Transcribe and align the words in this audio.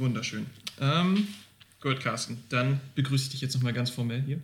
Wunderschön. 0.00 0.46
Ähm, 0.80 1.28
gut, 1.80 2.00
Carsten. 2.00 2.42
Dann 2.48 2.80
begrüße 2.94 3.24
ich 3.24 3.30
dich 3.30 3.40
jetzt 3.42 3.54
nochmal 3.54 3.72
ganz 3.72 3.90
formell 3.90 4.22
hier 4.22 4.40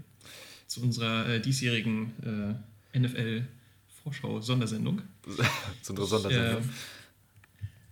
zu 0.66 0.82
unserer 0.82 1.28
äh, 1.28 1.40
diesjährigen 1.40 2.58
äh, 2.94 2.98
NFL-Vorschau-Sondersendung. 2.98 5.02
zu 5.82 5.92
unserer 5.92 6.06
Sondersendung. 6.06 6.62
Ich, 6.62 6.66
äh, 6.66 6.70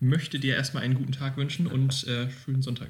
möchte 0.00 0.38
dir 0.38 0.56
erstmal 0.56 0.82
einen 0.82 0.94
guten 0.94 1.12
Tag 1.12 1.36
wünschen 1.36 1.66
und 1.66 2.06
äh, 2.06 2.30
schönen 2.44 2.62
Sonntag. 2.62 2.88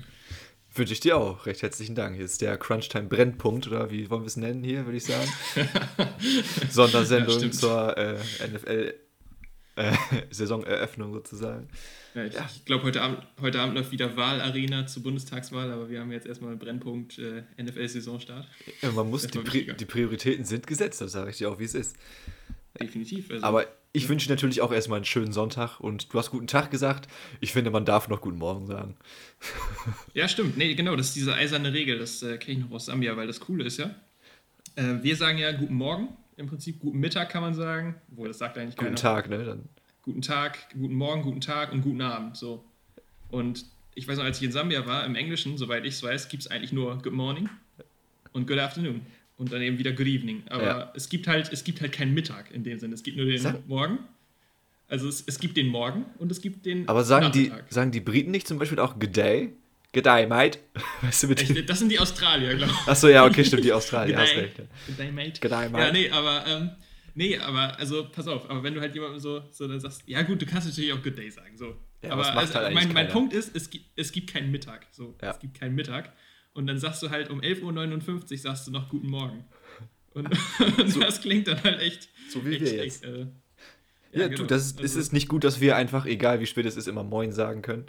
Wünsche 0.74 0.92
ich 0.92 1.00
dir 1.00 1.16
auch. 1.16 1.46
Recht 1.46 1.62
herzlichen 1.62 1.94
Dank. 1.94 2.16
Hier 2.16 2.24
ist 2.24 2.40
der 2.40 2.58
Crunchtime 2.58 3.04
Brennpunkt, 3.04 3.68
oder 3.68 3.92
wie 3.92 4.10
wollen 4.10 4.22
wir 4.22 4.26
es 4.26 4.36
nennen 4.36 4.64
hier, 4.64 4.86
würde 4.86 4.96
ich 4.96 5.04
sagen. 5.04 5.30
Sondersendung 6.70 7.40
ja, 7.40 7.50
zur 7.52 7.96
äh, 7.96 8.18
NFL 8.48 8.94
äh, 9.76 9.92
Saisoneröffnung 10.30 11.12
sozusagen. 11.12 11.68
Ja, 12.14 12.24
ich, 12.24 12.34
ja. 12.34 12.48
ich 12.54 12.64
glaube, 12.64 12.84
heute 12.84 13.02
Abend, 13.02 13.18
heute 13.40 13.60
Abend 13.60 13.74
läuft 13.74 13.90
wieder 13.90 14.16
Wahlarena 14.16 14.86
zur 14.86 15.02
Bundestagswahl, 15.02 15.70
aber 15.70 15.90
wir 15.90 16.00
haben 16.00 16.12
jetzt 16.12 16.26
erstmal 16.26 16.50
einen 16.50 16.58
Brennpunkt 16.58 17.18
äh, 17.18 17.42
NFL-Saisonstart. 17.60 18.46
Ja, 18.82 18.92
man 18.92 19.10
muss, 19.10 19.26
die, 19.26 19.38
Pri 19.38 19.72
die, 19.74 19.84
Prioritäten 19.84 20.44
sind 20.44 20.66
gesetzt, 20.66 21.00
das 21.00 21.12
sage 21.12 21.30
ich 21.30 21.38
dir 21.38 21.50
auch, 21.50 21.58
wie 21.58 21.64
es 21.64 21.74
ist. 21.74 21.96
Definitiv. 22.80 23.30
Also, 23.30 23.44
aber 23.44 23.66
ich 23.92 24.08
wünsche 24.08 24.28
natürlich 24.28 24.60
auch 24.60 24.72
erstmal 24.72 24.96
einen 24.96 25.04
schönen 25.04 25.32
Sonntag 25.32 25.78
und 25.78 26.12
du 26.12 26.18
hast 26.18 26.30
guten 26.30 26.48
Tag 26.48 26.70
gesagt. 26.72 27.08
Ich 27.40 27.52
finde, 27.52 27.70
man 27.70 27.84
darf 27.84 28.08
noch 28.08 28.20
guten 28.20 28.38
Morgen 28.38 28.66
sagen. 28.66 28.96
Ja, 30.14 30.28
stimmt. 30.28 30.56
Nee, 30.56 30.74
genau, 30.74 30.96
das 30.96 31.08
ist 31.08 31.16
diese 31.16 31.34
eiserne 31.34 31.72
Regel, 31.72 31.98
das 31.98 32.22
äh, 32.22 32.38
kenne 32.38 32.58
ich 32.58 32.64
noch 32.64 32.76
aus 32.76 32.86
Sambia, 32.86 33.16
weil 33.16 33.26
das 33.26 33.40
Coole 33.40 33.64
ist 33.64 33.78
ja. 33.78 33.94
Äh, 34.76 35.02
wir 35.02 35.16
sagen 35.16 35.38
ja 35.38 35.52
guten 35.52 35.74
Morgen, 35.74 36.08
im 36.36 36.46
Prinzip 36.46 36.80
guten 36.80 36.98
Mittag 36.98 37.30
kann 37.30 37.42
man 37.42 37.54
sagen. 37.54 37.96
Obwohl, 38.10 38.28
das 38.28 38.38
sagt 38.38 38.58
eigentlich 38.58 38.76
Guten 38.76 38.94
keiner. 38.94 38.96
Tag, 38.96 39.28
ne? 39.28 39.44
Dann. 39.44 39.68
Guten 40.02 40.22
Tag, 40.22 40.68
guten 40.74 40.94
Morgen, 40.94 41.22
guten 41.22 41.40
Tag 41.40 41.72
und 41.72 41.80
guten 41.80 42.02
Abend. 42.02 42.36
So. 42.36 42.64
Und 43.30 43.64
ich 43.94 44.06
weiß 44.06 44.18
noch, 44.18 44.24
als 44.24 44.38
ich 44.38 44.44
in 44.44 44.52
Sambia 44.52 44.86
war, 44.86 45.06
im 45.06 45.14
Englischen, 45.14 45.56
soweit 45.56 45.84
ich 45.84 45.94
es 45.94 46.02
weiß, 46.02 46.28
gibt 46.28 46.42
es 46.42 46.50
eigentlich 46.50 46.72
nur 46.72 46.98
Good 46.98 47.12
Morning 47.12 47.48
und 48.32 48.46
Good 48.46 48.58
Afternoon 48.58 49.02
und 49.36 49.52
dann 49.52 49.62
eben 49.62 49.78
wieder 49.78 49.92
Good 49.92 50.06
Evening. 50.06 50.42
Aber 50.48 50.64
ja. 50.64 50.92
es 50.94 51.08
gibt 51.08 51.26
halt, 51.26 51.52
es 51.52 51.64
gibt 51.64 51.80
halt 51.80 51.92
keinen 51.92 52.12
Mittag 52.12 52.50
in 52.50 52.64
dem 52.64 52.78
Sinne. 52.78 52.94
Es 52.94 53.02
gibt 53.02 53.16
nur 53.16 53.26
den 53.26 53.38
Sag 53.38 53.66
Morgen. 53.66 53.98
Also 54.88 55.08
es, 55.08 55.24
es 55.26 55.38
gibt 55.38 55.56
den 55.56 55.68
Morgen 55.68 56.04
und 56.18 56.30
es 56.30 56.40
gibt 56.40 56.66
den 56.66 56.86
Aber 56.88 57.04
sagen 57.04 57.32
die, 57.32 57.50
sagen 57.70 57.90
die 57.90 58.00
Briten 58.00 58.30
nicht 58.30 58.46
zum 58.46 58.58
Beispiel 58.58 58.78
auch 58.78 58.98
Good 58.98 59.16
Day? 59.16 59.52
Good 59.94 60.06
day, 60.06 60.26
mate. 60.26 60.58
Weißt 61.02 61.22
du, 61.22 61.28
mit 61.28 61.68
das 61.68 61.78
sind 61.78 61.88
die 61.88 62.00
Australier, 62.00 62.56
glaube 62.56 62.72
ich. 62.72 62.88
Achso, 62.88 63.08
ja, 63.08 63.24
okay, 63.24 63.44
stimmt, 63.44 63.64
die 63.64 63.72
Australier, 63.72 64.18
hast 64.18 64.34
recht. 64.34 64.56
Good 64.56 64.98
day, 64.98 65.12
mate. 65.12 65.40
Good 65.40 65.52
day, 65.52 65.68
mate. 65.68 65.84
Ja, 65.84 65.92
nee, 65.92 66.10
aber, 66.10 66.44
ähm, 66.48 66.70
nee, 67.14 67.38
aber, 67.38 67.78
also, 67.78 68.08
pass 68.10 68.26
auf, 68.26 68.50
aber 68.50 68.64
wenn 68.64 68.74
du 68.74 68.80
halt 68.80 68.92
jemandem 68.92 69.20
so, 69.20 69.42
so 69.52 69.68
dann 69.68 69.78
sagst, 69.78 70.02
ja 70.06 70.22
gut, 70.22 70.42
du 70.42 70.46
kannst 70.46 70.66
natürlich 70.66 70.92
auch 70.92 71.02
Good 71.02 71.16
day 71.16 71.30
sagen, 71.30 71.56
so. 71.56 71.76
Ja, 72.02 72.10
aber 72.10 72.36
also, 72.36 72.54
halt 72.54 72.74
mein, 72.74 72.92
mein 72.92 73.08
Punkt 73.08 73.32
ist, 73.32 73.54
es 73.54 73.70
gibt, 73.70 73.86
es 73.94 74.10
gibt 74.10 74.32
keinen 74.32 74.50
Mittag, 74.50 74.88
so. 74.90 75.14
Ja. 75.22 75.30
Es 75.30 75.38
gibt 75.38 75.58
keinen 75.58 75.76
Mittag. 75.76 76.12
Und 76.54 76.66
dann 76.66 76.78
sagst 76.78 77.02
du 77.02 77.10
halt 77.10 77.30
um 77.30 77.40
11.59 77.40 78.32
Uhr 78.32 78.38
sagst 78.38 78.66
du 78.66 78.72
noch 78.72 78.88
Guten 78.88 79.08
Morgen. 79.08 79.44
Und, 80.14 80.28
und 80.78 80.88
so, 80.88 81.00
das 81.00 81.20
klingt 81.20 81.48
dann 81.48 81.60
halt 81.64 81.80
echt. 81.80 82.08
So 82.30 82.46
wie 82.46 82.52
echt, 82.52 82.60
wir 82.60 82.72
jetzt. 82.84 83.02
Echt, 83.02 83.12
äh, 83.12 83.26
ja, 84.12 84.20
ja 84.20 84.28
genau. 84.28 84.42
du, 84.42 84.46
das 84.46 84.66
ist, 84.66 84.78
also, 84.78 84.84
ist 84.84 84.94
es 84.94 85.12
nicht 85.12 85.28
gut, 85.28 85.42
dass 85.42 85.60
wir 85.60 85.74
einfach, 85.74 86.06
egal 86.06 86.38
wie 86.38 86.46
spät 86.46 86.66
es 86.66 86.76
ist, 86.76 86.86
immer 86.86 87.02
Moin 87.02 87.32
sagen 87.32 87.62
können. 87.62 87.86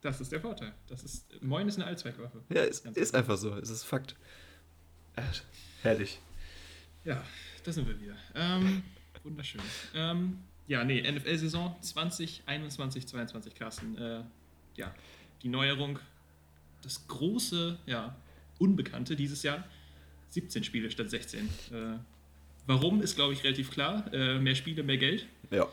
Das 0.00 0.20
ist 0.20 0.32
der 0.32 0.40
Vorteil. 0.40 0.72
Das 0.88 1.02
ist, 1.02 1.42
Moin 1.42 1.68
ist 1.68 1.76
eine 1.76 1.86
Allzweckwaffe. 1.86 2.42
Ja, 2.48 2.62
ist, 2.62 2.86
ist 2.86 3.14
einfach 3.14 3.36
so. 3.36 3.54
Es 3.56 3.68
ist 3.68 3.84
Fakt. 3.84 4.16
Äh, 5.16 5.22
herrlich. 5.82 6.18
Ja, 7.04 7.22
da 7.64 7.72
sind 7.72 7.86
wir 7.86 8.00
wieder. 8.00 8.16
Ähm, 8.34 8.82
wunderschön. 9.22 9.60
Ähm, 9.94 10.38
ja, 10.66 10.84
nee, 10.84 11.02
NFL-Saison 11.02 11.76
2021, 11.82 13.06
22, 13.06 13.54
Carsten. 13.54 13.98
Äh, 13.98 14.22
ja, 14.76 14.94
die 15.42 15.48
Neuerung, 15.48 15.98
das 16.82 17.06
große, 17.08 17.78
ja, 17.86 18.16
Unbekannte 18.58 19.16
dieses 19.16 19.42
Jahr 19.42 19.64
17 20.30 20.64
Spiele 20.64 20.90
statt 20.90 21.10
16. 21.10 21.46
Äh, 21.46 21.98
warum 22.66 23.02
ist, 23.02 23.16
glaube 23.16 23.32
ich, 23.32 23.42
relativ 23.44 23.70
klar. 23.70 24.12
Äh, 24.12 24.38
mehr 24.38 24.54
Spiele, 24.54 24.82
mehr 24.82 24.98
Geld. 24.98 25.26
Ja. 25.50 25.66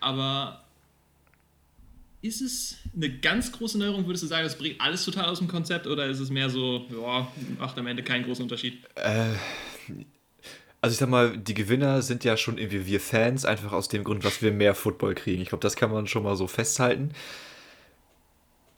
Aber 0.00 0.61
ist 2.22 2.40
es 2.40 2.76
eine 2.94 3.10
ganz 3.10 3.50
große 3.52 3.76
Neuerung? 3.78 4.06
Würdest 4.06 4.22
du 4.22 4.28
sagen, 4.28 4.44
das 4.44 4.56
bringt 4.56 4.80
alles 4.80 5.04
total 5.04 5.26
aus 5.26 5.38
dem 5.38 5.48
Konzept 5.48 5.86
oder 5.88 6.06
ist 6.06 6.20
es 6.20 6.30
mehr 6.30 6.48
so, 6.48 6.86
ja, 6.90 7.26
macht 7.58 7.76
am 7.78 7.86
Ende 7.88 8.04
keinen 8.04 8.24
großen 8.24 8.44
Unterschied? 8.44 8.78
Äh, 8.94 9.32
also 10.80 10.94
ich 10.94 10.98
sag 10.98 11.08
mal, 11.08 11.36
die 11.36 11.54
Gewinner 11.54 12.00
sind 12.00 12.22
ja 12.22 12.36
schon 12.36 12.58
irgendwie 12.58 12.86
wir 12.86 13.00
Fans, 13.00 13.44
einfach 13.44 13.72
aus 13.72 13.88
dem 13.88 14.04
Grund, 14.04 14.24
dass 14.24 14.40
wir 14.40 14.52
mehr 14.52 14.74
Football 14.74 15.14
kriegen. 15.14 15.42
Ich 15.42 15.48
glaube, 15.48 15.62
das 15.62 15.74
kann 15.74 15.90
man 15.90 16.06
schon 16.06 16.22
mal 16.22 16.36
so 16.36 16.46
festhalten. 16.46 17.10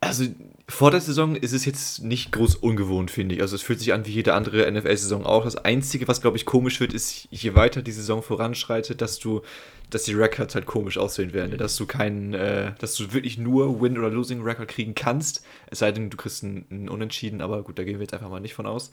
Also 0.01 0.25
vor 0.67 0.91
der 0.91 1.01
Saison 1.01 1.37
ist 1.37 1.53
es 1.53 1.67
jetzt 1.67 2.03
nicht 2.03 2.33
groß 2.33 2.57
ungewohnt, 2.57 3.11
finde 3.11 3.35
ich. 3.35 3.43
Also 3.43 3.55
es 3.55 3.63
fühlt 3.63 3.81
sich 3.81 3.93
an 3.93 4.07
wie 4.07 4.13
jede 4.13 4.33
andere 4.33 4.71
NFL-Saison 4.71 5.27
auch. 5.27 5.45
Das 5.45 5.57
Einzige, 5.57 6.09
was, 6.09 6.23
glaube 6.23 6.39
ich, 6.39 6.47
komisch 6.47 6.81
wird, 6.81 6.95
ist, 6.95 7.29
je 7.31 7.55
weiter 7.55 7.83
die 7.83 7.93
Saison 7.93 8.23
voranschreitet, 8.23 9.03
dass 9.03 9.19
du, 9.19 9.43
dass 9.91 10.05
die 10.05 10.15
Records 10.15 10.55
halt 10.55 10.65
komisch 10.65 10.97
aussehen 10.97 11.35
werden. 11.35 11.51
Ne? 11.51 11.57
Dass 11.59 11.77
du 11.77 11.85
keinen, 11.85 12.33
äh, 12.33 12.73
dass 12.79 12.95
du 12.97 13.13
wirklich 13.13 13.37
nur 13.37 13.83
Win- 13.83 13.99
oder 13.99 14.09
Losing-Record 14.09 14.69
kriegen 14.69 14.95
kannst. 14.95 15.45
Es 15.67 15.81
sei 15.81 15.93
denn, 15.93 16.09
du 16.09 16.17
kriegst 16.17 16.43
einen, 16.43 16.89
Unentschieden, 16.89 17.43
aber 17.43 17.63
gut, 17.63 17.79
da 17.79 17.85
gehen 17.85 17.99
wir 17.99 18.05
jetzt 18.05 18.15
einfach 18.15 18.31
mal 18.31 18.41
nicht 18.41 18.55
von 18.55 18.67
aus, 18.67 18.91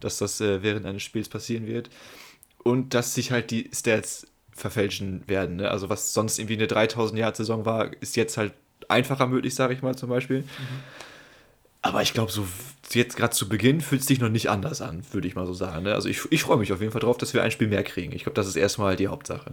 dass 0.00 0.18
das 0.18 0.40
äh, 0.40 0.64
während 0.64 0.84
eines 0.84 1.04
Spiels 1.04 1.28
passieren 1.28 1.68
wird. 1.68 1.90
Und 2.64 2.92
dass 2.92 3.14
sich 3.14 3.30
halt 3.30 3.52
die 3.52 3.70
Stats 3.72 4.26
verfälschen 4.50 5.22
werden. 5.28 5.56
Ne? 5.56 5.70
Also 5.70 5.88
was 5.90 6.12
sonst 6.12 6.40
irgendwie 6.40 6.54
eine 6.54 6.66
3000-Jahr-Saison 6.66 7.64
war, 7.66 7.90
ist 8.00 8.16
jetzt 8.16 8.36
halt 8.36 8.52
einfacher 8.88 9.26
möglich, 9.26 9.54
sage 9.54 9.74
ich 9.74 9.82
mal 9.82 9.96
zum 9.96 10.08
Beispiel. 10.08 10.40
Mhm. 10.40 10.46
Aber 11.82 12.00
ich 12.00 12.14
glaube, 12.14 12.32
so 12.32 12.46
jetzt 12.92 13.16
gerade 13.16 13.34
zu 13.34 13.48
Beginn 13.48 13.80
fühlt 13.80 14.00
es 14.00 14.06
sich 14.06 14.18
noch 14.18 14.28
nicht 14.28 14.48
anders 14.48 14.80
an, 14.80 15.02
würde 15.12 15.28
ich 15.28 15.34
mal 15.34 15.46
so 15.46 15.52
sagen. 15.52 15.84
Ne? 15.84 15.94
Also 15.94 16.08
ich, 16.08 16.20
ich 16.30 16.42
freue 16.42 16.56
mich 16.56 16.72
auf 16.72 16.80
jeden 16.80 16.92
Fall 16.92 17.00
drauf, 17.00 17.18
dass 17.18 17.34
wir 17.34 17.42
ein 17.42 17.50
Spiel 17.50 17.68
mehr 17.68 17.82
kriegen. 17.82 18.12
Ich 18.12 18.22
glaube, 18.22 18.36
das 18.36 18.46
ist 18.46 18.56
erstmal 18.56 18.96
die 18.96 19.08
Hauptsache. 19.08 19.52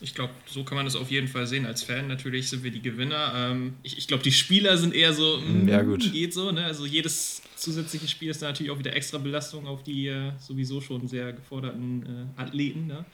Ich 0.00 0.14
glaube, 0.14 0.32
so 0.46 0.64
kann 0.64 0.76
man 0.76 0.84
das 0.84 0.96
auf 0.96 1.10
jeden 1.10 1.28
Fall 1.28 1.46
sehen. 1.46 1.64
Als 1.66 1.84
Fan 1.84 2.08
natürlich 2.08 2.48
sind 2.50 2.64
wir 2.64 2.70
die 2.70 2.82
Gewinner. 2.82 3.32
Ähm, 3.36 3.74
ich, 3.82 3.98
ich 3.98 4.08
glaube, 4.08 4.22
die 4.22 4.32
Spieler 4.32 4.76
sind 4.76 4.94
eher 4.94 5.12
so, 5.12 5.38
mh, 5.38 5.70
ja, 5.70 5.82
gut. 5.82 6.12
geht 6.12 6.34
so. 6.34 6.50
Ne? 6.50 6.64
Also 6.64 6.86
jedes 6.86 7.42
zusätzliche 7.56 8.08
Spiel 8.08 8.30
ist 8.30 8.42
da 8.42 8.46
natürlich 8.46 8.72
auch 8.72 8.78
wieder 8.78 8.94
extra 8.94 9.18
Belastung 9.18 9.66
auf 9.66 9.82
die 9.82 10.08
äh, 10.08 10.32
sowieso 10.40 10.80
schon 10.80 11.06
sehr 11.06 11.32
geforderten 11.32 12.28
äh, 12.36 12.40
Athleten. 12.40 12.88
Ne? 12.88 13.04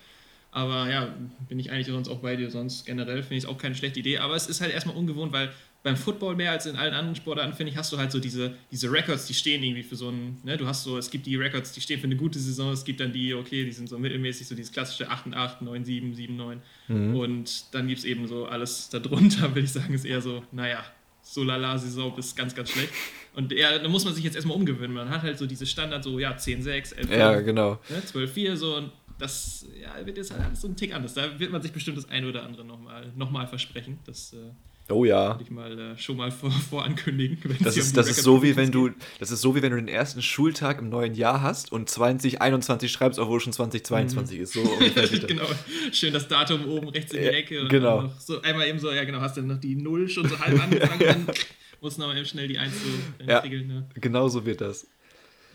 Aber 0.53 0.91
ja, 0.91 1.15
bin 1.49 1.59
ich 1.59 1.71
eigentlich 1.71 1.87
sonst 1.87 2.09
auch 2.09 2.19
bei 2.19 2.37
dir. 2.37 2.51
Sonst 2.51 2.85
generell 2.85 3.23
finde 3.23 3.37
ich 3.37 3.45
es 3.45 3.49
auch 3.49 3.59
keine 3.59 3.75
schlechte 3.75 4.01
Idee. 4.01 4.19
Aber 4.19 4.35
es 4.35 4.49
ist 4.49 4.61
halt 4.61 4.73
erstmal 4.73 4.97
ungewohnt, 4.97 5.33
weil 5.33 5.51
beim 5.83 5.97
Football 5.97 6.37
mehr 6.37 6.51
als 6.51 6.67
in 6.67 6.77
allen 6.77 6.93
anderen 6.93 7.17
Sportarten, 7.17 7.55
finde 7.55 7.73
ich, 7.73 7.79
hast 7.79 7.93
du 7.93 7.97
halt 7.97 8.13
so 8.13 8.21
diese, 8.21 8.55
diese 8.71 8.93
Records, 8.93 9.27
die 9.27 9.35
stehen 9.35 9.63
irgendwie 9.63 9.83
für 9.83 9.97
so 9.97 10.11
ein, 10.11 10.39
ne, 10.45 10.57
du 10.57 10.67
hast 10.67 10.85
so, 10.85 10.99
es 10.99 11.11
gibt 11.11 11.27
die 11.27 11.37
Records, 11.37 11.73
die 11.73 11.81
stehen 11.81 11.99
für 11.99 12.07
eine 12.07 12.17
gute 12.17 12.39
Saison, 12.39 12.73
es 12.73 12.85
gibt 12.85 13.01
dann 13.01 13.13
die, 13.13 13.33
okay, 13.33 13.65
die 13.65 13.73
sind 13.73 13.89
so 13.89 13.99
mittelmäßig, 13.99 14.47
so 14.47 14.55
dieses 14.55 14.73
klassische 14.73 15.09
8 15.09 15.27
und 15.27 15.35
8, 15.35 15.63
9, 15.63 15.85
7, 15.85 16.15
7, 16.15 16.37
9. 16.37 16.63
Mhm. 16.89 17.17
Und 17.17 17.65
dann 17.75 17.89
gibt 17.89 18.01
es 18.01 18.05
eben 18.05 18.27
so 18.27 18.45
alles 18.45 18.91
darunter, 18.91 19.43
würde 19.55 19.61
ich 19.61 19.73
sagen, 19.73 19.95
ist 19.95 20.05
eher 20.05 20.21
so, 20.21 20.43
naja, 20.53 20.85
so 21.23 21.45
lala 21.45 21.79
Saison 21.79 22.17
ist 22.19 22.37
ganz, 22.37 22.55
ganz 22.55 22.71
schlecht. 22.71 22.93
Und 23.35 23.53
ja, 23.53 23.79
da 23.79 23.89
muss 23.89 24.05
man 24.05 24.15
sich 24.15 24.25
jetzt 24.25 24.35
erstmal 24.35 24.57
umgewöhnen. 24.57 24.93
Man 24.93 25.09
hat 25.09 25.23
halt 25.23 25.39
so 25.39 25.47
diese 25.47 25.65
Standard, 25.65 26.03
so 26.03 26.19
ja, 26.19 26.37
10, 26.37 26.63
6, 26.63 26.93
11, 26.93 27.11
ja, 27.11 27.41
genau. 27.41 27.79
Ne, 27.89 28.05
12, 28.05 28.33
4, 28.33 28.57
so 28.57 28.77
und 28.77 28.91
das 29.21 29.67
ja, 29.81 30.05
wird 30.05 30.17
jetzt 30.17 30.33
halt 30.33 30.43
alles 30.43 30.61
so 30.61 30.69
ein 30.69 30.77
Tick 30.77 30.95
anders. 30.95 31.15
Da 31.15 31.39
wird 31.39 31.53
man 31.53 31.63
sich 31.63 31.73
bestimmt 31.73 31.99
das 31.99 32.09
eine 32.09 32.29
oder 32.29 32.43
andere 32.43 32.65
nochmal 32.65 33.13
noch 33.17 33.31
mal 33.31 33.47
versprechen. 33.47 33.99
Das 34.07 34.33
äh, 34.33 34.93
oh 34.93 35.05
ja. 35.05 35.35
Würde 35.35 35.45
ich 35.45 35.51
mal 35.51 35.79
äh, 35.79 35.99
schon 35.99 36.17
mal 36.17 36.31
vor, 36.31 36.51
vorankündigen. 36.51 37.39
Das 37.63 37.77
ist, 37.77 37.97
das 37.97 38.09
ist 38.09 38.23
so 38.23 38.43
wie 38.43 38.57
wenn 38.57 38.73
du 38.73 38.91
das 39.19 39.31
ist 39.31 39.43
so 39.43 39.55
wie 39.55 39.63
wenn 39.63 39.71
du 39.71 39.77
den 39.77 39.89
ersten 39.89 40.23
Schultag 40.23 40.79
im 40.79 40.89
neuen 40.89 41.15
Jahr 41.15 41.43
hast 41.43 41.71
und 41.71 41.89
2021 41.89 42.91
schreibst, 42.91 43.19
obwohl 43.19 43.41
schon 43.41 43.53
2022 43.53 44.39
mhm. 44.39 44.43
ist. 44.43 44.53
So 44.55 44.63
genau. 45.27 45.47
Schön 45.93 46.13
das 46.13 46.27
Datum 46.27 46.67
oben 46.67 46.89
rechts 46.89 47.13
in 47.13 47.21
die 47.21 47.29
Ecke. 47.29 47.63
Und 47.63 47.69
genau. 47.69 48.11
so 48.19 48.41
einmal 48.41 48.67
eben 48.67 48.79
so, 48.79 48.91
ja 48.91 49.05
genau, 49.05 49.21
hast 49.21 49.37
du 49.37 49.43
noch 49.43 49.61
die 49.61 49.77
Null 49.77 50.09
schon 50.09 50.29
so 50.29 50.39
halb 50.39 50.61
angefangen, 50.63 51.01
dann 51.01 51.27
musst 51.81 51.99
du 51.99 52.03
noch 52.03 52.15
eben 52.15 52.27
schnell 52.27 52.49
die 52.49 52.59
Eins 52.59 52.75
so 52.83 53.25
ja, 53.25 53.39
regeln. 53.41 53.67
Ne? 53.69 53.87
Genau 53.95 54.29
so 54.29 54.45
wird 54.47 54.61
das. 54.63 54.87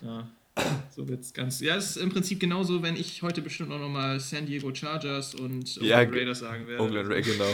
Ja. 0.01 0.27
So 0.95 1.07
wird's 1.07 1.33
ganz. 1.33 1.59
Ja, 1.59 1.75
es 1.75 1.91
ist 1.91 1.97
im 1.97 2.09
Prinzip 2.09 2.39
genauso, 2.39 2.81
wenn 2.81 2.95
ich 2.95 3.21
heute 3.21 3.41
bestimmt 3.41 3.71
auch 3.71 3.79
nochmal 3.79 4.19
San 4.19 4.45
Diego 4.45 4.73
Chargers 4.73 5.35
und 5.35 5.75
ja, 5.81 5.97
Oakland 5.97 6.15
Raiders 6.15 6.39
sagen 6.39 6.67
werde. 6.67 6.83
Oakland 6.83 7.09
Raiders, 7.09 7.33
genau. 7.33 7.53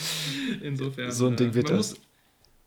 Insofern. 0.62 1.12
So 1.12 1.28
ein 1.28 1.36
Ding 1.36 1.54
wird 1.54 1.68
man 1.68 1.76
das. 1.76 1.90
Muss, 1.90 2.00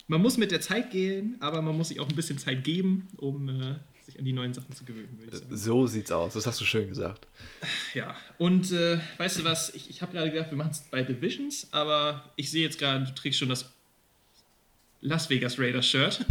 man 0.07 0.21
muss 0.21 0.37
mit 0.37 0.51
der 0.51 0.61
Zeit 0.61 0.91
gehen, 0.91 1.35
aber 1.39 1.61
man 1.61 1.75
muss 1.75 1.89
sich 1.89 1.99
auch 1.99 2.07
ein 2.07 2.15
bisschen 2.15 2.37
Zeit 2.37 2.63
geben, 2.63 3.07
um 3.17 3.49
äh, 3.49 3.75
sich 4.05 4.17
an 4.19 4.25
die 4.25 4.33
neuen 4.33 4.53
Sachen 4.53 4.73
zu 4.73 4.85
gewöhnen, 4.85 5.17
würde 5.17 5.31
ich 5.33 5.39
sagen. 5.39 5.57
So 5.57 5.87
sieht's 5.87 6.11
aus, 6.11 6.33
das 6.33 6.45
hast 6.45 6.61
du 6.61 6.65
schön 6.65 6.87
gesagt. 6.87 7.27
Ja, 7.93 8.15
und 8.37 8.71
äh, 8.71 8.99
weißt 9.17 9.39
du 9.39 9.43
was, 9.43 9.73
ich, 9.73 9.89
ich 9.89 10.01
habe 10.01 10.13
gerade 10.13 10.31
gedacht, 10.31 10.51
wir 10.51 10.57
machen 10.57 10.71
es 10.71 10.81
bei 10.91 11.01
Divisions, 11.01 11.67
aber 11.71 12.31
ich 12.35 12.51
sehe 12.51 12.63
jetzt 12.63 12.77
gerade, 12.79 13.05
du 13.05 13.15
trägst 13.15 13.39
schon 13.39 13.49
das 13.49 13.74
Las 15.05 15.29
Vegas 15.29 15.59
Raiders 15.59 15.87
Shirt. 15.87 16.25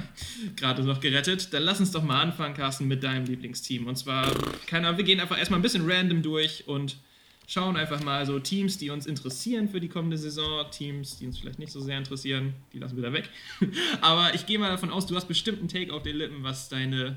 Gerade 0.56 0.82
noch 0.82 1.00
gerettet. 1.00 1.52
Dann 1.54 1.62
lass 1.62 1.80
uns 1.80 1.92
doch 1.92 2.02
mal 2.02 2.20
anfangen, 2.20 2.54
Carsten, 2.54 2.86
mit 2.86 3.02
deinem 3.02 3.24
Lieblingsteam. 3.24 3.86
Und 3.86 3.96
zwar, 3.96 4.30
keine 4.66 4.86
Ahnung, 4.86 4.98
wir 4.98 5.04
gehen 5.04 5.18
einfach 5.18 5.38
erstmal 5.38 5.58
ein 5.58 5.62
bisschen 5.62 5.90
random 5.90 6.20
durch 6.20 6.68
und 6.68 6.98
schauen 7.46 7.78
einfach 7.78 8.04
mal 8.04 8.26
so 8.26 8.38
Teams, 8.38 8.76
die 8.76 8.90
uns 8.90 9.06
interessieren 9.06 9.70
für 9.70 9.80
die 9.80 9.88
kommende 9.88 10.18
Saison, 10.18 10.70
Teams, 10.70 11.16
die 11.16 11.26
uns 11.26 11.38
vielleicht 11.38 11.58
nicht 11.58 11.72
so 11.72 11.80
sehr 11.80 11.96
interessieren, 11.96 12.52
die 12.74 12.78
lassen 12.78 12.96
wir 12.96 13.02
da 13.02 13.14
weg. 13.14 13.30
Aber 14.02 14.34
ich 14.34 14.44
gehe 14.44 14.58
mal 14.58 14.68
davon 14.68 14.90
aus, 14.90 15.06
du 15.06 15.16
hast 15.16 15.26
bestimmt 15.26 15.60
einen 15.60 15.68
Take 15.68 15.90
auf 15.94 16.02
den 16.02 16.16
Lippen, 16.16 16.42
was 16.42 16.68
deine 16.68 17.16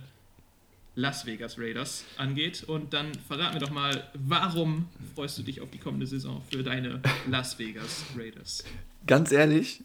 Las 0.95 1.25
Vegas 1.25 1.59
Raiders 1.59 2.05
angeht. 2.15 2.63
Und 2.63 2.93
dann 2.93 3.11
verrat 3.27 3.53
mir 3.53 3.59
doch 3.59 3.71
mal, 3.71 4.09
warum 4.13 4.87
freust 5.13 5.37
du 5.37 5.43
dich 5.43 5.59
auf 5.59 5.69
die 5.71 5.77
kommende 5.77 6.07
Saison 6.07 6.41
für 6.49 6.63
deine 6.63 7.01
Las 7.27 7.59
Vegas 7.59 8.05
Raiders? 8.17 8.63
Ganz 9.05 9.33
ehrlich, 9.33 9.81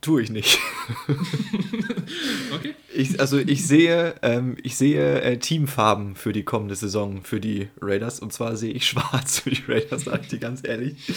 tue 0.00 0.22
ich 0.22 0.30
nicht. 0.30 0.58
okay. 2.54 2.74
Ich, 2.94 3.20
also 3.20 3.38
ich 3.38 3.66
sehe, 3.66 4.14
ähm, 4.22 4.56
ich 4.62 4.76
sehe 4.76 5.20
äh, 5.20 5.38
Teamfarben 5.38 6.16
für 6.16 6.32
die 6.32 6.42
kommende 6.42 6.74
Saison 6.74 7.22
für 7.22 7.40
die 7.40 7.68
Raiders 7.80 8.20
und 8.20 8.32
zwar 8.32 8.56
sehe 8.56 8.72
ich 8.72 8.86
schwarz 8.88 9.40
für 9.40 9.50
die 9.50 9.62
Raiders, 9.68 10.04
sage 10.04 10.22
ich 10.22 10.28
dir 10.28 10.38
ganz 10.38 10.66
ehrlich. 10.66 11.12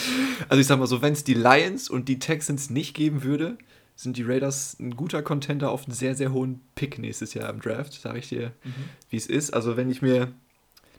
Also 0.50 0.62
ich 0.62 0.68
sag 0.68 0.80
mal 0.80 0.88
so, 0.88 1.02
wenn 1.02 1.14
es 1.14 1.24
die 1.24 1.34
Lions 1.34 1.90
und 1.90 2.08
die 2.08 2.20
Texans 2.20 2.70
nicht 2.70 2.94
geben 2.94 3.24
würde, 3.24 3.58
sind 3.96 4.18
die 4.18 4.24
Raiders 4.24 4.78
ein 4.80 4.96
guter 4.96 5.22
Contender 5.22 5.72
auf 5.72 5.86
einen 5.86 5.94
sehr, 5.94 6.16
sehr 6.16 6.32
hohen 6.32 6.62
Pick 6.76 6.98
nächstes 6.98 7.34
Jahr 7.34 7.50
im 7.50 7.62
Draft, 7.62 7.94
sage 7.94 8.20
ich 8.20 8.30
dir, 8.30 8.52
mhm. 8.64 8.74
wie 9.10 9.18
es 9.18 9.28
ist. 9.28 9.54
Also 9.54 9.78
wenn 9.78 9.92
ich 9.92 10.02
mir 10.02 10.32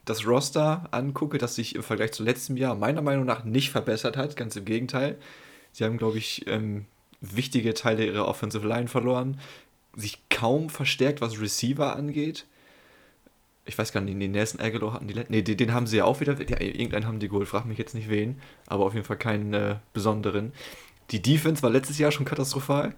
das 0.04 0.26
Roster 0.26 0.88
angucke, 0.90 1.38
das 1.38 1.54
sich 1.54 1.74
im 1.74 1.82
Vergleich 1.82 2.12
zu 2.12 2.24
letztem 2.24 2.56
Jahr 2.56 2.74
meiner 2.74 3.02
Meinung 3.02 3.24
nach 3.24 3.44
nicht 3.44 3.70
verbessert 3.70 4.16
hat, 4.16 4.36
ganz 4.36 4.56
im 4.56 4.64
Gegenteil. 4.64 5.16
Sie 5.72 5.84
haben, 5.84 5.96
glaube 5.96 6.18
ich, 6.18 6.46
ähm, 6.46 6.86
wichtige 7.22 7.72
Teile 7.72 8.04
ihrer 8.04 8.28
Offensive 8.28 8.66
Line 8.66 8.88
verloren, 8.88 9.40
sich 9.96 10.18
kaum 10.28 10.68
verstärkt, 10.68 11.20
was 11.20 11.40
Receiver 11.40 11.96
angeht. 11.96 12.44
Ich 13.64 13.78
weiß 13.78 13.92
gar 13.92 14.00
nicht, 14.00 14.20
den 14.20 14.32
Nelson 14.32 14.60
Aguilar 14.60 14.92
hatten 14.92 15.06
die 15.06 15.14
letzten. 15.14 15.32
Nee, 15.32 15.42
den, 15.42 15.56
den, 15.56 15.72
haben 15.72 15.86
sie 15.86 15.98
ja 15.98 16.04
auch 16.04 16.20
wieder. 16.20 16.32
Ja, 16.40 16.60
irgendeinen 16.60 17.06
haben 17.06 17.20
die 17.20 17.28
geholt, 17.28 17.46
frag 17.46 17.64
mich 17.64 17.78
jetzt 17.78 17.94
nicht 17.94 18.10
wen, 18.10 18.40
aber 18.66 18.84
auf 18.84 18.94
jeden 18.94 19.06
Fall 19.06 19.18
keinen 19.18 19.54
äh, 19.54 19.76
besonderen. 19.92 20.52
Die 21.10 21.22
Defense 21.22 21.62
war 21.62 21.70
letztes 21.70 21.98
Jahr 21.98 22.10
schon 22.10 22.24
katastrophal. 22.24 22.94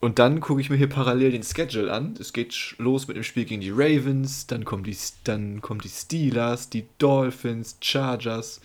Und 0.00 0.18
dann 0.18 0.40
gucke 0.40 0.60
ich 0.60 0.70
mir 0.70 0.76
hier 0.76 0.88
parallel 0.88 1.32
den 1.32 1.42
Schedule 1.42 1.92
an. 1.92 2.14
Es 2.18 2.32
geht 2.32 2.74
los 2.78 3.08
mit 3.08 3.16
dem 3.16 3.22
Spiel 3.22 3.44
gegen 3.44 3.60
die 3.60 3.70
Ravens, 3.70 4.46
dann 4.46 4.64
kommen 4.64 4.84
die, 4.84 4.96
dann 5.24 5.60
kommen 5.60 5.80
die 5.80 5.88
Steelers, 5.88 6.68
die 6.68 6.86
Dolphins, 6.98 7.78
Chargers, 7.80 8.60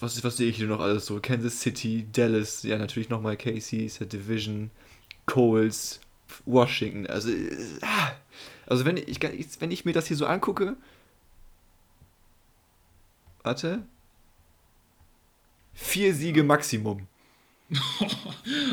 was, 0.00 0.22
was 0.24 0.36
sehe 0.36 0.48
ich 0.48 0.56
hier 0.56 0.66
noch 0.66 0.80
alles 0.80 1.06
so? 1.06 1.20
Kansas 1.20 1.60
City, 1.60 2.06
Dallas, 2.12 2.62
ja, 2.62 2.78
natürlich 2.78 3.08
nochmal 3.08 3.36
Casey, 3.36 3.86
ist 3.86 4.00
der 4.00 4.06
Division, 4.06 4.70
Coles, 5.26 6.00
Washington. 6.46 7.06
Also, 7.06 7.30
äh, 7.30 7.56
also 8.66 8.84
wenn, 8.84 8.96
ich, 8.96 9.20
wenn 9.22 9.70
ich 9.70 9.84
mir 9.84 9.92
das 9.92 10.06
hier 10.06 10.16
so 10.16 10.26
angucke. 10.26 10.76
Warte. 13.42 13.82
Vier 15.74 16.14
Siege 16.14 16.42
Maximum. 16.42 17.06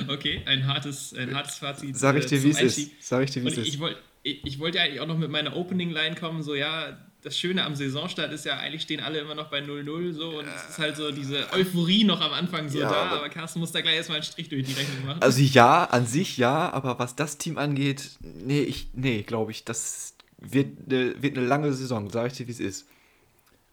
okay, 0.07 0.41
ein 0.45 0.67
hartes, 0.67 1.13
ein 1.13 1.35
hartes 1.35 1.55
Fazit. 1.55 1.97
Sag 1.97 2.15
ich 2.15 2.25
dir, 2.25 2.39
äh, 2.39 2.43
wie 2.43 2.49
es 2.49 2.61
ist. 2.61 2.91
Sag 2.99 3.23
ich 3.23 3.31
dir, 3.31 3.43
wie 3.43 3.47
es 3.47 3.57
ist. 3.57 3.67
Ich, 3.67 3.79
wollte 3.79 3.99
ich, 4.23 4.59
wollte 4.59 4.77
ja 4.77 4.85
eigentlich 4.85 5.01
auch 5.01 5.07
noch 5.07 5.17
mit 5.17 5.29
meiner 5.29 5.55
Opening-Line 5.55 6.15
kommen, 6.15 6.41
so 6.41 6.55
ja, 6.55 6.97
das 7.25 7.39
Schöne 7.39 7.65
am 7.65 7.75
Saisonstart 7.75 8.31
ist 8.31 8.45
ja, 8.45 8.59
eigentlich 8.59 8.83
stehen 8.83 8.99
alle 8.99 9.17
immer 9.17 9.33
noch 9.33 9.49
bei 9.49 9.59
0-0 9.59 10.13
so 10.13 10.39
und 10.39 10.45
es 10.45 10.69
ist 10.69 10.77
halt 10.77 10.95
so 10.95 11.11
diese 11.11 11.51
Euphorie 11.53 12.03
noch 12.03 12.21
am 12.21 12.31
Anfang 12.31 12.69
so 12.69 12.79
ja, 12.79 12.87
da, 12.87 12.95
aber, 12.95 13.17
aber 13.17 13.29
Carsten 13.29 13.59
muss 13.59 13.71
da 13.71 13.81
gleich 13.81 13.95
erstmal 13.95 14.17
einen 14.17 14.23
Strich 14.23 14.47
durch 14.47 14.63
die 14.63 14.73
Rechnung 14.73 15.07
machen. 15.07 15.23
Also 15.23 15.41
ja, 15.41 15.85
an 15.85 16.05
sich 16.05 16.37
ja, 16.37 16.71
aber 16.71 16.99
was 16.99 17.15
das 17.15 17.39
Team 17.39 17.57
angeht, 17.57 18.11
nee, 18.21 18.61
ich, 18.61 18.89
nee, 18.93 19.23
glaube 19.23 19.51
ich, 19.51 19.65
das 19.65 20.13
wird, 20.37 20.87
ne, 20.87 21.15
wird 21.19 21.35
eine 21.35 21.47
lange 21.47 21.73
Saison, 21.73 22.11
sage 22.11 22.27
ich 22.27 22.33
dir, 22.33 22.47
wie 22.47 22.51
es 22.51 22.59
ist. 22.59 22.87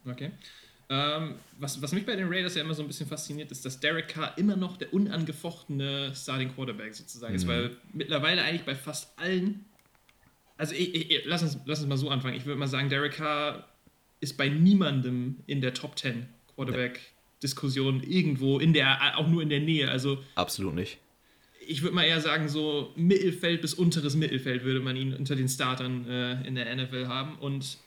Okay. 0.08 0.30
Ähm, 0.88 1.34
was, 1.58 1.82
was 1.82 1.92
mich 1.92 2.06
bei 2.06 2.16
den 2.16 2.28
Raiders 2.28 2.54
ja 2.54 2.62
immer 2.62 2.74
so 2.74 2.80
ein 2.80 2.88
bisschen 2.88 3.06
fasziniert, 3.06 3.50
ist, 3.50 3.66
dass 3.66 3.80
Derek 3.80 4.08
Carr 4.08 4.36
immer 4.38 4.56
noch 4.56 4.78
der 4.78 4.94
unangefochtene 4.94 6.14
Starting 6.14 6.54
Quarterback 6.54 6.94
sozusagen 6.94 7.34
mhm. 7.34 7.38
ist, 7.38 7.46
weil 7.46 7.76
mittlerweile 7.92 8.42
eigentlich 8.44 8.64
bei 8.64 8.74
fast 8.74 9.12
allen 9.18 9.66
also 10.56 10.74
ich, 10.74 10.94
ich, 10.94 11.24
lass, 11.24 11.42
uns, 11.42 11.58
lass 11.64 11.80
uns 11.80 11.88
mal 11.88 11.96
so 11.96 12.08
anfangen. 12.08 12.36
Ich 12.36 12.46
würde 12.46 12.58
mal 12.58 12.66
sagen, 12.66 12.88
Derek 12.88 13.14
Carr 13.14 13.68
ist 14.20 14.36
bei 14.36 14.48
niemandem 14.48 15.38
in 15.46 15.60
der 15.60 15.74
Top 15.74 15.98
10 15.98 16.26
Quarterback-Diskussion 16.54 18.02
irgendwo 18.02 18.58
in 18.58 18.72
der, 18.72 19.18
auch 19.18 19.28
nur 19.28 19.42
in 19.42 19.48
der 19.48 19.60
Nähe. 19.60 19.90
Also 19.90 20.18
absolut 20.34 20.74
nicht. 20.74 20.98
Ich 21.66 21.82
würde 21.82 21.94
mal 21.94 22.04
eher 22.04 22.20
sagen, 22.20 22.48
so 22.48 22.92
Mittelfeld 22.96 23.60
bis 23.60 23.74
unteres 23.74 24.16
Mittelfeld 24.16 24.64
würde 24.64 24.80
man 24.80 24.96
ihn 24.96 25.14
unter 25.14 25.36
den 25.36 25.48
Startern 25.48 26.08
äh, 26.08 26.46
in 26.46 26.54
der 26.54 26.74
NFL 26.74 27.06
haben. 27.06 27.38
Und 27.38 27.78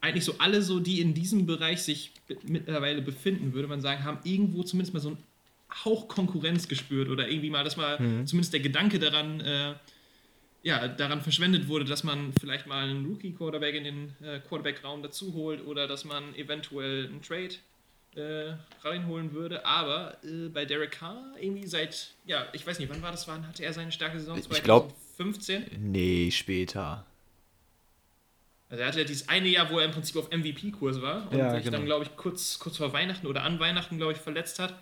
eigentlich 0.00 0.24
so 0.24 0.34
alle, 0.38 0.62
so, 0.62 0.80
die 0.80 1.00
in 1.00 1.14
diesem 1.14 1.46
Bereich 1.46 1.82
sich 1.82 2.12
mittlerweile 2.44 3.02
befinden, 3.02 3.52
würde 3.52 3.68
man 3.68 3.80
sagen, 3.80 4.04
haben 4.04 4.18
irgendwo 4.24 4.62
zumindest 4.62 4.94
mal 4.94 5.00
so 5.00 5.10
einen 5.10 5.18
Hauch 5.84 6.08
Konkurrenz 6.08 6.68
gespürt 6.68 7.08
oder 7.08 7.28
irgendwie 7.28 7.50
mal, 7.50 7.64
dass 7.64 7.76
mal 7.76 8.00
mhm. 8.00 8.26
zumindest 8.26 8.52
der 8.52 8.60
Gedanke 8.60 8.98
daran 8.98 9.40
äh, 9.40 9.74
ja, 10.62 10.88
daran 10.88 11.22
verschwendet 11.22 11.68
wurde, 11.68 11.84
dass 11.84 12.04
man 12.04 12.32
vielleicht 12.38 12.66
mal 12.66 12.84
einen 12.84 13.06
Rookie-Quarterback 13.06 13.74
in 13.74 13.84
den 13.84 14.14
äh, 14.22 14.40
Quarterback-Raum 14.40 15.02
dazu 15.02 15.32
holt 15.34 15.64
oder 15.66 15.86
dass 15.86 16.04
man 16.04 16.34
eventuell 16.34 17.06
einen 17.06 17.22
Trade 17.22 17.54
äh, 18.16 18.54
reinholen 18.82 19.32
würde. 19.32 19.64
Aber 19.64 20.16
äh, 20.22 20.48
bei 20.48 20.64
Derek 20.64 20.92
Carr 20.92 21.34
irgendwie 21.40 21.66
seit, 21.66 22.14
ja, 22.26 22.46
ich 22.52 22.66
weiß 22.66 22.78
nicht, 22.78 22.90
wann 22.90 23.02
war 23.02 23.10
das? 23.10 23.26
Wann 23.26 23.46
hatte 23.46 23.64
er 23.64 23.72
seine 23.72 23.92
starke 23.92 24.18
Saison? 24.18 24.40
2015? 24.40 25.62
Ich 25.62 25.68
glaub, 25.68 25.78
nee, 25.78 26.30
später. 26.30 27.06
Also 28.68 28.82
er 28.82 28.88
hatte 28.88 29.00
ja 29.00 29.04
dieses 29.04 29.28
eine 29.28 29.48
Jahr, 29.48 29.68
wo 29.70 29.78
er 29.78 29.86
im 29.86 29.90
Prinzip 29.90 30.16
auf 30.16 30.30
MVP-Kurs 30.30 31.00
war 31.00 31.30
und 31.32 31.38
ja, 31.38 31.54
sich 31.54 31.64
genau. 31.64 31.78
dann, 31.78 31.86
glaube 31.86 32.04
ich, 32.04 32.16
kurz, 32.16 32.58
kurz 32.58 32.76
vor 32.76 32.92
Weihnachten 32.92 33.26
oder 33.26 33.42
an 33.42 33.58
Weihnachten, 33.58 33.96
glaube 33.96 34.12
ich, 34.12 34.18
verletzt 34.18 34.58
hat. 34.60 34.74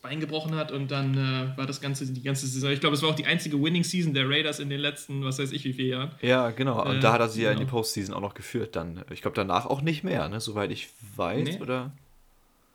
Bein 0.00 0.20
gebrochen 0.20 0.54
hat 0.54 0.70
und 0.70 0.92
dann 0.92 1.14
äh, 1.14 1.56
war 1.56 1.66
das 1.66 1.80
ganze 1.80 2.06
die 2.06 2.22
ganze 2.22 2.46
Saison. 2.46 2.70
Ich 2.70 2.78
glaube, 2.78 2.94
es 2.94 3.02
war 3.02 3.10
auch 3.10 3.16
die 3.16 3.26
einzige 3.26 3.60
Winning 3.60 3.82
Season 3.82 4.14
der 4.14 4.28
Raiders 4.28 4.60
in 4.60 4.70
den 4.70 4.78
letzten, 4.78 5.24
was 5.24 5.40
weiß 5.40 5.50
ich, 5.50 5.64
wie 5.64 5.72
viele 5.72 5.88
Jahren. 5.88 6.10
Ja, 6.22 6.50
genau. 6.50 6.84
Und 6.84 6.98
äh, 6.98 7.00
da 7.00 7.14
hat 7.14 7.20
er 7.20 7.28
sie 7.28 7.40
genau. 7.40 7.46
ja 7.46 7.52
in 7.52 7.58
die 7.58 7.64
genau. 7.64 7.78
Postseason 7.78 8.14
auch 8.14 8.20
noch 8.20 8.34
geführt. 8.34 8.76
Dann, 8.76 9.04
ich 9.10 9.22
glaube, 9.22 9.34
danach 9.34 9.66
auch 9.66 9.82
nicht 9.82 10.04
mehr, 10.04 10.28
ne? 10.28 10.40
Soweit 10.40 10.70
ich 10.70 10.88
weiß, 11.16 11.48
nee. 11.48 11.60
oder? 11.60 11.92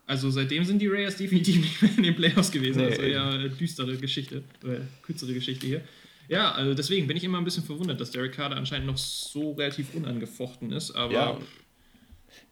Also 0.06 0.30
seitdem 0.30 0.64
sind 0.64 0.80
die 0.80 0.88
Raiders 0.88 1.16
definitiv 1.16 1.56
nicht 1.62 1.80
mehr 1.80 1.90
in 1.96 2.02
den 2.02 2.16
Playoffs 2.16 2.50
gewesen. 2.50 2.78
Nee, 2.78 2.90
also 2.90 3.02
eher 3.02 3.48
düstere 3.48 3.96
Geschichte, 3.96 4.42
oder 4.62 4.80
kürzere 5.02 5.32
Geschichte 5.32 5.66
hier. 5.66 5.80
Ja, 6.28 6.52
also 6.52 6.74
deswegen 6.74 7.06
bin 7.06 7.16
ich 7.16 7.24
immer 7.24 7.38
ein 7.38 7.44
bisschen 7.44 7.64
verwundert, 7.64 8.00
dass 8.00 8.10
Derek 8.10 8.32
Carter 8.32 8.56
anscheinend 8.56 8.86
noch 8.86 8.98
so 8.98 9.52
relativ 9.52 9.94
unangefochten 9.94 10.72
ist, 10.72 10.90
aber. 10.92 11.12
Ja, 11.12 11.38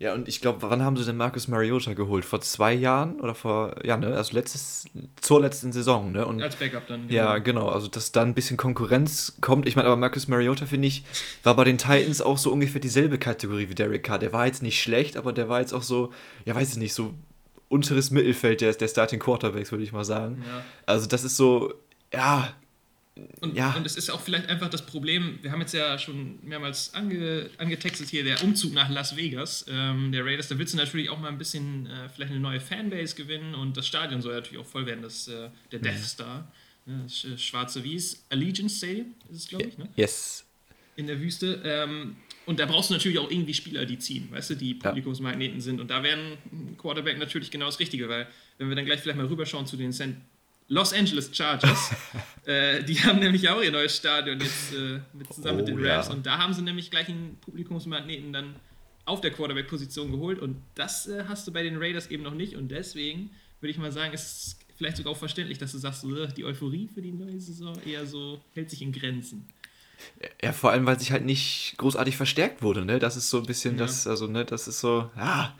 ja, 0.02 0.14
und 0.14 0.26
ich 0.26 0.40
glaube, 0.40 0.62
wann 0.62 0.82
haben 0.82 0.96
sie 0.96 1.04
denn 1.04 1.16
Marcus 1.16 1.46
Mariota 1.46 1.94
geholt? 1.94 2.24
Vor 2.24 2.40
zwei 2.40 2.72
Jahren 2.72 3.20
oder 3.20 3.36
vor, 3.36 3.76
ja, 3.84 3.96
ne, 3.96 4.16
also 4.16 4.34
letztes, 4.34 4.86
zur 5.20 5.40
letzten 5.40 5.70
Saison, 5.70 6.10
ne? 6.10 6.26
Und, 6.26 6.42
Als 6.42 6.56
Backup 6.56 6.88
dann. 6.88 7.06
Genau. 7.06 7.14
Ja, 7.14 7.38
genau, 7.38 7.68
also 7.68 7.86
dass 7.86 8.10
da 8.10 8.22
ein 8.22 8.34
bisschen 8.34 8.56
Konkurrenz 8.56 9.36
kommt. 9.40 9.68
Ich 9.68 9.76
meine, 9.76 9.86
aber 9.86 9.96
Marcus 9.96 10.26
Mariota, 10.26 10.66
finde 10.66 10.88
ich, 10.88 11.04
war 11.44 11.54
bei 11.54 11.62
den 11.62 11.78
Titans 11.78 12.20
auch 12.20 12.36
so 12.36 12.50
ungefähr 12.50 12.80
dieselbe 12.80 13.16
Kategorie 13.16 13.68
wie 13.68 13.76
Derek 13.76 14.02
Carr. 14.02 14.18
Der 14.18 14.32
war 14.32 14.46
jetzt 14.46 14.60
nicht 14.60 14.82
schlecht, 14.82 15.16
aber 15.16 15.32
der 15.32 15.48
war 15.48 15.60
jetzt 15.60 15.72
auch 15.72 15.84
so, 15.84 16.12
ja, 16.46 16.56
weiß 16.56 16.72
ich 16.72 16.78
nicht, 16.78 16.94
so 16.94 17.14
unteres 17.68 18.10
Mittelfeld 18.10 18.60
der, 18.60 18.72
der 18.72 18.88
Starting 18.88 19.20
Quarterbacks, 19.20 19.70
würde 19.70 19.84
ich 19.84 19.92
mal 19.92 20.04
sagen. 20.04 20.42
Ja. 20.44 20.64
Also 20.84 21.06
das 21.06 21.22
ist 21.22 21.36
so, 21.36 21.74
ja, 22.12 22.48
und, 23.40 23.56
ja. 23.56 23.74
und 23.74 23.84
es 23.84 23.96
ist 23.96 24.08
auch 24.10 24.20
vielleicht 24.20 24.48
einfach 24.48 24.70
das 24.70 24.86
Problem, 24.86 25.38
wir 25.42 25.52
haben 25.52 25.60
jetzt 25.60 25.74
ja 25.74 25.98
schon 25.98 26.38
mehrmals 26.42 26.94
ange, 26.94 27.50
angetextet 27.58 28.08
hier, 28.08 28.24
der 28.24 28.42
Umzug 28.42 28.72
nach 28.72 28.88
Las 28.88 29.16
Vegas, 29.16 29.66
ähm, 29.68 30.12
der 30.12 30.24
Raiders, 30.24 30.48
da 30.48 30.58
willst 30.58 30.72
du 30.72 30.78
natürlich 30.78 31.10
auch 31.10 31.20
mal 31.20 31.28
ein 31.28 31.36
bisschen 31.36 31.86
äh, 31.86 32.08
vielleicht 32.08 32.30
eine 32.30 32.40
neue 32.40 32.60
Fanbase 32.60 33.14
gewinnen 33.14 33.54
und 33.54 33.76
das 33.76 33.86
Stadion 33.86 34.22
soll 34.22 34.34
natürlich 34.34 34.64
auch 34.64 34.68
voll 34.68 34.86
werden, 34.86 35.02
das, 35.02 35.28
äh, 35.28 35.50
der 35.70 35.80
Death 35.80 35.98
mhm. 35.98 36.04
Star, 36.04 36.52
ne, 36.86 37.04
äh, 37.04 37.38
schwarze 37.38 37.84
Wies, 37.84 38.24
Allegiance 38.30 38.76
Stadium 38.76 39.14
ist 39.30 39.38
es, 39.38 39.48
glaube 39.48 39.64
ich, 39.64 39.76
ne? 39.76 39.88
Yes. 39.96 40.44
In 40.96 41.06
der 41.06 41.20
Wüste. 41.20 41.60
Ähm, 41.64 42.16
und 42.44 42.58
da 42.58 42.66
brauchst 42.66 42.90
du 42.90 42.94
natürlich 42.94 43.18
auch 43.18 43.30
irgendwie 43.30 43.54
Spieler, 43.54 43.86
die 43.86 43.98
ziehen, 43.98 44.28
weißt 44.30 44.50
du, 44.50 44.54
die 44.56 44.74
Publikumsmagneten 44.74 45.60
sind. 45.60 45.80
Und 45.80 45.90
da 45.90 46.02
wäre 46.02 46.18
ein 46.18 46.76
Quarterback 46.76 47.18
natürlich 47.18 47.50
genau 47.50 47.66
das 47.66 47.78
Richtige, 47.78 48.08
weil 48.08 48.26
wenn 48.58 48.68
wir 48.68 48.76
dann 48.76 48.84
gleich 48.84 49.00
vielleicht 49.00 49.16
mal 49.16 49.26
rüberschauen 49.26 49.66
zu 49.66 49.76
den 49.76 49.92
St. 49.92 50.16
Los 50.68 50.92
Angeles 50.92 51.30
Chargers. 51.32 51.90
äh, 52.46 52.82
die 52.82 53.02
haben 53.02 53.18
nämlich 53.18 53.48
auch 53.48 53.62
ihr 53.62 53.70
neues 53.70 53.96
Stadion 53.96 54.40
jetzt 54.40 54.72
äh, 54.72 55.00
mit, 55.12 55.32
zusammen 55.32 55.54
oh, 55.54 55.58
mit 55.58 55.68
den 55.68 55.78
oh, 55.78 55.88
Rams. 55.88 56.08
Ja. 56.08 56.12
Und 56.14 56.26
da 56.26 56.38
haben 56.38 56.52
sie 56.54 56.62
nämlich 56.62 56.90
gleich 56.90 57.08
einen 57.08 57.36
Publikumsmagneten 57.40 58.32
dann 58.32 58.56
auf 59.04 59.20
der 59.20 59.30
Quarterback-Position 59.32 60.12
geholt. 60.12 60.38
Und 60.38 60.56
das 60.74 61.08
äh, 61.08 61.24
hast 61.28 61.46
du 61.46 61.52
bei 61.52 61.62
den 61.62 61.76
Raiders 61.76 62.10
eben 62.10 62.22
noch 62.22 62.34
nicht. 62.34 62.56
Und 62.56 62.68
deswegen 62.68 63.30
würde 63.60 63.70
ich 63.70 63.78
mal 63.78 63.92
sagen, 63.92 64.12
ist 64.12 64.56
vielleicht 64.76 64.96
sogar 64.96 65.12
auch 65.12 65.18
verständlich, 65.18 65.58
dass 65.58 65.72
du 65.72 65.78
sagst, 65.78 66.02
so, 66.02 66.26
die 66.26 66.44
Euphorie 66.44 66.88
für 66.92 67.02
die 67.02 67.12
neue 67.12 67.40
Saison 67.40 67.76
eher 67.84 68.06
so 68.06 68.40
hält 68.54 68.70
sich 68.70 68.82
in 68.82 68.92
Grenzen. 68.92 69.46
Ja, 70.42 70.52
vor 70.52 70.72
allem, 70.72 70.86
weil 70.86 70.98
sich 70.98 71.12
halt 71.12 71.24
nicht 71.24 71.74
großartig 71.76 72.16
verstärkt 72.16 72.62
wurde, 72.62 72.84
ne? 72.84 72.98
Das 72.98 73.16
ist 73.16 73.30
so 73.30 73.38
ein 73.38 73.46
bisschen 73.46 73.74
ja. 73.74 73.84
das, 73.84 74.08
also, 74.08 74.26
ne, 74.26 74.44
das 74.44 74.66
ist 74.66 74.80
so, 74.80 75.10
ja 75.16 75.54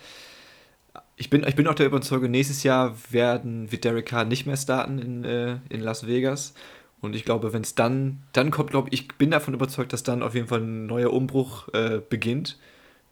ich 1.23 1.31
bin, 1.31 1.45
ich 1.47 1.55
bin 1.55 1.69
auch 1.69 1.75
der 1.75 1.87
Überzeugung, 1.87 2.33
nächstes 2.33 2.65
Jahr 2.65 2.97
werden, 3.11 3.71
wird 3.71 3.85
Derek 3.85 4.07
Carr 4.07 4.25
nicht 4.25 4.45
mehr 4.45 4.57
starten 4.57 4.99
in, 4.99 5.25
äh, 5.25 5.59
in 5.69 5.81
Las 5.81 6.05
Vegas. 6.05 6.53
Und 7.01 7.15
ich 7.15 7.25
glaube, 7.25 7.53
wenn 7.53 7.63
es 7.63 7.77
dann, 7.77 8.25
dann 8.33 8.51
kommt, 8.51 8.71
glaube 8.71 8.89
ich, 8.91 9.07
bin 9.07 9.31
davon 9.31 9.55
überzeugt, 9.55 9.93
dass 9.93 10.03
dann 10.03 10.25
auf 10.25 10.35
jeden 10.35 10.49
Fall 10.49 10.63
ein 10.63 10.87
neuer 10.87 11.13
Umbruch 11.13 11.69
äh, 11.75 12.01
beginnt. 12.11 12.59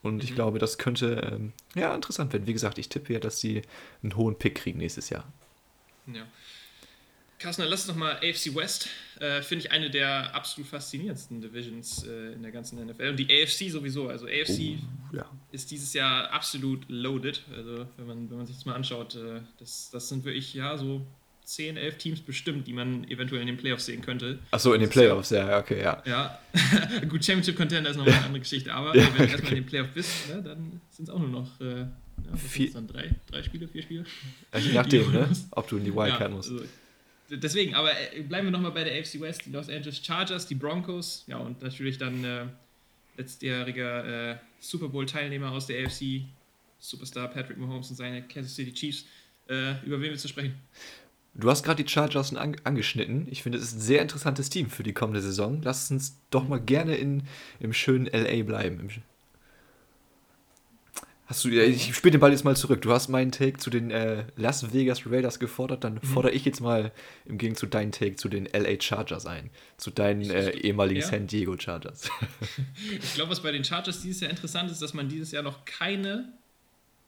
Und 0.02 0.16
mhm. 0.16 0.20
ich 0.22 0.34
glaube, 0.34 0.58
das 0.58 0.76
könnte 0.76 1.30
ähm, 1.32 1.52
ja 1.76 1.94
interessant 1.94 2.32
werden. 2.32 2.48
Wie 2.48 2.52
gesagt, 2.52 2.78
ich 2.78 2.88
tippe 2.88 3.12
ja, 3.12 3.20
dass 3.20 3.38
sie 3.38 3.62
einen 4.02 4.16
hohen 4.16 4.34
Pick 4.36 4.56
kriegen 4.56 4.78
nächstes 4.78 5.08
Jahr. 5.10 5.24
Ja. 6.12 6.22
Carsten, 7.40 7.62
lass 7.62 7.80
uns 7.80 7.88
nochmal 7.88 8.16
AFC 8.16 8.54
West. 8.54 8.90
Äh, 9.18 9.40
Finde 9.40 9.64
ich 9.64 9.72
eine 9.72 9.88
der 9.88 10.34
absolut 10.34 10.68
faszinierendsten 10.68 11.40
Divisions 11.40 12.06
äh, 12.06 12.34
in 12.34 12.42
der 12.42 12.52
ganzen 12.52 12.84
NFL. 12.84 13.08
Und 13.08 13.16
die 13.16 13.28
AFC 13.32 13.70
sowieso. 13.70 14.08
Also 14.08 14.26
AFC 14.26 14.78
oh, 14.78 15.16
ja. 15.16 15.24
ist 15.50 15.70
dieses 15.70 15.94
Jahr 15.94 16.30
absolut 16.32 16.84
loaded. 16.88 17.42
Also 17.56 17.86
wenn 17.96 18.06
man, 18.06 18.30
wenn 18.30 18.36
man 18.36 18.46
sich 18.46 18.56
das 18.56 18.66
mal 18.66 18.74
anschaut, 18.74 19.14
äh, 19.14 19.40
das, 19.58 19.88
das 19.90 20.10
sind 20.10 20.26
wirklich 20.26 20.52
ja 20.52 20.76
so 20.76 21.06
10, 21.44 21.78
11 21.78 21.96
Teams 21.96 22.20
bestimmt, 22.20 22.66
die 22.66 22.74
man 22.74 23.04
eventuell 23.04 23.40
in 23.40 23.46
den 23.46 23.56
Playoffs 23.56 23.86
sehen 23.86 24.02
könnte. 24.02 24.38
Achso, 24.50 24.74
in 24.74 24.82
den 24.82 24.90
Playoffs, 24.90 25.30
ja, 25.30 25.58
okay, 25.58 25.80
ja. 25.80 26.02
Ja, 26.04 26.38
gut, 27.08 27.24
Championship 27.24 27.56
Contender 27.56 27.88
ist 27.88 27.96
nochmal 27.96 28.14
eine 28.14 28.26
andere 28.26 28.40
Geschichte, 28.40 28.72
aber 28.72 28.94
ja, 28.94 29.06
wenn 29.06 29.26
du 29.26 29.32
erstmal 29.32 29.52
in 29.52 29.58
den 29.60 29.66
Playoffs 29.66 29.94
bist, 29.94 30.28
ne, 30.28 30.42
dann 30.42 30.80
sind 30.90 31.08
es 31.08 31.10
auch 31.10 31.18
nur 31.18 31.28
noch 31.28 31.60
äh, 31.60 31.80
ja, 31.80 32.66
dann 32.74 32.86
drei, 32.86 33.14
drei 33.30 33.42
Spiele, 33.42 33.66
vier 33.66 33.82
Spiele. 33.82 34.04
Je 34.58 34.72
nachdem, 34.74 35.10
ne? 35.12 35.28
ob 35.52 35.66
du 35.68 35.78
in 35.78 35.84
die 35.84 35.94
Wildcard 35.94 36.20
ja, 36.20 36.28
musst. 36.28 36.50
Also, 36.50 36.64
deswegen, 37.30 37.74
aber 37.74 37.90
äh, 38.14 38.22
bleiben 38.22 38.46
wir 38.46 38.50
nochmal 38.50 38.72
bei 38.72 38.84
der 38.84 38.98
AFC 38.98 39.20
West, 39.20 39.46
die 39.46 39.50
Los 39.50 39.68
Angeles 39.68 40.04
Chargers, 40.04 40.46
die 40.46 40.54
Broncos, 40.54 41.24
ja, 41.26 41.38
und 41.38 41.62
natürlich 41.62 41.98
dann 41.98 42.24
äh, 42.24 42.46
letztjähriger 43.16 44.32
äh, 44.32 44.36
Super 44.60 44.88
Bowl-Teilnehmer 44.88 45.52
aus 45.52 45.66
der 45.66 45.84
AFC, 45.86 46.22
Superstar 46.78 47.28
Patrick 47.28 47.58
Mahomes 47.58 47.90
und 47.90 47.96
seine 47.96 48.22
Kansas 48.22 48.54
City 48.54 48.72
Chiefs. 48.72 49.04
Äh, 49.48 49.84
über 49.84 50.00
wen 50.00 50.10
willst 50.10 50.24
du 50.24 50.28
sprechen? 50.28 50.54
Du 51.34 51.48
hast 51.48 51.62
gerade 51.62 51.82
die 51.82 51.88
Chargers 51.88 52.34
an, 52.34 52.56
angeschnitten. 52.64 53.28
Ich 53.30 53.42
finde, 53.42 53.58
es 53.58 53.64
ist 53.64 53.74
ein 53.74 53.80
sehr 53.80 54.02
interessantes 54.02 54.50
Team 54.50 54.68
für 54.68 54.82
die 54.82 54.92
kommende 54.92 55.20
Saison. 55.20 55.60
Lass 55.62 55.90
uns 55.90 56.18
doch 56.30 56.48
mal 56.48 56.60
gerne 56.60 56.96
in, 56.96 57.24
im 57.60 57.72
schönen 57.72 58.06
LA 58.06 58.42
bleiben. 58.42 59.02
Hast 61.30 61.44
du, 61.44 61.48
ich 61.48 61.94
spiele 61.94 62.10
den 62.10 62.20
Ball 62.20 62.32
jetzt 62.32 62.42
mal 62.42 62.56
zurück. 62.56 62.82
Du 62.82 62.90
hast 62.90 63.06
meinen 63.06 63.30
Take 63.30 63.58
zu 63.58 63.70
den 63.70 63.92
äh, 63.92 64.24
Las 64.34 64.74
Vegas 64.74 65.06
Raiders 65.06 65.38
gefordert, 65.38 65.84
dann 65.84 65.94
mhm. 65.94 66.02
fordere 66.02 66.32
ich 66.32 66.44
jetzt 66.44 66.60
mal 66.60 66.90
im 67.24 67.38
Gegenzug 67.38 67.70
deinen 67.70 67.92
Take 67.92 68.16
zu 68.16 68.28
den 68.28 68.46
LA 68.46 68.80
Chargers 68.80 69.26
ein. 69.26 69.50
Zu 69.76 69.92
deinen 69.92 70.28
äh, 70.28 70.50
ehemaligen 70.50 71.02
ja. 71.02 71.06
San 71.06 71.28
Diego 71.28 71.56
Chargers. 71.56 72.10
ich 73.00 73.14
glaube, 73.14 73.30
was 73.30 73.44
bei 73.44 73.52
den 73.52 73.62
Chargers 73.62 74.02
dieses 74.02 74.22
Jahr 74.22 74.30
interessant 74.30 74.72
ist, 74.72 74.82
dass 74.82 74.92
man 74.92 75.08
dieses 75.08 75.30
Jahr 75.30 75.44
noch 75.44 75.64
keine 75.64 76.32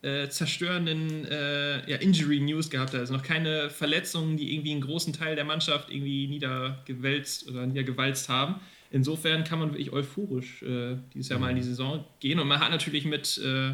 äh, 0.03 0.29
zerstörenden 0.29 1.25
äh, 1.25 1.91
ja, 1.91 1.97
Injury-News 1.97 2.71
gehabt 2.71 2.93
hat. 2.93 3.01
Also 3.01 3.15
noch 3.15 3.25
keine 3.25 3.71
Verletzungen, 3.71 4.37
die 4.37 4.55
irgendwie 4.55 4.71
einen 4.71 4.83
großen 4.83 5.13
Teil 5.13 5.35
der 5.35 5.45
Mannschaft 5.45 5.91
irgendwie 5.91 6.29
niedergewälzt 6.29 7.49
oder 7.49 7.67
niedergewalzt 7.67 8.29
haben. 8.29 8.61
Insofern 8.93 9.43
kann 9.43 9.59
man 9.59 9.71
wirklich 9.71 9.93
euphorisch 9.93 10.63
äh, 10.63 10.97
dieses 11.13 11.31
Jahr 11.31 11.41
mal 11.41 11.51
in 11.51 11.57
die 11.57 11.63
Saison 11.63 12.05
gehen. 12.21 12.39
Und 12.39 12.47
man 12.47 12.61
hat 12.61 12.71
natürlich 12.71 13.05
mit 13.05 13.37
äh, 13.39 13.73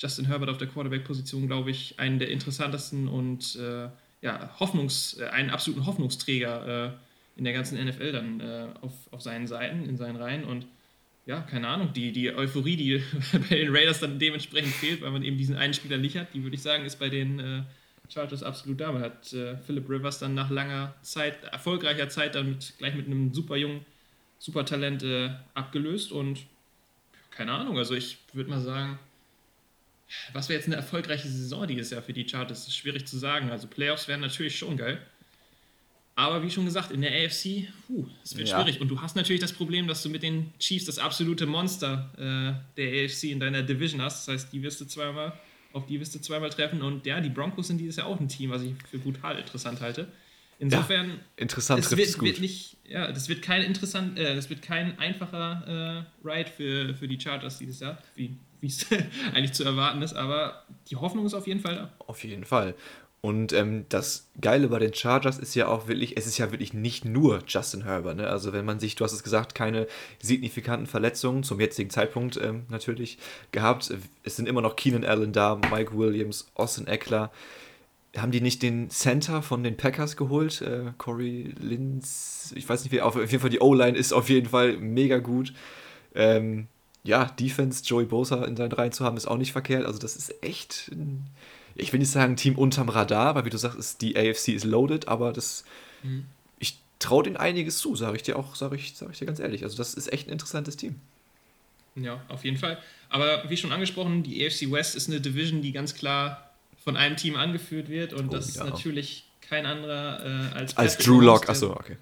Justin 0.00 0.26
Herbert 0.26 0.48
auf 0.48 0.58
der 0.58 0.68
Quarterback-Position, 0.68 1.46
glaube 1.46 1.70
ich, 1.70 1.98
einen 1.98 2.18
der 2.18 2.30
interessantesten 2.30 3.06
und 3.06 3.56
äh, 3.56 3.88
ja, 4.22 4.50
Hoffnungs-, 4.58 5.20
äh, 5.20 5.28
einen 5.28 5.50
absoluten 5.50 5.86
Hoffnungsträger 5.86 6.98
in 7.36 7.44
der 7.44 7.52
ganzen 7.52 7.82
NFL 7.82 8.12
dann 8.12 8.74
auf, 8.82 8.92
auf 9.12 9.22
seinen 9.22 9.46
Seiten, 9.46 9.88
in 9.88 9.96
seinen 9.96 10.16
Reihen. 10.16 10.44
Und 10.44 10.66
ja, 11.26 11.40
keine 11.42 11.68
Ahnung, 11.68 11.92
die, 11.92 12.12
die 12.12 12.34
Euphorie, 12.34 12.76
die 12.76 13.02
bei 13.48 13.56
den 13.56 13.74
Raiders 13.74 14.00
dann 14.00 14.18
dementsprechend 14.18 14.72
fehlt, 14.72 15.00
weil 15.00 15.10
man 15.10 15.22
eben 15.22 15.36
diesen 15.36 15.56
einen 15.56 15.74
Spieler 15.74 15.96
nicht 15.96 16.16
hat, 16.16 16.34
die 16.34 16.42
würde 16.42 16.56
ich 16.56 16.62
sagen, 16.62 16.84
ist 16.84 16.98
bei 16.98 17.08
den 17.08 17.38
äh, 17.38 17.62
Chargers 18.08 18.42
absolut 18.42 18.80
da. 18.80 18.92
Man 18.92 19.02
hat 19.02 19.32
äh, 19.32 19.56
Philip 19.58 19.88
Rivers 19.88 20.18
dann 20.18 20.34
nach 20.34 20.50
langer 20.50 20.94
Zeit, 21.02 21.44
erfolgreicher 21.44 22.08
Zeit, 22.08 22.34
dann 22.34 22.50
mit, 22.50 22.74
gleich 22.78 22.94
mit 22.94 23.06
einem 23.06 23.32
super 23.32 23.56
jungen, 23.56 23.84
super 24.38 24.64
Talent 24.64 25.02
äh, 25.02 25.30
abgelöst 25.54 26.10
und 26.10 26.40
keine 27.30 27.52
Ahnung, 27.52 27.78
also 27.78 27.94
ich 27.94 28.18
würde 28.32 28.50
mal 28.50 28.60
sagen, 28.60 28.98
was 30.32 30.48
wäre 30.48 30.58
jetzt 30.58 30.66
eine 30.66 30.76
erfolgreiche 30.76 31.28
Saison 31.28 31.66
dieses 31.66 31.90
Jahr 31.90 32.02
für 32.02 32.12
die 32.12 32.28
Chargers? 32.28 32.60
Das 32.60 32.68
ist 32.68 32.76
schwierig 32.76 33.06
zu 33.06 33.18
sagen. 33.18 33.50
Also 33.50 33.66
Playoffs 33.66 34.08
wären 34.08 34.20
natürlich 34.20 34.58
schon 34.58 34.76
geil. 34.76 35.00
Aber 36.16 36.42
wie 36.42 36.50
schon 36.50 36.66
gesagt, 36.66 36.90
in 36.90 37.00
der 37.00 37.12
AFC, 37.12 37.68
puh, 37.86 38.06
es 38.22 38.36
wird 38.36 38.48
ja. 38.48 38.60
schwierig. 38.60 38.80
Und 38.80 38.88
du 38.88 39.00
hast 39.00 39.16
natürlich 39.16 39.40
das 39.40 39.52
Problem, 39.52 39.86
dass 39.86 40.02
du 40.02 40.10
mit 40.10 40.22
den 40.22 40.52
Chiefs 40.58 40.84
das 40.84 40.98
absolute 40.98 41.46
Monster 41.46 42.10
äh, 42.18 42.76
der 42.76 43.04
AFC 43.04 43.24
in 43.24 43.40
deiner 43.40 43.62
Division 43.62 44.02
hast. 44.02 44.26
Das 44.26 44.34
heißt, 44.34 44.52
die 44.52 44.62
wirst 44.62 44.80
du 44.80 44.84
zweimal, 44.84 45.32
auf 45.72 45.86
die 45.86 45.98
wirst 45.98 46.14
du 46.14 46.18
zweimal 46.18 46.50
treffen. 46.50 46.82
Und 46.82 47.06
ja, 47.06 47.20
die 47.20 47.30
Broncos 47.30 47.68
sind 47.68 47.78
dieses 47.78 47.96
Jahr 47.96 48.06
auch 48.06 48.20
ein 48.20 48.28
Team, 48.28 48.50
was 48.50 48.62
ich 48.62 48.74
für 48.90 48.98
brutal 48.98 49.38
interessant 49.38 49.80
halte. 49.80 50.08
Insofern, 50.58 51.08
ja, 51.08 51.14
interessant 51.36 51.82
es 51.82 51.96
wird, 51.96 52.20
wird, 52.20 52.40
nicht, 52.40 52.76
ja, 52.86 53.10
das 53.10 53.30
wird 53.30 53.40
kein 53.40 53.62
interessant, 53.62 54.18
äh, 54.18 54.34
das 54.34 54.50
wird 54.50 54.60
kein 54.60 54.98
einfacher 54.98 56.04
äh, 56.22 56.28
Ride 56.28 56.50
für, 56.54 56.94
für 56.94 57.08
die 57.08 57.18
Chargers 57.18 57.58
dieses 57.58 57.80
Jahr, 57.80 57.96
wie 58.14 58.36
es 58.68 58.86
eigentlich 59.34 59.52
zu 59.52 59.64
erwarten 59.64 60.02
ist, 60.02 60.14
aber 60.14 60.64
die 60.88 60.96
Hoffnung 60.96 61.26
ist 61.26 61.34
auf 61.34 61.46
jeden 61.46 61.60
Fall 61.60 61.74
da. 61.74 61.92
Auf 62.06 62.24
jeden 62.24 62.44
Fall. 62.44 62.74
Und 63.22 63.52
ähm, 63.52 63.84
das 63.90 64.30
Geile 64.40 64.68
bei 64.68 64.78
den 64.78 64.94
Chargers 64.94 65.38
ist 65.38 65.54
ja 65.54 65.68
auch 65.68 65.88
wirklich, 65.88 66.16
es 66.16 66.26
ist 66.26 66.38
ja 66.38 66.50
wirklich 66.52 66.72
nicht 66.72 67.04
nur 67.04 67.40
Justin 67.46 67.84
Herbert. 67.84 68.16
Ne? 68.16 68.26
Also 68.26 68.54
wenn 68.54 68.64
man 68.64 68.80
sich, 68.80 68.94
du 68.94 69.04
hast 69.04 69.12
es 69.12 69.22
gesagt, 69.22 69.54
keine 69.54 69.86
signifikanten 70.22 70.86
Verletzungen 70.86 71.42
zum 71.42 71.60
jetzigen 71.60 71.90
Zeitpunkt 71.90 72.38
ähm, 72.42 72.64
natürlich 72.70 73.18
gehabt. 73.52 73.92
Es 74.22 74.36
sind 74.36 74.48
immer 74.48 74.62
noch 74.62 74.74
Keenan 74.74 75.04
Allen 75.04 75.32
da, 75.32 75.60
Mike 75.70 75.96
Williams, 75.96 76.50
Austin 76.54 76.86
Eckler. 76.86 77.30
Haben 78.16 78.32
die 78.32 78.40
nicht 78.40 78.62
den 78.62 78.88
Center 78.88 79.42
von 79.42 79.62
den 79.62 79.76
Packers 79.76 80.16
geholt? 80.16 80.62
Äh, 80.62 80.92
Corey 80.96 81.52
Linz, 81.60 82.54
ich 82.56 82.66
weiß 82.66 82.82
nicht 82.84 82.92
wie, 82.92 83.02
auf 83.02 83.16
jeden 83.16 83.40
Fall 83.40 83.50
die 83.50 83.60
O-Line 83.60 83.98
ist 83.98 84.14
auf 84.14 84.30
jeden 84.30 84.48
Fall 84.48 84.78
mega 84.78 85.18
gut. 85.18 85.52
Ähm, 86.14 86.68
ja, 87.02 87.24
Defense, 87.24 87.82
Joey 87.84 88.04
Bosa 88.04 88.44
in 88.44 88.56
seinen 88.56 88.72
Reihen 88.72 88.92
zu 88.92 89.04
haben, 89.04 89.16
ist 89.16 89.26
auch 89.26 89.38
nicht 89.38 89.52
verkehrt. 89.52 89.86
Also 89.86 89.98
das 89.98 90.16
ist 90.16 90.42
echt 90.42 90.90
ein 90.92 91.26
ich 91.80 91.92
will 91.92 92.00
nicht 92.00 92.10
sagen 92.10 92.36
Team 92.36 92.56
unterm 92.56 92.88
Radar, 92.88 93.34
weil 93.34 93.44
wie 93.44 93.50
du 93.50 93.58
sagst, 93.58 93.78
ist, 93.78 94.02
die 94.02 94.16
AFC 94.16 94.48
ist 94.48 94.64
loaded, 94.64 95.08
aber 95.08 95.32
das, 95.32 95.64
mhm. 96.02 96.26
ich 96.58 96.78
traue 96.98 97.24
denen 97.24 97.36
einiges 97.36 97.78
zu, 97.78 97.96
sage 97.96 98.16
ich 98.16 98.22
dir 98.22 98.36
auch, 98.36 98.54
sage 98.54 98.76
ich, 98.76 98.94
sag 98.96 99.10
ich 99.12 99.18
dir 99.18 99.26
ganz 99.26 99.40
ehrlich. 99.40 99.64
Also 99.64 99.76
das 99.76 99.94
ist 99.94 100.12
echt 100.12 100.28
ein 100.28 100.32
interessantes 100.32 100.76
Team. 100.76 100.96
Ja, 101.96 102.22
auf 102.28 102.44
jeden 102.44 102.56
Fall. 102.56 102.78
Aber 103.08 103.48
wie 103.50 103.56
schon 103.56 103.72
angesprochen, 103.72 104.22
die 104.22 104.44
AFC 104.46 104.70
West 104.70 104.94
ist 104.94 105.08
eine 105.08 105.20
Division, 105.20 105.62
die 105.62 105.72
ganz 105.72 105.94
klar 105.94 106.50
von 106.82 106.96
einem 106.96 107.16
Team 107.16 107.36
angeführt 107.36 107.88
wird 107.88 108.12
und 108.12 108.28
oh, 108.28 108.32
das 108.32 108.54
ja. 108.54 108.64
ist 108.64 108.70
natürlich 108.70 109.24
kein 109.40 109.66
anderer 109.66 110.24
äh, 110.24 110.54
als 110.54 110.76
Als 110.76 110.96
Drew 110.98 111.20
Lock, 111.20 111.48
achso, 111.48 111.72
okay. 111.72 111.96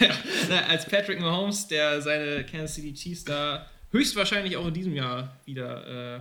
ja, 0.00 0.62
als 0.68 0.86
Patrick 0.86 1.20
Mahomes, 1.20 1.68
der 1.68 2.00
seine 2.00 2.44
Kansas 2.44 2.74
City 2.74 2.94
Chiefs 2.94 3.24
da 3.24 3.66
höchstwahrscheinlich 3.90 4.56
auch 4.56 4.66
in 4.66 4.74
diesem 4.74 4.94
Jahr 4.94 5.36
wieder 5.44 6.16
äh, 6.16 6.20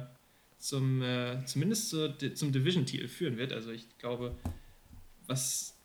zum, 0.58 1.02
äh, 1.02 1.44
zumindest 1.46 1.90
zu, 1.90 2.16
zum 2.34 2.52
Division-Titel 2.52 3.08
führen 3.08 3.38
wird. 3.38 3.54
Also 3.54 3.72
ich 3.72 3.98
glaube, 3.98 4.36
was 5.28 5.80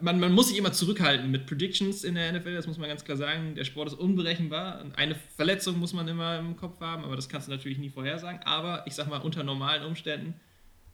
man, 0.00 0.20
man 0.20 0.32
muss 0.32 0.48
sich 0.48 0.58
immer 0.58 0.72
zurückhalten 0.72 1.30
mit 1.30 1.46
Predictions 1.46 2.04
in 2.04 2.14
der 2.14 2.32
NFL, 2.32 2.54
das 2.54 2.66
muss 2.66 2.78
man 2.78 2.88
ganz 2.88 3.04
klar 3.04 3.16
sagen. 3.16 3.54
Der 3.54 3.64
Sport 3.64 3.88
ist 3.88 3.94
unberechenbar. 3.94 4.84
Eine 4.96 5.14
Verletzung 5.36 5.78
muss 5.78 5.92
man 5.92 6.06
immer 6.08 6.38
im 6.38 6.56
Kopf 6.56 6.80
haben, 6.80 7.04
aber 7.04 7.16
das 7.16 7.28
kannst 7.28 7.48
du 7.48 7.52
natürlich 7.52 7.78
nie 7.78 7.90
vorhersagen. 7.90 8.40
Aber 8.44 8.86
ich 8.86 8.94
sag 8.94 9.08
mal, 9.08 9.18
unter 9.18 9.42
normalen 9.42 9.84
Umständen, 9.84 10.34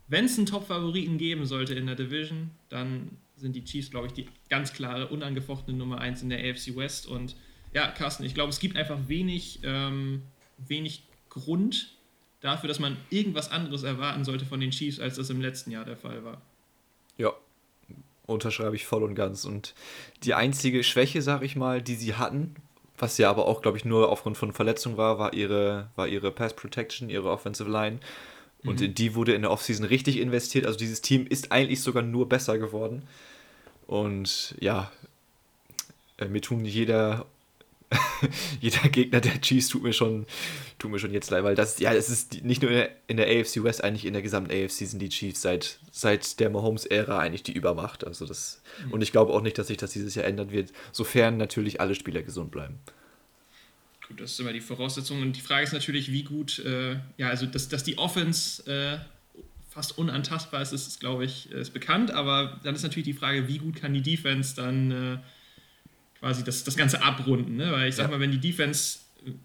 wenn 0.09 0.25
es 0.27 0.37
einen 0.39 0.47
Top-Favoriten 0.47 1.19
geben 1.19 1.47
sollte 1.47 1.75
in 1.75 1.87
der 1.87 1.97
Division, 1.97 2.51
dann 2.69 3.19
sind 3.37 3.55
die 3.55 3.65
Chiefs, 3.65 3.91
glaube 3.91 4.07
ich, 4.07 4.13
die 4.13 4.29
ganz 4.49 4.73
klare, 4.73 5.09
unangefochtene 5.09 5.77
Nummer 5.77 6.01
1 6.01 6.23
in 6.23 6.31
der 6.31 6.39
AFC 6.39 6.75
West. 6.77 7.07
Und 7.07 7.37
ja, 7.75 7.89
Carsten, 7.89 8.25
ich 8.25 8.35
glaube, 8.35 8.51
es 8.51 8.61
gibt 8.61 8.77
einfach 8.77 8.99
wenig, 9.09 9.61
ähm, 9.63 10.23
wenig 10.59 11.03
Grund, 11.29 11.97
dafür, 12.41 12.69
dass 12.69 12.79
man 12.79 12.97
irgendwas 13.11 13.51
anderes 13.51 13.83
erwarten 13.83 14.25
sollte 14.25 14.47
von 14.47 14.61
den 14.61 14.71
Chiefs, 14.71 15.01
als 15.01 15.17
das 15.17 15.31
im 15.31 15.41
letzten 15.41 15.71
Jahr 15.71 15.85
der 15.85 15.97
Fall 15.97 16.25
war. 16.25 16.41
Ja, 17.19 17.33
unterschreibe 18.27 18.77
ich 18.77 18.87
voll 18.87 19.03
und 19.03 19.15
ganz. 19.15 19.45
Und 19.45 19.75
die 20.23 20.35
einzige 20.35 20.85
Schwäche, 20.85 21.23
sag 21.23 21.43
ich 21.43 21.57
mal, 21.57 21.83
die 21.83 21.95
sie 21.95 22.15
hatten, 22.15 22.55
was 22.99 23.19
ja 23.19 23.29
aber 23.29 23.47
auch, 23.47 23.63
glaube 23.63 23.77
ich, 23.77 23.85
nur 23.85 24.11
aufgrund 24.11 24.37
von 24.37 24.53
Verletzung 24.53 24.97
war, 24.97 25.19
war 25.19 25.35
ihre, 25.35 25.91
war 25.97 26.09
ihre 26.09 26.31
Pass 26.31 26.55
Protection, 26.55 27.11
ihre 27.11 27.31
Offensive 27.31 27.71
Line. 27.71 28.01
Und 28.65 28.81
mhm. 28.81 28.87
in 28.87 28.95
die 28.95 29.15
wurde 29.15 29.35
in 29.35 29.43
der 29.43 29.51
Offseason 29.51 29.85
richtig 29.85 30.19
investiert. 30.19 30.67
Also 30.67 30.79
dieses 30.79 31.03
Team 31.03 31.27
ist 31.27 31.53
eigentlich 31.53 31.83
sogar 31.83 32.03
nur 32.03 32.29
besser 32.29 32.59
geworden. 32.59 33.03
Und 33.87 34.55
ja, 34.61 34.91
äh, 36.19 36.27
mir 36.27 36.41
tun 36.41 36.65
jeder 36.65 37.27
jeder 38.61 38.89
Gegner 38.89 39.21
der 39.21 39.41
Chiefs 39.41 39.69
tut 39.69 39.83
mir 39.83 39.93
schon, 39.93 40.27
tut 40.79 40.91
mir 40.91 40.99
schon 40.99 41.13
jetzt 41.13 41.31
leid, 41.31 41.45
weil 41.45 41.55
das, 41.55 41.79
ja, 41.79 41.93
es 41.93 42.09
ist 42.09 42.45
nicht 42.45 42.63
nur 42.63 42.71
in 43.07 43.17
der, 43.17 43.27
AFC 43.27 43.63
West, 43.63 43.83
eigentlich 43.83 44.05
in 44.05 44.13
der 44.13 44.23
gesamten 44.23 44.51
AFC 44.51 44.87
sind 44.87 45.01
die 45.01 45.09
Chiefs 45.09 45.43
seit, 45.43 45.79
seit 45.91 46.41
der 46.41 46.51
Mahomes-Ära 46.51 47.19
eigentlich 47.19 47.43
die 47.43 47.53
Übermacht. 47.53 48.07
Also 48.07 48.27
das, 48.27 48.63
mhm. 48.85 48.93
und 48.93 49.03
ich 49.03 49.13
glaube 49.13 49.33
auch 49.33 49.43
nicht, 49.43 49.59
dass 49.59 49.69
sich 49.69 49.77
das 49.77 49.93
dieses 49.93 50.15
Jahr 50.15 50.27
ändern 50.27 50.51
wird, 50.51 50.73
sofern 50.93 51.37
natürlich 51.37 51.81
alle 51.81 51.95
Spieler 51.95 52.23
gesund 52.23 52.51
bleiben. 52.51 52.79
Gut, 54.09 54.21
das 54.21 54.33
ist 54.33 54.41
immer 54.41 54.53
die 54.53 54.61
Voraussetzung. 54.61 55.21
Und 55.21 55.33
die 55.33 55.41
Frage 55.41 55.65
ist 55.65 55.73
natürlich, 55.73 56.13
wie 56.13 56.23
gut, 56.23 56.61
äh, 56.61 56.97
ja, 57.17 57.29
also 57.29 57.47
dass, 57.47 57.69
dass 57.69 57.83
die 57.83 57.99
Offense 57.99 58.63
äh, 58.71 58.99
fast 59.69 59.99
unantastbar 59.99 60.63
ist, 60.63 60.73
ist, 60.73 61.01
glaube 61.01 61.25
ich, 61.25 61.51
ist 61.51 61.75
bekannt. 61.75 62.11
Aber 62.13 62.61
dann 62.63 62.75
ist 62.75 62.83
natürlich 62.83 63.05
die 63.05 63.15
Frage, 63.15 63.49
wie 63.49 63.59
gut 63.59 63.77
kann 63.77 63.93
die 63.93 64.03
Defense 64.03 64.55
dann 64.55 64.91
äh, 64.91 65.19
quasi 66.21 66.45
das, 66.45 66.65
das 66.65 66.77
Ganze 66.77 67.03
abrunden. 67.03 67.57
Ne? 67.57 67.71
Weil 67.73 67.89
ich 67.89 67.95
sag 67.95 68.05
ja. 68.05 68.11
mal, 68.11 68.21
wenn 68.21 68.31
die 68.31 68.41
Defense 68.41 69.01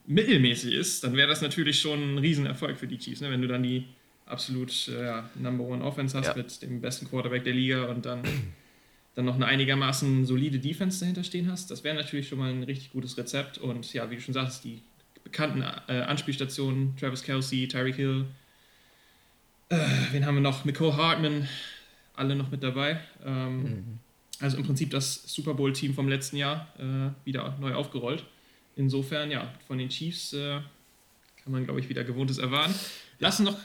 mittelmäßig 0.05 0.73
ist, 0.73 1.03
dann 1.03 1.15
wäre 1.15 1.27
das 1.27 1.41
natürlich 1.41 1.79
schon 1.79 2.15
ein 2.15 2.17
Riesenerfolg 2.17 2.77
für 2.77 2.87
die 2.87 2.97
Chiefs, 2.97 3.21
ne? 3.21 3.31
wenn 3.31 3.41
du 3.41 3.47
dann 3.47 3.63
die 3.63 3.85
absolut 4.25 4.87
äh, 4.87 5.21
Number 5.35 5.65
One 5.65 5.83
Offense 5.83 6.17
hast 6.17 6.27
ja. 6.27 6.35
mit 6.35 6.61
dem 6.61 6.81
besten 6.81 7.09
Quarterback 7.09 7.43
der 7.43 7.53
Liga 7.53 7.85
und 7.85 8.05
dann, 8.05 8.21
dann 9.15 9.25
noch 9.25 9.35
eine 9.35 9.45
einigermaßen 9.45 10.25
solide 10.25 10.59
Defense 10.59 10.99
dahinter 10.99 11.23
stehen 11.23 11.51
hast. 11.51 11.71
Das 11.71 11.83
wäre 11.83 11.95
natürlich 11.95 12.27
schon 12.27 12.39
mal 12.39 12.51
ein 12.51 12.63
richtig 12.63 12.91
gutes 12.91 13.17
Rezept 13.17 13.57
und 13.57 13.91
ja, 13.93 14.09
wie 14.09 14.15
du 14.15 14.21
schon 14.21 14.33
sagst, 14.33 14.63
die 14.63 14.81
bekannten 15.23 15.61
äh, 15.61 16.01
Anspielstationen, 16.01 16.95
Travis 16.97 17.23
Kelsey, 17.23 17.67
Tyreek 17.67 17.95
Hill, 17.95 18.25
äh, 19.71 19.77
wen 20.11 20.25
haben 20.25 20.35
wir 20.35 20.41
noch? 20.41 20.65
Nicole 20.65 20.97
Hartman, 20.97 21.47
alle 22.13 22.35
noch 22.35 22.51
mit 22.51 22.61
dabei. 22.61 22.99
Ähm, 23.25 23.63
mhm. 23.63 23.99
Also 24.41 24.57
im 24.57 24.63
Prinzip 24.63 24.89
das 24.89 25.23
Super 25.25 25.53
Bowl-Team 25.53 25.93
vom 25.93 26.09
letzten 26.09 26.35
Jahr 26.37 26.67
äh, 26.79 27.25
wieder 27.25 27.57
neu 27.59 27.73
aufgerollt. 27.73 28.25
Insofern, 28.75 29.31
ja, 29.31 29.53
von 29.67 29.77
den 29.77 29.89
Chiefs 29.89 30.33
äh, 30.33 30.59
kann 31.43 31.53
man, 31.53 31.65
glaube 31.65 31.79
ich, 31.79 31.89
wieder 31.89 32.03
Gewohntes 32.03 32.37
erwarten. 32.37 32.73
Lass 33.19 33.39
uns 33.39 33.49
noch, 33.49 33.57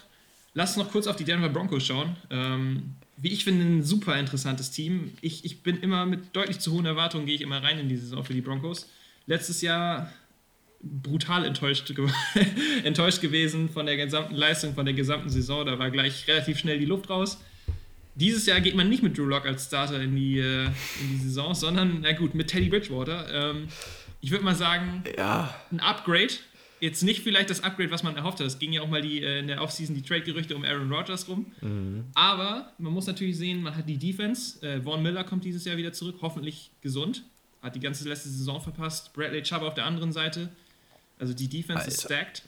lass 0.55 0.77
noch 0.77 0.91
kurz 0.91 1.07
auf 1.07 1.17
die 1.17 1.25
Denver 1.25 1.49
Broncos 1.49 1.87
schauen. 1.87 2.17
Ähm, 2.31 2.95
wie 3.17 3.33
ich 3.33 3.45
finde, 3.45 3.65
ein 3.65 3.83
super 3.83 4.19
interessantes 4.19 4.71
Team. 4.71 5.13
Ich, 5.23 5.45
ich 5.45 5.63
bin 5.63 5.79
immer 5.79 6.05
mit 6.05 6.37
deutlich 6.37 6.59
zu 6.59 6.73
hohen 6.73 6.85
Erwartungen, 6.85 7.27
gehe 7.27 7.35
ich 7.35 7.41
immer 7.41 7.63
rein 7.63 7.79
in 7.79 7.89
die 7.89 7.97
Saison 7.97 8.25
für 8.25 8.35
die 8.35 8.43
Broncos. 8.43 8.89
Letztes 9.27 9.63
Jahr 9.63 10.13
brutal 10.83 11.45
enttäuscht, 11.47 11.93
enttäuscht 12.85 13.21
gewesen 13.23 13.71
von 13.71 13.87
der 13.87 13.97
gesamten 13.97 14.35
Leistung, 14.35 14.75
von 14.75 14.85
der 14.85 14.95
gesamten 14.95 15.31
Saison. 15.31 15.65
Da 15.65 15.79
war 15.79 15.91
gleich 15.91 16.29
relativ 16.29 16.59
schnell 16.59 16.79
die 16.79 16.85
Luft 16.85 17.09
raus. 17.09 17.39
Dieses 18.17 18.47
Jahr 18.47 18.61
geht 18.61 18.75
man 18.75 18.89
nicht 18.89 19.03
mit 19.03 19.17
Drew 19.17 19.27
Lock 19.27 19.45
als 19.45 19.67
Starter 19.67 20.01
in 20.01 20.17
die, 20.17 20.39
äh, 20.39 20.65
in 20.65 21.11
die 21.13 21.19
Saison, 21.19 21.55
sondern, 21.55 22.01
na 22.01 22.13
gut, 22.13 22.35
mit 22.35 22.49
Teddy 22.49 22.71
Bridgewater. 22.71 23.53
Ähm, 23.53 23.69
ich 24.23 24.31
würde 24.31 24.45
mal 24.45 24.55
sagen, 24.55 25.05
ja. 25.17 25.55
ein 25.71 25.81
Upgrade. 25.81 26.33
Jetzt 26.81 27.03
nicht 27.03 27.23
vielleicht 27.23 27.49
das 27.49 27.63
Upgrade, 27.63 27.91
was 27.91 28.03
man 28.03 28.17
erhofft 28.17 28.41
hat. 28.41 28.47
Es 28.47 28.59
ging 28.59 28.73
ja 28.73 28.83
auch 28.83 28.89
mal 28.89 29.03
die, 29.03 29.23
äh, 29.23 29.41
in 29.41 29.49
der 29.49 29.63
Offseason 29.63 29.95
die 29.95 30.03
Trade-Gerüchte 30.03 30.57
um 30.57 30.65
Aaron 30.65 30.91
Rodgers 30.91 31.29
rum. 31.29 31.47
Mhm. 31.61 32.05
Aber 32.15 32.73
man 32.79 32.93
muss 32.93 33.07
natürlich 33.07 33.37
sehen, 33.37 33.63
man 33.63 33.77
hat 33.77 33.89
die 33.89 33.99
Defense. 33.99 34.67
Äh, 34.67 34.81
Vaughn 34.81 35.03
Miller 35.03 35.25
kommt 35.25 35.45
dieses 35.45 35.65
Jahr 35.65 35.77
wieder 35.77 35.93
zurück, 35.93 36.17
hoffentlich 36.23 36.71
gesund. 36.81 37.23
Hat 37.63 37.75
die 37.75 37.81
ganze 37.81 38.09
letzte 38.09 38.29
Saison 38.31 38.61
verpasst. 38.61 39.13
Bradley 39.13 39.43
Chubb 39.43 39.63
auf 39.63 39.75
der 39.75 39.85
anderen 39.85 40.13
Seite. 40.13 40.51
Also 41.19 41.35
die 41.35 41.49
Defense 41.49 41.81
Alter. 41.81 41.89
ist 41.89 42.03
stacked. 42.03 42.43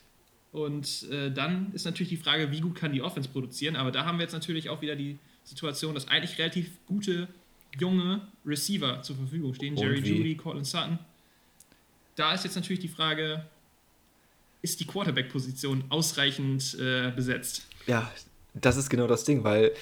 Und 0.53 1.07
äh, 1.11 1.31
dann 1.31 1.73
ist 1.75 1.85
natürlich 1.85 2.09
die 2.09 2.17
Frage, 2.17 2.51
wie 2.51 2.61
gut 2.61 2.75
kann 2.75 2.93
die 2.93 3.03
Offense 3.03 3.29
produzieren. 3.29 3.77
Aber 3.77 3.93
da 3.93 4.05
haben 4.05 4.19
wir 4.19 4.23
jetzt 4.23 4.33
natürlich 4.33 4.71
auch 4.71 4.81
wieder 4.81 4.97
die 4.97 5.19
Situation, 5.49 5.95
dass 5.95 6.09
eigentlich 6.09 6.39
relativ 6.39 6.71
gute 6.87 7.29
junge 7.79 8.23
Receiver 8.45 9.03
zur 9.03 9.17
Verfügung 9.17 9.55
stehen. 9.55 9.77
Jerry 9.77 10.01
Judy, 10.01 10.37
Cortland 10.37 10.67
Sutton. 10.67 10.99
Da 12.17 12.35
ist 12.35 12.45
jetzt 12.45 12.57
natürlich 12.57 12.81
die 12.81 12.89
Frage, 12.89 13.45
ist 14.63 14.81
die 14.81 14.87
Quarterback-Position 14.87 15.85
ausreichend 15.89 16.77
äh, 16.81 17.13
besetzt? 17.15 17.67
Ja, 17.87 18.11
das 18.55 18.77
ist 18.77 18.91
genau 18.91 19.07
das 19.07 19.25
Ding, 19.25 19.45
weil 19.45 19.73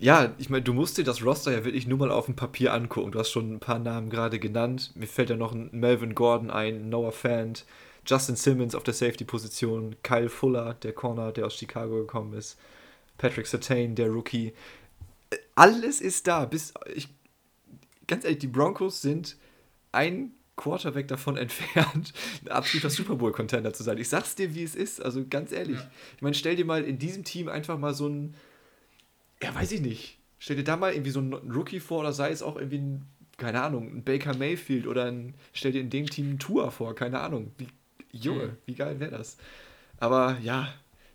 ja, 0.00 0.32
ich 0.38 0.48
meine, 0.48 0.62
du 0.62 0.72
musst 0.72 0.96
dir 0.96 1.02
das 1.02 1.24
Roster 1.24 1.50
ja 1.50 1.64
wirklich 1.64 1.88
nur 1.88 1.98
mal 1.98 2.12
auf 2.12 2.26
dem 2.26 2.36
Papier 2.36 2.72
angucken. 2.72 3.10
Du 3.10 3.18
hast 3.18 3.30
schon 3.30 3.54
ein 3.54 3.60
paar 3.60 3.80
Namen 3.80 4.10
gerade 4.10 4.38
genannt. 4.38 4.92
Mir 4.94 5.08
fällt 5.08 5.30
ja 5.30 5.36
noch 5.36 5.52
ein 5.52 5.70
Melvin 5.72 6.14
Gordon 6.14 6.50
ein, 6.50 6.88
Noah 6.88 7.10
Fant, 7.10 7.64
Justin 8.06 8.36
Simmons 8.36 8.76
auf 8.76 8.84
der 8.84 8.94
Safety-Position, 8.94 9.96
Kyle 10.04 10.28
Fuller, 10.28 10.74
der 10.74 10.92
Corner, 10.92 11.32
der 11.32 11.46
aus 11.46 11.56
Chicago 11.56 11.96
gekommen 11.96 12.32
ist, 12.34 12.58
Patrick 13.18 13.46
Sertain, 13.46 13.94
der 13.94 14.08
Rookie. 14.08 14.54
Alles 15.54 16.00
ist 16.00 16.26
da. 16.26 16.46
Bis 16.46 16.72
ich, 16.94 17.08
ganz 18.06 18.24
ehrlich, 18.24 18.38
die 18.38 18.46
Broncos 18.46 19.02
sind 19.02 19.36
ein 19.92 20.32
Quarterback 20.56 21.08
davon 21.08 21.36
entfernt, 21.36 22.14
ein 22.42 22.48
absoluter 22.48 22.90
Super 22.90 23.16
Bowl-Contender 23.16 23.74
zu 23.74 23.82
sein. 23.82 23.98
Ich 23.98 24.08
sag's 24.08 24.34
dir, 24.34 24.54
wie 24.54 24.62
es 24.62 24.74
ist. 24.74 25.02
Also 25.02 25.26
ganz 25.28 25.52
ehrlich. 25.52 25.78
Ja. 25.78 25.90
Ich 26.16 26.22
meine, 26.22 26.34
stell 26.34 26.56
dir 26.56 26.64
mal 26.64 26.82
in 26.84 26.98
diesem 26.98 27.24
Team 27.24 27.48
einfach 27.48 27.78
mal 27.78 27.92
so 27.92 28.08
ein 28.08 28.34
ja, 29.42 29.54
weiß 29.54 29.72
ich 29.72 29.80
nicht. 29.80 30.18
Stell 30.38 30.56
dir 30.56 30.64
da 30.64 30.76
mal 30.76 30.92
irgendwie 30.92 31.10
so 31.10 31.20
einen 31.20 31.34
Rookie 31.50 31.80
vor 31.80 32.00
oder 32.00 32.12
sei 32.12 32.30
es 32.30 32.42
auch 32.42 32.56
irgendwie 32.56 32.78
ein, 32.78 33.04
keine 33.36 33.62
Ahnung, 33.62 33.88
ein 33.88 34.04
Baker 34.04 34.36
Mayfield 34.36 34.86
oder 34.86 35.06
ein, 35.06 35.34
stell 35.52 35.72
dir 35.72 35.80
in 35.80 35.90
dem 35.90 36.06
Team 36.06 36.32
ein 36.32 36.38
Tour 36.38 36.70
vor, 36.70 36.94
keine 36.94 37.20
Ahnung. 37.20 37.52
Wie, 37.58 37.68
Junge, 38.12 38.56
wie 38.66 38.74
geil 38.74 39.00
wäre 39.00 39.10
das? 39.10 39.36
Aber 39.98 40.38
ja, 40.42 40.72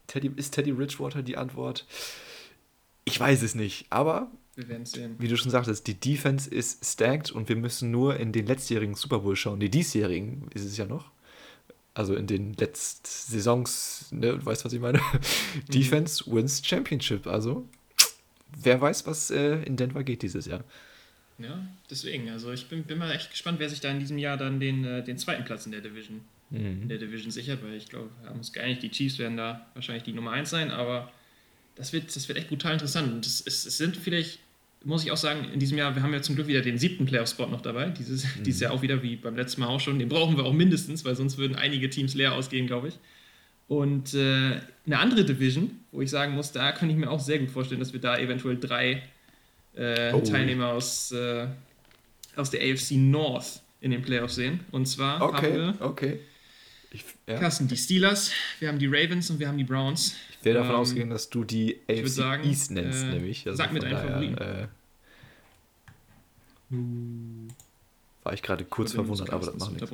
Teddy, 0.07 0.31
ist 0.35 0.51
Teddy 0.51 0.71
Richwater 0.71 1.21
die 1.23 1.37
Antwort? 1.37 1.85
Ich 3.05 3.19
weiß 3.19 3.41
es 3.41 3.55
nicht, 3.55 3.87
aber 3.89 4.31
wir 4.55 4.67
werden 4.69 4.85
sehen. 4.85 5.15
Wie 5.17 5.27
du 5.27 5.35
schon 5.35 5.51
sagtest, 5.51 5.87
die 5.87 5.95
Defense 5.95 6.49
ist 6.49 6.85
stacked 6.85 7.31
und 7.31 7.49
wir 7.49 7.55
müssen 7.55 7.89
nur 7.91 8.19
in 8.19 8.31
den 8.31 8.45
letztjährigen 8.45 8.95
Super 8.95 9.19
Bowl 9.19 9.35
schauen. 9.35 9.59
Die 9.59 9.69
diesjährigen 9.69 10.47
ist 10.53 10.63
es 10.63 10.77
ja 10.77 10.85
noch. 10.85 11.11
Also 11.95 12.15
in 12.15 12.27
den 12.27 12.53
letzten 12.53 13.05
Saisons, 13.05 14.07
ne, 14.11 14.37
du 14.37 14.45
weißt, 14.45 14.65
was 14.65 14.73
ich 14.73 14.79
meine. 14.79 14.99
Mhm. 15.53 15.71
Defense 15.71 16.23
wins 16.25 16.65
Championship. 16.65 17.27
Also 17.27 17.67
wer 18.55 18.79
weiß, 18.81 19.05
was 19.05 19.29
äh, 19.31 19.61
in 19.63 19.75
Denver 19.75 20.03
geht 20.03 20.21
dieses 20.21 20.45
Jahr. 20.45 20.63
Ja, 21.37 21.65
deswegen. 21.89 22.29
Also 22.29 22.51
ich 22.51 22.67
bin, 22.69 22.83
bin 22.83 22.97
mal 22.97 23.11
echt 23.11 23.31
gespannt, 23.31 23.59
wer 23.59 23.69
sich 23.69 23.81
da 23.81 23.89
in 23.89 23.99
diesem 23.99 24.17
Jahr 24.17 24.37
dann 24.37 24.59
den, 24.59 24.83
äh, 24.83 25.03
den 25.03 25.17
zweiten 25.17 25.45
Platz 25.45 25.65
in 25.65 25.71
der 25.71 25.81
Division, 25.81 26.21
mhm. 26.53 26.83
in 26.83 26.89
der 26.89 26.97
Division 26.97 27.31
sichert, 27.31 27.63
weil 27.63 27.73
ich 27.73 27.89
glaube, 27.89 28.09
wir 28.21 28.29
haben 28.29 28.37
uns 28.37 28.53
geeinigt, 28.53 28.83
die 28.83 28.89
Chiefs 28.89 29.19
werden 29.19 29.37
da 29.37 29.65
wahrscheinlich 29.73 30.03
die 30.03 30.13
Nummer 30.13 30.31
1 30.31 30.49
sein, 30.49 30.71
aber 30.71 31.11
das 31.75 31.91
wird, 31.91 32.15
das 32.15 32.27
wird 32.27 32.37
echt 32.37 32.49
brutal 32.49 32.73
interessant. 32.73 33.11
Und 33.11 33.25
es, 33.25 33.41
es, 33.45 33.65
es, 33.65 33.77
sind 33.77 33.97
vielleicht, 33.97 34.39
muss 34.83 35.03
ich 35.03 35.11
auch 35.11 35.17
sagen, 35.17 35.49
in 35.51 35.59
diesem 35.59 35.77
Jahr, 35.77 35.95
wir 35.95 36.03
haben 36.03 36.13
ja 36.13 36.21
zum 36.21 36.35
Glück 36.35 36.47
wieder 36.47 36.61
den 36.61 36.77
siebten 36.77 37.05
Playoff-Spot 37.05 37.47
noch 37.47 37.61
dabei. 37.61 37.89
Dieses, 37.89 38.23
mhm. 38.37 38.43
dieses 38.43 38.61
Jahr 38.61 38.71
auch 38.71 38.81
wieder 38.81 39.01
wie 39.01 39.15
beim 39.15 39.35
letzten 39.35 39.61
Mal 39.61 39.67
auch 39.67 39.79
schon. 39.79 39.99
Den 39.99 40.09
brauchen 40.09 40.37
wir 40.37 40.45
auch 40.45 40.53
mindestens, 40.53 41.03
weil 41.03 41.15
sonst 41.15 41.37
würden 41.37 41.55
einige 41.55 41.89
Teams 41.89 42.13
leer 42.13 42.33
ausgehen, 42.33 42.67
glaube 42.67 42.89
ich. 42.89 42.99
Und 43.67 44.13
äh, 44.13 44.59
eine 44.85 44.99
andere 44.99 45.25
Division, 45.25 45.79
wo 45.91 46.01
ich 46.01 46.09
sagen 46.09 46.35
muss, 46.35 46.51
da 46.51 46.71
könnte 46.73 46.93
ich 46.93 46.99
mir 46.99 47.09
auch 47.09 47.19
sehr 47.19 47.39
gut 47.39 47.49
vorstellen, 47.49 47.79
dass 47.79 47.93
wir 47.93 48.01
da 48.01 48.17
eventuell 48.17 48.59
drei 48.59 49.01
äh, 49.75 50.11
oh. 50.13 50.19
Teilnehmer 50.19 50.67
aus, 50.67 51.11
äh, 51.11 51.47
aus 52.35 52.51
der 52.51 52.61
AFC 52.61 52.91
North 52.91 53.61
in 53.81 53.91
den 53.91 54.01
Playoffs 54.01 54.35
sehen. 54.35 54.59
Und 54.71 54.85
zwar 54.85 55.21
okay, 55.21 55.35
haben 55.35 55.55
wir 55.55 55.75
okay. 55.79 56.19
Ich, 56.93 57.03
ja. 57.27 57.39
Carsten, 57.39 57.67
die 57.67 57.75
Steelers, 57.75 58.31
wir 58.59 58.69
haben 58.69 58.79
die 58.79 58.87
Ravens 58.87 59.29
und 59.29 59.39
wir 59.39 59.47
haben 59.47 59.57
die 59.57 59.63
Browns. 59.63 60.15
Ich 60.39 60.45
wäre 60.45 60.59
davon 60.59 60.75
ähm, 60.75 60.81
ausgegangen, 60.81 61.09
dass 61.09 61.29
du 61.29 61.43
die 61.43 61.79
AFC 61.89 62.07
sagen, 62.07 62.43
East 62.43 62.71
nennst, 62.71 63.03
äh, 63.03 63.07
nämlich. 63.07 63.45
Also 63.47 63.57
sag 63.57 63.73
mir 63.73 63.79
deinen 63.79 63.97
Favoriten. 63.97 64.37
Äh, 64.37 64.67
war 68.23 68.33
ich 68.33 68.41
gerade 68.41 68.63
kurz 68.63 68.93
verwundert, 68.93 69.31
aber 69.31 69.45
das 69.45 69.57
macht 69.57 69.73
nichts. 69.73 69.91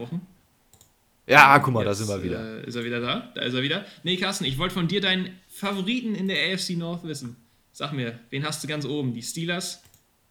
Ja, 1.25 1.59
guck 1.59 1.73
mal, 1.73 1.85
Jetzt, 1.85 2.01
da 2.01 2.05
sind 2.05 2.07
wir 2.09 2.23
wieder. 2.23 2.63
Äh, 2.63 2.67
ist 2.67 2.75
er 2.75 2.83
wieder 2.83 2.99
da? 2.99 3.31
Da 3.35 3.41
ist 3.43 3.53
er 3.53 3.61
wieder. 3.61 3.85
Nee, 4.03 4.17
Carsten, 4.17 4.45
ich 4.45 4.57
wollte 4.57 4.73
von 4.73 4.87
dir 4.87 4.99
deinen 4.99 5.39
Favoriten 5.47 6.15
in 6.15 6.27
der 6.27 6.53
AFC 6.53 6.71
North 6.71 7.03
wissen. 7.03 7.35
Sag 7.71 7.93
mir, 7.93 8.19
wen 8.29 8.43
hast 8.43 8.63
du 8.63 8.67
ganz 8.67 8.83
oben? 8.85 9.13
Die 9.13 9.21
Steelers, 9.21 9.83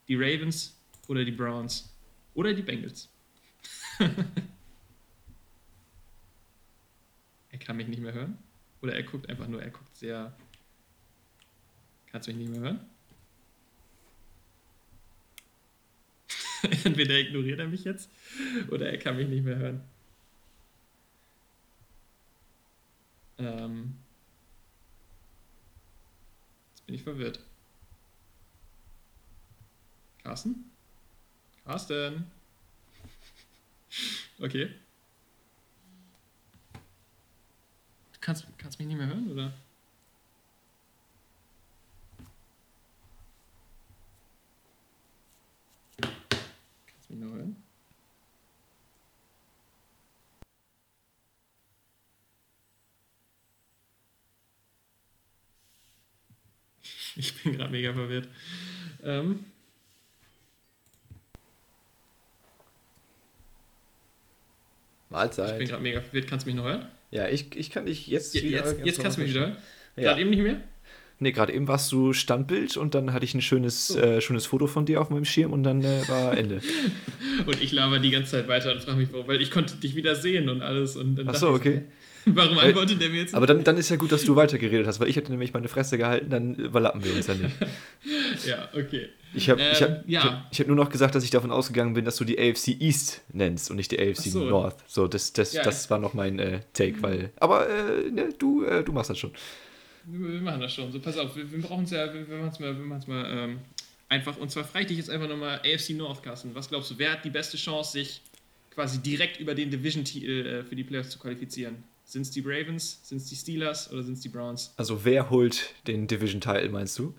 die 0.09 0.17
Ravens 0.17 0.77
oder 1.07 1.25
die 1.25 1.31
Browns? 1.33 1.89
Oder 2.35 2.53
die 2.53 2.63
Bengals? 2.63 3.09
er 7.51 7.58
kann 7.69 7.77
mich 7.77 7.89
nicht 7.89 8.01
mehr 8.01 8.15
hören? 8.15 8.39
Oder 8.81 8.95
er 8.95 9.03
guckt 9.03 9.29
einfach 9.29 9.47
nur, 9.47 9.63
er 9.63 9.69
guckt 9.69 9.95
sehr. 9.95 10.35
Kannst 12.11 12.27
du 12.27 12.33
mich 12.33 12.49
nicht 12.49 12.51
mehr 12.51 12.63
hören? 12.63 12.81
Entweder 16.85 17.19
ignoriert 17.19 17.61
er 17.61 17.69
mich 17.69 17.85
jetzt 17.85 18.09
oder 18.71 18.91
er 18.91 18.97
kann 18.99 19.19
mich 19.19 19.29
nicht 19.29 19.45
mehr 19.45 19.57
hören. 19.57 19.83
Ähm, 23.37 23.99
jetzt 26.71 26.87
bin 26.87 26.95
ich 26.95 27.03
verwirrt. 27.03 27.41
Carsten? 30.23 30.71
Carsten? 31.67 32.31
Okay. 34.41 34.71
Du 38.18 38.18
kannst, 38.29 38.47
kannst 38.59 38.79
mich 38.79 38.87
nicht 38.87 38.99
mehr 38.99 39.07
hören, 39.07 39.33
oder? 39.33 39.53
Kannst 46.01 47.11
mich 47.11 47.19
noch 47.19 47.33
hören? 47.33 47.57
Ich 57.17 57.43
bin 57.43 57.55
gerade 57.57 57.71
mega 57.71 57.93
verwirrt. 57.93 58.29
Ähm. 59.03 59.45
Mahlzeit. 65.09 65.53
Ich 65.53 65.59
bin 65.59 65.69
gerade 65.69 65.83
mega 65.83 66.01
verwirrt. 66.01 66.29
Kannst 66.29 66.47
du 66.47 66.51
mich 66.51 66.57
noch 66.57 66.65
hören? 66.65 66.98
Ja, 67.11 67.29
ich, 67.29 67.57
ich 67.57 67.71
kann 67.71 67.87
dich 67.87 68.07
jetzt 68.07 68.35
ja, 68.35 68.43
wieder. 68.43 68.67
Jetzt, 68.67 68.85
jetzt 68.85 69.01
kannst 69.01 69.17
du 69.17 69.23
mich 69.23 69.31
wieder? 69.31 69.57
Ja. 69.97 70.03
Gerade 70.03 70.21
eben 70.21 70.31
nicht 70.31 70.43
mehr? 70.43 70.61
Nee, 71.21 71.33
gerade 71.33 71.53
eben 71.53 71.67
warst 71.67 71.91
du 71.91 72.13
Standbild 72.13 72.77
und 72.77 72.95
dann 72.95 73.13
hatte 73.13 73.25
ich 73.25 73.35
ein 73.35 73.41
schönes, 73.41 73.97
oh. 73.97 74.01
äh, 74.01 74.21
schönes 74.21 74.47
Foto 74.47 74.69
von 74.69 74.87
dir 74.87 75.01
auf 75.01 75.11
meinem 75.11 75.25
Schirm 75.25 75.53
und 75.53 75.65
dann 75.65 75.83
äh, 75.83 76.07
war 76.07 76.37
Ende. 76.39 76.61
und 77.47 77.61
ich 77.61 77.73
laber 77.73 77.99
die 77.99 78.11
ganze 78.11 78.33
Zeit 78.33 78.47
weiter 78.47 78.73
und 78.73 78.83
frage 78.83 78.99
mich, 78.99 79.09
warum, 79.11 79.27
weil 79.27 79.41
ich 79.41 79.51
konnte 79.51 79.77
dich 79.77 79.97
wieder 79.97 80.15
sehen 80.15 80.49
und 80.49 80.63
alles. 80.63 80.97
Und 80.97 81.17
dann 81.17 81.29
Ach 81.29 81.35
so, 81.35 81.49
okay. 81.51 81.83
Warum 82.27 82.59
antwortet 82.59 83.01
der 83.01 83.11
mir 83.11 83.23
jetzt? 83.23 83.35
Aber 83.35 83.47
dann, 83.47 83.65
dann 83.65 83.77
ist 83.77 83.89
ja 83.89 83.97
gut, 83.97 84.13
dass 84.13 84.25
du 84.25 84.37
weitergeredet 84.37 84.87
hast, 84.87 85.01
weil 85.01 85.09
ich 85.09 85.17
hätte 85.17 85.31
nämlich 85.31 85.53
meine 85.53 85.69
Fresse 85.69 85.99
gehalten, 85.99 86.31
dann 86.31 86.55
überlappen 86.55 87.05
wir 87.05 87.15
uns 87.15 87.27
ja 87.27 87.35
nicht. 87.35 87.55
ja, 88.47 88.69
okay. 88.75 89.09
Ich 89.35 89.51
habe 89.51 89.61
ähm, 89.61 89.73
ich 89.73 89.83
hab, 89.83 90.09
ja. 90.09 90.47
ich 90.51 90.61
hab, 90.61 90.67
nur 90.67 90.77
noch 90.77 90.91
gesagt, 90.91 91.15
dass 91.15 91.25
ich 91.25 91.31
davon 91.31 91.51
ausgegangen 91.51 91.95
bin, 91.95 92.05
dass 92.05 92.17
du 92.17 92.25
die 92.25 92.39
AFC 92.39 92.69
East 92.81 93.23
nennst 93.33 93.71
und 93.71 93.77
nicht 93.77 93.91
die 93.93 93.99
AFC 94.01 94.31
so. 94.31 94.45
North. 94.45 94.77
So, 94.87 95.07
das, 95.07 95.33
das, 95.33 95.53
ja, 95.53 95.63
das 95.63 95.91
war 95.91 95.99
noch 95.99 96.15
mein 96.15 96.39
äh, 96.39 96.61
Take, 96.73 97.03
weil. 97.03 97.31
Aber 97.37 97.69
äh, 97.69 98.11
ne, 98.11 98.31
du, 98.39 98.65
äh, 98.65 98.83
du 98.83 98.93
machst 98.93 99.11
das 99.11 99.19
schon. 99.19 99.33
Wir 100.07 100.41
machen 100.41 100.61
das 100.61 100.73
schon. 100.73 100.91
So, 100.91 101.01
pass 101.01 101.19
auf, 101.19 101.37
wir, 101.37 101.51
wir 101.51 101.61
brauchen 101.61 101.85
es 101.85 101.91
ja, 101.91 102.13
wir, 102.13 102.27
wir 102.27 102.39
machen 102.39 102.51
es 102.53 102.59
mal, 102.59 102.77
wir 102.77 102.85
mal 103.15 103.31
ähm, 103.31 103.59
einfach. 104.09 104.37
Und 104.39 104.51
zwar 104.51 104.65
frage 104.65 104.85
ich 104.85 104.89
dich 104.89 104.99
jetzt 104.99 105.11
einfach 105.11 105.29
nochmal 105.29 105.61
AFC 105.61 105.91
North, 105.91 106.23
Carsten. 106.23 106.55
Was 106.55 106.69
glaubst 106.69 106.91
du, 106.91 106.95
wer 106.99 107.13
hat 107.13 107.25
die 107.25 107.31
beste 107.31 107.59
Chance, 107.59 107.93
sich 107.93 108.23
quasi 108.75 109.01
direkt 109.01 109.39
über 109.41 109.55
den 109.55 109.71
Division-Titel 109.71 110.47
äh, 110.47 110.65
für 110.65 110.77
die 110.77 110.85
Playoffs 110.85 111.11
zu 111.11 111.19
qualifizieren? 111.19 111.85
Sind 112.09 112.23
es 112.23 112.31
die 112.31 112.41
Ravens, 112.41 113.01
sind 113.03 113.19
es 113.19 113.27
die 113.27 113.37
Steelers 113.37 113.93
oder 113.93 114.03
sind 114.03 114.15
es 114.15 114.21
die 114.21 114.31
Browns? 114.31 114.73
Also 114.79 115.05
wer 115.05 115.29
holt 115.29 115.75
den 115.87 116.07
Division-Title, 116.07 116.71
meinst 116.71 116.99
du? 116.99 117.15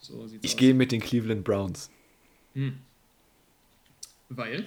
So 0.00 0.28
ich 0.42 0.58
gehe 0.58 0.74
mit 0.74 0.92
den 0.92 1.00
Cleveland 1.00 1.44
Browns. 1.44 1.88
Hm. 2.52 2.74
Weil? 4.28 4.66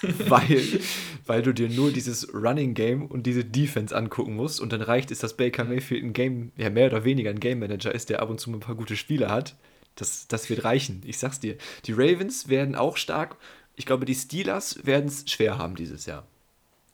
weil, 0.00 0.80
weil 1.26 1.42
du 1.42 1.52
dir 1.52 1.68
nur 1.68 1.92
dieses 1.92 2.32
Running 2.32 2.72
Game 2.72 3.04
und 3.04 3.26
diese 3.26 3.44
Defense 3.44 3.94
angucken 3.94 4.34
musst 4.34 4.58
und 4.62 4.72
dann 4.72 4.80
reicht 4.80 5.10
es, 5.10 5.18
dass 5.18 5.36
Baker 5.36 5.64
Mayfield 5.64 6.02
ein 6.02 6.14
Game, 6.14 6.52
ja 6.56 6.70
mehr 6.70 6.86
oder 6.86 7.04
weniger 7.04 7.28
ein 7.28 7.40
Game 7.40 7.58
Manager 7.58 7.94
ist, 7.94 8.08
der 8.08 8.22
ab 8.22 8.30
und 8.30 8.40
zu 8.40 8.50
ein 8.50 8.60
paar 8.60 8.74
gute 8.74 8.96
Spiele 8.96 9.28
hat. 9.28 9.54
Das, 9.96 10.28
das 10.28 10.48
wird 10.48 10.64
reichen, 10.64 11.02
ich 11.04 11.18
sag's 11.18 11.40
dir. 11.40 11.58
Die 11.84 11.92
Ravens 11.92 12.48
werden 12.48 12.74
auch 12.74 12.96
stark. 12.96 13.36
Ich 13.74 13.84
glaube, 13.84 14.06
die 14.06 14.14
Steelers 14.14 14.86
werden 14.86 15.08
es 15.08 15.30
schwer 15.30 15.58
haben 15.58 15.74
dieses 15.76 16.06
Jahr. 16.06 16.26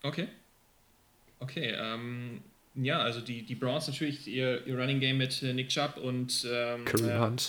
Okay. 0.02 0.26
Okay, 1.42 1.74
ähm, 1.76 2.40
ja, 2.74 3.00
also 3.00 3.20
die, 3.20 3.44
die 3.44 3.56
Browns 3.56 3.88
natürlich 3.88 4.26
ihr, 4.28 4.64
ihr 4.66 4.78
Running 4.78 5.00
Game 5.00 5.18
mit 5.18 5.42
äh, 5.42 5.52
Nick 5.52 5.68
Chubb 5.68 5.96
und 5.96 6.46
ähm, 6.50 6.84
Kareem 6.84 7.10
äh, 7.10 7.18
Hunt. 7.18 7.48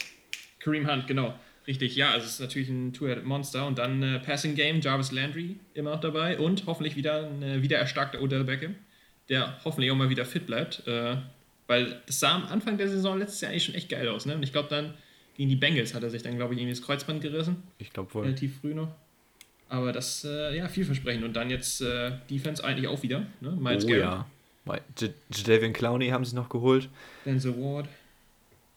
Kareem 0.60 0.90
Hunt, 0.90 1.08
genau. 1.08 1.38
Richtig, 1.68 1.96
ja, 1.96 2.12
also 2.12 2.26
es 2.26 2.34
ist 2.34 2.40
natürlich 2.42 2.68
ein 2.68 2.92
Two-Headed-Monster 2.92 3.66
und 3.68 3.78
dann 3.78 4.02
äh, 4.04 4.20
Passing 4.20 4.56
Game, 4.56 4.82
Jarvis 4.82 5.12
Landry 5.12 5.58
immer 5.76 5.92
noch 5.92 6.02
dabei 6.02 6.38
und 6.40 6.66
hoffentlich 6.66 6.96
wieder 6.96 7.28
ein 7.28 7.44
äh, 7.44 7.62
wieder 7.62 7.78
erstarkter 7.78 8.22
Odell 8.22 8.44
Beckham, 8.44 8.76
der 9.30 9.60
hoffentlich 9.64 9.92
auch 9.92 9.96
mal 9.96 10.10
wieder 10.10 10.26
fit 10.26 10.46
bleibt, 10.46 10.86
äh, 10.88 11.16
weil 11.68 12.02
das 12.06 12.20
sah 12.20 12.36
am 12.36 12.46
Anfang 12.48 12.78
der 12.78 12.90
Saison 12.90 13.18
letztes 13.18 13.42
Jahr 13.42 13.52
eigentlich 13.52 13.64
schon 13.64 13.76
echt 13.76 13.90
geil 13.90 14.10
aus, 14.10 14.26
ne? 14.26 14.36
Und 14.36 14.44
ich 14.44 14.52
glaube 14.52 14.70
dann 14.70 14.96
gegen 15.38 15.50
die 15.50 15.56
Bengals 15.56 15.94
hat 15.94 16.04
er 16.04 16.10
sich 16.10 16.22
dann, 16.22 16.36
glaube 16.36 16.54
ich, 16.54 16.60
irgendwie 16.60 16.76
das 16.76 16.86
Kreuzband 16.86 17.22
gerissen. 17.22 17.64
Ich 17.78 17.92
glaube 17.92 18.14
wohl. 18.14 18.24
Relativ 18.24 18.60
früh 18.60 18.74
noch. 18.74 18.94
Aber 19.70 19.92
das, 19.92 20.24
äh, 20.24 20.56
ja, 20.56 20.68
vielversprechend. 20.68 21.24
Und 21.24 21.34
dann 21.34 21.50
jetzt 21.50 21.82
äh, 21.82 22.12
Defense 22.30 22.64
eigentlich 22.64 22.88
auch 22.88 23.02
wieder. 23.02 23.26
Ne? 23.42 23.52
Miles 23.52 23.86
oh 23.86 23.88
Garrett. 23.88 24.04
ja. 24.04 24.28
Jadavian 25.34 25.74
Clowney 25.74 26.10
haben 26.10 26.26
sie 26.26 26.36
noch 26.36 26.50
geholt. 26.50 26.90
Denzel 27.26 27.58
Ward. 27.58 27.88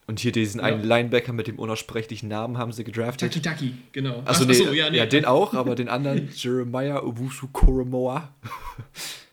Und 0.06 0.20
hier 0.20 0.32
diesen 0.32 0.60
ja. 0.60 0.66
einen 0.66 0.84
Linebacker 0.84 1.32
mit 1.32 1.48
dem 1.48 1.58
unaussprechlichen 1.58 2.28
Namen 2.28 2.58
haben 2.58 2.72
sie 2.72 2.84
gedraftet. 2.84 3.32
Taki 3.32 3.42
Taki, 3.42 3.74
genau. 3.92 4.22
Also 4.24 4.44
nee, 4.44 4.54
so, 4.54 4.72
ja, 4.72 4.88
nee. 4.88 4.98
ja, 4.98 5.06
den 5.06 5.24
auch, 5.24 5.54
aber 5.54 5.74
den 5.74 5.88
anderen, 5.88 6.28
Jeremiah 6.34 7.02
Owusu 7.02 7.48
Koromoa. 7.48 8.32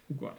Oh 0.09 0.15
Gott. 0.15 0.35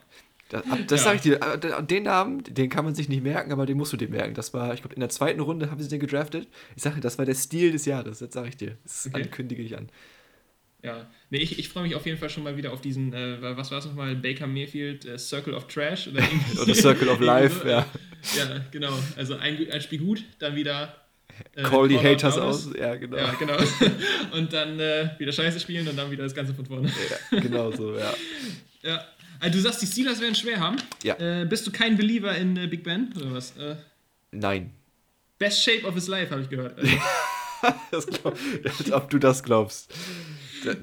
Das, 0.48 0.62
das 0.86 1.00
ja. 1.00 1.04
sage 1.04 1.16
ich 1.16 1.22
dir, 1.22 1.40
äh, 1.40 1.82
den 1.82 2.02
Namen, 2.02 2.44
den 2.44 2.68
kann 2.68 2.84
man 2.84 2.94
sich 2.94 3.08
nicht 3.08 3.22
merken, 3.22 3.50
aber 3.50 3.64
den 3.64 3.76
musst 3.76 3.92
du 3.92 3.96
dir 3.96 4.08
merken. 4.08 4.34
Das 4.34 4.52
war, 4.52 4.74
ich 4.74 4.80
glaube, 4.80 4.94
in 4.94 5.00
der 5.00 5.08
zweiten 5.08 5.40
Runde 5.40 5.70
haben 5.70 5.80
sie 5.80 5.88
den 5.88 6.00
gedraftet. 6.00 6.48
Ich 6.76 6.82
sage, 6.82 7.00
das 7.00 7.16
war 7.16 7.24
der 7.24 7.34
Stil 7.34 7.72
des 7.72 7.86
Jahres, 7.86 8.18
das 8.18 8.32
sage 8.32 8.48
ich 8.48 8.56
dir. 8.56 8.76
Das 8.82 9.08
okay. 9.12 9.26
kündige 9.26 9.62
ich 9.62 9.76
an. 9.76 9.88
Ja, 10.84 11.06
nee, 11.30 11.38
ich, 11.38 11.58
ich 11.58 11.70
freue 11.70 11.84
mich 11.84 11.94
auf 11.94 12.04
jeden 12.04 12.18
Fall 12.18 12.28
schon 12.28 12.42
mal 12.42 12.58
wieder 12.58 12.72
auf 12.72 12.82
diesen, 12.82 13.14
äh, 13.14 13.40
was 13.40 13.70
war 13.70 13.78
es 13.78 13.86
nochmal, 13.86 14.14
Baker 14.14 14.46
Mayfield 14.46 15.06
äh, 15.06 15.18
Circle 15.18 15.54
of 15.54 15.66
Trash 15.66 16.08
oder, 16.08 16.22
oder 16.62 16.74
Circle 16.74 17.08
of 17.08 17.20
Life, 17.20 17.60
so, 17.62 17.68
ja. 17.68 17.86
Ja, 18.36 18.60
genau. 18.70 18.92
Also 19.16 19.36
ein, 19.36 19.70
ein 19.70 19.80
Spiel 19.80 20.00
gut, 20.00 20.24
dann 20.38 20.54
wieder. 20.56 20.94
Äh, 21.54 21.62
Call 21.62 21.88
die 21.88 21.98
Haters 21.98 22.36
aus. 22.36 22.68
Ja, 22.78 22.96
genau. 22.96 23.16
Ja, 23.16 23.32
genau. 23.32 23.56
und 24.32 24.52
dann 24.52 24.78
äh, 24.78 25.10
wieder 25.18 25.32
Scheiße 25.32 25.58
spielen 25.58 25.88
und 25.88 25.96
dann 25.96 26.10
wieder 26.10 26.24
das 26.24 26.34
Ganze 26.34 26.54
von 26.54 26.66
vorne. 26.66 26.92
Ja, 27.30 27.40
genau 27.40 27.72
so, 27.72 27.96
ja. 27.96 28.14
ja. 28.82 29.04
Also 29.40 29.58
du 29.58 29.62
sagst, 29.62 29.82
die 29.82 29.86
Steelers 29.86 30.20
werden 30.20 30.34
schwer 30.34 30.60
haben. 30.60 30.76
Ja. 31.02 31.16
Äh, 31.18 31.46
bist 31.46 31.66
du 31.66 31.72
kein 31.72 31.96
Believer 31.96 32.34
in 32.36 32.56
äh, 32.56 32.66
Big 32.66 32.84
Ben 32.84 33.12
oder 33.16 33.32
was? 33.32 33.54
Nein. 34.30 34.70
Best 35.38 35.62
Shape 35.62 35.86
of 35.86 35.94
his 35.94 36.08
life, 36.08 36.30
habe 36.30 36.42
ich 36.42 36.48
gehört. 36.48 36.78
glaub, 37.90 38.38
als 38.64 38.92
ob 38.92 39.10
du 39.10 39.18
das 39.18 39.42
glaubst. 39.42 39.92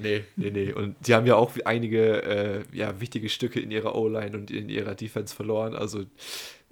Nee, 0.00 0.24
nee, 0.36 0.50
nee. 0.50 0.72
Und 0.72 0.96
sie 1.04 1.14
haben 1.14 1.26
ja 1.26 1.36
auch 1.36 1.52
einige 1.64 2.22
äh, 2.22 2.62
ja, 2.72 3.00
wichtige 3.00 3.28
Stücke 3.28 3.60
in 3.60 3.70
ihrer 3.70 3.94
O-Line 3.94 4.36
und 4.36 4.50
in 4.50 4.68
ihrer 4.68 4.94
Defense 4.94 5.34
verloren. 5.34 5.74
Also 5.74 6.04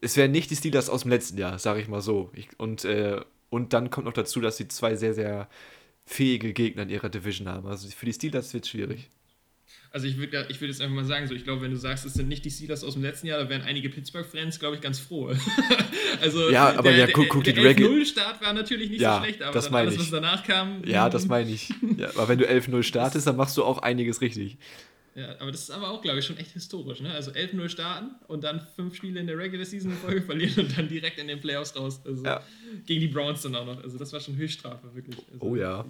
es 0.00 0.16
wären 0.16 0.30
nicht 0.32 0.50
die 0.50 0.56
Steelers 0.56 0.88
aus 0.88 1.02
dem 1.02 1.10
letzten 1.10 1.38
Jahr, 1.38 1.58
sage 1.58 1.80
ich 1.80 1.88
mal 1.88 2.00
so. 2.00 2.30
Ich, 2.34 2.48
und, 2.58 2.84
äh, 2.84 3.20
und 3.50 3.72
dann 3.72 3.90
kommt 3.90 4.06
noch 4.06 4.12
dazu, 4.12 4.40
dass 4.40 4.56
sie 4.56 4.68
zwei 4.68 4.94
sehr, 4.96 5.14
sehr 5.14 5.48
fähige 6.04 6.52
Gegner 6.52 6.82
in 6.82 6.90
ihrer 6.90 7.08
Division 7.08 7.48
haben. 7.48 7.68
Also 7.68 7.88
für 7.88 8.06
die 8.06 8.12
Steelers 8.12 8.54
wird 8.54 8.64
es 8.64 8.70
schwierig. 8.70 9.10
Also 9.92 10.06
ich 10.06 10.18
würde 10.18 10.46
ich 10.48 10.60
würd 10.60 10.70
jetzt 10.70 10.80
einfach 10.80 10.94
mal 10.94 11.04
sagen, 11.04 11.26
so 11.26 11.34
ich 11.34 11.42
glaube, 11.42 11.62
wenn 11.62 11.72
du 11.72 11.76
sagst, 11.76 12.06
es 12.06 12.14
sind 12.14 12.28
nicht 12.28 12.44
die 12.44 12.50
Steelers 12.50 12.84
aus 12.84 12.94
dem 12.94 13.02
letzten 13.02 13.26
Jahr, 13.26 13.40
da 13.40 13.48
wären 13.48 13.62
einige 13.62 13.88
Pittsburgh-Fans, 13.88 14.60
glaube 14.60 14.76
ich, 14.76 14.80
ganz 14.80 15.00
froh. 15.00 15.32
also 16.20 16.48
ja, 16.50 16.70
aber 16.70 16.90
der, 16.90 16.96
ja, 16.96 17.06
guck, 17.12 17.28
guck 17.28 17.42
der, 17.42 17.54
der 17.54 17.76
11-0-Start 17.76 18.40
war 18.40 18.52
natürlich 18.52 18.90
nicht 18.90 19.00
ja, 19.00 19.16
so 19.16 19.24
schlecht, 19.24 19.42
aber 19.42 19.52
das 19.52 19.64
dann 19.64 19.74
alles, 19.74 19.94
ich. 19.94 20.00
was 20.00 20.10
danach 20.10 20.44
kam. 20.44 20.84
Ja, 20.84 21.08
das 21.08 21.26
meine 21.26 21.50
ich. 21.50 21.70
Ja, 21.96 22.08
aber 22.10 22.28
wenn 22.28 22.38
du 22.38 22.48
11-0 22.48 22.84
startest, 22.84 23.26
dann 23.26 23.36
machst 23.36 23.56
du 23.56 23.64
auch 23.64 23.78
einiges 23.78 24.20
richtig. 24.20 24.58
Ja, 25.16 25.34
aber 25.40 25.50
das 25.50 25.62
ist 25.62 25.70
aber 25.70 25.90
auch, 25.90 26.00
glaube 26.02 26.20
ich, 26.20 26.24
schon 26.24 26.36
echt 26.36 26.52
historisch. 26.52 27.00
Ne? 27.00 27.12
Also 27.12 27.32
11-0 27.32 27.68
starten 27.68 28.10
und 28.28 28.44
dann 28.44 28.64
fünf 28.76 28.94
Spiele 28.94 29.18
in 29.18 29.26
der 29.26 29.36
Regular 29.36 29.66
Season 29.66 29.90
in 29.90 29.96
Folge 29.96 30.22
verlieren 30.26 30.66
und 30.66 30.78
dann 30.78 30.88
direkt 30.88 31.18
in 31.18 31.26
den 31.26 31.40
Playoffs 31.40 31.74
raus. 31.76 32.00
Also 32.04 32.24
ja. 32.24 32.40
Gegen 32.86 33.00
die 33.00 33.08
Browns 33.08 33.42
dann 33.42 33.56
auch 33.56 33.66
noch. 33.66 33.82
Also 33.82 33.98
das 33.98 34.12
war 34.12 34.20
schon 34.20 34.36
Höchststrafe, 34.36 34.94
wirklich. 34.94 35.18
Also 35.32 35.46
oh 35.46 35.56
ja. 35.56 35.84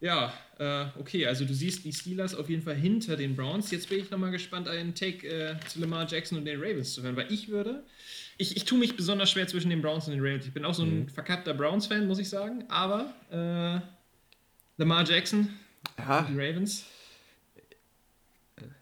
Ja, 0.00 0.32
äh, 0.58 0.86
okay, 0.98 1.26
also 1.26 1.44
du 1.44 1.54
siehst 1.54 1.84
die 1.84 1.92
Steelers 1.92 2.34
auf 2.34 2.50
jeden 2.50 2.62
Fall 2.62 2.74
hinter 2.74 3.16
den 3.16 3.34
Browns. 3.34 3.70
Jetzt 3.70 3.88
bin 3.88 4.00
ich 4.00 4.10
nochmal 4.10 4.30
gespannt, 4.30 4.68
einen 4.68 4.94
Take 4.94 5.26
äh, 5.26 5.56
zu 5.68 5.80
Lamar 5.80 6.06
Jackson 6.06 6.36
und 6.38 6.44
den 6.44 6.60
Ravens 6.60 6.92
zu 6.92 7.02
hören, 7.02 7.16
weil 7.16 7.32
ich 7.32 7.48
würde, 7.48 7.82
ich, 8.36 8.56
ich 8.56 8.64
tue 8.66 8.78
mich 8.78 8.94
besonders 8.96 9.30
schwer 9.30 9.48
zwischen 9.48 9.70
den 9.70 9.80
Browns 9.80 10.06
und 10.06 10.12
den 10.12 10.20
Ravens. 10.20 10.46
Ich 10.46 10.52
bin 10.52 10.66
auch 10.66 10.74
so 10.74 10.82
ein 10.82 11.04
mhm. 11.04 11.08
verkappter 11.08 11.54
Browns-Fan, 11.54 12.06
muss 12.06 12.18
ich 12.18 12.28
sagen, 12.28 12.64
aber 12.68 13.14
äh, 13.30 13.80
Lamar 14.76 15.04
Jackson, 15.08 15.48
ja. 15.98 16.28
die 16.30 16.38
Ravens. 16.38 16.84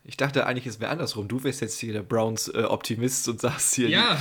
Ich 0.03 0.16
dachte 0.16 0.46
eigentlich, 0.46 0.66
es 0.66 0.81
wäre 0.81 0.90
andersrum. 0.90 1.29
Du 1.29 1.42
wärst 1.44 1.61
jetzt 1.61 1.79
hier 1.79 1.92
der 1.92 2.03
Browns-Optimist 2.03 3.27
äh, 3.27 3.31
und 3.31 3.40
sagst 3.40 3.74
hier. 3.74 3.88
Ja, 3.88 4.20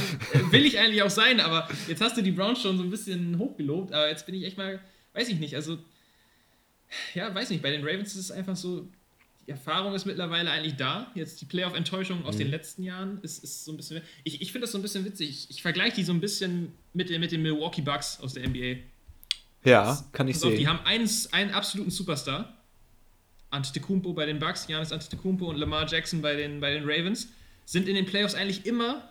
will 0.52 0.66
ich 0.66 0.78
eigentlich 0.78 1.02
auch 1.02 1.10
sein, 1.10 1.40
aber 1.40 1.68
jetzt 1.88 2.02
hast 2.02 2.16
du 2.18 2.22
die 2.22 2.32
Browns 2.32 2.62
schon 2.62 2.78
so 2.78 2.84
ein 2.84 2.92
bisschen 2.92 3.40
hochgelobt, 3.40 3.94
aber 3.94 4.10
jetzt 4.10 4.28
bin 4.28 4.36
ich 4.36 4.44
echt 4.44 4.58
mal, 4.58 4.80
weiß 5.14 5.28
ich 5.30 5.40
nicht, 5.40 5.56
also 5.56 5.80
ja, 7.14 7.34
weiß 7.34 7.50
nicht, 7.50 7.62
bei 7.62 7.72
den 7.72 7.84
Ravens 7.84 8.16
ist 8.16 8.20
es 8.20 8.32
einfach 8.32 8.56
so, 8.56 8.88
die 9.46 9.52
Erfahrung 9.52 9.94
ist 9.94 10.06
mittlerweile 10.06 10.50
eigentlich 10.50 10.76
da. 10.76 11.12
Jetzt 11.16 11.42
die 11.42 11.46
Playoff-Enttäuschung 11.46 12.26
aus 12.26 12.36
mhm. 12.36 12.40
den 12.40 12.48
letzten 12.50 12.84
Jahren 12.84 13.20
ist, 13.22 13.44
ist 13.44 13.66
so 13.66 13.72
ein 13.72 13.78
bisschen. 13.78 14.02
Ich, 14.24 14.42
ich 14.42 14.52
finde 14.52 14.66
das 14.66 14.72
so 14.72 14.78
ein 14.78 14.82
bisschen 14.82 15.04
witzig. 15.04 15.30
Ich, 15.30 15.50
ich 15.50 15.62
vergleiche 15.62 15.96
die 15.98 16.04
so 16.04 16.14
ein 16.14 16.22
bisschen 16.22 16.72
mit, 16.94 17.10
den, 17.10 17.20
mit 17.20 17.32
den 17.32 17.42
Milwaukee 17.42 17.82
Bucks 17.82 18.20
aus 18.22 18.34
der 18.34 18.48
NBA. 18.48 18.80
Ja, 19.66 19.86
das, 19.86 20.12
kann 20.12 20.28
ich 20.28 20.40
sehen. 20.40 20.54
Auf, 20.54 20.58
die 20.58 20.68
haben 20.68 20.80
einen, 20.86 21.10
einen 21.32 21.52
absoluten 21.52 21.92
Superstar. 21.92 22.58
Antetokounmpo 23.50 24.14
bei 24.14 24.26
den 24.26 24.40
Bucks, 24.40 24.66
Giannis 24.66 24.92
Antetokounmpo 24.92 25.50
und 25.50 25.58
Lamar 25.58 25.88
Jackson 25.88 26.22
bei 26.22 26.36
den, 26.36 26.60
bei 26.60 26.74
den 26.74 26.84
Ravens. 26.84 27.28
Sind 27.66 27.88
in 27.88 27.96
den 27.96 28.06
Playoffs 28.06 28.36
eigentlich 28.36 28.66
immer. 28.66 29.10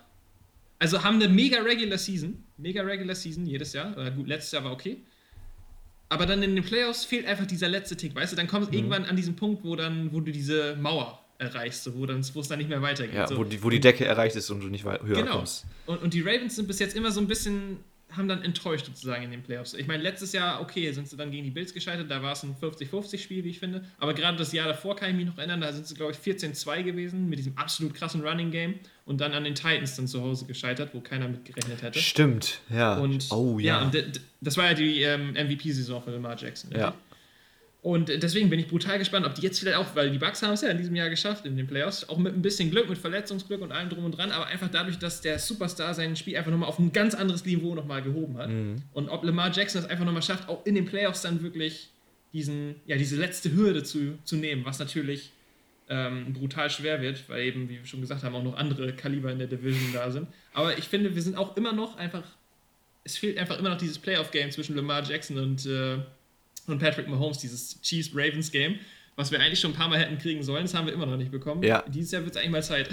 Also 0.79 1.03
haben 1.03 1.15
eine 1.15 1.29
mega 1.29 1.59
Regular 1.59 1.97
Season. 1.97 2.43
Mega 2.57 2.81
Regular 2.81 3.15
Season 3.15 3.45
jedes 3.45 3.73
Jahr. 3.73 3.95
Oder 3.95 4.11
gut, 4.11 4.27
letztes 4.27 4.51
Jahr 4.51 4.63
war 4.63 4.71
okay 4.71 5.01
aber 6.13 6.25
dann 6.25 6.43
in 6.43 6.55
den 6.55 6.63
Playoffs 6.63 7.05
fehlt 7.05 7.25
einfach 7.25 7.45
dieser 7.45 7.67
letzte 7.67 7.97
Tick, 7.97 8.15
weißt 8.15 8.31
du? 8.31 8.37
Dann 8.37 8.47
kommst 8.47 8.69
du 8.69 8.71
mhm. 8.71 8.77
irgendwann 8.77 9.05
an 9.05 9.15
diesen 9.15 9.35
Punkt, 9.35 9.63
wo 9.63 9.75
dann, 9.75 10.13
wo 10.13 10.19
du 10.19 10.31
diese 10.31 10.75
Mauer 10.75 11.19
erreichst, 11.39 11.89
wo, 11.95 12.05
dann, 12.05 12.23
wo 12.33 12.39
es 12.39 12.47
dann 12.47 12.59
nicht 12.59 12.69
mehr 12.69 12.81
weitergeht. 12.81 13.15
Ja, 13.15 13.27
so. 13.27 13.37
wo, 13.37 13.43
die, 13.43 13.61
wo 13.63 13.69
die 13.69 13.79
Decke 13.79 14.05
erreicht 14.05 14.35
ist 14.35 14.49
und 14.49 14.61
du 14.61 14.67
nicht 14.67 14.85
höher 14.85 14.99
genau. 14.99 15.37
kommst. 15.37 15.65
Und, 15.85 16.01
und 16.01 16.13
die 16.13 16.21
Ravens 16.21 16.55
sind 16.55 16.67
bis 16.67 16.79
jetzt 16.79 16.95
immer 16.95 17.11
so 17.11 17.19
ein 17.19 17.27
bisschen 17.27 17.79
haben 18.15 18.27
dann 18.27 18.43
enttäuscht 18.43 18.85
sozusagen 18.85 19.23
in 19.23 19.31
den 19.31 19.43
Playoffs. 19.43 19.73
Ich 19.73 19.87
meine, 19.87 20.03
letztes 20.03 20.33
Jahr, 20.33 20.61
okay, 20.61 20.91
sind 20.91 21.07
sie 21.07 21.17
dann 21.17 21.31
gegen 21.31 21.43
die 21.43 21.51
Bills 21.51 21.73
gescheitert, 21.73 22.09
da 22.09 22.21
war 22.21 22.33
es 22.33 22.43
ein 22.43 22.55
50-50-Spiel, 22.55 23.43
wie 23.43 23.49
ich 23.49 23.59
finde. 23.59 23.83
Aber 23.97 24.13
gerade 24.13 24.37
das 24.37 24.53
Jahr 24.53 24.67
davor 24.67 24.95
kann 24.95 25.09
ich 25.09 25.15
mich 25.15 25.25
noch 25.25 25.37
erinnern, 25.37 25.61
da 25.61 25.71
sind 25.73 25.87
sie, 25.87 25.95
glaube 25.95 26.11
ich, 26.11 26.17
14-2 26.17 26.83
gewesen 26.83 27.29
mit 27.29 27.39
diesem 27.39 27.57
absolut 27.57 27.93
krassen 27.93 28.21
Running 28.21 28.51
Game 28.51 28.75
und 29.05 29.21
dann 29.21 29.33
an 29.33 29.43
den 29.43 29.55
Titans 29.55 29.95
dann 29.95 30.07
zu 30.07 30.21
Hause 30.21 30.45
gescheitert, 30.45 30.91
wo 30.93 31.01
keiner 31.01 31.27
mit 31.27 31.45
gerechnet 31.45 31.81
hätte. 31.81 31.99
Stimmt, 31.99 32.61
ja. 32.69 32.97
Und, 32.97 33.27
oh, 33.31 33.59
ja. 33.59 33.79
ja 33.79 33.85
und 33.85 34.21
das 34.41 34.57
war 34.57 34.65
ja 34.65 34.73
die 34.73 35.01
ähm, 35.01 35.31
MVP-Saison 35.31 36.01
von 36.01 36.13
Lamar 36.13 36.37
Jackson. 36.37 36.71
Ja. 36.71 36.93
Und 37.83 38.07
deswegen 38.07 38.49
bin 38.49 38.59
ich 38.59 38.67
brutal 38.67 38.97
gespannt, 38.97 39.25
ob 39.25 39.35
die 39.35 39.41
jetzt 39.41 39.59
vielleicht 39.59 39.75
auch, 39.75 39.93
weil 39.93 40.09
die 40.09 40.17
Bucks 40.17 40.41
haben 40.41 40.53
es 40.53 40.61
ja 40.61 40.69
in 40.69 40.77
diesem 40.77 40.95
Jahr 40.95 41.09
geschafft 41.09 41.45
in 41.45 41.57
den 41.57 41.67
Playoffs, 41.67 42.07
auch 42.07 42.17
mit 42.17 42.33
ein 42.33 42.41
bisschen 42.41 42.71
Glück, 42.71 42.87
mit 42.87 42.97
Verletzungsglück 42.97 43.61
und 43.61 43.73
allem 43.73 43.89
drum 43.89 44.05
und 44.05 44.17
dran, 44.17 44.31
aber 44.31 44.47
einfach 44.47 44.69
dadurch, 44.71 44.97
dass 44.99 45.19
der 45.19 45.37
Superstar 45.37 45.93
sein 45.93 46.15
Spiel 46.15 46.37
einfach 46.37 46.49
nochmal 46.49 46.69
auf 46.69 46.79
ein 46.79 46.93
ganz 46.93 47.13
anderes 47.13 47.43
Niveau 47.43 47.75
nochmal 47.75 48.01
gehoben 48.01 48.37
hat. 48.37 48.49
Mhm. 48.49 48.77
Und 48.93 49.09
ob 49.09 49.25
Lamar 49.25 49.51
Jackson 49.51 49.81
es 49.81 49.89
einfach 49.89 50.05
nochmal 50.05 50.21
schafft, 50.21 50.47
auch 50.47 50.65
in 50.65 50.75
den 50.75 50.85
Playoffs 50.85 51.23
dann 51.23 51.43
wirklich 51.43 51.89
diesen, 52.31 52.75
ja, 52.85 52.95
diese 52.95 53.17
letzte 53.17 53.51
Hürde 53.51 53.83
zu, 53.83 54.17
zu 54.23 54.37
nehmen, 54.37 54.63
was 54.63 54.79
natürlich 54.79 55.33
ähm, 55.89 56.31
brutal 56.31 56.69
schwer 56.69 57.01
wird, 57.01 57.27
weil 57.27 57.43
eben, 57.43 57.67
wie 57.67 57.79
wir 57.79 57.85
schon 57.85 57.99
gesagt 57.99 58.23
haben, 58.23 58.33
auch 58.33 58.43
noch 58.43 58.55
andere 58.55 58.93
Kaliber 58.93 59.29
in 59.29 59.39
der 59.39 59.47
Division 59.47 59.91
da 59.91 60.09
sind. 60.09 60.29
Aber 60.53 60.77
ich 60.77 60.85
finde, 60.85 61.13
wir 61.15 61.21
sind 61.21 61.35
auch 61.35 61.57
immer 61.57 61.73
noch 61.73 61.97
einfach, 61.97 62.23
es 63.03 63.17
fehlt 63.17 63.37
einfach 63.37 63.59
immer 63.59 63.71
noch 63.71 63.77
dieses 63.77 63.99
Playoff-Game 63.99 64.51
zwischen 64.51 64.77
Lamar 64.77 65.03
Jackson 65.03 65.37
und 65.37 65.65
äh, 65.65 65.97
und 66.67 66.79
Patrick 66.79 67.07
Mahomes, 67.07 67.39
dieses 67.39 67.81
Chiefs-Ravens-Game, 67.81 68.79
was 69.15 69.31
wir 69.31 69.39
eigentlich 69.39 69.59
schon 69.59 69.71
ein 69.71 69.77
paar 69.77 69.89
Mal 69.89 69.99
hätten 69.99 70.17
kriegen 70.17 70.43
sollen, 70.43 70.63
das 70.63 70.73
haben 70.73 70.87
wir 70.87 70.93
immer 70.93 71.05
noch 71.05 71.17
nicht 71.17 71.31
bekommen. 71.31 71.63
Ja. 71.63 71.83
Dieses 71.87 72.11
Jahr 72.11 72.23
wird 72.23 72.35
es 72.35 72.37
eigentlich 72.37 72.51
mal 72.51 72.63
Zeit. 72.63 72.89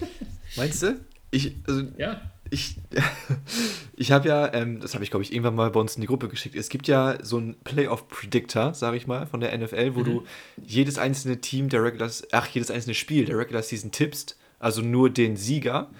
Meinst 0.56 0.82
du? 0.82 1.00
Ich, 1.30 1.54
also, 1.66 1.82
ja. 1.98 2.22
Ich, 2.50 2.76
ich 3.96 4.12
habe 4.12 4.28
ja, 4.28 4.52
ähm, 4.54 4.80
das 4.80 4.94
habe 4.94 5.04
ich 5.04 5.10
glaube 5.10 5.22
ich 5.22 5.32
irgendwann 5.32 5.54
mal 5.54 5.70
bei 5.70 5.80
uns 5.80 5.96
in 5.96 6.00
die 6.00 6.06
Gruppe 6.06 6.28
geschickt. 6.28 6.54
Es 6.54 6.70
gibt 6.70 6.88
ja 6.88 7.22
so 7.22 7.36
einen 7.36 7.56
Playoff-Predictor, 7.64 8.72
sage 8.72 8.96
ich 8.96 9.06
mal, 9.06 9.26
von 9.26 9.40
der 9.40 9.56
NFL, 9.56 9.94
wo 9.94 10.00
mhm. 10.00 10.04
du 10.04 10.24
jedes 10.64 10.98
einzelne 10.98 11.40
Team 11.40 11.68
der 11.68 11.84
Regular, 11.84 12.10
ach, 12.32 12.46
jedes 12.46 12.70
einzelne 12.70 12.94
Spiel 12.94 13.26
der 13.26 13.36
Regular 13.36 13.62
Season 13.62 13.90
tippst, 13.90 14.38
also 14.58 14.80
nur 14.80 15.10
den 15.10 15.36
Sieger. 15.36 15.90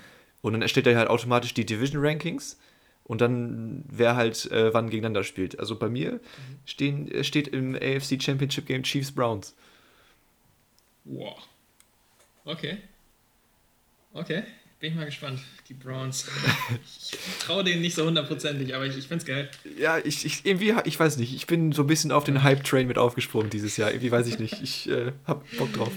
Und 0.40 0.52
dann 0.52 0.62
erstellt 0.62 0.87
er 0.87 0.96
halt 0.96 1.11
automatisch 1.11 1.52
die 1.52 1.66
Division 1.66 2.04
Rankings 2.04 2.57
und 3.09 3.21
dann 3.21 3.85
wer 3.90 4.14
halt 4.14 4.49
äh, 4.53 4.73
wann 4.73 4.90
gegeneinander 4.90 5.25
spielt. 5.25 5.59
Also 5.59 5.77
bei 5.77 5.88
mir 5.88 6.21
stehen, 6.66 7.11
äh, 7.11 7.25
steht 7.25 7.49
im 7.49 7.75
AFC 7.75 8.23
Championship 8.23 8.66
Game 8.66 8.85
Chiefs 8.85 9.11
Browns. 9.11 9.57
Wow. 11.05 11.38
Okay. 12.44 12.79
Okay. 14.12 14.44
Bin 14.79 14.90
ich 14.90 14.97
mal 14.97 15.07
gespannt. 15.07 15.40
Die 15.68 15.75
Browns. 15.75 16.29
ich 16.85 17.18
traue 17.40 17.64
denen 17.64 17.81
nicht 17.81 17.97
so 17.97 18.05
hundertprozentig, 18.05 18.75
aber 18.77 18.87
ich, 18.87 18.97
ich 18.97 19.09
find's 19.09 19.25
geil. 19.25 19.51
Ja, 19.77 19.99
ich, 19.99 20.25
ich 20.25 20.44
irgendwie, 20.44 20.75
ich 20.85 21.01
weiß 21.01 21.16
nicht. 21.16 21.35
Ich 21.35 21.47
bin 21.47 21.73
so 21.73 21.83
ein 21.83 21.88
bisschen 21.88 22.12
auf 22.12 22.25
den 22.25 22.42
Hype-Train 22.42 22.87
mit 22.87 22.99
aufgesprungen 22.99 23.51
dieses 23.51 23.77
Jahr. 23.77 23.90
Irgendwie 23.90 24.12
weiß 24.12 24.27
ich 24.29 24.38
nicht. 24.38 24.62
Ich 24.62 24.88
äh, 24.88 25.12
hab 25.27 25.44
Bock 25.57 25.73
drauf. 25.73 25.92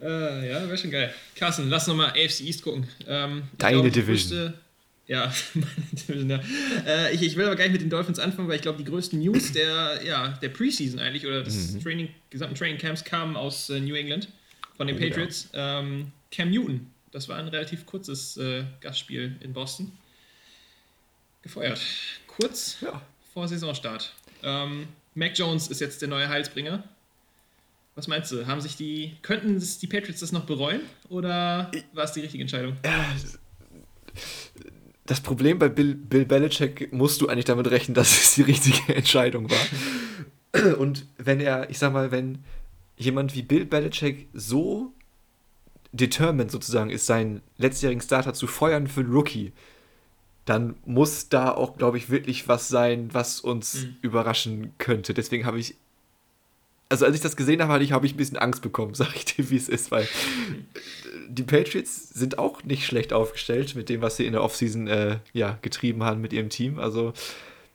Äh, 0.00 0.50
ja, 0.50 0.66
wäre 0.66 0.76
schon 0.76 0.90
geil. 0.90 1.14
Carsten, 1.36 1.68
lass 1.68 1.86
nochmal 1.86 2.10
AFC 2.10 2.40
East 2.40 2.62
gucken. 2.62 2.88
Ähm, 3.06 3.44
Deine 3.58 3.82
glaub, 3.82 3.92
Division. 3.92 4.54
Ja. 5.06 5.32
Äh, 6.86 7.14
ich, 7.14 7.22
ich 7.22 7.36
will 7.36 7.44
aber 7.44 7.56
gar 7.56 7.64
nicht 7.64 7.72
mit 7.72 7.82
den 7.82 7.90
Dolphins 7.90 8.18
anfangen, 8.18 8.48
weil 8.48 8.56
ich 8.56 8.62
glaube, 8.62 8.78
die 8.78 8.84
größten 8.84 9.18
News 9.18 9.52
der, 9.52 10.00
ja, 10.04 10.28
der 10.28 10.48
Preseason 10.48 10.98
eigentlich 10.98 11.26
oder 11.26 11.42
des 11.42 11.72
mhm. 11.72 11.82
Training, 11.82 12.08
gesamten 12.30 12.54
Training 12.54 12.78
Camps 12.78 13.04
kamen 13.04 13.36
aus 13.36 13.70
äh, 13.70 13.80
New 13.80 13.94
England 13.94 14.28
von 14.76 14.86
den 14.86 14.96
oh, 14.96 15.00
Patriots. 15.00 15.48
Ja. 15.52 15.80
Ähm, 15.80 16.12
Cam 16.30 16.50
Newton, 16.50 16.90
das 17.12 17.28
war 17.28 17.36
ein 17.36 17.48
relativ 17.48 17.86
kurzes 17.86 18.36
äh, 18.36 18.64
Gastspiel 18.80 19.36
in 19.40 19.52
Boston. 19.52 19.92
Gefeuert. 21.42 21.80
Kurz 22.26 22.78
ja. 22.80 23.02
vor 23.32 23.46
Saisonstart. 23.46 24.12
Ähm, 24.42 24.88
Mac 25.14 25.38
Jones 25.38 25.68
ist 25.68 25.80
jetzt 25.80 26.00
der 26.00 26.08
neue 26.08 26.28
Heilsbringer. 26.28 26.82
Was 27.94 28.08
meinst 28.08 28.32
du? 28.32 28.46
Haben 28.46 28.60
sich 28.60 28.76
die, 28.76 29.16
könnten 29.22 29.60
die 29.60 29.86
Patriots 29.86 30.20
das 30.20 30.32
noch 30.32 30.44
bereuen 30.44 30.80
oder 31.08 31.70
war 31.92 32.04
es 32.04 32.12
die 32.12 32.20
richtige 32.20 32.42
Entscheidung? 32.42 32.76
Ja, 32.84 33.06
das 35.06 35.20
Problem 35.20 35.58
bei 35.58 35.68
Bill, 35.68 35.94
Bill 35.94 36.24
Belichick 36.24 36.92
musst 36.92 37.20
du 37.20 37.28
eigentlich 37.28 37.44
damit 37.44 37.70
rechnen, 37.70 37.94
dass 37.94 38.10
es 38.10 38.34
die 38.34 38.42
richtige 38.42 38.94
Entscheidung 38.94 39.48
war. 39.50 40.76
Und 40.78 41.06
wenn 41.18 41.40
er, 41.40 41.68
ich 41.70 41.78
sag 41.78 41.92
mal, 41.92 42.10
wenn 42.10 42.38
jemand 42.96 43.34
wie 43.34 43.42
Bill 43.42 43.66
Belichick 43.66 44.28
so 44.32 44.92
determined 45.92 46.50
sozusagen 46.50 46.90
ist, 46.90 47.06
seinen 47.06 47.42
letztjährigen 47.58 48.00
Starter 48.02 48.34
zu 48.34 48.46
feuern 48.46 48.86
für 48.86 49.00
einen 49.00 49.12
Rookie, 49.12 49.52
dann 50.44 50.76
muss 50.84 51.28
da 51.28 51.52
auch, 51.52 51.76
glaube 51.76 51.96
ich, 51.96 52.10
wirklich 52.10 52.48
was 52.48 52.68
sein, 52.68 53.08
was 53.12 53.40
uns 53.40 53.84
mhm. 53.84 53.96
überraschen 54.02 54.74
könnte. 54.78 55.14
Deswegen 55.14 55.46
habe 55.46 55.58
ich 55.58 55.76
also 56.88 57.06
als 57.06 57.16
ich 57.16 57.22
das 57.22 57.36
gesehen 57.36 57.62
habe, 57.62 57.72
habe 57.72 57.84
ich, 57.84 57.92
hab 57.92 58.04
ich 58.04 58.14
ein 58.14 58.16
bisschen 58.16 58.36
Angst 58.36 58.62
bekommen, 58.62 58.94
sag 58.94 59.14
ich 59.14 59.24
dir, 59.24 59.50
wie 59.50 59.56
es 59.56 59.68
ist, 59.68 59.90
weil 59.90 60.08
die 61.28 61.42
Patriots 61.42 62.10
sind 62.10 62.38
auch 62.38 62.62
nicht 62.64 62.86
schlecht 62.86 63.12
aufgestellt 63.12 63.74
mit 63.74 63.88
dem, 63.88 64.02
was 64.02 64.16
sie 64.16 64.26
in 64.26 64.32
der 64.32 64.42
Offseason 64.42 64.86
äh, 64.86 65.18
ja, 65.32 65.58
getrieben 65.62 66.02
haben 66.02 66.20
mit 66.20 66.32
ihrem 66.32 66.50
Team. 66.50 66.78
Also 66.78 67.12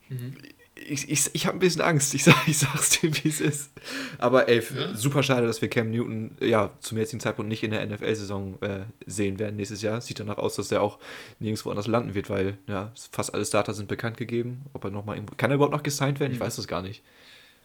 mhm. 0.10 0.36
ich, 0.76 1.10
ich, 1.10 1.30
ich 1.34 1.48
habe 1.48 1.58
ein 1.58 1.60
bisschen 1.60 1.82
Angst, 1.82 2.14
ich, 2.14 2.24
sag, 2.24 2.36
ich 2.48 2.60
sag's 2.60 3.00
dir, 3.00 3.12
wie 3.24 3.28
es 3.28 3.42
ist. 3.42 3.72
Aber 4.20 4.48
ey, 4.48 4.62
ja. 4.62 4.96
super 4.96 5.24
schade, 5.24 5.48
dass 5.48 5.62
wir 5.62 5.70
Cam 5.70 5.90
Newton 5.90 6.38
ja 6.40 6.72
zum 6.80 6.98
jetzigen 6.98 7.20
Zeitpunkt 7.20 7.50
nicht 7.50 7.64
in 7.64 7.72
der 7.72 7.86
NFL-Saison 7.86 8.62
äh, 8.62 8.82
sehen 9.06 9.40
werden 9.40 9.56
nächstes 9.56 9.82
Jahr. 9.82 10.00
Sieht 10.00 10.20
danach 10.20 10.38
aus, 10.38 10.56
dass 10.56 10.72
er 10.72 10.82
auch 10.82 11.00
nirgendwo 11.40 11.72
anders 11.72 11.88
landen 11.88 12.14
wird, 12.14 12.30
weil 12.30 12.58
ja, 12.68 12.94
fast 13.12 13.34
alle 13.34 13.46
Starter 13.46 13.74
sind 13.74 13.88
bekannt 13.88 14.18
gegeben. 14.18 14.66
Ob 14.74 14.84
er 14.84 14.92
noch 14.92 15.06
mal 15.06 15.20
kann 15.38 15.52
er 15.52 15.56
überhaupt 15.56 15.74
noch 15.74 15.84
gesigned 15.84 16.20
werden? 16.20 16.32
Mhm. 16.32 16.36
Ich 16.36 16.42
weiß 16.42 16.58
das 16.58 16.68
gar 16.68 16.84
nicht. 16.84 17.02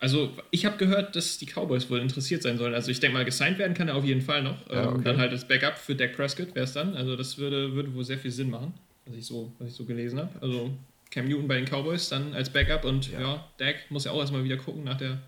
Also, 0.05 0.33
ich 0.51 0.67
habe 0.67 0.77
gehört, 0.77 1.17
dass 1.17 1.39
die 1.39 1.47
Cowboys 1.47 1.89
wohl 1.89 1.99
interessiert 1.99 2.43
sein 2.43 2.59
sollen. 2.59 2.75
Also, 2.75 2.91
ich 2.91 3.01
denke 3.01 3.17
mal, 3.17 3.25
gesigned 3.25 3.57
werden 3.57 3.73
kann 3.73 3.89
er 3.89 3.95
auf 3.95 4.05
jeden 4.05 4.21
Fall 4.21 4.43
noch. 4.43 4.59
Ja, 4.69 4.83
ähm, 4.83 4.89
okay. 4.97 5.03
Dann 5.03 5.17
halt 5.17 5.33
als 5.33 5.49
Backup 5.49 5.79
für 5.79 5.95
Dak 5.95 6.15
Prescott 6.15 6.55
wäre 6.55 6.67
es 6.67 6.75
dann. 6.75 6.95
Also, 6.95 7.17
das 7.17 7.39
würde, 7.39 7.73
würde 7.73 7.95
wohl 7.95 8.05
sehr 8.05 8.19
viel 8.19 8.31
Sinn 8.31 8.51
machen, 8.51 8.75
was 9.07 9.17
ich 9.17 9.25
so, 9.25 9.51
was 9.59 9.71
ich 9.71 9.75
so 9.75 9.87
gelesen 9.87 10.19
habe. 10.19 10.31
Also, 10.43 10.73
Cam 11.11 11.27
Newton 11.27 11.49
bei 11.49 11.57
den 11.57 11.65
Cowboys 11.65 12.11
dann 12.11 12.35
als 12.35 12.51
Backup 12.51 12.85
und 12.85 13.11
ja, 13.13 13.21
ja 13.21 13.49
Dak 13.57 13.77
muss 13.89 14.05
ja 14.05 14.11
auch 14.11 14.21
erstmal 14.21 14.45
wieder 14.45 14.59
gucken 14.59 14.85
nach 14.85 14.99
der 14.99 15.23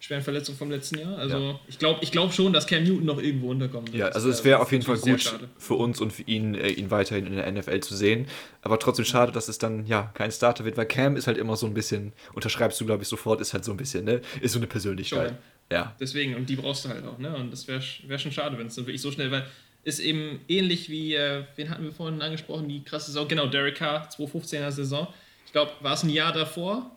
schweren 0.00 0.22
Verletzung 0.22 0.56
vom 0.56 0.70
letzten 0.70 0.98
Jahr. 0.98 1.18
Also 1.18 1.38
ja. 1.38 1.60
ich 1.68 1.78
glaube 1.78 2.00
ich 2.02 2.10
glaub 2.10 2.32
schon, 2.32 2.52
dass 2.52 2.66
Cam 2.66 2.82
Newton 2.82 3.04
noch 3.04 3.22
irgendwo 3.22 3.50
unterkommt. 3.50 3.94
Ja, 3.94 4.08
also 4.08 4.30
es 4.30 4.44
wäre 4.44 4.60
auf 4.60 4.72
jeden 4.72 4.82
Fall 4.82 4.98
gut 4.98 5.38
für 5.58 5.74
uns 5.74 6.00
und 6.00 6.12
für 6.12 6.22
ihn, 6.22 6.54
äh, 6.54 6.70
ihn 6.70 6.90
weiterhin 6.90 7.26
in 7.26 7.36
der 7.36 7.50
NFL 7.52 7.80
zu 7.80 7.94
sehen. 7.94 8.26
Aber 8.62 8.78
trotzdem 8.78 9.04
schade, 9.04 9.30
dass 9.30 9.48
es 9.48 9.58
dann 9.58 9.86
ja 9.86 10.10
kein 10.14 10.32
Starter 10.32 10.64
wird, 10.64 10.76
weil 10.76 10.86
Cam 10.86 11.16
ist 11.16 11.26
halt 11.26 11.36
immer 11.36 11.56
so 11.56 11.66
ein 11.66 11.74
bisschen, 11.74 12.12
unterschreibst 12.32 12.80
du 12.80 12.86
glaube 12.86 13.02
ich 13.02 13.08
sofort, 13.08 13.40
ist 13.40 13.52
halt 13.52 13.64
so 13.64 13.70
ein 13.70 13.76
bisschen, 13.76 14.04
ne? 14.06 14.22
Ist 14.40 14.52
so 14.52 14.58
eine 14.58 14.66
Persönlichkeit. 14.66 15.28
Schon. 15.28 15.38
Ja. 15.70 15.94
Deswegen, 16.00 16.34
und 16.34 16.48
die 16.48 16.56
brauchst 16.56 16.86
du 16.86 16.88
halt 16.88 17.04
auch, 17.06 17.18
ne? 17.18 17.36
Und 17.36 17.52
das 17.52 17.68
wäre 17.68 17.82
wär 18.06 18.18
schon 18.18 18.32
schade, 18.32 18.58
wenn 18.58 18.66
es 18.66 18.74
dann 18.74 18.86
wirklich 18.86 19.02
so 19.02 19.12
schnell, 19.12 19.30
weil 19.30 19.46
ist 19.84 19.98
eben 19.98 20.40
ähnlich 20.48 20.90
wie, 20.90 21.14
äh, 21.14 21.44
wen 21.56 21.70
hatten 21.70 21.84
wir 21.84 21.92
vorhin 21.92 22.20
angesprochen, 22.20 22.68
die 22.68 22.82
krasse 22.82 23.06
Saison, 23.12 23.28
genau, 23.28 23.46
Derek 23.46 23.76
Carr, 23.76 24.08
2015er 24.10 24.70
Saison. 24.70 25.08
Ich 25.46 25.52
glaube, 25.52 25.72
war 25.80 25.94
es 25.94 26.02
ein 26.02 26.10
Jahr 26.10 26.32
davor, 26.32 26.90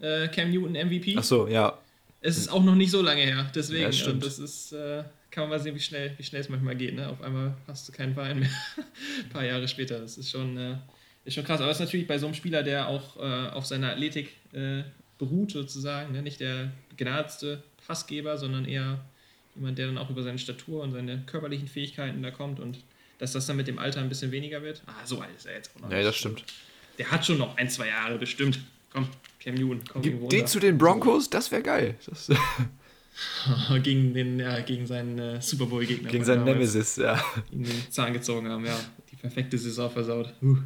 äh, 0.00 0.28
Cam 0.28 0.50
Newton 0.50 0.72
MVP. 0.72 1.16
Ach 1.18 1.24
so, 1.24 1.48
ja. 1.48 1.78
Es 2.26 2.38
ist 2.38 2.48
auch 2.48 2.64
noch 2.64 2.74
nicht 2.74 2.90
so 2.90 3.02
lange 3.02 3.20
her, 3.20 3.50
deswegen. 3.54 3.82
Ja, 3.82 3.88
das, 3.88 4.02
und 4.06 4.24
das 4.24 4.38
ist, 4.38 4.72
äh, 4.72 5.04
kann 5.30 5.42
man 5.42 5.50
mal 5.50 5.60
sehen, 5.60 5.74
wie 5.74 5.80
schnell, 5.80 6.14
wie 6.16 6.22
schnell 6.22 6.40
es 6.40 6.48
manchmal 6.48 6.74
geht. 6.74 6.94
Ne? 6.94 7.06
Auf 7.06 7.20
einmal 7.20 7.54
hast 7.66 7.86
du 7.86 7.92
keinen 7.92 8.14
Verein 8.14 8.38
mehr. 8.38 8.48
Ein 8.78 9.28
paar 9.30 9.44
Jahre 9.44 9.68
später. 9.68 9.98
Das 9.98 10.16
ist 10.16 10.30
schon, 10.30 10.56
äh, 10.56 10.76
ist 11.26 11.34
schon 11.34 11.44
krass. 11.44 11.60
Aber 11.60 11.70
es 11.70 11.76
ist 11.76 11.84
natürlich 11.84 12.06
bei 12.06 12.16
so 12.16 12.24
einem 12.24 12.34
Spieler, 12.34 12.62
der 12.62 12.88
auch 12.88 13.18
äh, 13.18 13.50
auf 13.50 13.66
seiner 13.66 13.90
Athletik 13.90 14.30
äh, 14.54 14.84
beruht, 15.18 15.50
sozusagen. 15.50 16.12
Ne? 16.12 16.22
Nicht 16.22 16.40
der 16.40 16.72
begnadete 16.88 17.62
Passgeber, 17.86 18.38
sondern 18.38 18.64
eher 18.64 19.04
jemand, 19.54 19.76
der 19.76 19.88
dann 19.88 19.98
auch 19.98 20.08
über 20.08 20.22
seine 20.22 20.38
Statur 20.38 20.82
und 20.82 20.92
seine 20.92 21.24
körperlichen 21.26 21.68
Fähigkeiten 21.68 22.22
da 22.22 22.30
kommt 22.30 22.58
und 22.58 22.78
dass 23.18 23.32
das 23.32 23.44
dann 23.44 23.58
mit 23.58 23.68
dem 23.68 23.78
Alter 23.78 24.00
ein 24.00 24.08
bisschen 24.08 24.32
weniger 24.32 24.62
wird. 24.62 24.82
Ah, 24.86 25.04
so 25.04 25.20
alt 25.20 25.36
ist 25.36 25.44
er 25.44 25.56
jetzt 25.56 25.76
auch 25.76 25.82
noch. 25.82 25.90
Ja, 25.90 26.02
das 26.02 26.16
stimmt. 26.16 26.42
Der 26.96 27.10
hat 27.10 27.26
schon 27.26 27.36
noch 27.36 27.58
ein, 27.58 27.68
zwei 27.68 27.88
Jahre 27.88 28.16
bestimmt. 28.16 28.60
Komm, 28.94 29.08
Cam 29.40 29.54
Newton. 29.56 29.82
Komm 29.90 30.02
Gib 30.02 30.28
den 30.30 30.46
zu 30.46 30.60
den 30.60 30.78
Broncos, 30.78 31.28
das 31.28 31.50
wäre 31.50 31.62
geil. 31.62 31.96
Das 32.06 32.30
gegen, 33.82 34.14
den, 34.14 34.38
ja, 34.38 34.60
gegen 34.60 34.86
seinen 34.86 35.18
äh, 35.18 35.42
Super 35.42 35.66
Bowl-Gegner. 35.66 36.10
Gegen 36.10 36.24
seinen 36.24 36.44
Nemesis, 36.44 36.96
ja. 36.96 37.22
Ihn 37.50 37.64
den 37.64 37.90
Zahn 37.90 38.12
gezogen 38.12 38.48
haben, 38.48 38.64
ja. 38.64 38.78
Die 39.10 39.16
perfekte 39.16 39.58
Saison 39.58 39.90
versaut. 39.90 40.32
Uh. 40.42 40.58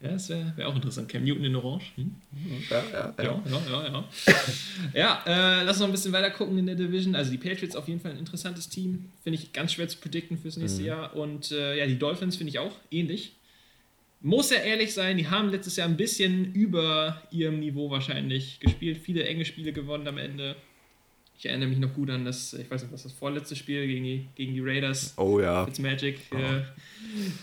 Ja, 0.00 0.12
das 0.12 0.28
wäre 0.28 0.52
wär 0.54 0.68
auch 0.68 0.76
interessant. 0.76 1.08
Cam 1.08 1.24
Newton 1.24 1.44
in 1.44 1.56
Orange. 1.56 1.92
Hm? 1.96 2.14
Ja, 2.70 2.84
ja, 2.92 3.14
ja. 3.18 3.24
Ja, 3.24 3.60
ja, 3.68 3.86
ja. 3.86 4.04
ja 4.94 5.22
äh, 5.26 5.64
lass 5.64 5.76
uns 5.76 5.80
noch 5.80 5.86
ein 5.88 5.92
bisschen 5.92 6.12
weiter 6.12 6.30
gucken 6.30 6.56
in 6.58 6.66
der 6.66 6.76
Division. 6.76 7.16
Also 7.16 7.32
die 7.32 7.38
Patriots 7.38 7.74
auf 7.74 7.88
jeden 7.88 8.00
Fall 8.00 8.12
ein 8.12 8.18
interessantes 8.18 8.68
Team. 8.68 9.10
Finde 9.24 9.40
ich 9.40 9.52
ganz 9.52 9.72
schwer 9.72 9.88
zu 9.88 9.98
predikten 9.98 10.38
fürs 10.38 10.56
nächste 10.56 10.82
mhm. 10.82 10.86
Jahr. 10.86 11.16
Und 11.16 11.50
äh, 11.50 11.76
ja, 11.76 11.86
die 11.86 11.98
Dolphins 11.98 12.36
finde 12.36 12.50
ich 12.50 12.60
auch 12.60 12.76
ähnlich 12.92 13.37
muss 14.20 14.50
ja 14.50 14.58
ehrlich 14.58 14.94
sein, 14.94 15.16
die 15.16 15.28
haben 15.28 15.50
letztes 15.50 15.76
Jahr 15.76 15.88
ein 15.88 15.96
bisschen 15.96 16.52
über 16.52 17.22
ihrem 17.30 17.60
Niveau 17.60 17.90
wahrscheinlich 17.90 18.60
gespielt. 18.60 18.98
Viele 18.98 19.24
enge 19.24 19.44
Spiele 19.44 19.72
gewonnen 19.72 20.08
am 20.08 20.18
Ende. 20.18 20.56
Ich 21.38 21.46
erinnere 21.46 21.68
mich 21.68 21.78
noch 21.78 21.94
gut 21.94 22.10
an 22.10 22.24
das, 22.24 22.52
ich 22.52 22.68
weiß 22.68 22.82
nicht, 22.82 22.92
was 22.92 23.04
das 23.04 23.12
vorletzte 23.12 23.54
Spiel 23.54 23.86
gegen 23.86 24.02
die, 24.02 24.26
gegen 24.34 24.54
die 24.54 24.60
Raiders. 24.60 25.14
Oh 25.16 25.38
ja. 25.38 25.64
Fitzmagic. 25.66 26.18
Oh. 26.32 26.36
Äh, 26.36 26.62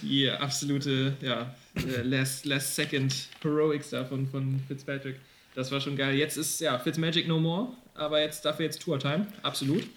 die 0.01 0.29
absolute, 0.29 1.15
ja, 1.21 1.55
äh, 1.75 2.01
last, 2.01 2.45
last 2.45 2.75
second 2.75 3.29
Heroics 3.41 3.91
da 3.91 4.03
von, 4.03 4.27
von 4.27 4.59
Fitzpatrick. 4.67 5.15
Das 5.53 5.71
war 5.71 5.79
schon 5.79 5.95
geil. 5.95 6.15
Jetzt 6.15 6.35
ist, 6.35 6.59
ja, 6.59 6.77
Fitzmagic 6.77 7.25
no 7.29 7.39
more, 7.39 7.69
aber 7.93 8.19
jetzt 8.19 8.43
dafür 8.43 8.65
jetzt 8.65 8.81
Tour 8.81 8.99
Time. 8.99 9.27
Absolut. 9.43 9.87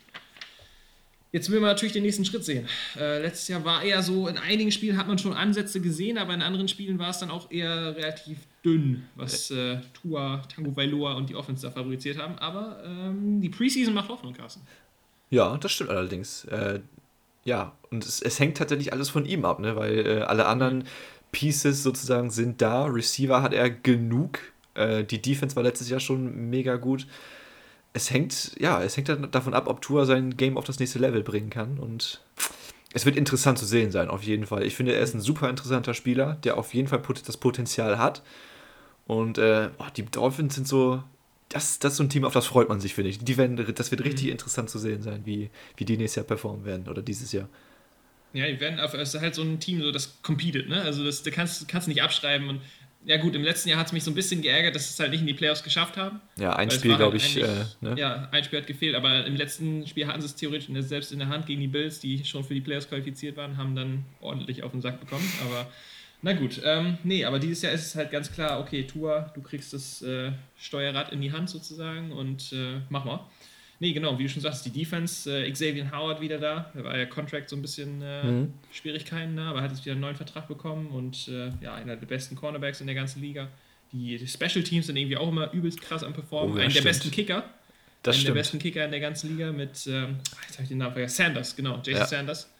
Jetzt 1.30 1.50
will 1.50 1.60
man 1.60 1.70
natürlich 1.70 1.92
den 1.92 2.04
nächsten 2.04 2.24
Schritt 2.24 2.44
sehen. 2.44 2.66
Äh, 2.96 3.20
letztes 3.20 3.48
Jahr 3.48 3.64
war 3.64 3.82
eher 3.82 4.02
so, 4.02 4.28
in 4.28 4.38
einigen 4.38 4.72
Spielen 4.72 4.96
hat 4.96 5.08
man 5.08 5.18
schon 5.18 5.34
Ansätze 5.34 5.80
gesehen, 5.80 6.16
aber 6.16 6.32
in 6.32 6.40
anderen 6.40 6.68
Spielen 6.68 6.98
war 6.98 7.10
es 7.10 7.18
dann 7.18 7.30
auch 7.30 7.50
eher 7.50 7.94
relativ 7.96 8.38
dünn, 8.64 9.04
was 9.14 9.50
äh, 9.50 9.78
Tua, 9.92 10.42
Tango 10.54 10.74
Vailoa 10.74 11.14
und 11.14 11.28
die 11.28 11.34
Offense 11.34 11.66
da 11.66 11.70
fabriziert 11.70 12.18
haben. 12.18 12.38
Aber 12.38 12.82
ähm, 12.84 13.42
die 13.42 13.50
Preseason 13.50 13.92
macht 13.92 14.08
Hoffnung, 14.08 14.32
Carsten. 14.32 14.62
Ja, 15.28 15.58
das 15.58 15.72
stimmt 15.72 15.90
allerdings. 15.90 16.44
Äh, 16.46 16.80
ja, 17.44 17.72
und 17.90 18.04
es, 18.06 18.22
es, 18.22 18.40
hängt 18.40 18.56
tatsächlich 18.56 18.92
alles 18.94 19.10
von 19.10 19.26
ihm 19.26 19.44
ab, 19.44 19.60
ne? 19.60 19.76
weil 19.76 20.06
äh, 20.06 20.20
alle 20.22 20.46
anderen 20.46 20.84
Pieces 21.30 21.82
sozusagen 21.82 22.30
sind 22.30 22.62
da. 22.62 22.86
Receiver 22.86 23.42
hat 23.42 23.52
er 23.52 23.68
genug. 23.68 24.38
Äh, 24.74 25.04
die 25.04 25.20
Defense 25.20 25.56
war 25.56 25.62
letztes 25.62 25.90
Jahr 25.90 26.00
schon 26.00 26.48
mega 26.48 26.76
gut 26.76 27.06
es 27.92 28.10
hängt, 28.10 28.52
ja, 28.58 28.82
es 28.82 28.96
hängt 28.96 29.08
dann 29.08 29.30
davon 29.30 29.54
ab, 29.54 29.66
ob 29.66 29.80
Tour 29.80 30.06
sein 30.06 30.36
Game 30.36 30.56
auf 30.56 30.64
das 30.64 30.78
nächste 30.78 30.98
Level 30.98 31.22
bringen 31.22 31.50
kann. 31.50 31.78
Und 31.78 32.20
es 32.92 33.06
wird 33.06 33.16
interessant 33.16 33.58
zu 33.58 33.66
sehen 33.66 33.90
sein, 33.90 34.08
auf 34.08 34.22
jeden 34.22 34.46
Fall. 34.46 34.64
Ich 34.64 34.74
finde, 34.74 34.94
er 34.94 35.00
ist 35.00 35.14
ein 35.14 35.20
super 35.20 35.48
interessanter 35.48 35.94
Spieler, 35.94 36.36
der 36.44 36.56
auf 36.56 36.74
jeden 36.74 36.88
Fall 36.88 37.02
das 37.26 37.36
Potenzial 37.36 37.98
hat. 37.98 38.22
Und 39.06 39.38
äh, 39.38 39.70
oh, 39.78 39.86
die 39.96 40.04
Dolphins 40.04 40.54
sind 40.54 40.68
so, 40.68 41.02
das, 41.48 41.78
das 41.78 41.92
ist 41.92 41.96
so 41.98 42.04
ein 42.04 42.10
Team, 42.10 42.24
auf 42.24 42.34
das 42.34 42.46
freut 42.46 42.68
man 42.68 42.80
sich, 42.80 42.94
finde 42.94 43.10
ich. 43.10 43.18
Die 43.18 43.36
werden, 43.36 43.56
das 43.74 43.90
wird 43.90 44.04
richtig 44.04 44.26
mhm. 44.26 44.32
interessant 44.32 44.70
zu 44.70 44.78
sehen 44.78 45.02
sein, 45.02 45.22
wie, 45.24 45.50
wie 45.76 45.84
die 45.84 45.96
nächstes 45.96 46.16
Jahr 46.16 46.26
performen 46.26 46.64
werden 46.64 46.88
oder 46.88 47.02
dieses 47.02 47.32
Jahr. 47.32 47.48
Ja, 48.34 48.46
die 48.46 48.60
werden 48.60 48.78
auf, 48.78 48.92
es 48.92 49.14
ist 49.14 49.20
halt 49.20 49.34
so 49.34 49.42
ein 49.42 49.58
Team, 49.58 49.80
so 49.80 49.90
das 49.90 50.20
competet, 50.22 50.68
ne? 50.68 50.82
Also 50.82 51.02
das, 51.02 51.22
da 51.22 51.30
kannst 51.30 51.72
du 51.72 51.88
nicht 51.88 52.02
abschreiben 52.02 52.50
und 52.50 52.60
ja 53.04 53.16
gut, 53.16 53.34
im 53.34 53.42
letzten 53.42 53.68
Jahr 53.68 53.78
hat 53.78 53.86
es 53.86 53.92
mich 53.92 54.04
so 54.04 54.10
ein 54.10 54.14
bisschen 54.14 54.42
geärgert, 54.42 54.74
dass 54.74 54.90
es 54.90 54.98
halt 54.98 55.10
nicht 55.12 55.20
in 55.20 55.26
die 55.26 55.34
Playoffs 55.34 55.62
geschafft 55.62 55.96
haben. 55.96 56.20
Ja, 56.36 56.54
ein 56.56 56.70
Spiel, 56.70 56.90
halt 56.92 57.00
glaube 57.00 57.16
ich. 57.16 57.36
Äh, 57.36 57.64
ne? 57.80 57.94
Ja, 57.96 58.28
ein 58.32 58.44
Spiel 58.44 58.60
hat 58.60 58.66
gefehlt, 58.66 58.94
aber 58.94 59.24
im 59.24 59.36
letzten 59.36 59.86
Spiel 59.86 60.06
hatten 60.06 60.20
sie 60.20 60.26
es 60.26 60.34
theoretisch 60.34 60.68
selbst 60.80 61.12
in 61.12 61.18
der 61.18 61.28
Hand 61.28 61.46
gegen 61.46 61.60
die 61.60 61.68
Bills, 61.68 62.00
die 62.00 62.24
schon 62.24 62.44
für 62.44 62.54
die 62.54 62.60
Playoffs 62.60 62.88
qualifiziert 62.88 63.36
waren, 63.36 63.56
haben 63.56 63.74
dann 63.74 64.04
ordentlich 64.20 64.62
auf 64.62 64.72
den 64.72 64.80
Sack 64.80 65.00
bekommen. 65.00 65.30
Aber 65.46 65.68
na 66.20 66.32
gut, 66.32 66.60
ähm, 66.64 66.98
nee, 67.04 67.24
aber 67.24 67.38
dieses 67.38 67.62
Jahr 67.62 67.72
ist 67.72 67.86
es 67.86 67.94
halt 67.94 68.10
ganz 68.10 68.32
klar, 68.32 68.60
okay, 68.60 68.84
Tour, 68.84 69.30
du 69.34 69.40
kriegst 69.40 69.72
das 69.72 70.02
äh, 70.02 70.32
Steuerrad 70.58 71.12
in 71.12 71.20
die 71.20 71.32
Hand 71.32 71.48
sozusagen 71.48 72.10
und 72.10 72.52
äh, 72.52 72.80
mach 72.88 73.04
mal. 73.04 73.20
Nee, 73.80 73.92
genau, 73.92 74.18
wie 74.18 74.24
du 74.24 74.28
schon 74.28 74.42
sagst, 74.42 74.66
die 74.66 74.70
Defense, 74.70 75.30
äh, 75.30 75.50
Xavier 75.50 75.92
Howard 75.92 76.20
wieder 76.20 76.38
da. 76.38 76.70
Da 76.74 76.82
war 76.82 76.98
ja 76.98 77.06
Contract 77.06 77.48
so 77.48 77.54
ein 77.54 77.62
bisschen 77.62 78.02
äh, 78.02 78.24
mhm. 78.24 78.54
Schwierigkeiten 78.72 79.36
da, 79.36 79.50
aber 79.50 79.62
hat 79.62 79.70
jetzt 79.70 79.84
wieder 79.84 79.92
einen 79.92 80.00
neuen 80.00 80.16
Vertrag 80.16 80.48
bekommen 80.48 80.88
und 80.88 81.28
äh, 81.28 81.50
ja, 81.60 81.74
einer 81.74 81.96
der 81.96 82.06
besten 82.06 82.34
Cornerbacks 82.34 82.80
in 82.80 82.88
der 82.88 82.96
ganzen 82.96 83.22
Liga. 83.22 83.48
Die, 83.92 84.18
Special 84.26 84.64
Teams 84.64 84.86
sind 84.86 84.96
irgendwie 84.96 85.16
auch 85.16 85.28
immer 85.28 85.52
übelst 85.52 85.80
krass 85.80 86.02
am 86.02 86.12
Performen. 86.12 86.54
Oh, 86.54 86.58
ja, 86.58 86.64
Einen 86.64 86.74
der 86.74 86.82
besten 86.82 87.10
Kicker. 87.10 87.44
Das 88.02 88.14
Einen 88.14 88.22
stimmt. 88.22 88.36
der 88.36 88.40
besten 88.40 88.58
Kicker 88.58 88.84
in 88.84 88.90
der 88.90 89.00
ganzen 89.00 89.30
Liga 89.30 89.52
mit, 89.52 89.86
ähm, 89.86 90.18
jetzt 90.46 90.54
habe 90.54 90.62
ich 90.64 90.68
den 90.68 90.78
Namen 90.78 90.92
vergessen, 90.92 91.16
Sanders, 91.16 91.56
genau, 91.56 91.76
Jason 91.76 91.94
ja. 91.94 92.06
Sanders. 92.06 92.52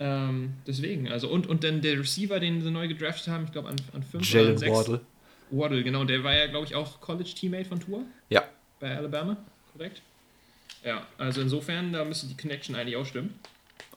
Ähm, 0.00 0.54
deswegen, 0.66 1.08
also 1.08 1.28
und, 1.28 1.46
und 1.46 1.64
dann 1.64 1.80
der 1.82 1.98
Receiver, 1.98 2.40
den 2.40 2.62
sie 2.62 2.70
neu 2.70 2.88
gedraftet 2.88 3.28
haben, 3.28 3.44
ich 3.44 3.52
glaube 3.52 3.68
an, 3.68 3.76
an 3.92 4.02
5 4.02 4.34
oder 4.34 4.58
6. 4.58 4.72
Waddle. 4.72 5.00
Waddle, 5.50 5.82
genau, 5.82 6.04
der 6.04 6.24
war 6.24 6.34
ja, 6.34 6.46
glaube 6.46 6.66
ich, 6.66 6.74
auch 6.74 7.00
College-Teammate 7.00 7.66
von 7.66 7.80
Tour. 7.80 8.02
Ja. 8.30 8.44
Bei 8.80 8.96
Alabama, 8.96 9.36
korrekt? 9.72 10.02
Ja, 10.88 11.06
also 11.18 11.42
insofern, 11.42 11.92
da 11.92 12.02
müsste 12.02 12.26
die 12.28 12.36
Connection 12.36 12.74
eigentlich 12.74 12.96
auch 12.96 13.04
stimmen. 13.04 13.38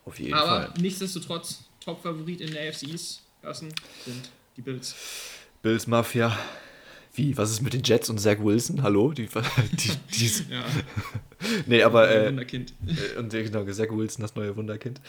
Auf 0.03 0.19
jeden 0.19 0.33
Aber 0.33 0.45
Fall. 0.45 0.65
Aber 0.65 0.81
nichtsdestotrotz, 0.81 1.63
Top-Favorit 1.79 2.41
in 2.41 2.51
der 2.51 2.67
AFC 2.67 2.83
East 2.83 3.21
lassen 3.41 3.73
sind 4.03 4.29
die 4.57 4.61
Bills. 4.61 4.93
Bills 5.61 5.87
Mafia. 5.87 6.37
Wie? 7.13 7.37
Was 7.37 7.49
ist 7.49 7.61
mit 7.61 7.71
den 7.71 7.83
Jets 7.83 8.09
und 8.09 8.19
Zach 8.19 8.39
Wilson? 8.39 8.83
Hallo? 8.83 9.13
Die, 9.13 9.25
die, 9.27 9.91
die 10.17 10.25
ja. 10.49 10.65
nee, 11.65 11.81
aber. 11.81 12.11
Äh, 12.11 12.27
Wunderkind. 12.27 12.73
Äh, 12.85 13.19
und 13.19 13.29
genau, 13.31 13.63
Zach 13.71 13.89
Wilson, 13.89 14.23
das 14.23 14.35
neue 14.35 14.57
Wunderkind. 14.57 14.99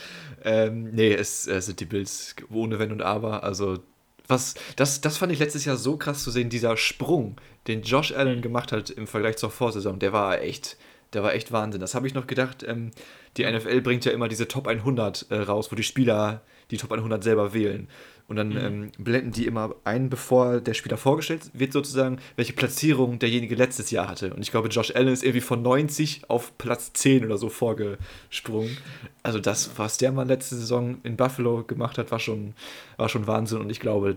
Ähm, 0.44 0.84
nee, 0.92 1.12
es, 1.12 1.48
es 1.48 1.66
sind 1.66 1.80
die 1.80 1.84
Bills 1.84 2.36
ohne 2.52 2.78
Wenn 2.78 2.92
und 2.92 3.02
Aber. 3.02 3.42
Also, 3.42 3.80
was, 4.28 4.54
das, 4.76 5.00
das 5.00 5.16
fand 5.16 5.32
ich 5.32 5.40
letztes 5.40 5.64
Jahr 5.64 5.76
so 5.76 5.96
krass 5.96 6.22
zu 6.22 6.30
sehen, 6.30 6.48
dieser 6.48 6.76
Sprung, 6.76 7.40
den 7.66 7.82
Josh 7.82 8.12
Allen 8.12 8.40
gemacht 8.40 8.70
hat 8.70 8.90
im 8.90 9.08
Vergleich 9.08 9.36
zur 9.36 9.50
Vorsaison, 9.50 9.98
der 9.98 10.12
war 10.12 10.40
echt 10.40 10.76
der 11.12 11.22
war 11.22 11.34
echt 11.34 11.52
Wahnsinn. 11.52 11.80
Das 11.80 11.94
habe 11.94 12.06
ich 12.06 12.14
noch 12.14 12.26
gedacht. 12.26 12.64
Ähm, 12.66 12.90
die 13.36 13.50
NFL 13.50 13.80
bringt 13.80 14.04
ja 14.04 14.12
immer 14.12 14.28
diese 14.28 14.48
Top 14.48 14.66
100 14.66 15.26
äh, 15.30 15.36
raus, 15.36 15.70
wo 15.70 15.76
die 15.76 15.82
Spieler 15.82 16.42
die 16.70 16.76
Top 16.76 16.92
100 16.92 17.22
selber 17.22 17.52
wählen. 17.54 17.88
Und 18.28 18.36
dann 18.36 18.50
mhm. 18.50 18.56
ähm, 18.56 18.92
blenden 18.98 19.32
die 19.32 19.46
immer 19.46 19.74
ein, 19.84 20.08
bevor 20.08 20.60
der 20.60 20.74
Spieler 20.74 20.96
vorgestellt 20.96 21.50
wird, 21.52 21.72
sozusagen, 21.72 22.18
welche 22.36 22.54
Platzierung 22.54 23.18
derjenige 23.18 23.54
letztes 23.54 23.90
Jahr 23.90 24.08
hatte. 24.08 24.32
Und 24.32 24.40
ich 24.40 24.50
glaube, 24.50 24.68
Josh 24.68 24.94
Allen 24.94 25.08
ist 25.08 25.22
irgendwie 25.22 25.40
von 25.40 25.60
90 25.60 26.30
auf 26.30 26.56
Platz 26.56 26.92
10 26.94 27.26
oder 27.26 27.36
so 27.36 27.50
vorgesprungen. 27.50 28.76
Also 29.22 29.38
das, 29.38 29.72
was 29.76 29.98
der 29.98 30.12
Mann 30.12 30.28
letzte 30.28 30.56
Saison 30.56 30.98
in 31.02 31.16
Buffalo 31.16 31.64
gemacht 31.64 31.98
hat, 31.98 32.10
war 32.10 32.20
schon, 32.20 32.54
war 32.96 33.08
schon 33.08 33.26
Wahnsinn. 33.26 33.60
Und 33.60 33.70
ich 33.70 33.80
glaube, 33.80 34.16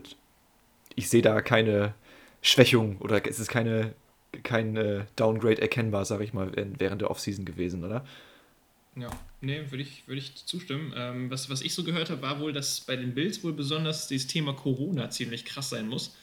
ich 0.95 1.09
sehe 1.09 1.21
da 1.21 1.41
keine 1.41 1.93
Schwächung 2.41 2.97
oder 2.99 3.27
es 3.27 3.39
ist 3.39 3.49
keine 3.49 3.95
kein 4.43 4.75
äh, 4.77 5.05
Downgrade 5.15 5.61
erkennbar, 5.61 6.05
sage 6.05 6.23
ich 6.23 6.33
mal, 6.33 6.51
während 6.55 7.01
der 7.01 7.11
Offseason 7.11 7.45
gewesen, 7.45 7.83
oder? 7.83 8.05
Ja, 8.95 9.09
nee, 9.41 9.61
würde 9.69 9.83
ich, 9.83 10.07
würd 10.07 10.17
ich 10.17 10.35
zustimmen. 10.45 10.93
Ähm, 10.95 11.29
was, 11.29 11.49
was 11.49 11.61
ich 11.61 11.73
so 11.73 11.83
gehört 11.83 12.09
habe, 12.09 12.21
war 12.21 12.39
wohl, 12.39 12.53
dass 12.53 12.81
bei 12.81 12.95
den 12.95 13.13
Bills 13.13 13.43
wohl 13.43 13.53
besonders 13.53 14.07
das 14.07 14.27
Thema 14.27 14.53
Corona 14.53 15.09
ziemlich 15.09 15.43
krass 15.43 15.69
sein 15.69 15.87
muss. 15.87 16.15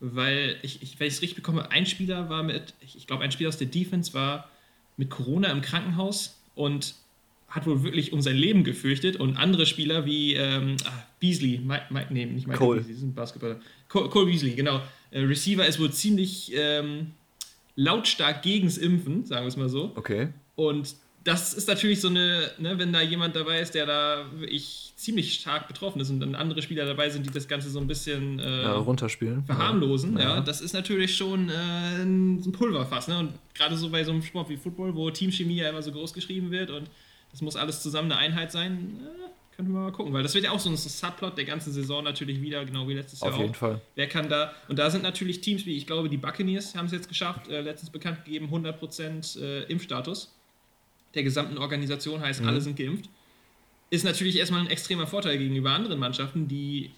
Weil 0.00 0.56
ich, 0.62 0.82
ich 0.82 1.00
wenn 1.00 1.08
ich 1.08 1.14
es 1.14 1.22
richtig 1.22 1.36
bekomme, 1.36 1.70
ein 1.70 1.86
Spieler 1.86 2.28
war 2.28 2.42
mit, 2.42 2.74
ich 2.80 3.06
glaube, 3.06 3.24
ein 3.24 3.32
Spieler 3.32 3.48
aus 3.48 3.56
der 3.56 3.66
Defense 3.66 4.12
war 4.14 4.48
mit 4.96 5.10
Corona 5.10 5.50
im 5.50 5.62
Krankenhaus 5.62 6.38
und 6.54 6.94
hat 7.48 7.66
wohl 7.66 7.82
wirklich 7.82 8.12
um 8.12 8.20
sein 8.20 8.36
Leben 8.36 8.62
gefürchtet. 8.62 9.16
Und 9.16 9.36
andere 9.36 9.64
Spieler 9.64 10.04
wie 10.04 10.34
ähm, 10.34 10.76
ah, 10.84 11.06
Beasley, 11.18 11.58
Mike, 11.64 11.86
Mike, 11.88 12.12
nee, 12.12 12.26
nicht 12.26 12.46
Mike 12.46 12.58
Cole. 12.58 12.80
Beasley, 12.80 12.94
sind 12.94 13.14
Basketballer. 13.14 13.58
Cole, 13.88 14.10
Cole 14.10 14.26
Beasley, 14.26 14.50
genau. 14.50 14.82
Äh, 15.10 15.20
Receiver 15.20 15.66
ist 15.66 15.80
wohl 15.80 15.90
ziemlich 15.90 16.52
ähm, 16.54 17.12
lautstark 17.78 18.42
gegens 18.42 18.76
Impfen, 18.76 19.24
sagen 19.24 19.44
wir 19.44 19.48
es 19.48 19.56
mal 19.56 19.68
so. 19.68 19.92
Okay. 19.94 20.28
Und 20.56 20.96
das 21.22 21.54
ist 21.54 21.68
natürlich 21.68 22.00
so 22.00 22.08
eine, 22.08 22.50
ne, 22.58 22.76
wenn 22.78 22.92
da 22.92 23.00
jemand 23.00 23.36
dabei 23.36 23.60
ist, 23.60 23.74
der 23.74 23.86
da 23.86 24.24
wirklich 24.36 24.92
ziemlich 24.96 25.34
stark 25.34 25.68
betroffen 25.68 26.00
ist 26.00 26.10
und 26.10 26.18
dann 26.18 26.34
andere 26.34 26.60
Spieler 26.60 26.86
dabei 26.86 27.08
sind, 27.08 27.24
die 27.24 27.30
das 27.30 27.46
Ganze 27.46 27.70
so 27.70 27.78
ein 27.78 27.86
bisschen 27.86 28.40
äh, 28.40 28.62
ja, 28.62 28.72
runterspielen, 28.72 29.44
verharmlosen, 29.44 30.18
ja. 30.18 30.36
ja. 30.36 30.40
das 30.40 30.60
ist 30.60 30.72
natürlich 30.72 31.16
schon 31.16 31.50
äh, 31.50 32.02
ein 32.02 32.50
Pulverfass. 32.50 33.06
Ne? 33.06 33.18
Und 33.18 33.34
gerade 33.54 33.76
so 33.76 33.90
bei 33.90 34.02
so 34.02 34.10
einem 34.10 34.22
Sport 34.22 34.48
wie 34.48 34.56
Football, 34.56 34.96
wo 34.96 35.10
Teamchemie 35.10 35.56
ja 35.56 35.68
immer 35.68 35.82
so 35.82 35.92
groß 35.92 36.14
geschrieben 36.14 36.50
wird 36.50 36.70
und 36.70 36.90
das 37.30 37.42
muss 37.42 37.54
alles 37.54 37.80
zusammen 37.82 38.10
eine 38.10 38.20
Einheit 38.20 38.50
sein, 38.50 39.00
äh, 39.04 39.27
können 39.58 39.72
wir 39.72 39.80
mal 39.80 39.92
gucken, 39.92 40.12
weil 40.12 40.22
das 40.22 40.34
wird 40.34 40.44
ja 40.44 40.52
auch 40.52 40.60
so 40.60 40.70
ein 40.70 40.76
Subplot 40.76 41.36
der 41.36 41.44
ganzen 41.44 41.72
Saison 41.72 42.04
natürlich 42.04 42.40
wieder, 42.40 42.64
genau 42.64 42.86
wie 42.86 42.94
letztes 42.94 43.20
Jahr 43.20 43.32
Auf 43.32 43.40
jeden 43.40 43.50
auch. 43.50 43.56
Fall. 43.56 43.80
Wer 43.96 44.06
kann 44.06 44.28
da, 44.28 44.52
und 44.68 44.78
da 44.78 44.88
sind 44.88 45.02
natürlich 45.02 45.40
Teams 45.40 45.66
wie, 45.66 45.76
ich 45.76 45.84
glaube, 45.84 46.08
die 46.08 46.16
Buccaneers 46.16 46.76
haben 46.76 46.86
es 46.86 46.92
jetzt 46.92 47.08
geschafft, 47.08 47.48
äh, 47.48 47.60
letztens 47.60 47.90
bekannt 47.90 48.24
gegeben, 48.24 48.48
100% 48.52 49.40
äh, 49.40 49.64
Impfstatus 49.64 50.32
der 51.14 51.24
gesamten 51.24 51.58
Organisation, 51.58 52.20
heißt, 52.20 52.40
mhm. 52.40 52.48
alle 52.48 52.60
sind 52.60 52.76
geimpft. 52.76 53.10
Ist 53.90 54.04
natürlich 54.04 54.36
erstmal 54.36 54.60
ein 54.60 54.68
extremer 54.68 55.08
Vorteil 55.08 55.38
gegenüber 55.38 55.72
anderen 55.72 55.98
Mannschaften, 55.98 56.46
die 56.46 56.92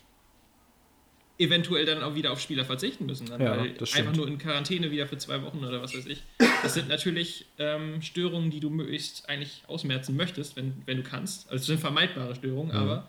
eventuell 1.41 1.87
dann 1.87 2.03
auch 2.03 2.15
wieder 2.15 2.33
auf 2.33 2.41
Spieler 2.41 2.65
verzichten 2.65 3.07
müssen. 3.07 3.27
Dann, 3.27 3.41
ja, 3.41 3.57
weil 3.57 3.71
einfach 3.71 4.15
nur 4.15 4.29
in 4.29 4.39
Quarantäne 4.39 4.91
wieder 4.91 5.07
für 5.07 5.17
zwei 5.17 5.43
Wochen 5.43 5.65
oder 5.65 5.81
was 5.81 5.97
weiß 5.97 6.07
ich. 6.07 6.23
Das 6.63 6.75
sind 6.75 6.89
natürlich 6.89 7.47
ähm, 7.59 8.03
Störungen, 8.03 8.51
die 8.51 8.61
du 8.61 8.69
möglichst 8.69 9.29
eigentlich 9.29 9.63
ausmerzen 9.67 10.17
möchtest, 10.17 10.57
wenn, 10.57 10.83
wenn 10.85 10.99
du 10.99 11.03
kannst. 11.03 11.51
Also 11.51 11.63
es 11.63 11.67
sind 11.67 11.81
vermeidbare 11.81 12.35
Störungen, 12.35 12.73
mhm. 12.77 12.83
aber 12.83 13.09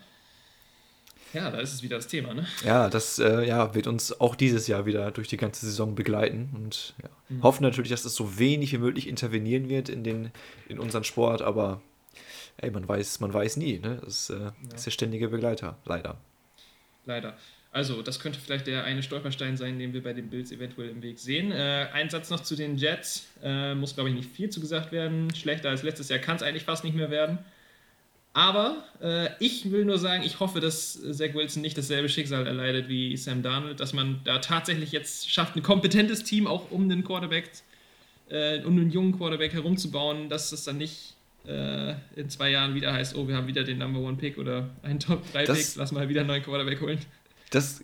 ja, 1.34 1.50
da 1.50 1.60
ist 1.60 1.74
es 1.74 1.84
wieder 1.84 1.98
das 1.98 2.08
Thema, 2.08 2.34
ne? 2.34 2.46
Ja, 2.66 2.90
das 2.90 3.20
äh, 3.20 3.46
ja, 3.48 3.74
wird 3.74 3.88
uns 3.88 4.20
auch 4.20 4.36
dieses 4.36 4.68
Jahr 4.68 4.86
wieder 4.86 5.12
durch 5.12 5.28
die 5.28 5.38
ganze 5.38 5.66
Saison 5.66 5.96
begleiten 5.96 6.50
und 6.56 6.94
ja, 7.02 7.10
mhm. 7.30 7.44
hoffen 7.44 7.64
natürlich, 7.64 7.92
dass 7.92 8.06
es 8.06 8.16
so 8.16 8.38
wenig 8.38 8.74
wie 8.74 8.78
möglich 8.78 9.08
intervenieren 9.08 9.70
wird 9.70 9.90
in, 9.90 10.04
den, 10.04 10.32
in 10.68 10.80
unseren 10.80 11.04
Sport, 11.04 11.42
aber 11.42 11.82
ey, 12.58 12.72
man 12.72 12.88
weiß, 12.88 13.20
man 13.22 13.34
weiß 13.34 13.58
nie, 13.58 13.80
ne? 13.80 14.02
Das 14.04 14.30
äh, 14.30 14.40
ja. 14.40 14.54
ist 14.74 14.86
der 14.86 14.92
ständige 14.92 15.30
Begleiter, 15.30 15.78
leider. 15.86 16.18
Leider. 17.06 17.38
Also, 17.74 18.02
das 18.02 18.20
könnte 18.20 18.38
vielleicht 18.38 18.68
der 18.68 18.84
eine 18.84 19.02
Stolperstein 19.02 19.56
sein, 19.56 19.80
den 19.80 19.94
wir 19.94 20.04
bei 20.04 20.12
den 20.12 20.30
Bills 20.30 20.52
eventuell 20.52 20.90
im 20.90 21.02
Weg 21.02 21.20
sehen. 21.20 21.54
Äh, 21.54 21.88
ein 21.94 22.10
Satz 22.10 22.30
noch 22.30 22.42
zu 22.42 22.58
den 22.58 22.76
Jets. 22.76 23.28
Äh, 23.42 23.76
muss, 23.76 23.96
glaube 23.96 24.10
ich, 24.10 24.16
nicht 24.16 24.30
viel 24.30 24.50
zu 24.50 24.60
gesagt 24.60 24.92
werden. 24.92 25.34
Schlechter 25.34 25.70
als 25.70 25.82
letztes 25.82 26.10
Jahr 26.10 26.20
kann 26.20 26.36
es 26.36 26.44
eigentlich 26.44 26.64
fast 26.64 26.84
nicht 26.84 26.96
mehr 26.96 27.10
werden. 27.10 27.40
Aber 28.34 28.84
äh, 29.02 29.30
ich 29.40 29.72
will 29.72 29.86
nur 29.86 29.98
sagen, 29.98 30.24
ich 30.24 30.40
hoffe, 30.42 30.60
dass 30.60 31.00
Zach 31.12 31.34
Wilson 31.34 31.62
nicht 31.62 31.78
dasselbe 31.78 32.10
Schicksal 32.10 32.46
erleidet 32.46 32.90
wie 32.90 33.16
Sam 33.16 33.42
Darnold, 33.42 33.80
dass 33.80 33.94
man 33.94 34.22
da 34.26 34.40
tatsächlich 34.40 34.92
jetzt 34.92 35.30
schafft, 35.30 35.56
ein 35.56 35.64
kompetentes 35.64 36.24
Team 36.24 36.48
auch 36.48 36.72
um 36.72 36.88
den 36.90 37.04
Quarterback, 37.04 37.50
äh, 38.30 38.62
um 38.64 38.78
einen 38.78 38.90
jungen 38.90 39.18
Quarterback 39.18 39.54
herumzubauen, 39.54 40.30
dass 40.30 40.54
es 40.54 40.64
dann 40.64 40.78
nicht 40.78 41.16
äh, 41.46 41.94
in 42.16 42.30
zwei 42.30 42.52
Jahren 42.52 42.74
wieder 42.74 42.94
heißt, 42.94 43.16
oh, 43.16 43.28
wir 43.28 43.36
haben 43.36 43.48
wieder 43.48 43.64
den 43.64 43.80
Number 43.80 44.00
One 44.00 44.16
Pick 44.16 44.38
oder 44.38 44.70
einen 44.84 45.00
Top 45.00 45.30
3 45.34 45.46
Pick, 45.46 45.76
lass 45.76 45.92
mal 45.92 46.08
wieder 46.08 46.22
einen 46.22 46.28
neuen 46.28 46.44
Quarterback 46.44 46.80
holen 46.80 47.00
das, 47.52 47.84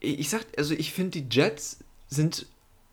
ich 0.00 0.30
sag, 0.30 0.46
also 0.56 0.74
ich 0.74 0.92
finde, 0.92 1.20
die 1.20 1.26
Jets 1.30 1.78
sind, 2.08 2.46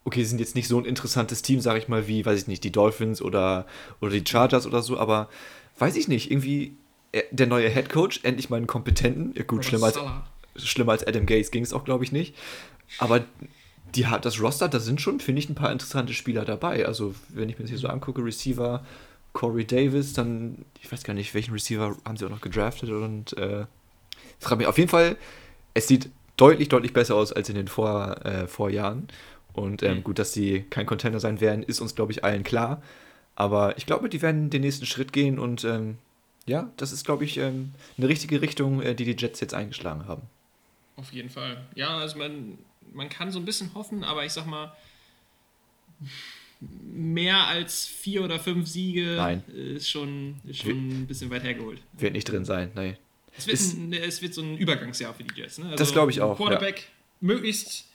okay, 0.03 0.23
sind 0.23 0.39
jetzt 0.39 0.55
nicht 0.55 0.67
so 0.67 0.77
ein 0.77 0.85
interessantes 0.85 1.41
Team, 1.41 1.61
sag 1.61 1.77
ich 1.77 1.87
mal, 1.87 2.07
wie, 2.07 2.25
weiß 2.25 2.41
ich 2.41 2.47
nicht, 2.47 2.63
die 2.63 2.71
Dolphins 2.71 3.21
oder, 3.21 3.65
oder 4.01 4.11
die 4.11 4.23
Chargers 4.27 4.67
oder 4.67 4.81
so, 4.81 4.97
aber 4.99 5.29
weiß 5.77 5.95
ich 5.95 6.07
nicht, 6.07 6.29
irgendwie 6.31 6.75
äh, 7.11 7.23
der 7.31 7.47
neue 7.47 7.69
Head 7.69 7.89
Coach, 7.89 8.19
endlich 8.23 8.49
mal 8.49 8.57
einen 8.57 8.67
kompetenten, 8.67 9.33
ja 9.35 9.43
gut, 9.43 9.63
schlimmer 9.63 9.87
als, 9.87 9.99
schlimmer 10.55 10.91
als 10.91 11.07
Adam 11.07 11.25
Gaze 11.25 11.51
ging 11.51 11.63
es 11.63 11.73
auch, 11.73 11.85
glaube 11.85 12.03
ich, 12.03 12.11
nicht. 12.11 12.35
Aber 12.97 13.23
die 13.95 14.07
hat 14.07 14.25
das 14.25 14.41
Roster, 14.41 14.67
da 14.67 14.79
sind 14.79 15.01
schon, 15.01 15.19
finde 15.19 15.39
ich, 15.39 15.49
ein 15.49 15.55
paar 15.55 15.71
interessante 15.71 16.13
Spieler 16.13 16.45
dabei. 16.45 16.85
Also, 16.85 17.15
wenn 17.29 17.49
ich 17.49 17.57
mir 17.57 17.63
das 17.63 17.69
hier 17.69 17.79
so 17.79 17.87
angucke, 17.87 18.23
Receiver, 18.23 18.85
Corey 19.33 19.65
Davis, 19.65 20.13
dann, 20.13 20.65
ich 20.81 20.91
weiß 20.91 21.03
gar 21.03 21.13
nicht, 21.13 21.33
welchen 21.33 21.53
Receiver 21.53 21.95
haben 22.05 22.17
sie 22.17 22.25
auch 22.25 22.29
noch 22.29 22.41
gedraftet 22.41 22.89
und 22.89 23.37
äh, 23.37 23.65
frage 24.39 24.57
mich 24.57 24.67
auf 24.67 24.77
jeden 24.77 24.89
Fall, 24.89 25.17
es 25.73 25.87
sieht 25.87 26.09
deutlich, 26.37 26.69
deutlich 26.69 26.93
besser 26.93 27.15
aus 27.15 27.33
als 27.33 27.49
in 27.49 27.55
den 27.55 27.67
Vor, 27.67 28.25
äh, 28.25 28.47
Vorjahren. 28.47 29.07
Und 29.53 29.83
ähm, 29.83 29.97
mhm. 29.97 30.03
gut, 30.03 30.19
dass 30.19 30.33
sie 30.33 30.65
kein 30.69 30.85
Contender 30.85 31.19
sein 31.19 31.41
werden, 31.41 31.63
ist 31.63 31.81
uns, 31.81 31.95
glaube 31.95 32.11
ich, 32.11 32.23
allen 32.23 32.43
klar. 32.43 32.81
Aber 33.35 33.77
ich 33.77 33.85
glaube, 33.85 34.09
die 34.09 34.21
werden 34.21 34.49
den 34.49 34.61
nächsten 34.61 34.85
Schritt 34.85 35.13
gehen 35.13 35.39
und 35.39 35.63
ähm, 35.63 35.97
ja, 36.45 36.71
das 36.77 36.91
ist, 36.91 37.05
glaube 37.05 37.25
ich, 37.25 37.37
ähm, 37.37 37.71
eine 37.97 38.07
richtige 38.07 38.41
Richtung, 38.41 38.81
äh, 38.81 38.95
die 38.95 39.05
die 39.05 39.15
Jets 39.17 39.39
jetzt 39.39 39.53
eingeschlagen 39.53 40.07
haben. 40.07 40.23
Auf 40.95 41.11
jeden 41.13 41.29
Fall. 41.29 41.63
Ja, 41.75 41.97
also 41.97 42.17
man, 42.17 42.57
man 42.93 43.09
kann 43.09 43.31
so 43.31 43.39
ein 43.39 43.45
bisschen 43.45 43.73
hoffen, 43.73 44.03
aber 44.03 44.25
ich 44.25 44.33
sag 44.33 44.45
mal, 44.45 44.75
mehr 46.59 47.47
als 47.47 47.85
vier 47.85 48.23
oder 48.23 48.39
fünf 48.39 48.67
Siege 48.67 49.15
nein. 49.15 49.43
ist 49.47 49.89
schon, 49.89 50.41
ist 50.45 50.59
schon 50.59 51.03
ein 51.03 51.07
bisschen 51.07 51.29
weit 51.29 51.43
hergeholt. 51.43 51.81
Wird 51.93 52.13
nicht 52.13 52.25
drin 52.25 52.43
sein, 52.43 52.71
nein. 52.75 52.97
Es 53.47 53.47
wird, 53.47 53.77
ein, 53.77 53.93
es 53.93 54.21
wird 54.21 54.33
so 54.33 54.41
ein 54.41 54.57
Übergangsjahr 54.57 55.13
für 55.13 55.23
die 55.23 55.39
Jets. 55.39 55.57
Ne? 55.57 55.65
Also 55.65 55.77
das 55.77 55.91
glaube 55.91 56.11
ich 56.11 56.21
auch. 56.21 56.37
Quarterback 56.37 56.79
ja. 56.79 56.85
möglichst 57.21 57.85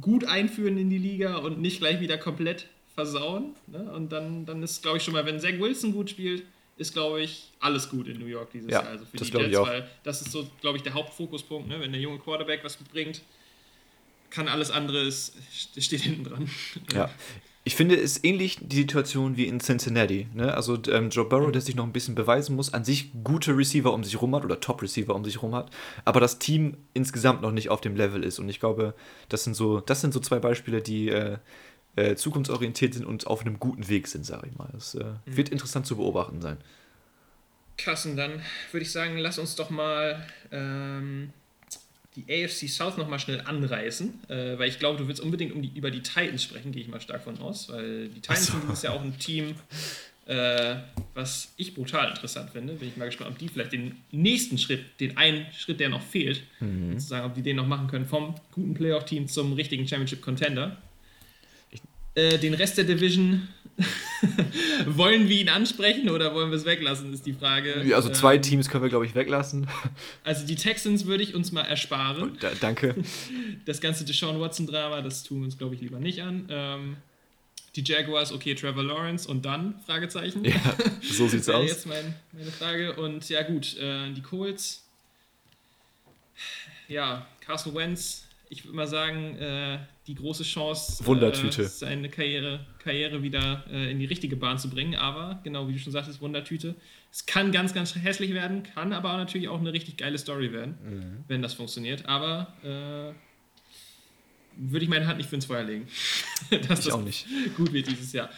gut 0.00 0.24
einführen 0.24 0.78
in 0.78 0.90
die 0.90 0.98
Liga 0.98 1.36
und 1.38 1.60
nicht 1.60 1.78
gleich 1.78 2.00
wieder 2.00 2.18
komplett 2.18 2.66
versauen. 2.94 3.54
Ne? 3.66 3.90
Und 3.92 4.10
dann, 4.10 4.46
dann 4.46 4.62
ist, 4.62 4.82
glaube 4.82 4.98
ich, 4.98 5.04
schon 5.04 5.14
mal, 5.14 5.24
wenn 5.26 5.40
Zach 5.40 5.58
Wilson 5.58 5.92
gut 5.92 6.10
spielt, 6.10 6.44
ist, 6.76 6.92
glaube 6.92 7.22
ich, 7.22 7.52
alles 7.60 7.88
gut 7.88 8.06
in 8.08 8.18
New 8.18 8.26
York 8.26 8.50
dieses 8.52 8.70
ja, 8.70 8.82
Jahr. 8.82 8.90
Also 8.90 9.04
für 9.06 9.16
das 9.16 9.30
die 9.30 9.36
Jets, 9.36 9.58
weil 9.60 9.88
das 10.02 10.20
ist 10.20 10.32
so, 10.32 10.46
glaube 10.60 10.76
ich, 10.76 10.82
der 10.82 10.94
Hauptfokuspunkt. 10.94 11.68
Ne? 11.68 11.80
Wenn 11.80 11.92
der 11.92 12.00
junge 12.00 12.18
Quarterback 12.18 12.64
was 12.64 12.76
bringt, 12.76 13.22
kann 14.30 14.48
alles 14.48 14.70
andere, 14.70 15.02
ist, 15.02 15.34
steht 15.78 16.02
hinten 16.02 16.24
dran. 16.24 16.50
Ja. 16.92 17.10
Ich 17.66 17.74
finde, 17.74 17.96
es 17.96 18.18
ist 18.18 18.24
ähnlich 18.24 18.58
die 18.60 18.76
Situation 18.76 19.36
wie 19.36 19.48
in 19.48 19.58
Cincinnati. 19.58 20.28
Ne? 20.32 20.54
Also 20.54 20.78
ähm, 20.86 21.10
Joe 21.10 21.24
Burrow, 21.24 21.50
der 21.50 21.60
sich 21.60 21.74
noch 21.74 21.82
ein 21.82 21.92
bisschen 21.92 22.14
beweisen 22.14 22.54
muss, 22.54 22.72
an 22.72 22.84
sich 22.84 23.10
gute 23.24 23.56
Receiver 23.56 23.92
um 23.92 24.04
sich 24.04 24.14
herum 24.14 24.36
hat 24.36 24.44
oder 24.44 24.60
Top-Receiver 24.60 25.12
um 25.12 25.24
sich 25.24 25.34
herum 25.34 25.52
hat, 25.52 25.70
aber 26.04 26.20
das 26.20 26.38
Team 26.38 26.76
insgesamt 26.94 27.42
noch 27.42 27.50
nicht 27.50 27.68
auf 27.68 27.80
dem 27.80 27.96
Level 27.96 28.22
ist. 28.22 28.38
Und 28.38 28.48
ich 28.48 28.60
glaube, 28.60 28.94
das 29.28 29.42
sind 29.42 29.54
so, 29.54 29.80
das 29.80 30.00
sind 30.00 30.14
so 30.14 30.20
zwei 30.20 30.38
Beispiele, 30.38 30.80
die 30.80 31.08
äh, 31.08 31.38
äh, 31.96 32.14
zukunftsorientiert 32.14 32.94
sind 32.94 33.04
und 33.04 33.26
auf 33.26 33.40
einem 33.40 33.58
guten 33.58 33.88
Weg 33.88 34.06
sind, 34.06 34.24
sage 34.24 34.46
ich 34.48 34.56
mal. 34.56 34.68
Das 34.72 34.94
äh, 34.94 35.02
mhm. 35.02 35.36
wird 35.36 35.48
interessant 35.48 35.86
zu 35.86 35.96
beobachten 35.96 36.40
sein. 36.40 36.58
Kassen, 37.78 38.16
dann 38.16 38.42
würde 38.70 38.84
ich 38.84 38.92
sagen, 38.92 39.18
lass 39.18 39.40
uns 39.40 39.56
doch 39.56 39.70
mal 39.70 40.24
ähm, 40.52 41.32
die 42.16 42.24
AFC 42.32 42.68
South 42.68 42.96
nochmal 42.96 43.18
schnell 43.18 43.40
anreißen, 43.42 44.28
äh, 44.28 44.58
weil 44.58 44.68
ich 44.68 44.78
glaube, 44.78 44.98
du 44.98 45.06
willst 45.06 45.20
unbedingt 45.20 45.52
um 45.52 45.62
die, 45.62 45.70
über 45.74 45.90
die 45.90 46.02
Titans 46.02 46.42
sprechen, 46.42 46.72
gehe 46.72 46.82
ich 46.82 46.88
mal 46.88 47.00
stark 47.00 47.22
von 47.22 47.38
aus, 47.38 47.68
weil 47.68 48.08
die 48.08 48.20
Titans 48.20 48.46
so. 48.46 48.52
sind 48.52 48.62
dieses 48.64 48.82
Jahr 48.82 48.94
auch 48.94 49.02
ein 49.02 49.18
Team, 49.18 49.54
äh, 50.26 50.76
was 51.14 51.52
ich 51.56 51.74
brutal 51.74 52.08
interessant 52.08 52.50
finde. 52.50 52.74
Bin 52.74 52.88
ich 52.88 52.96
mal 52.96 53.04
gespannt, 53.04 53.30
ob 53.30 53.38
die 53.38 53.48
vielleicht 53.48 53.72
den 53.72 53.96
nächsten 54.10 54.58
Schritt, 54.58 54.98
den 54.98 55.16
einen 55.16 55.46
Schritt, 55.56 55.78
der 55.78 55.88
noch 55.88 56.02
fehlt, 56.02 56.42
mhm. 56.60 56.92
sozusagen, 56.94 57.26
ob 57.26 57.34
die 57.34 57.42
den 57.42 57.56
noch 57.56 57.66
machen 57.66 57.86
können, 57.86 58.06
vom 58.06 58.34
guten 58.52 58.74
Playoff-Team 58.74 59.28
zum 59.28 59.52
richtigen 59.52 59.86
Championship-Contender. 59.86 60.76
Äh, 62.14 62.38
den 62.38 62.54
Rest 62.54 62.78
der 62.78 62.84
Division 62.84 63.46
wollen 64.86 65.28
wir 65.28 65.40
ihn 65.40 65.48
ansprechen 65.48 66.08
oder 66.08 66.34
wollen 66.34 66.50
wir 66.50 66.56
es 66.56 66.64
weglassen, 66.64 67.12
ist 67.12 67.26
die 67.26 67.34
Frage. 67.34 67.84
Also 67.94 68.08
zwei 68.10 68.36
ähm, 68.36 68.42
Teams 68.42 68.68
können 68.68 68.82
wir, 68.82 68.88
glaube 68.88 69.06
ich, 69.06 69.14
weglassen. 69.14 69.66
Also 70.24 70.46
die 70.46 70.56
Texans 70.56 71.06
würde 71.06 71.22
ich 71.22 71.34
uns 71.34 71.52
mal 71.52 71.62
ersparen. 71.62 72.36
Da, 72.40 72.50
danke. 72.60 72.94
Das 73.64 73.80
ganze 73.80 74.04
Deshaun 74.04 74.40
Watson-Drama, 74.40 75.02
das 75.02 75.24
tun 75.24 75.40
wir 75.40 75.44
uns, 75.46 75.58
glaube 75.58 75.74
ich, 75.74 75.80
lieber 75.80 75.98
nicht 75.98 76.22
an. 76.22 76.46
Ähm, 76.48 76.96
die 77.74 77.82
Jaguars, 77.84 78.32
okay, 78.32 78.54
Trevor 78.54 78.82
Lawrence 78.82 79.28
und 79.28 79.44
dann? 79.44 79.80
Fragezeichen. 79.84 80.44
Ja, 80.44 80.54
so 81.02 81.28
sieht's 81.28 81.48
aus. 81.48 81.68
Jetzt 81.68 81.86
mein, 81.86 82.14
meine 82.32 82.50
Frage. 82.50 82.94
Und 82.94 83.28
ja, 83.28 83.42
gut, 83.42 83.76
äh, 83.76 84.10
die 84.12 84.22
Colts. 84.22 84.84
Ja, 86.88 87.26
Carson 87.40 87.74
Wentz, 87.74 88.24
ich 88.48 88.64
würde 88.64 88.76
mal 88.76 88.86
sagen, 88.86 89.36
äh, 89.38 89.78
die 90.06 90.14
große 90.14 90.44
Chance, 90.44 91.04
Wundertüte. 91.04 91.62
Äh, 91.62 91.68
seine 91.68 92.08
Karriere, 92.08 92.60
Karriere 92.78 93.22
wieder 93.22 93.64
äh, 93.70 93.90
in 93.90 93.98
die 93.98 94.04
richtige 94.04 94.36
Bahn 94.36 94.58
zu 94.58 94.70
bringen. 94.70 94.94
Aber, 94.94 95.40
genau 95.42 95.68
wie 95.68 95.72
du 95.72 95.78
schon 95.78 95.92
sagtest, 95.92 96.20
Wundertüte. 96.20 96.74
Es 97.10 97.26
kann 97.26 97.50
ganz, 97.50 97.74
ganz 97.74 97.94
hässlich 97.94 98.32
werden, 98.32 98.62
kann 98.62 98.92
aber 98.92 99.16
natürlich 99.16 99.48
auch 99.48 99.58
eine 99.58 99.72
richtig 99.72 99.96
geile 99.96 100.18
Story 100.18 100.52
werden, 100.52 100.78
mhm. 100.84 101.24
wenn 101.28 101.42
das 101.42 101.54
funktioniert. 101.54 102.06
Aber 102.06 102.52
äh, 102.62 103.14
würde 104.56 104.84
ich 104.84 104.88
meine 104.88 105.06
Hand 105.06 105.18
nicht 105.18 105.28
für 105.28 105.36
ins 105.36 105.46
Feuer 105.46 105.64
legen, 105.64 105.88
dass 106.50 106.60
ich 106.60 106.86
das 106.86 106.88
auch 106.90 107.02
nicht. 107.02 107.26
gut 107.56 107.72
wird 107.72 107.88
dieses 107.88 108.12
Jahr. 108.12 108.30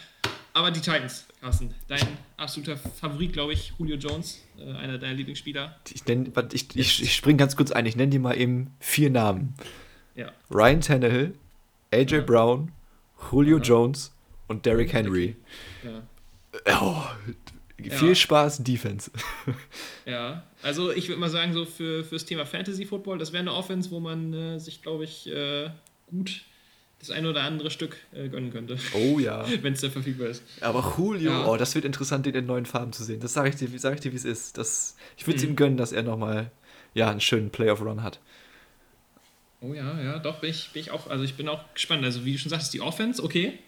Aber 0.53 0.71
die 0.71 0.79
Titans, 0.79 1.27
Carsten, 1.39 1.73
dein 1.87 2.05
absoluter 2.35 2.75
Favorit, 2.75 3.33
glaube 3.33 3.53
ich, 3.53 3.73
Julio 3.77 3.97
Jones, 3.97 4.43
äh, 4.57 4.71
einer 4.73 4.97
deiner 4.97 5.13
Lieblingsspieler. 5.13 5.79
Ich, 5.93 6.01
ich, 6.53 6.75
ich, 6.75 7.03
ich 7.03 7.15
springe 7.15 7.37
ganz 7.37 7.55
kurz 7.55 7.71
ein, 7.71 7.85
ich 7.85 7.95
nenne 7.95 8.09
dir 8.09 8.19
mal 8.19 8.35
eben 8.35 8.71
vier 8.79 9.11
Namen. 9.11 9.53
Ja. 10.15 10.31
Ryan 10.49 10.81
Tannehill, 10.81 11.33
AJ 11.91 12.11
ja. 12.11 12.21
Brown, 12.21 12.71
Julio 13.31 13.57
ja. 13.57 13.63
Jones 13.63 14.15
und 14.47 14.65
Derrick 14.65 14.93
Henry. 14.93 15.35
Ja. 15.83 16.03
Oh, 16.81 17.03
viel 17.89 18.15
Spaß, 18.15 18.63
Defense. 18.63 19.11
Ja, 20.05 20.43
also 20.63 20.91
ich 20.91 21.07
würde 21.07 21.21
mal 21.21 21.29
sagen, 21.29 21.53
so 21.53 21.65
für, 21.65 22.03
fürs 22.03 22.25
Thema 22.25 22.43
Fantasy 22.43 22.85
Football, 22.85 23.19
das 23.19 23.31
wäre 23.31 23.41
eine 23.41 23.53
Offense, 23.53 23.91
wo 23.91 23.99
man 23.99 24.33
äh, 24.33 24.59
sich, 24.59 24.81
glaube 24.81 25.03
ich, 25.03 25.27
äh, 25.27 25.69
gut 26.09 26.41
das 26.99 27.11
eine 27.11 27.29
oder 27.29 27.43
andere 27.43 27.71
Stück 27.71 27.97
äh, 28.11 28.27
gönnen 28.27 28.51
könnte. 28.51 28.77
Oh 28.93 29.19
ja. 29.19 29.45
Wenn 29.61 29.73
es 29.73 29.81
da 29.81 29.89
verfügbar 29.89 30.27
ist. 30.27 30.43
Aber 30.61 30.95
Julio, 30.97 31.31
ja. 31.31 31.45
oh, 31.47 31.57
das 31.57 31.73
wird 31.75 31.85
interessant, 31.85 32.25
den 32.25 32.35
in 32.35 32.45
neuen 32.45 32.65
Farben 32.65 32.91
zu 32.91 33.03
sehen. 33.03 33.21
Das 33.21 33.33
sage 33.33 33.49
ich 33.49 33.55
dir, 33.55 33.67
sag 33.79 33.95
ich 33.95 34.01
dir, 34.01 34.11
wie 34.11 34.17
es 34.17 34.25
ist. 34.25 34.57
Das, 34.57 34.95
ich 35.15 35.25
würde 35.25 35.37
es 35.37 35.43
mhm. 35.43 35.51
ihm 35.51 35.55
gönnen, 35.55 35.77
dass 35.77 35.91
er 35.91 36.03
nochmal 36.03 36.51
ja, 36.93 37.09
einen 37.09 37.21
schönen 37.21 37.51
Playoff-Run 37.51 38.03
hat. 38.03 38.19
Oh 39.61 39.73
ja, 39.73 40.01
ja, 40.01 40.19
doch, 40.19 40.39
bin 40.39 40.51
ich, 40.51 40.69
bin 40.71 40.81
ich 40.81 40.91
auch, 40.91 41.07
also 41.09 41.23
ich 41.23 41.35
bin 41.35 41.47
auch 41.49 41.63
gespannt. 41.73 42.03
Also 42.03 42.23
wie 42.23 42.33
du 42.33 42.37
schon 42.37 42.49
sagst, 42.49 42.73
die 42.73 42.81
Offense, 42.81 43.21
okay, 43.21 43.59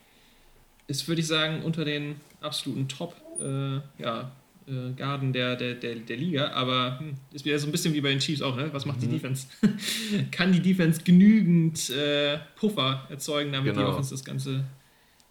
ist, 0.88 1.08
würde 1.08 1.22
ich 1.22 1.28
sagen, 1.28 1.64
unter 1.64 1.84
den 1.84 2.16
absoluten 2.40 2.88
Top, 2.88 3.16
äh, 3.40 3.80
ja, 4.02 4.32
äh, 4.68 4.94
Garden 4.96 5.34
der, 5.34 5.56
der, 5.56 5.76
der, 5.76 5.96
der 5.96 6.18
Liga, 6.18 6.52
aber 6.52 7.00
hm, 7.00 7.16
ist 7.34 7.46
wieder 7.46 7.60
so 7.60 7.68
ein 7.68 7.72
bisschen 7.72 7.94
wie 7.94 8.02
bei 8.02 8.10
den 8.10 8.20
Chiefs 8.20 8.42
auch, 8.42 8.56
ne? 8.56 8.70
Was 8.74 8.86
macht 8.86 8.98
mhm. 8.98 9.02
die 9.02 9.08
Defense? 9.10 9.48
Kann 10.32 10.54
die 10.54 10.62
Defense 10.62 11.02
genügend 11.04 11.90
äh, 11.90 12.40
Puffer 12.56 13.08
erzeugen, 13.10 13.52
damit 13.52 13.74
genau. 13.74 13.88
die 13.88 13.92
Offense 13.92 14.12
das 14.12 14.24
Ganze 14.24 14.64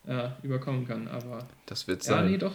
ja, 0.06 0.36
überkommen 0.42 0.86
kann? 0.86 1.08
Aber 1.08 1.46
das 1.66 1.86
wird 1.86 2.04
ja, 2.04 2.14
sein. 2.14 2.30
nee, 2.30 2.38
doch. 2.38 2.54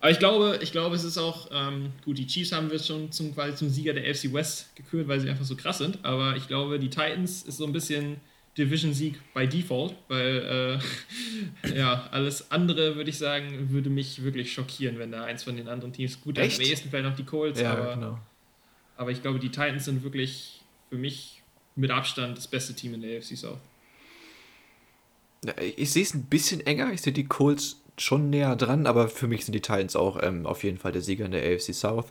Aber 0.00 0.10
ich 0.10 0.18
glaube, 0.18 0.58
ich 0.62 0.72
glaube, 0.72 0.94
es 0.94 1.04
ist 1.04 1.18
auch, 1.18 1.48
ähm, 1.52 1.92
gut, 2.04 2.18
die 2.18 2.26
Chiefs 2.26 2.52
haben 2.52 2.70
wir 2.70 2.78
schon 2.78 3.10
zum, 3.10 3.34
quasi 3.34 3.56
zum 3.56 3.68
Sieger 3.68 3.94
der 3.94 4.08
AFC 4.08 4.32
West 4.32 4.74
gekürt, 4.76 5.08
weil 5.08 5.20
sie 5.20 5.28
einfach 5.28 5.44
so 5.44 5.56
krass 5.56 5.78
sind. 5.78 6.04
Aber 6.04 6.36
ich 6.36 6.46
glaube, 6.46 6.78
die 6.78 6.88
Titans 6.88 7.42
ist 7.42 7.56
so 7.56 7.66
ein 7.66 7.72
bisschen 7.72 8.20
Division-Sieg 8.56 9.18
by 9.34 9.46
Default, 9.46 9.94
weil 10.08 10.80
äh, 11.64 11.76
ja, 11.76 12.08
alles 12.10 12.50
andere, 12.50 12.96
würde 12.96 13.10
ich 13.10 13.18
sagen, 13.18 13.70
würde 13.70 13.90
mich 13.90 14.22
wirklich 14.22 14.52
schockieren, 14.52 14.98
wenn 14.98 15.12
da 15.12 15.24
eins 15.24 15.44
von 15.44 15.56
den 15.56 15.68
anderen 15.68 15.92
Teams, 15.92 16.20
gut, 16.20 16.38
Echt? 16.38 16.60
am 16.60 16.66
ehesten 16.66 16.90
vielleicht 16.90 17.08
noch 17.08 17.16
die 17.16 17.24
Colts, 17.24 17.60
ja, 17.60 17.72
aber, 17.72 17.94
genau. 17.94 18.18
aber 18.96 19.10
ich 19.10 19.22
glaube, 19.22 19.38
die 19.38 19.50
Titans 19.50 19.84
sind 19.84 20.02
wirklich 20.02 20.60
für 20.90 20.96
mich 20.96 21.42
mit 21.76 21.90
Abstand 21.90 22.36
das 22.36 22.48
beste 22.48 22.74
Team 22.74 22.94
in 22.94 23.02
der 23.02 23.18
AFC 23.18 23.36
South. 23.36 23.58
Ich 25.76 25.92
sehe 25.92 26.02
es 26.02 26.14
ein 26.14 26.24
bisschen 26.24 26.60
enger. 26.66 26.92
Ich 26.92 27.00
sehe 27.00 27.12
die 27.12 27.24
Colts 27.24 27.77
schon 28.00 28.30
näher 28.30 28.56
dran, 28.56 28.86
aber 28.86 29.08
für 29.08 29.26
mich 29.26 29.44
sind 29.44 29.54
die 29.54 29.60
Titans 29.60 29.96
auch 29.96 30.22
ähm, 30.22 30.46
auf 30.46 30.64
jeden 30.64 30.78
Fall 30.78 30.92
der 30.92 31.02
Sieger 31.02 31.24
in 31.24 31.32
der 31.32 31.42
AFC 31.42 31.74
South. 31.74 32.06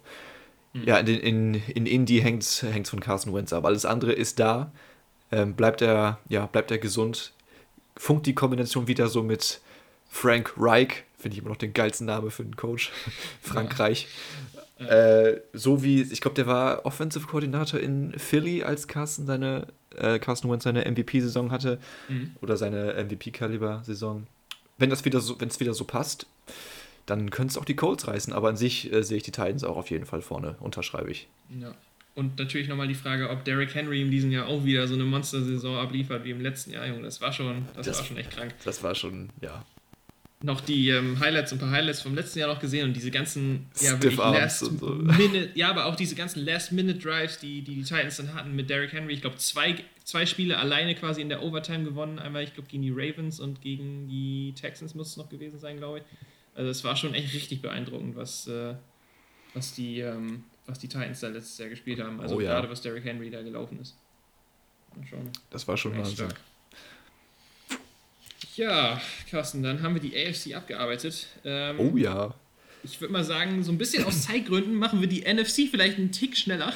Mhm. 0.74 0.84
Ja, 0.84 0.98
in, 0.98 1.08
in, 1.08 1.54
in 1.54 1.86
Indy 1.86 2.20
hängt 2.20 2.44
es 2.44 2.66
von 2.90 3.00
Carson 3.00 3.34
Wentz 3.34 3.54
ab. 3.54 3.66
Alles 3.66 3.86
andere 3.86 4.14
ist 4.14 4.40
da. 4.40 4.72
Ähm, 5.32 5.56
bleibt, 5.56 5.82
er, 5.82 6.20
ja, 6.30 6.46
bleibt 6.46 6.72
er 6.72 6.78
gesund. 6.78 7.34
Funkt 7.96 8.26
die 8.26 8.36
Kombination 8.36 8.88
wieder 8.88 9.08
so 9.08 9.24
mit 9.24 9.60
Frank 10.10 10.54
Reich, 10.58 11.04
finde 11.18 11.36
ich 11.36 11.42
immer 11.42 11.50
noch 11.50 11.58
den 11.58 11.74
geilsten 11.74 12.08
Namen 12.08 12.32
für 12.32 12.44
einen 12.44 12.56
Coach. 12.56 12.92
Frankreich. 13.42 14.08
Ja. 14.80 14.86
Äh, 14.86 15.42
so 15.54 15.84
wie, 15.84 16.02
ich 16.04 16.22
glaube, 16.22 16.36
der 16.36 16.48
war 16.48 16.86
Offensive 16.86 17.28
Koordinator 17.28 17.80
in 17.80 18.14
Philly, 18.18 18.64
als 18.64 18.88
Carson 18.88 19.26
seine, 19.26 19.68
äh, 19.96 20.20
Carson 20.20 20.52
Wentz 20.52 20.64
seine 20.64 20.90
MVP-Saison 20.90 21.52
hatte. 21.52 21.80
Mhm. 22.08 22.36
Oder 22.42 22.58
seine 22.58 22.94
MVP-Kaliber-Saison 23.04 24.28
wenn 24.78 24.90
das 24.90 25.06
wieder 25.06 25.20
so, 25.20 25.40
wenn 25.40 25.50
es 25.50 25.60
wieder 25.60 25.74
so 25.74 25.86
passt, 25.86 26.28
dann 27.06 27.30
können 27.30 27.50
es 27.50 27.58
auch 27.58 27.66
die 27.66 27.76
Colts 27.76 28.08
reißen. 28.08 28.34
Aber 28.34 28.50
an 28.50 28.58
sich 28.58 28.92
äh, 28.92 29.04
sehe 29.04 29.18
ich 29.18 29.24
die 29.24 29.32
Titans 29.32 29.64
auch 29.64 29.78
auf 29.78 29.90
jeden 29.90 30.06
Fall 30.06 30.22
vorne, 30.22 30.56
unterschreibe 30.60 31.12
ich. 31.12 31.28
Ja. 31.60 31.74
Und 32.16 32.40
natürlich 32.40 32.68
nochmal 32.68 32.88
die 32.88 32.96
Frage, 32.96 33.30
ob 33.30 33.46
Derrick 33.46 33.76
Henry 33.76 34.02
in 34.02 34.10
diesem 34.10 34.32
Jahr 34.32 34.48
auch 34.48 34.66
wieder 34.66 34.88
so 34.88 34.96
eine 34.96 35.04
Monster-Saison 35.04 35.78
abliefert 35.78 36.24
wie 36.24 36.32
im 36.32 36.42
letzten 36.42 36.72
Jahr. 36.72 36.88
Junge, 36.88 37.04
das 37.04 37.22
war 37.22 37.32
schon, 37.32 37.68
das, 37.76 37.86
das 37.86 38.00
war 38.00 38.06
schon 38.06 38.18
echt 38.18 38.32
krank. 38.32 38.56
Das 38.66 38.82
war 38.82 38.96
schon, 38.96 39.30
ja. 39.40 39.64
noch 40.42 40.62
die 40.62 40.90
ähm, 40.90 41.20
Highlights, 41.20 41.54
ein 41.54 41.60
paar 41.60 41.70
Highlights 41.70 42.02
vom 42.02 42.16
letzten 42.16 42.40
Jahr 42.40 42.52
noch 42.52 42.60
gesehen 42.60 42.88
und 42.88 42.94
diese 42.94 43.12
ganzen 43.12 43.68
ja, 43.80 43.92
wirklich 43.92 44.18
Last 44.18 44.60
so. 44.60 44.72
Minute, 44.72 45.52
ja, 45.54 45.70
aber 45.70 45.86
auch 45.86 45.96
diese 45.96 46.16
ganzen 46.16 46.44
Last-Minute-Drives, 46.44 47.38
die, 47.38 47.62
die 47.62 47.76
die 47.76 47.84
Titans 47.84 48.18
dann 48.18 48.34
hatten 48.34 48.56
mit 48.56 48.68
Derrick 48.70 48.94
Henry. 48.94 49.14
Ich 49.14 49.22
glaube, 49.22 49.38
zwei, 49.38 49.76
zwei 50.08 50.26
Spiele 50.26 50.58
alleine 50.58 50.96
quasi 50.96 51.22
in 51.22 51.28
der 51.28 51.44
Overtime 51.44 51.84
gewonnen. 51.84 52.18
Einmal, 52.18 52.42
ich 52.44 52.54
glaube, 52.54 52.70
gegen 52.70 52.82
die 52.82 52.92
Ravens 52.92 53.42
und 53.42 53.62
gegen 53.62 54.08
die 54.08 54.54
Texans 54.56 54.96
muss 54.96 55.10
es 55.10 55.18
noch 55.18 55.28
gewesen 55.28 55.60
sein, 55.60 55.78
glaube 55.78 56.00
ich. 56.00 56.04
Also 56.56 56.72
es 56.72 56.84
war 56.86 56.96
schon 56.96 57.14
echt 57.14 57.34
richtig 57.34 57.62
beeindruckend, 57.62 58.16
was, 58.16 58.48
äh, 58.48 58.74
was, 59.54 59.74
die, 59.76 60.00
ähm, 60.00 60.46
was 60.66 60.80
die 60.80 60.88
Titans 60.88 61.20
da 61.20 61.28
letztes 61.28 61.58
Jahr 61.58 61.68
gespielt 61.68 62.00
haben. 62.00 62.22
Also 62.22 62.38
oh, 62.38 62.40
ja. 62.40 62.54
gerade 62.54 62.70
was 62.70 62.82
Derrick 62.82 63.04
Henry 63.04 63.30
da 63.30 63.42
gelaufen 63.42 63.80
ist. 63.82 63.98
Schon 65.10 65.30
das 65.50 65.68
war 65.68 65.76
schon 65.76 65.96
Wahnsinn. 65.96 66.16
Stark. 66.16 66.40
Ja, 68.56 69.02
Carsten, 69.30 69.62
dann 69.62 69.82
haben 69.84 69.94
wir 69.94 70.02
die 70.02 70.16
AFC 70.18 70.56
abgearbeitet. 70.56 71.28
Ähm, 71.44 71.80
oh 71.80 71.98
ja. 71.98 72.34
Ich 72.82 73.02
würde 73.02 73.12
mal 73.12 73.26
sagen, 73.26 73.62
so 73.62 73.74
ein 73.74 73.78
bisschen 73.78 74.06
aus 74.06 74.24
Zeitgründen 74.24 74.74
machen 74.74 75.02
wir 75.02 75.10
die 75.10 75.22
NFC 75.22 75.70
vielleicht 75.70 75.98
einen 75.98 76.14
Tick 76.14 76.38
schneller. 76.38 76.74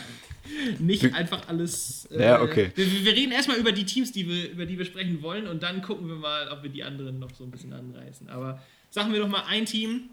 Nicht 0.80 1.14
einfach 1.14 1.48
alles. 1.48 2.08
Äh, 2.12 2.24
ja, 2.24 2.42
okay. 2.42 2.72
Wir, 2.76 3.06
wir, 3.06 3.14
reden 3.14 3.32
erstmal 3.32 3.58
über 3.58 3.72
die 3.72 3.86
Teams, 3.86 4.12
die 4.12 4.28
wir, 4.28 4.52
über 4.52 4.66
die 4.66 4.78
wir 4.78 4.86
sprechen 4.86 5.22
wollen, 5.22 5.48
und 5.48 5.64
dann 5.64 5.82
gucken 5.82 6.08
wir 6.08 6.16
mal, 6.16 6.50
ob 6.50 6.64
wir 6.64 6.70
die 6.70 6.84
anderen 6.84 7.20
noch 7.20 7.34
so 7.34 7.44
ein 7.44 7.52
bisschen 7.52 7.74
anreißen. 7.74 8.30
Aber 8.30 8.62
sagen 8.90 9.14
wir 9.14 9.20
doch 9.20 9.28
mal 9.28 9.44
ein 9.48 9.66
Team. 9.66 10.10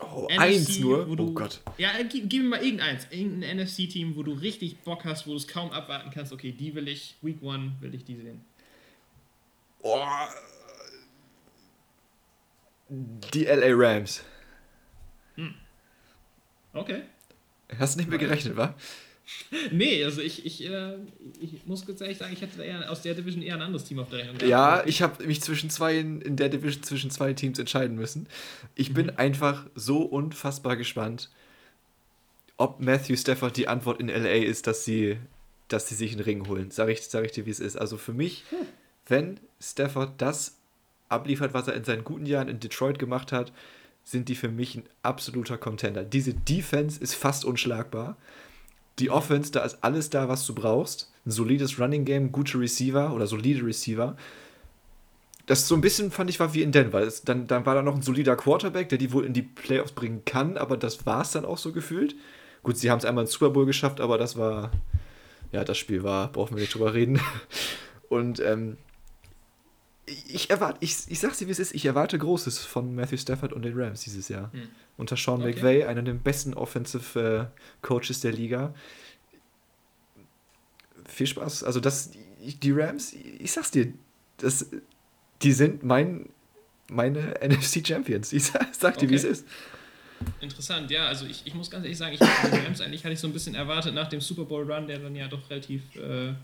Oh, 0.00 0.26
NFC, 0.28 0.40
eins 0.40 0.78
nur? 0.80 1.16
Du, 1.16 1.28
oh 1.28 1.30
Gott. 1.32 1.60
Ja, 1.78 1.90
gib, 2.08 2.28
gib, 2.28 2.42
mir 2.42 2.48
mal 2.48 2.64
irgendeins. 2.64 3.06
Irgendein 3.10 3.58
NFC-Team, 3.58 4.16
wo 4.16 4.22
du 4.22 4.32
richtig 4.32 4.78
Bock 4.78 5.04
hast, 5.04 5.26
wo 5.26 5.30
du 5.30 5.36
es 5.36 5.46
kaum 5.46 5.70
abwarten 5.70 6.10
kannst. 6.12 6.32
Okay, 6.32 6.52
die 6.52 6.74
will 6.74 6.88
ich, 6.88 7.14
Week 7.22 7.40
One 7.42 7.72
will 7.80 7.94
ich 7.94 8.04
die 8.04 8.16
sehen. 8.16 8.40
Oh, 9.82 10.00
die 12.88 13.44
LA 13.44 13.68
Rams. 13.70 14.24
Hm. 15.36 15.54
Okay. 16.72 17.02
Hast 17.78 17.94
du 17.94 18.00
nicht 18.00 18.08
mehr 18.08 18.18
gerechnet, 18.18 18.56
wa? 18.56 18.74
nee, 19.70 20.04
also 20.04 20.20
ich, 20.20 20.44
ich, 20.44 20.64
äh, 20.68 20.96
ich 21.40 21.66
muss 21.66 21.86
ganz 21.86 22.00
ehrlich 22.00 22.18
sagen, 22.18 22.32
ich 22.32 22.40
hätte 22.42 22.62
eher, 22.62 22.90
aus 22.90 23.02
der 23.02 23.14
Division 23.14 23.42
eher 23.42 23.54
ein 23.54 23.62
anderes 23.62 23.84
Team 23.84 23.98
auf 23.98 24.10
der 24.10 24.20
Rechnung. 24.20 24.48
Ja, 24.48 24.84
ich 24.86 25.02
habe 25.02 25.26
mich 25.26 25.40
zwischen 25.40 25.70
zwei 25.70 25.98
in, 25.98 26.20
in, 26.20 26.36
der 26.36 26.48
Division 26.48 26.82
zwischen 26.82 27.10
zwei 27.10 27.32
Teams 27.32 27.58
entscheiden 27.58 27.96
müssen. 27.96 28.26
Ich 28.74 28.92
bin 28.92 29.06
mhm. 29.06 29.12
einfach 29.16 29.66
so 29.74 30.02
unfassbar 30.02 30.76
gespannt, 30.76 31.30
ob 32.56 32.80
Matthew 32.80 33.16
Stafford 33.16 33.56
die 33.56 33.68
Antwort 33.68 34.00
in 34.00 34.08
LA 34.08 34.44
ist, 34.44 34.66
dass 34.66 34.84
sie, 34.84 35.16
dass 35.68 35.88
sie 35.88 35.94
sich 35.94 36.12
einen 36.12 36.20
Ring 36.20 36.46
holen. 36.46 36.70
Sag 36.70 36.88
ich, 36.88 37.02
sag 37.02 37.24
ich 37.24 37.32
dir, 37.32 37.46
wie 37.46 37.50
es 37.50 37.60
ist. 37.60 37.76
Also 37.76 37.96
für 37.96 38.12
mich, 38.12 38.44
hm. 38.50 38.58
wenn 39.08 39.40
Stafford 39.60 40.12
das 40.18 40.56
abliefert, 41.08 41.54
was 41.54 41.68
er 41.68 41.74
in 41.74 41.84
seinen 41.84 42.04
guten 42.04 42.26
Jahren 42.26 42.48
in 42.48 42.60
Detroit 42.60 42.98
gemacht 42.98 43.32
hat, 43.32 43.52
sind 44.04 44.28
die 44.28 44.34
für 44.34 44.48
mich 44.48 44.76
ein 44.76 44.84
absoluter 45.02 45.56
Contender. 45.56 46.04
Diese 46.04 46.34
Defense 46.34 47.00
ist 47.00 47.14
fast 47.14 47.44
unschlagbar. 47.44 48.16
Die 48.98 49.10
Offense, 49.10 49.50
da 49.50 49.64
ist 49.64 49.78
alles 49.82 50.10
da, 50.10 50.28
was 50.28 50.46
du 50.46 50.54
brauchst. 50.54 51.12
Ein 51.26 51.30
solides 51.30 51.80
Running 51.80 52.04
Game, 52.04 52.32
gute 52.32 52.58
Receiver 52.58 53.12
oder 53.12 53.26
solide 53.26 53.64
Receiver. 53.64 54.16
Das 55.46 55.68
so 55.68 55.74
ein 55.74 55.80
bisschen, 55.80 56.10
fand 56.10 56.30
ich, 56.30 56.40
war 56.40 56.54
wie 56.54 56.62
in 56.62 56.72
Denver. 56.72 57.04
Das, 57.04 57.22
dann, 57.22 57.46
dann 57.46 57.66
war 57.66 57.74
da 57.74 57.82
noch 57.82 57.94
ein 57.94 58.02
solider 58.02 58.36
Quarterback, 58.36 58.88
der 58.88 58.98
die 58.98 59.12
wohl 59.12 59.26
in 59.26 59.32
die 59.32 59.42
Playoffs 59.42 59.92
bringen 59.92 60.22
kann, 60.24 60.56
aber 60.56 60.76
das 60.76 61.04
war 61.06 61.22
es 61.22 61.32
dann 61.32 61.44
auch 61.44 61.58
so 61.58 61.72
gefühlt. 61.72 62.14
Gut, 62.62 62.78
sie 62.78 62.90
haben 62.90 62.98
es 62.98 63.04
einmal 63.04 63.24
ins 63.24 63.32
Super 63.32 63.50
Bowl 63.50 63.66
geschafft, 63.66 64.00
aber 64.00 64.16
das 64.16 64.38
war, 64.38 64.70
ja, 65.52 65.64
das 65.64 65.76
Spiel 65.76 66.02
war, 66.02 66.32
brauchen 66.32 66.56
wir 66.56 66.62
nicht 66.62 66.74
drüber 66.74 66.94
reden. 66.94 67.20
Und 68.08 68.40
ähm, 68.40 68.78
ich 70.06 70.50
erwarte, 70.50 70.78
ich, 70.80 70.96
ich 71.08 71.18
sag's 71.20 71.38
dir, 71.38 71.46
wie 71.46 71.52
es 71.52 71.58
ist, 71.58 71.74
ich 71.74 71.86
erwarte 71.86 72.18
Großes 72.18 72.58
von 72.58 72.94
Matthew 72.94 73.18
Stafford 73.18 73.52
und 73.52 73.62
den 73.62 73.78
Rams 73.78 74.02
dieses 74.02 74.28
Jahr. 74.28 74.52
Hm. 74.52 74.68
Unter 74.96 75.16
Sean 75.16 75.40
okay. 75.40 75.54
McVay, 75.54 75.84
einer 75.84 76.02
der 76.02 76.12
besten 76.12 76.54
Offensive 76.54 77.50
äh, 77.52 77.60
Coaches 77.82 78.20
der 78.20 78.32
Liga. 78.32 78.74
Viel 81.06 81.26
Spaß. 81.26 81.64
Also 81.64 81.80
das, 81.80 82.10
die 82.40 82.70
Rams, 82.72 83.12
ich 83.12 83.52
sag's 83.52 83.70
dir, 83.70 83.92
das, 84.38 84.70
die 85.42 85.52
sind 85.52 85.82
mein, 85.82 86.28
meine 86.88 87.34
NFC 87.42 87.86
Champions. 87.86 88.32
Ich 88.32 88.44
sag, 88.44 88.74
sag 88.74 88.98
dir, 88.98 89.06
okay. 89.06 89.10
wie 89.10 89.16
es 89.16 89.24
ist. 89.24 89.46
Interessant, 90.40 90.90
ja. 90.90 91.06
Also 91.06 91.26
ich, 91.26 91.46
ich 91.46 91.54
muss 91.54 91.70
ganz 91.70 91.84
ehrlich 91.84 91.98
sagen, 91.98 92.14
ich 92.14 92.20
die 92.20 92.56
Rams 92.56 92.80
eigentlich 92.80 93.04
hatte 93.04 93.14
ich 93.14 93.20
so 93.20 93.26
ein 93.26 93.32
bisschen 93.32 93.54
erwartet 93.54 93.94
nach 93.94 94.08
dem 94.08 94.20
Super 94.20 94.44
Bowl 94.44 94.70
Run, 94.70 94.86
der 94.86 94.98
dann 94.98 95.16
ja 95.16 95.28
doch 95.28 95.50
relativ 95.50 95.82
äh, 95.96 96.34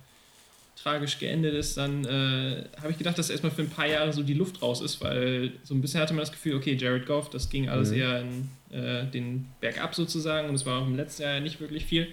tragisch 0.82 1.18
geendet 1.18 1.54
ist, 1.54 1.76
dann 1.76 2.04
äh, 2.04 2.64
habe 2.80 2.90
ich 2.90 2.98
gedacht, 2.98 3.18
dass 3.18 3.28
erstmal 3.28 3.52
für 3.52 3.62
ein 3.62 3.68
paar 3.68 3.86
Jahre 3.86 4.12
so 4.12 4.22
die 4.22 4.34
Luft 4.34 4.62
raus 4.62 4.80
ist, 4.80 5.00
weil 5.02 5.52
so 5.62 5.74
ein 5.74 5.80
bisschen 5.80 6.00
hatte 6.00 6.14
man 6.14 6.20
das 6.20 6.32
Gefühl, 6.32 6.54
okay, 6.54 6.74
Jared 6.74 7.06
Goff, 7.06 7.28
das 7.28 7.50
ging 7.50 7.68
alles 7.68 7.90
mhm. 7.90 7.96
eher 7.98 8.20
in 8.20 8.48
äh, 8.70 9.06
den 9.06 9.46
Bergab 9.60 9.94
sozusagen 9.94 10.48
und 10.48 10.54
es 10.54 10.64
war 10.64 10.80
auch 10.80 10.86
im 10.86 10.96
letzten 10.96 11.22
Jahr 11.22 11.40
nicht 11.40 11.60
wirklich 11.60 11.84
viel. 11.84 12.08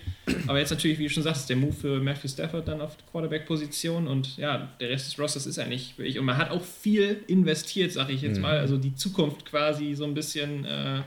Aber 0.48 0.60
jetzt 0.60 0.72
natürlich, 0.72 1.00
wie 1.00 1.04
du 1.04 1.10
schon 1.10 1.24
sagst, 1.24 1.50
der 1.50 1.56
Move 1.56 1.74
für 1.74 2.00
Matthew 2.02 2.28
Stafford 2.28 2.68
dann 2.68 2.82
auf 2.82 2.98
Quarterback-Position 3.12 4.08
und 4.08 4.36
ja, 4.38 4.70
der 4.82 4.90
Rest 4.90 5.08
des 5.08 5.20
Rosters 5.20 5.46
ist 5.46 5.60
eigentlich 5.60 5.98
wirklich, 5.98 6.20
und 6.20 6.26
man 6.26 6.38
hat 6.38 6.52
auch 6.52 6.64
viel 6.64 7.24
investiert, 7.28 7.94
sage 7.94 8.12
ich 8.12 8.22
jetzt 8.22 8.38
mhm. 8.38 8.44
mal, 8.44 8.58
also 8.58 8.78
die 8.78 8.96
Zukunft 8.96 9.46
quasi 9.46 9.94
so 9.96 10.04
ein 10.04 10.14
bisschen 10.14 10.66
äh, 10.66 11.04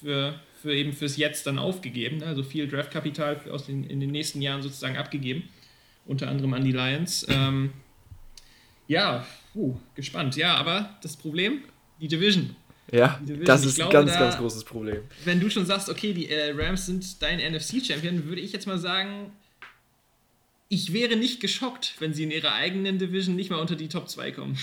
für, 0.00 0.34
für 0.62 0.72
eben 0.72 0.92
fürs 0.92 1.16
Jetzt 1.16 1.48
dann 1.48 1.58
aufgegeben, 1.58 2.18
ne? 2.18 2.26
also 2.26 2.44
viel 2.44 2.68
Draftkapital 2.68 3.40
aus 3.50 3.66
den, 3.66 3.82
in 3.82 3.98
den 3.98 4.12
nächsten 4.12 4.40
Jahren 4.42 4.62
sozusagen 4.62 4.96
abgegeben 4.96 5.48
unter 6.06 6.28
anderem 6.28 6.54
an 6.54 6.64
die 6.64 6.72
Lions. 6.72 7.26
Ähm, 7.28 7.72
ja, 8.86 9.26
uh, 9.54 9.76
gespannt. 9.94 10.36
Ja, 10.36 10.56
aber 10.56 10.96
das 11.02 11.16
Problem, 11.16 11.62
die 12.00 12.08
Division. 12.08 12.56
Ja, 12.92 13.18
Division. 13.22 13.46
das 13.46 13.64
ist 13.64 13.80
ein 13.80 13.90
ganz, 13.90 14.12
da, 14.12 14.20
ganz 14.20 14.36
großes 14.36 14.64
Problem. 14.64 15.02
Wenn 15.24 15.40
du 15.40 15.48
schon 15.48 15.64
sagst, 15.64 15.88
okay, 15.88 16.12
die 16.12 16.28
äh, 16.28 16.52
Rams 16.54 16.86
sind 16.86 17.22
dein 17.22 17.38
NFC-Champion, 17.38 18.26
würde 18.26 18.42
ich 18.42 18.52
jetzt 18.52 18.66
mal 18.66 18.78
sagen, 18.78 19.32
ich 20.68 20.92
wäre 20.92 21.16
nicht 21.16 21.40
geschockt, 21.40 21.94
wenn 21.98 22.12
sie 22.12 22.24
in 22.24 22.30
ihrer 22.30 22.52
eigenen 22.52 22.98
Division 22.98 23.36
nicht 23.36 23.50
mal 23.50 23.58
unter 23.58 23.76
die 23.76 23.88
Top 23.88 24.08
2 24.08 24.32
kommen. 24.32 24.58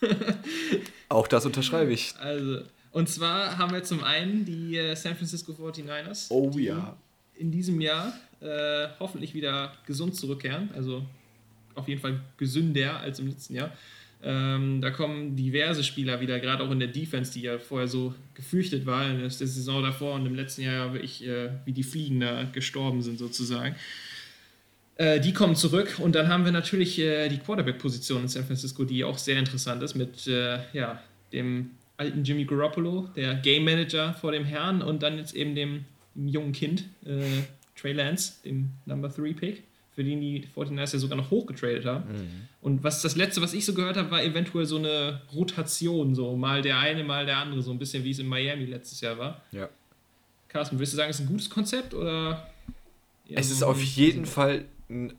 Auch 1.08 1.26
das 1.26 1.46
unterschreibe 1.46 1.92
ich. 1.92 2.14
Also, 2.18 2.62
und 2.92 3.08
zwar 3.08 3.58
haben 3.58 3.72
wir 3.72 3.82
zum 3.82 4.04
einen 4.04 4.44
die 4.44 4.76
äh, 4.76 4.94
San 4.94 5.16
Francisco 5.16 5.52
49ers. 5.52 6.26
Oh 6.30 6.50
ja. 6.56 6.96
In 7.34 7.50
diesem 7.50 7.80
Jahr 7.80 8.12
äh, 8.40 8.88
hoffentlich 9.00 9.34
wieder 9.34 9.72
gesund 9.86 10.16
zurückkehren. 10.16 10.70
Also 10.74 11.04
auf 11.74 11.88
jeden 11.88 12.00
Fall 12.00 12.20
gesünder 12.36 13.00
als 13.00 13.18
im 13.18 13.28
letzten 13.28 13.54
Jahr. 13.54 13.72
Ähm, 14.22 14.80
da 14.80 14.90
kommen 14.90 15.36
diverse 15.36 15.84
Spieler 15.84 16.20
wieder, 16.20 16.40
gerade 16.40 16.64
auch 16.64 16.70
in 16.70 16.80
der 16.80 16.88
Defense, 16.88 17.32
die 17.32 17.42
ja 17.42 17.58
vorher 17.58 17.86
so 17.86 18.14
gefürchtet 18.34 18.86
war, 18.86 19.08
in 19.08 19.18
der 19.18 19.30
Saison 19.30 19.82
davor 19.82 20.14
und 20.14 20.26
im 20.26 20.34
letzten 20.34 20.62
Jahr 20.62 20.92
wirklich 20.92 21.26
äh, 21.26 21.50
wie 21.64 21.72
die 21.72 21.82
Fliegen 21.82 22.20
da 22.20 22.44
gestorben 22.44 23.02
sind 23.02 23.18
sozusagen. 23.18 23.76
Äh, 24.96 25.20
die 25.20 25.34
kommen 25.34 25.54
zurück 25.54 25.98
und 25.98 26.14
dann 26.14 26.28
haben 26.28 26.44
wir 26.46 26.52
natürlich 26.52 26.98
äh, 26.98 27.28
die 27.28 27.38
Quarterback-Position 27.38 28.22
in 28.22 28.28
San 28.28 28.44
Francisco, 28.44 28.84
die 28.84 29.04
auch 29.04 29.18
sehr 29.18 29.38
interessant 29.38 29.82
ist 29.82 29.94
mit 29.94 30.26
äh, 30.26 30.58
ja, 30.72 31.02
dem 31.32 31.72
alten 31.98 32.24
Jimmy 32.24 32.46
Garoppolo, 32.46 33.08
der 33.14 33.34
Game 33.34 33.64
Manager 33.64 34.14
vor 34.14 34.32
dem 34.32 34.44
Herrn 34.44 34.80
und 34.80 35.02
dann 35.02 35.18
jetzt 35.18 35.34
eben 35.34 35.54
dem, 35.54 35.84
dem 36.14 36.28
jungen 36.28 36.52
Kind, 36.52 36.84
äh, 37.04 37.42
Trey 37.76 37.92
Lance, 37.92 38.34
dem 38.44 38.70
Number 38.86 39.08
3 39.08 39.32
Pick, 39.34 39.64
für 39.94 40.04
den 40.04 40.20
die 40.20 40.44
49ers 40.54 40.92
ja 40.92 40.98
sogar 40.98 41.16
noch 41.16 41.30
hochgetradet 41.30 41.84
haben. 41.84 42.10
Mhm. 42.10 42.48
Und 42.60 42.84
was 42.84 43.02
das 43.02 43.16
letzte, 43.16 43.40
was 43.40 43.54
ich 43.54 43.64
so 43.64 43.74
gehört 43.74 43.96
habe, 43.96 44.10
war 44.10 44.22
eventuell 44.22 44.66
so 44.66 44.76
eine 44.76 45.22
Rotation, 45.34 46.14
so 46.14 46.36
mal 46.36 46.62
der 46.62 46.78
eine, 46.78 47.04
mal 47.04 47.26
der 47.26 47.38
andere, 47.38 47.62
so 47.62 47.70
ein 47.70 47.78
bisschen 47.78 48.04
wie 48.04 48.10
es 48.10 48.18
in 48.18 48.26
Miami 48.26 48.64
letztes 48.64 49.00
Jahr 49.00 49.18
war. 49.18 49.42
Ja. 49.52 49.68
Carsten, 50.48 50.78
würdest 50.78 50.94
du 50.94 50.96
sagen, 50.96 51.10
es 51.10 51.20
ist 51.20 51.26
ein 51.26 51.28
gutes 51.28 51.50
Konzept 51.50 51.94
oder? 51.94 52.50
Es 53.28 53.50
ist 53.50 53.62
auf 53.62 53.82
jeden 53.82 54.26
Fall 54.26 54.64
ein. 54.88 55.14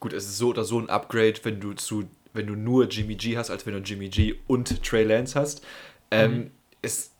Gut, 0.00 0.12
es 0.12 0.24
ist 0.24 0.38
so 0.38 0.48
oder 0.48 0.64
so 0.64 0.80
ein 0.80 0.88
Upgrade, 0.88 1.34
wenn 1.44 1.60
du 1.60 1.74
zu, 1.74 2.08
wenn 2.32 2.46
du 2.46 2.56
nur 2.56 2.88
Jimmy 2.88 3.14
G 3.14 3.36
hast, 3.36 3.50
als 3.50 3.66
wenn 3.66 3.74
du 3.74 3.80
Jimmy 3.80 4.08
G 4.08 4.34
und 4.48 4.82
Trey 4.82 5.04
Lance 5.04 5.38
hast. 5.38 5.64
Ähm, 6.10 6.36
mhm. 6.36 6.50
Es 6.80 7.11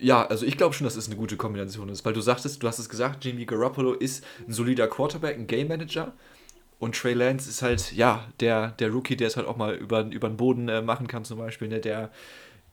ja, 0.00 0.26
also 0.26 0.46
ich 0.46 0.56
glaube 0.56 0.74
schon, 0.74 0.84
dass 0.84 0.96
es 0.96 1.06
eine 1.06 1.16
gute 1.16 1.36
Kombination 1.36 1.88
ist, 1.88 2.04
weil 2.04 2.12
du 2.12 2.20
sagtest, 2.20 2.62
du 2.62 2.68
hast 2.68 2.78
es 2.78 2.88
gesagt, 2.88 3.24
Jimmy 3.24 3.44
Garoppolo 3.44 3.92
ist 3.92 4.24
ein 4.46 4.52
solider 4.52 4.88
Quarterback, 4.88 5.36
ein 5.36 5.46
Game 5.46 5.68
Manager 5.68 6.12
und 6.78 6.96
Trey 6.96 7.12
Lance 7.12 7.48
ist 7.48 7.62
halt, 7.62 7.92
ja, 7.92 8.28
der, 8.40 8.72
der 8.72 8.90
Rookie, 8.90 9.16
der 9.16 9.28
es 9.28 9.36
halt 9.36 9.46
auch 9.46 9.56
mal 9.56 9.74
über, 9.74 10.06
über 10.06 10.28
den 10.28 10.36
Boden 10.36 10.68
äh, 10.68 10.82
machen 10.82 11.06
kann 11.06 11.24
zum 11.24 11.38
Beispiel, 11.38 11.68
ne, 11.68 11.80
der, 11.80 12.10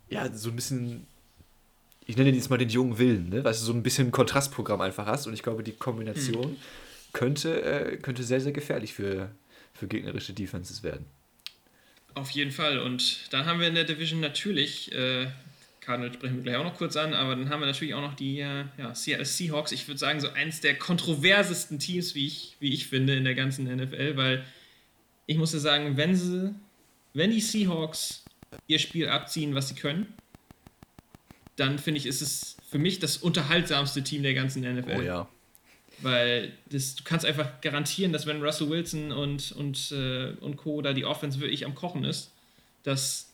ja, 0.09 0.31
so 0.33 0.49
ein 0.49 0.55
bisschen, 0.55 1.07
ich 2.05 2.15
nenne 2.15 2.31
jetzt 2.31 2.49
mal 2.49 2.57
den 2.57 2.69
jungen 2.69 2.97
Willen, 2.97 3.29
ne, 3.29 3.43
weil 3.43 3.51
du 3.51 3.59
so 3.59 3.73
ein 3.73 3.83
bisschen 3.83 4.07
ein 4.07 4.11
Kontrastprogramm 4.11 4.81
einfach 4.81 5.05
hast 5.05 5.27
und 5.27 5.33
ich 5.33 5.43
glaube, 5.43 5.63
die 5.63 5.73
Kombination 5.73 6.51
mhm. 6.51 6.57
könnte, 7.13 7.61
äh, 7.61 7.97
könnte 7.97 8.23
sehr, 8.23 8.39
sehr 8.39 8.53
gefährlich 8.53 8.93
für, 8.93 9.31
für 9.73 9.87
gegnerische 9.87 10.33
Defenses 10.33 10.83
werden. 10.83 11.05
Auf 12.13 12.31
jeden 12.31 12.51
Fall. 12.51 12.79
Und 12.79 13.31
dann 13.31 13.45
haben 13.45 13.59
wir 13.59 13.67
in 13.67 13.75
der 13.75 13.83
Division 13.83 14.21
natürlich 14.21 14.91
äh, 14.91 15.27
Cardinals 15.87 16.15
sprechen 16.15 16.35
wir 16.35 16.43
gleich 16.43 16.57
auch 16.57 16.65
noch 16.65 16.75
kurz 16.75 16.97
an, 16.97 17.13
aber 17.13 17.33
dann 17.33 17.49
haben 17.49 17.61
wir 17.61 17.65
natürlich 17.65 17.93
auch 17.93 18.01
noch 18.01 18.13
die 18.13 18.41
äh, 18.41 18.65
ja, 18.77 18.93
Seattle 18.93 19.23
Seahawks. 19.23 19.71
Ich 19.71 19.87
würde 19.87 19.97
sagen, 19.97 20.19
so 20.19 20.27
eins 20.27 20.59
der 20.59 20.77
kontroversesten 20.77 21.79
Teams, 21.79 22.13
wie 22.13 22.27
ich, 22.27 22.57
wie 22.59 22.73
ich 22.73 22.87
finde, 22.87 23.15
in 23.15 23.23
der 23.23 23.35
ganzen 23.35 23.73
NFL, 23.73 24.17
weil 24.17 24.43
ich 25.27 25.37
muss 25.37 25.53
ja 25.53 25.59
sagen, 25.59 25.95
wenn 25.95 26.13
sie, 26.13 26.53
wenn 27.13 27.31
die 27.31 27.39
Seahawks 27.39 28.25
ihr 28.67 28.79
Spiel 28.79 29.07
abziehen, 29.07 29.55
was 29.55 29.69
sie 29.69 29.75
können, 29.75 30.13
dann 31.55 31.79
finde 31.79 31.99
ich, 31.99 32.05
ist 32.05 32.21
es 32.21 32.57
für 32.69 32.79
mich 32.79 32.99
das 32.99 33.15
unterhaltsamste 33.15 34.03
Team 34.03 34.23
der 34.23 34.33
ganzen 34.33 34.63
NFL. 34.63 34.97
Oh 34.97 35.01
ja. 35.01 35.29
Weil 35.99 36.51
das, 36.69 36.95
du 36.95 37.05
kannst 37.05 37.25
einfach 37.25 37.61
garantieren, 37.61 38.11
dass 38.11 38.25
wenn 38.25 38.43
Russell 38.43 38.69
Wilson 38.69 39.13
und, 39.13 39.53
und, 39.53 39.93
äh, 39.93 40.33
und 40.41 40.57
Co. 40.57 40.81
da 40.81 40.91
die 40.91 41.05
Offense 41.05 41.39
wirklich 41.39 41.65
am 41.65 41.75
Kochen 41.75 42.03
ist, 42.03 42.33
dass 42.83 43.27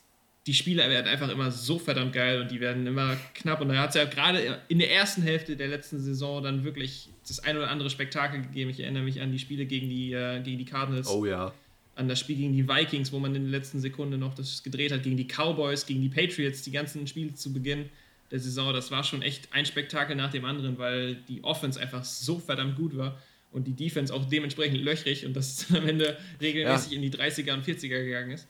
die 0.46 0.54
Spieler 0.54 0.89
werden 0.89 1.08
einfach 1.08 1.30
immer 1.30 1.52
so 1.52 1.80
verdammt 1.80 2.14
geil 2.14 2.41
und 2.41 2.52
die 2.52 2.60
werden 2.60 2.86
immer 2.86 3.16
knapp. 3.34 3.62
Und 3.62 3.70
da 3.70 3.78
hat 3.78 3.89
es 3.89 3.96
ja 3.96 4.04
gerade 4.04 4.60
in 4.68 4.80
der 4.80 4.91
ersten 4.91 5.22
Hälfte 5.22 5.56
der 5.56 5.70
letzten 5.70 6.00
Saison 6.00 6.44
dann 6.44 6.66
wirklich 6.66 7.10
das 7.26 7.39
ein 7.39 7.56
oder 7.56 7.70
andere 7.70 7.89
Spektakel 7.89 8.41
gegeben. 8.41 8.70
Ich 8.70 8.82
erinnere 8.82 9.04
mich 9.04 9.22
an 9.22 9.32
die 9.32 9.39
Spiele 9.39 9.66
gegen 9.66 9.89
die, 9.89 10.12
äh, 10.12 10.41
gegen 10.41 10.58
die 10.58 10.66
Cardinals. 10.66 11.08
Oh 11.08 11.26
ja. 11.26 11.54
An 11.96 12.10
das 12.10 12.20
Spiel 12.20 12.36
gegen 12.36 12.54
die 12.54 12.68
Vikings, 12.68 13.14
wo 13.14 13.20
man 13.20 13.34
in 13.36 13.44
der 13.44 13.52
letzten 13.52 13.80
Sekunde 13.80 14.18
noch 14.18 14.34
das 14.34 14.64
gedreht 14.64 14.91
hat, 14.91 15.04
gegen 15.04 15.16
die 15.16 15.28
Cowboys, 15.28 15.86
gegen 15.86 16.02
die 16.02 16.10
Patriots, 16.10 16.64
die 16.64 16.72
ganzen 16.72 17.08
Spiele 17.08 17.34
zu 17.36 17.54
Beginn 17.54 17.89
der 18.32 18.39
Saison. 18.39 18.74
Das 18.74 18.91
war 18.91 19.04
schon 19.04 19.22
echt 19.22 19.48
ein 19.54 19.66
Spektakel 19.66 20.16
nach 20.16 20.32
dem 20.32 20.44
anderen, 20.44 20.78
weil 20.78 21.16
die 21.30 21.41
Offense 21.44 21.80
einfach 21.80 22.04
so 22.04 22.39
verdammt 22.39 22.76
gut 22.76 22.98
war 22.98 23.18
und 23.54 23.66
die 23.66 23.74
Defense 23.74 24.14
auch 24.14 24.26
dementsprechend 24.26 24.84
löchrig 24.84 25.26
und 25.26 25.36
das 25.36 25.68
am 25.74 25.88
Ende 25.88 26.18
regelmäßig 26.41 26.91
ja. 26.91 26.96
in 26.98 27.02
die 27.04 27.12
30er 27.12 27.54
und 27.54 27.66
40er 27.66 28.04
gegangen 28.04 28.32
ist. 28.32 28.48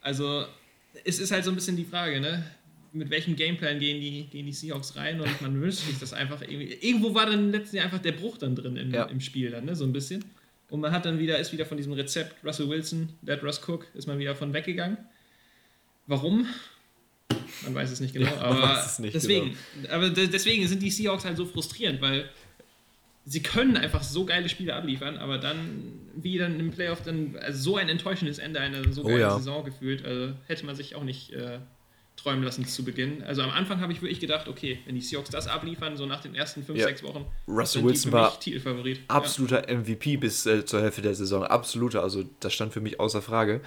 Also 0.00 0.46
es 1.04 1.18
ist 1.18 1.30
halt 1.30 1.44
so 1.44 1.50
ein 1.50 1.54
bisschen 1.54 1.76
die 1.76 1.84
Frage, 1.84 2.20
ne? 2.20 2.44
mit 2.92 3.10
welchem 3.10 3.36
Gameplan 3.36 3.78
gehen 3.78 4.00
die, 4.00 4.24
gehen 4.24 4.46
die 4.46 4.52
Seahawks 4.52 4.96
rein 4.96 5.20
und 5.20 5.40
man 5.40 5.60
wünscht 5.60 5.86
sich 5.86 5.98
das 5.98 6.12
einfach 6.12 6.42
irgendwie. 6.42 6.72
Irgendwo 6.80 7.14
war 7.14 7.26
dann 7.26 7.38
im 7.38 7.50
letzten 7.52 7.76
Jahr 7.76 7.84
einfach 7.86 8.00
der 8.00 8.12
Bruch 8.12 8.38
dann 8.38 8.56
drin 8.56 8.76
in, 8.76 8.92
ja. 8.92 9.04
im 9.04 9.20
Spiel 9.20 9.50
dann, 9.50 9.64
ne? 9.64 9.76
so 9.76 9.84
ein 9.84 9.92
bisschen. 9.92 10.24
Und 10.68 10.80
man 10.80 10.92
hat 10.92 11.04
dann 11.04 11.18
wieder, 11.18 11.38
ist 11.38 11.52
wieder 11.52 11.66
von 11.66 11.76
diesem 11.76 11.92
Rezept 11.92 12.44
Russell 12.44 12.68
Wilson, 12.68 13.10
Dead 13.22 13.42
Russ 13.42 13.60
Cook, 13.66 13.86
ist 13.94 14.06
man 14.06 14.18
wieder 14.18 14.34
von 14.34 14.52
weggegangen. 14.52 14.98
Warum? 16.06 16.46
Man 17.62 17.74
weiß 17.74 17.90
es 17.90 18.00
nicht 18.00 18.12
genau, 18.12 18.26
ja, 18.26 18.40
aber 18.40 18.84
nicht 18.98 19.14
deswegen, 19.14 19.56
genau. 19.82 19.94
aber 19.94 20.10
deswegen 20.10 20.66
sind 20.66 20.82
die 20.82 20.90
Seahawks 20.90 21.24
halt 21.24 21.36
so 21.36 21.46
frustrierend, 21.46 22.00
weil 22.00 22.28
sie 23.24 23.42
können 23.42 23.76
einfach 23.76 24.02
so 24.02 24.24
geile 24.24 24.48
Spiele 24.48 24.74
abliefern, 24.74 25.18
aber 25.18 25.38
dann, 25.38 25.92
wie 26.14 26.38
dann 26.38 26.58
im 26.58 26.70
Playoff, 26.70 27.02
dann 27.02 27.36
also 27.40 27.60
so 27.70 27.76
ein 27.76 27.88
enttäuschendes 27.88 28.38
Ende 28.38 28.60
einer 28.60 28.92
so 28.92 29.02
oh, 29.02 29.06
geilen 29.06 29.20
ja. 29.20 29.36
Saison 29.36 29.64
gefühlt, 29.64 30.04
also 30.04 30.32
hätte 30.46 30.66
man 30.66 30.74
sich 30.74 30.94
auch 30.94 31.04
nicht 31.04 31.32
äh, 31.32 31.58
träumen 32.16 32.42
lassen 32.42 32.66
zu 32.66 32.84
Beginn. 32.84 33.22
Also 33.22 33.42
am 33.42 33.50
Anfang 33.50 33.80
habe 33.80 33.92
ich 33.92 34.02
wirklich 34.02 34.20
gedacht, 34.20 34.48
okay, 34.48 34.78
wenn 34.86 34.94
die 34.94 35.00
Seahawks 35.00 35.30
das 35.30 35.46
abliefern, 35.46 35.96
so 35.96 36.06
nach 36.06 36.20
den 36.20 36.34
ersten 36.34 36.62
5, 36.62 36.80
6 36.80 37.00
ja. 37.02 37.08
Wochen, 37.08 37.26
Russell 37.46 37.84
Wilson 37.84 38.12
war 38.12 38.38
absoluter 39.08 39.68
ja. 39.68 39.78
MVP 39.78 40.16
bis 40.16 40.46
äh, 40.46 40.64
zur 40.64 40.82
Hälfte 40.82 41.02
der 41.02 41.14
Saison, 41.14 41.44
absoluter, 41.44 42.02
also 42.02 42.24
das 42.40 42.52
stand 42.52 42.72
für 42.72 42.80
mich 42.80 43.00
außer 43.00 43.22
Frage 43.22 43.60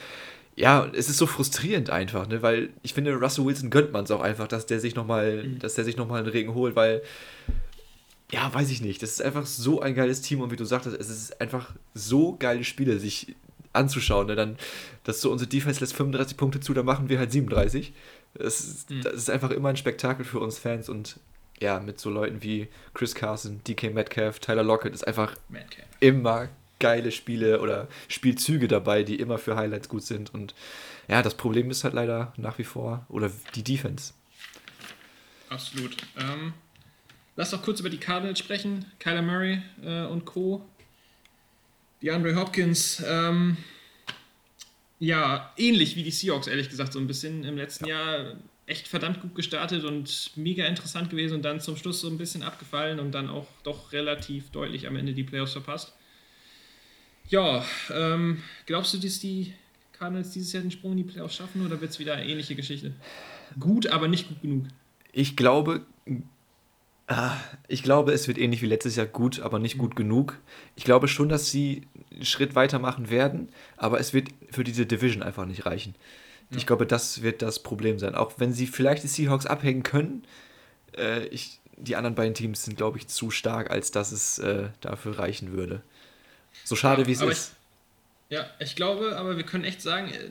ja, 0.56 0.90
es 0.94 1.10
ist 1.10 1.18
so 1.18 1.26
frustrierend 1.26 1.90
einfach, 1.90 2.28
ne? 2.28 2.42
weil 2.42 2.70
ich 2.84 2.94
finde, 2.94 3.14
Russell 3.16 3.46
Wilson 3.46 3.70
gönnt 3.70 3.92
man 3.92 4.04
es 4.04 4.12
auch 4.12 4.22
einfach, 4.22 4.48
dass 4.48 4.66
der 4.66 4.80
sich 4.80 4.96
nochmal, 4.96 5.44
mhm. 5.44 5.60
dass 5.60 5.76
der 5.76 5.84
sich 5.84 5.98
nochmal 5.98 6.20
einen 6.20 6.30
Regen 6.30 6.54
holt, 6.54 6.76
weil, 6.76 7.02
ja, 8.34 8.52
weiß 8.52 8.72
ich 8.72 8.82
nicht, 8.82 9.04
das 9.04 9.12
ist 9.12 9.22
einfach 9.22 9.46
so 9.46 9.80
ein 9.82 9.94
geiles 9.94 10.22
Team 10.22 10.42
und 10.42 10.50
wie 10.50 10.56
du 10.56 10.66
sagtest, 10.66 11.00
es 11.00 11.10
ist 11.10 11.40
einfach 11.40 11.72
so 11.94 12.36
geile 12.36 12.64
Spiele, 12.64 13.00
sich 13.00 13.36
anzuschauen. 13.74 14.26
Ne? 14.26 14.36
Dann, 14.36 14.58
dass 15.04 15.22
so 15.22 15.32
unsere 15.32 15.48
Defense 15.48 15.80
lässt 15.80 15.96
35 15.96 16.36
Punkte 16.36 16.60
zu, 16.60 16.74
dann 16.74 16.86
machen 16.86 17.10
wir 17.10 17.20
halt 17.20 17.32
37. 17.32 17.94
Das 18.34 18.60
ist, 18.60 18.90
mhm. 18.90 19.04
das 19.04 19.14
ist 19.14 19.30
einfach 19.30 19.52
immer 19.52 19.70
ein 19.70 19.78
Spektakel 19.78 20.26
für 20.26 20.40
uns 20.40 20.58
Fans 20.58 20.90
und 20.90 21.20
ja, 21.60 21.80
mit 21.80 22.00
so 22.00 22.10
Leuten 22.10 22.42
wie 22.42 22.70
Chris 22.96 23.14
Carson, 23.14 23.62
DK 23.68 23.94
Metcalf, 23.94 24.40
Tyler 24.40 24.64
Lockett 24.64 24.96
ist 24.96 25.08
einfach 25.08 25.36
Metcalf. 25.50 25.88
immer 26.00 26.50
geile 26.80 27.12
Spiele 27.12 27.62
oder 27.62 27.88
Spielzüge 28.08 28.68
dabei, 28.68 29.04
die 29.04 29.20
immer 29.20 29.38
für 29.38 29.56
Highlights 29.56 29.90
gut 29.90 30.04
sind. 30.04 30.34
Und 30.34 30.56
ja, 31.08 31.22
das 31.22 31.36
Problem 31.36 31.70
ist 31.70 31.84
halt 31.84 31.94
leider 31.94 32.34
nach 32.36 32.58
wie 32.58 32.64
vor, 32.64 33.06
oder 33.10 33.32
die 33.54 33.64
Defense. 33.64 34.14
Absolut. 35.50 35.96
Ähm, 36.18 36.54
lass 37.36 37.52
doch 37.52 37.62
kurz 37.62 37.80
über 37.80 37.90
die 37.90 37.98
Cardinals 37.98 38.40
sprechen. 38.40 38.86
Kyler 39.00 39.22
Murray 39.22 39.62
äh, 39.84 40.06
und 40.06 40.26
Co. 40.26 40.66
Die 42.02 42.12
Andre 42.12 42.36
Hopkins. 42.36 43.04
Ähm, 43.06 43.58
ja, 45.00 45.52
ähnlich 45.58 45.96
wie 45.96 46.04
die 46.04 46.12
Seahawks, 46.12 46.48
ehrlich 46.48 46.70
gesagt, 46.70 46.94
so 46.94 47.00
ein 47.00 47.08
bisschen 47.08 47.44
im 47.44 47.58
letzten 47.58 47.86
ja. 47.86 48.18
Jahr 48.18 48.36
echt 48.66 48.88
verdammt 48.88 49.22
gut 49.22 49.36
gestartet 49.36 49.84
und 49.84 50.32
mega 50.36 50.66
interessant 50.66 51.10
gewesen 51.10 51.36
und 51.36 51.42
dann 51.44 51.60
zum 51.60 51.76
Schluss 51.76 52.00
so 52.00 52.08
ein 52.08 52.18
bisschen 52.18 52.44
abgefallen 52.44 53.00
und 53.00 53.12
dann 53.12 53.30
auch 53.30 53.48
doch 53.64 53.92
relativ 53.92 54.50
deutlich 54.52 54.88
am 54.88 54.96
Ende 54.96 55.14
die 55.14 55.24
Playoffs 55.24 55.52
verpasst. 55.52 55.94
Ja, 57.30 57.66
ähm, 57.90 58.42
glaubst 58.66 58.94
du, 58.94 58.98
dass 58.98 59.20
die 59.20 59.54
Cardinals 59.92 60.32
dieses 60.32 60.54
Jahr 60.54 60.62
den 60.62 60.72
Sprung 60.72 60.92
in 60.92 61.00
die 61.00 61.04
Playoffs 61.04 61.36
schaffen 61.36 61.66
oder 61.66 61.82
wird 61.82 61.92
es 61.92 62.00
wieder 62.00 62.14
eine 62.14 62.28
ähnliche 62.28 62.56
Geschichte? 62.56 62.94
Gut, 63.60 63.88
aber 63.88 64.08
nicht 64.08 64.28
gut 64.30 64.42
genug. 64.42 64.68
Ich 65.12 65.36
glaube, 65.36 65.86
ich 67.68 67.84
glaube, 67.84 68.12
es 68.14 68.28
wird 68.28 68.38
ähnlich 68.38 68.62
wie 68.62 68.68
letztes 68.68 68.96
Jahr 68.96 69.06
gut, 69.06 69.40
aber 69.40 69.60
nicht 69.60 69.78
gut 69.78 69.96
genug. 69.96 70.38
Ich 70.76 70.84
glaube 70.84 71.08
schon, 71.08 71.30
dass 71.30 71.50
sie 71.50 71.84
einen 72.12 72.26
Schritt 72.26 72.56
weitermachen 72.56 73.10
werden, 73.10 73.50
aber 73.78 74.00
es 74.00 74.14
wird 74.14 74.30
für 74.52 74.64
diese 74.64 74.86
Division 74.86 75.24
einfach 75.24 75.46
nicht 75.46 75.66
reichen. 75.66 75.96
Ja. 76.50 76.58
Ich 76.58 76.68
glaube, 76.68 76.86
das 76.86 77.22
wird 77.22 77.42
das 77.42 77.62
Problem 77.62 78.00
sein. 78.00 78.16
Auch 78.16 78.34
wenn 78.38 78.54
sie 78.54 78.68
vielleicht 78.68 79.04
die 79.04 79.08
Seahawks 79.08 79.46
abhängen 79.46 79.84
können, 79.84 80.24
äh, 80.98 81.26
ich, 81.28 81.60
die 81.78 81.96
anderen 81.96 82.16
beiden 82.16 82.34
Teams 82.34 82.64
sind, 82.64 82.78
glaube 82.78 82.98
ich, 82.98 83.08
zu 83.08 83.32
stark, 83.32 83.72
als 83.72 83.92
dass 83.92 84.12
es 84.12 84.40
äh, 84.40 84.70
dafür 84.82 85.18
reichen 85.20 85.54
würde. 85.54 85.82
So 86.64 86.76
schade 86.76 87.02
ja, 87.02 87.08
wie 87.08 87.14
es 87.14 87.22
ist. 87.22 87.56
Ich, 88.30 88.38
ja, 88.38 88.46
ich 88.60 88.76
glaube, 88.76 89.18
aber 89.18 89.38
wir 89.38 89.44
können 89.44 89.64
echt 89.64 89.82
sagen, 89.82 90.10
äh, 90.10 90.30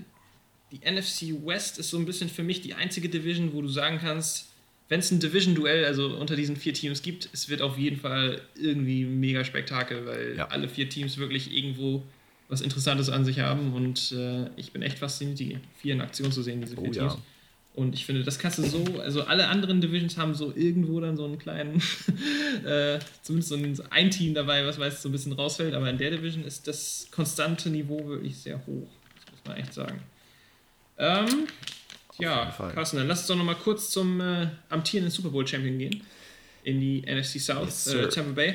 die 0.70 0.78
NFC 0.91 1.47
West 1.47 1.78
ist 1.78 1.91
so 1.91 1.99
ein 1.99 2.07
bisschen 2.07 2.28
für 2.28 2.43
mich 2.43 2.62
die 2.62 2.74
einzige 2.74 3.09
Division, 3.09 3.53
wo 3.53 3.61
du 3.61 3.68
sagen 3.68 3.99
kannst, 4.01 4.52
wenn 4.93 5.01
es 5.01 5.11
ein 5.11 5.20
Division-Duell, 5.20 5.86
also 5.86 6.09
unter 6.18 6.36
diesen 6.36 6.55
vier 6.55 6.74
Teams 6.74 7.01
gibt, 7.01 7.30
es 7.32 7.49
wird 7.49 7.62
auf 7.62 7.78
jeden 7.78 7.97
Fall 7.97 8.43
irgendwie 8.61 9.07
mega 9.07 9.43
Spektakel, 9.43 10.05
weil 10.05 10.36
ja. 10.36 10.49
alle 10.49 10.68
vier 10.68 10.86
Teams 10.86 11.16
wirklich 11.16 11.51
irgendwo 11.51 12.03
was 12.51 12.61
Interessantes 12.61 13.09
an 13.09 13.24
sich 13.24 13.40
haben 13.40 13.72
und 13.72 14.12
äh, 14.12 14.51
ich 14.57 14.72
bin 14.72 14.82
echt 14.82 14.99
fasziniert, 14.99 15.38
die 15.38 15.57
vier 15.78 15.95
in 15.95 16.03
Aktion 16.03 16.30
zu 16.30 16.43
sehen, 16.43 16.61
diese 16.61 16.74
vier 16.74 16.90
oh, 16.90 16.93
Teams. 16.93 17.14
Ja. 17.14 17.18
Und 17.74 17.95
ich 17.95 18.05
finde, 18.05 18.22
das 18.22 18.38
kannst 18.38 18.59
du 18.59 18.64
so, 18.64 19.01
also 19.01 19.22
alle 19.22 19.49
anderen 19.49 19.80
Divisions 19.80 20.18
haben 20.18 20.34
so 20.34 20.53
irgendwo 20.55 21.01
dann 21.01 21.16
so 21.16 21.24
einen 21.24 21.38
kleinen, 21.38 21.82
äh, 22.66 22.99
zumindest 23.22 23.49
so 23.49 23.55
ein, 23.55 23.80
ein, 23.88 24.11
Team 24.11 24.34
dabei, 24.34 24.66
was 24.66 24.78
weiß 24.78 25.01
so 25.01 25.09
ein 25.09 25.12
bisschen 25.12 25.32
rausfällt, 25.32 25.72
aber 25.72 25.88
in 25.88 25.97
der 25.97 26.11
Division 26.11 26.45
ist 26.45 26.68
das 26.68 27.09
konstante 27.11 27.70
Niveau 27.70 28.07
wirklich 28.09 28.36
sehr 28.36 28.59
hoch. 28.66 28.88
Das 29.14 29.32
muss 29.32 29.40
man 29.47 29.57
echt 29.57 29.72
sagen. 29.72 30.03
Ähm, 30.99 31.47
ja, 32.19 32.55
Carsten, 32.75 32.99
dann 32.99 33.09
lass 33.09 33.21
uns 33.21 33.29
doch 33.29 33.37
nochmal 33.37 33.57
kurz 33.57 33.91
zum 33.91 34.21
äh, 34.21 34.49
amtierenden 34.69 35.11
Super 35.11 35.31
Bowl 35.31 35.47
Champion 35.47 35.79
gehen. 35.79 36.03
In 36.65 36.81
die 36.81 37.03
NFC 37.03 37.41
South, 37.41 37.87
yes, 37.87 37.87
äh, 37.89 38.09
Tampa 38.09 38.33
Bay. 38.33 38.55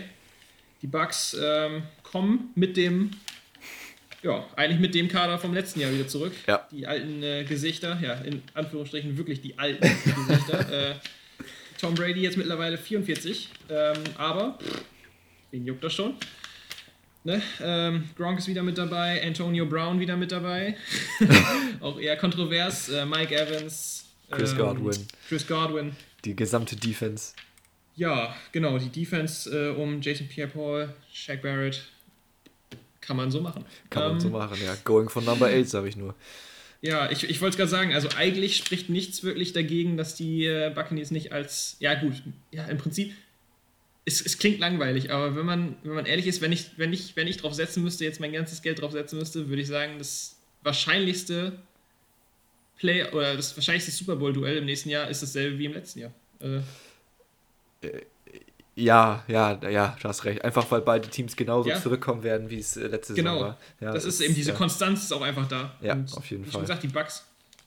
Die 0.81 0.87
Bucks 0.87 1.35
ähm, 1.39 1.83
kommen 2.03 2.51
mit 2.55 2.77
dem 2.77 3.11
ja, 4.23 4.45
eigentlich 4.55 4.79
mit 4.79 4.95
dem 4.95 5.07
Kader 5.07 5.37
vom 5.37 5.53
letzten 5.53 5.79
Jahr 5.79 5.91
wieder 5.91 6.07
zurück. 6.07 6.33
Ja. 6.47 6.67
Die 6.71 6.87
alten 6.87 7.21
äh, 7.23 7.43
Gesichter, 7.43 7.99
ja, 8.01 8.13
in 8.15 8.41
Anführungsstrichen 8.53 9.17
wirklich 9.17 9.41
die 9.41 9.57
alten 9.57 9.87
Gesichter. 10.27 10.67
Äh, 10.67 10.95
Tom 11.79 11.93
Brady 11.93 12.21
jetzt 12.21 12.37
mittlerweile 12.37 12.77
44, 12.77 13.49
ähm, 13.69 13.93
aber 14.17 14.57
wen 15.51 15.65
juckt 15.65 15.83
das 15.83 15.93
schon? 15.93 16.15
Ne? 17.27 17.41
Ähm, 17.61 18.05
Gronk 18.15 18.39
ist 18.39 18.47
wieder 18.47 18.63
mit 18.63 18.77
dabei, 18.77 19.21
Antonio 19.21 19.65
Brown 19.65 19.99
wieder 19.99 20.15
mit 20.15 20.31
dabei. 20.31 20.77
Auch 21.81 21.99
eher 21.99 22.15
kontrovers. 22.15 22.87
Äh, 22.87 23.05
Mike 23.05 23.35
Evans. 23.35 24.05
Chris 24.31 24.53
ähm, 24.53 24.57
Godwin. 24.59 25.07
Chris 25.27 25.45
Godwin. 25.45 25.93
Die 26.23 26.37
gesamte 26.37 26.77
Defense. 26.77 27.33
Ja, 27.97 28.33
genau, 28.53 28.77
die 28.77 28.87
Defense 28.87 29.49
äh, 29.49 29.75
um 29.75 29.99
Jason 29.99 30.29
Pierre-Paul, 30.29 30.93
Shaq 31.11 31.41
Barrett, 31.41 31.83
kann 33.01 33.17
man 33.17 33.29
so 33.29 33.41
machen. 33.41 33.65
Kann 33.89 34.03
ähm, 34.03 34.09
man 34.11 34.19
so 34.21 34.29
machen, 34.29 34.57
ja. 34.63 34.77
Going 34.85 35.09
for 35.09 35.21
Number 35.21 35.47
8, 35.47 35.67
sage 35.67 35.89
ich 35.89 35.97
nur. 35.97 36.15
Ja, 36.79 37.11
ich, 37.11 37.29
ich 37.29 37.41
wollte 37.41 37.55
es 37.55 37.57
gerade 37.57 37.69
sagen, 37.69 37.93
also 37.93 38.07
eigentlich 38.15 38.55
spricht 38.55 38.87
nichts 38.87 39.23
wirklich 39.23 39.51
dagegen, 39.51 39.97
dass 39.97 40.15
die 40.15 40.45
äh, 40.45 40.71
Buccaneers 40.73 41.11
nicht 41.11 41.33
als, 41.33 41.75
ja 41.81 41.93
gut, 41.95 42.13
ja 42.53 42.63
im 42.67 42.77
Prinzip, 42.77 43.13
es, 44.07 44.25
es 44.25 44.37
klingt 44.37 44.59
langweilig, 44.59 45.11
aber 45.11 45.35
wenn 45.35 45.45
man, 45.45 45.75
wenn 45.83 45.93
man 45.93 46.05
ehrlich 46.05 46.27
ist, 46.27 46.41
wenn 46.41 46.53
ich, 46.53 46.77
wenn, 46.77 46.93
ich, 46.93 47.17
wenn 47.17 47.27
ich 47.27 47.37
drauf 47.37 47.53
setzen 47.53 47.83
müsste, 47.83 48.05
jetzt 48.05 48.21
mein 48.21 48.31
ganzes 48.31 48.61
Geld 48.61 48.81
drauf 48.81 48.93
setzen 48.93 49.19
müsste, 49.19 49.49
würde 49.49 49.61
ich 49.61 49.67
sagen, 49.67 49.97
das 49.97 50.37
wahrscheinlichste 50.63 51.59
Play 52.77 53.03
oder 53.11 53.35
das 53.35 53.57
wahrscheinlichste 53.57 53.91
Super 53.91 54.15
Bowl-Duell 54.15 54.57
im 54.57 54.65
nächsten 54.65 54.89
Jahr 54.89 55.09
ist 55.09 55.21
dasselbe 55.21 55.59
wie 55.59 55.65
im 55.65 55.73
letzten 55.73 55.99
Jahr. 55.99 56.13
Äh, 56.39 56.57
äh 57.85 58.01
ja, 58.75 59.25
ja, 59.27 59.59
ja, 59.67 59.97
du 59.99 60.07
hast 60.07 60.23
recht. 60.23 60.45
Einfach 60.45 60.69
weil 60.69 60.81
beide 60.81 61.09
Teams 61.09 61.35
genauso 61.35 61.67
ja. 61.67 61.81
zurückkommen 61.81 62.21
werden, 62.21 62.49
wie 62.49 62.59
es 62.59 62.77
äh, 62.77 62.87
letzte 62.87 63.15
genau. 63.15 63.33
Saison 63.33 63.47
war. 63.47 63.57
Genau. 63.79 63.91
Ja, 63.91 63.95
das, 63.95 64.05
ist 64.05 64.21
eben 64.21 64.35
diese 64.35 64.51
ja. 64.51 64.55
Konstanz 64.55 65.03
ist 65.03 65.11
auch 65.11 65.23
einfach 65.23 65.47
da. 65.47 65.75
Ja, 65.81 65.93
Und 65.93 66.15
auf 66.15 66.29
jeden 66.29 66.45
wie 66.45 66.49
Fall. 66.51 66.61
Wie 66.61 66.63
gesagt, 66.63 66.83
die 66.83 66.87
Bugs, 66.87 67.25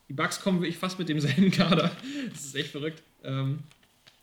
die 0.09 0.15
Bugs 0.15 0.41
kommen 0.41 0.61
wirklich 0.61 0.79
fast 0.79 0.99
mit 1.01 1.09
demselben 1.09 1.51
Kader. 1.51 1.91
Das 2.31 2.45
ist 2.45 2.55
echt 2.55 2.71
verrückt. 2.71 3.03
Ähm, 3.25 3.59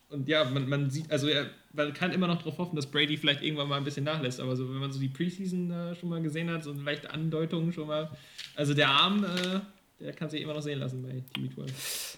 und 0.10 0.28
ja, 0.28 0.46
man, 0.46 0.70
man 0.70 0.90
sieht, 0.90 1.12
also 1.12 1.28
ja, 1.28 1.46
man 1.74 1.94
kann 1.94 2.12
immer 2.12 2.28
noch 2.28 2.38
darauf 2.38 2.58
hoffen, 2.58 2.76
dass 2.76 2.86
Brady 2.86 3.18
vielleicht 3.18 3.42
irgendwann 3.42 3.68
mal 3.68 3.78
ein 3.78 3.84
bisschen 3.84 4.06
nachlässt. 4.06 4.40
Aber 4.40 4.56
so, 4.56 4.70
wenn 4.70 4.80
man 4.80 4.92
so 4.92 5.00
die 5.00 5.10
Preseason 5.10 5.70
äh, 5.72 5.96
schon 5.96 6.10
mal 6.10 6.22
gesehen 6.22 6.50
hat, 6.50 6.64
so 6.64 6.72
eine 6.72 6.82
leichte 6.82 7.12
Andeutung 7.12 7.72
schon 7.72 7.88
mal. 7.88 8.10
Also 8.56 8.74
der 8.74 8.90
Arm, 8.90 9.24
äh, 9.24 9.60
der 10.00 10.14
kann 10.14 10.30
sich 10.30 10.42
immer 10.42 10.54
noch 10.54 10.62
sehen 10.62 10.80
lassen 10.80 11.04
bei 11.04 11.24
TB12. 11.40 11.72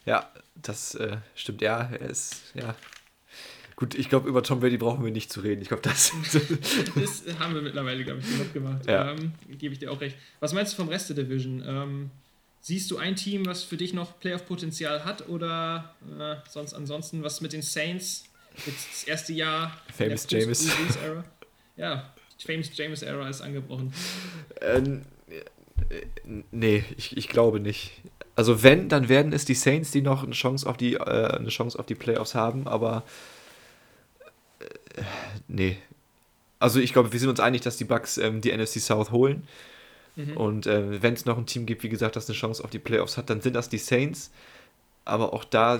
Ja, 0.06 0.32
das 0.56 0.96
äh, 0.96 1.18
stimmt. 1.36 1.62
Ja, 1.62 1.90
er 1.92 2.10
ist, 2.10 2.54
ja. 2.54 2.76
Gut, 3.76 3.96
ich 3.96 4.10
glaube, 4.10 4.28
über 4.28 4.44
Tom 4.44 4.60
Brady 4.60 4.78
brauchen 4.78 5.04
wir 5.04 5.12
nicht 5.12 5.32
zu 5.32 5.40
reden. 5.40 5.62
Ich 5.62 5.70
glaube, 5.70 5.84
das. 5.84 6.12
das 6.96 7.24
haben 7.40 7.56
wir 7.56 7.62
mittlerweile, 7.62 8.04
glaube 8.04 8.20
ich, 8.20 8.30
genug 8.30 8.54
gemacht. 8.54 8.86
Ja. 8.86 9.12
Ähm, 9.12 9.34
Gebe 9.58 9.74
ich 9.74 9.80
dir 9.80 9.92
auch 9.92 10.02
recht. 10.02 10.16
Was 10.42 10.54
meinst 10.54 10.74
du 10.74 10.78
vom 10.78 10.90
Rest 10.90 11.10
der 11.10 11.16
Division? 11.16 11.64
Ähm, 11.66 12.12
siehst 12.70 12.92
du 12.92 12.98
ein 12.98 13.16
Team, 13.16 13.48
was 13.48 13.64
für 13.64 13.78
dich 13.78 13.94
noch 13.94 14.20
Playoff-Potenzial 14.20 15.04
hat 15.04 15.28
oder 15.28 15.96
äh, 16.20 16.36
sonst 16.48 16.76
ansonsten 16.76 17.24
was 17.24 17.42
mit 17.42 17.52
den 17.52 17.64
Saints? 17.64 18.26
Jetzt 18.64 18.88
das 18.92 19.04
erste 19.06 19.34
Jahr. 19.34 19.76
Famous 19.92 20.28
James. 20.30 20.70
Era. 21.04 21.26
Ja, 21.78 22.14
Famous 22.46 22.70
James 22.76 23.04
Era 23.04 23.30
ist 23.30 23.40
angebrochen. 23.40 23.94
Ähm, 24.60 25.04
nee, 26.52 26.84
ich, 26.98 27.16
ich 27.16 27.30
glaube 27.30 27.62
nicht. 27.62 27.94
Also 28.36 28.64
wenn, 28.64 28.90
dann 28.90 29.08
werden 29.08 29.32
es 29.32 29.46
die 29.46 29.54
Saints, 29.56 29.92
die 29.92 30.02
noch 30.02 30.24
eine 30.24 30.34
Chance 30.34 30.70
auf 30.70 30.76
die, 30.76 30.96
äh, 30.96 31.00
eine 31.00 31.48
Chance 31.48 31.80
auf 31.80 31.86
die 31.86 31.96
Playoffs 31.96 32.36
haben, 32.36 32.68
aber 32.68 33.04
äh, 34.60 35.04
nee. 35.48 35.78
Also 36.60 36.82
ich 36.82 36.92
glaube, 36.92 37.14
wir 37.14 37.20
sind 37.20 37.30
uns 37.30 37.40
einig, 37.40 37.62
dass 37.62 37.78
die 37.78 37.86
Bucks 37.86 38.18
ähm, 38.18 38.42
die 38.42 38.52
NFC 38.56 38.82
South 38.82 39.12
holen. 39.12 39.48
Mhm. 40.20 40.38
Und 40.38 40.68
äh, 40.68 41.02
wenn 41.02 41.14
es 41.14 41.26
noch 41.26 41.38
ein 41.38 41.46
Team 41.46 41.66
gibt, 41.66 41.84
wie 41.84 41.90
gesagt, 41.90 42.16
das 42.16 42.30
eine 42.30 42.38
Chance 42.38 42.64
auf 42.64 42.70
die 42.70 42.80
Playoffs 42.80 43.18
hat, 43.18 43.30
dann 43.30 43.42
sind 43.42 43.54
das 43.54 43.70
die 43.70 43.78
Saints. 43.78 44.32
Aber 45.06 45.34
auch 45.34 45.44
da 45.44 45.80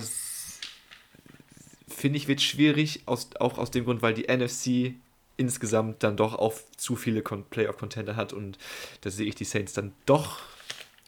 finde 1.88 2.16
ich, 2.16 2.28
wird 2.28 2.40
schwierig, 2.40 3.02
aus, 3.06 3.28
auch 3.38 3.58
aus 3.58 3.70
dem 3.70 3.84
Grund, 3.84 4.00
weil 4.02 4.14
die 4.14 4.26
NFC 4.34 4.94
insgesamt 5.36 6.02
dann 6.02 6.16
doch 6.16 6.34
auf 6.34 6.64
zu 6.76 6.96
viele 6.96 7.22
Playoff-Contender 7.22 8.16
hat 8.16 8.32
und 8.32 8.58
da 9.02 9.10
sehe 9.10 9.26
ich 9.26 9.34
die 9.34 9.44
Saints 9.44 9.72
dann 9.72 9.92
doch 10.06 10.40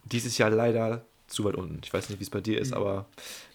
dieses 0.04 0.38
Jahr 0.38 0.50
leider 0.50 1.04
zu 1.26 1.44
weit 1.44 1.54
unten. 1.54 1.80
Ich 1.82 1.92
weiß 1.92 2.08
nicht, 2.08 2.18
wie 2.18 2.24
es 2.24 2.30
bei 2.30 2.40
dir 2.40 2.58
ist, 2.60 2.70
mhm. 2.70 2.76
aber 2.76 3.06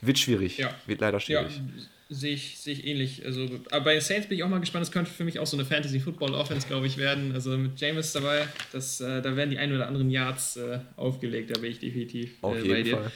wird 0.01 0.19
schwierig. 0.19 0.57
Ja. 0.57 0.73
Wird 0.85 1.01
leider 1.01 1.19
schwierig. 1.19 1.57
Ja, 1.57 1.83
sehe 2.09 2.33
ich, 2.33 2.57
sehe 2.59 2.73
ich 2.73 2.85
ähnlich. 2.85 3.25
Also, 3.25 3.47
aber 3.71 3.85
bei 3.85 3.99
Saints 3.99 4.27
bin 4.27 4.37
ich 4.37 4.43
auch 4.43 4.49
mal 4.49 4.59
gespannt. 4.59 4.83
Das 4.83 4.91
könnte 4.91 5.11
für 5.11 5.23
mich 5.23 5.39
auch 5.39 5.47
so 5.47 5.57
eine 5.57 5.65
Fantasy-Football-Offense, 5.65 6.67
glaube 6.67 6.87
ich, 6.87 6.97
werden. 6.97 7.33
Also 7.33 7.57
mit 7.57 7.79
James 7.79 8.11
dabei, 8.13 8.47
das, 8.71 9.01
äh, 9.01 9.21
da 9.21 9.35
werden 9.35 9.49
die 9.49 9.57
ein 9.57 9.73
oder 9.73 9.87
anderen 9.87 10.09
Yards 10.09 10.57
äh, 10.57 10.79
aufgelegt. 10.95 11.55
Da 11.55 11.59
bin 11.59 11.71
ich 11.71 11.79
definitiv 11.79 12.31
äh, 12.41 12.45
Auf 12.45 12.63
jeden 12.63 12.83
dir. 12.83 12.97
Fall. 12.97 13.11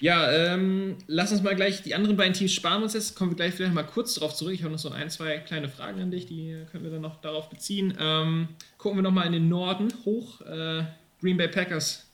Ja, 0.00 0.30
ähm, 0.30 0.96
lass 1.08 1.32
uns 1.32 1.42
mal 1.42 1.56
gleich 1.56 1.82
die 1.82 1.94
anderen 1.94 2.16
beiden 2.16 2.32
Teams 2.32 2.52
sparen 2.52 2.84
uns 2.84 2.94
jetzt. 2.94 3.16
Kommen 3.16 3.32
wir 3.32 3.36
gleich 3.36 3.54
vielleicht 3.54 3.74
mal 3.74 3.82
kurz 3.82 4.14
darauf 4.14 4.32
zurück. 4.32 4.54
Ich 4.54 4.62
habe 4.62 4.72
noch 4.72 4.78
so 4.78 4.90
ein, 4.90 5.10
zwei 5.10 5.38
kleine 5.38 5.68
Fragen 5.68 6.00
an 6.00 6.12
dich, 6.12 6.26
die 6.26 6.56
können 6.70 6.84
wir 6.84 6.90
dann 6.92 7.00
noch 7.00 7.20
darauf 7.20 7.50
beziehen. 7.50 7.94
Ähm, 7.98 8.48
gucken 8.76 8.98
wir 8.98 9.02
nochmal 9.02 9.26
in 9.26 9.32
den 9.32 9.48
Norden 9.48 9.88
hoch. 10.04 10.40
Äh, 10.42 10.84
Green 11.20 11.36
Bay 11.36 11.48
Packers. 11.48 12.06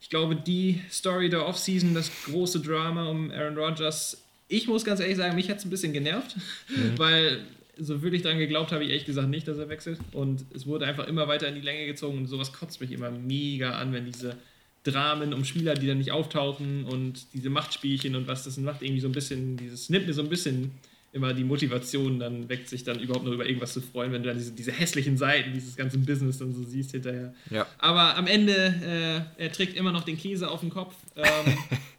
Ich 0.00 0.10
glaube, 0.10 0.36
die 0.36 0.82
Story 0.90 1.30
der 1.30 1.46
Offseason, 1.46 1.94
das 1.94 2.10
große 2.26 2.60
Drama 2.60 3.08
um 3.08 3.30
Aaron 3.30 3.56
Rodgers. 3.56 4.22
Ich 4.48 4.66
muss 4.66 4.84
ganz 4.84 5.00
ehrlich 5.00 5.16
sagen, 5.16 5.34
mich 5.34 5.50
hat 5.50 5.58
es 5.58 5.64
ein 5.64 5.70
bisschen 5.70 5.92
genervt, 5.92 6.36
mhm. 6.68 6.98
weil 6.98 7.40
so 7.78 8.02
wirklich 8.02 8.22
daran 8.22 8.38
geglaubt 8.38 8.72
habe 8.72 8.82
ich 8.82 8.90
ehrlich 8.90 9.06
gesagt 9.06 9.28
nicht, 9.28 9.46
dass 9.46 9.58
er 9.58 9.68
wechselt. 9.68 9.98
Und 10.12 10.44
es 10.54 10.66
wurde 10.66 10.86
einfach 10.86 11.06
immer 11.06 11.28
weiter 11.28 11.48
in 11.48 11.54
die 11.54 11.60
Länge 11.60 11.86
gezogen 11.86 12.18
und 12.18 12.26
sowas 12.26 12.52
kotzt 12.52 12.80
mich 12.80 12.90
immer 12.90 13.10
mega 13.10 13.72
an, 13.72 13.92
wenn 13.92 14.04
diese 14.04 14.36
Dramen 14.84 15.32
um 15.34 15.44
Spieler, 15.44 15.74
die 15.74 15.86
dann 15.86 15.98
nicht 15.98 16.12
auftauchen 16.12 16.84
und 16.84 17.26
diese 17.34 17.50
Machtspielchen 17.50 18.16
und 18.16 18.26
was 18.26 18.44
das 18.44 18.56
macht, 18.56 18.82
irgendwie 18.82 19.00
so 19.00 19.08
ein 19.08 19.12
bisschen, 19.12 19.56
dieses 19.56 19.90
nimmt 19.90 20.06
mir 20.06 20.14
so 20.14 20.22
ein 20.22 20.28
bisschen 20.28 20.72
immer 21.12 21.32
die 21.32 21.44
Motivation 21.44 22.18
dann 22.18 22.48
weckt 22.48 22.68
sich 22.68 22.84
dann 22.84 23.00
überhaupt 23.00 23.24
noch 23.24 23.32
über 23.32 23.46
irgendwas 23.46 23.72
zu 23.72 23.80
freuen, 23.80 24.12
wenn 24.12 24.22
du 24.22 24.28
dann 24.28 24.38
diese, 24.38 24.52
diese 24.52 24.72
hässlichen 24.72 25.16
Seiten 25.16 25.54
dieses 25.54 25.74
ganzen 25.74 26.04
Business 26.04 26.38
dann 26.38 26.54
so 26.54 26.62
siehst 26.62 26.90
hinterher. 26.90 27.34
Ja. 27.50 27.66
Aber 27.78 28.16
am 28.16 28.26
Ende, 28.26 29.26
äh, 29.38 29.42
er 29.42 29.52
trägt 29.52 29.76
immer 29.76 29.90
noch 29.90 30.04
den 30.04 30.18
Käse 30.18 30.50
auf 30.50 30.60
dem 30.60 30.70
Kopf. 30.70 30.94
Ähm, 31.16 31.24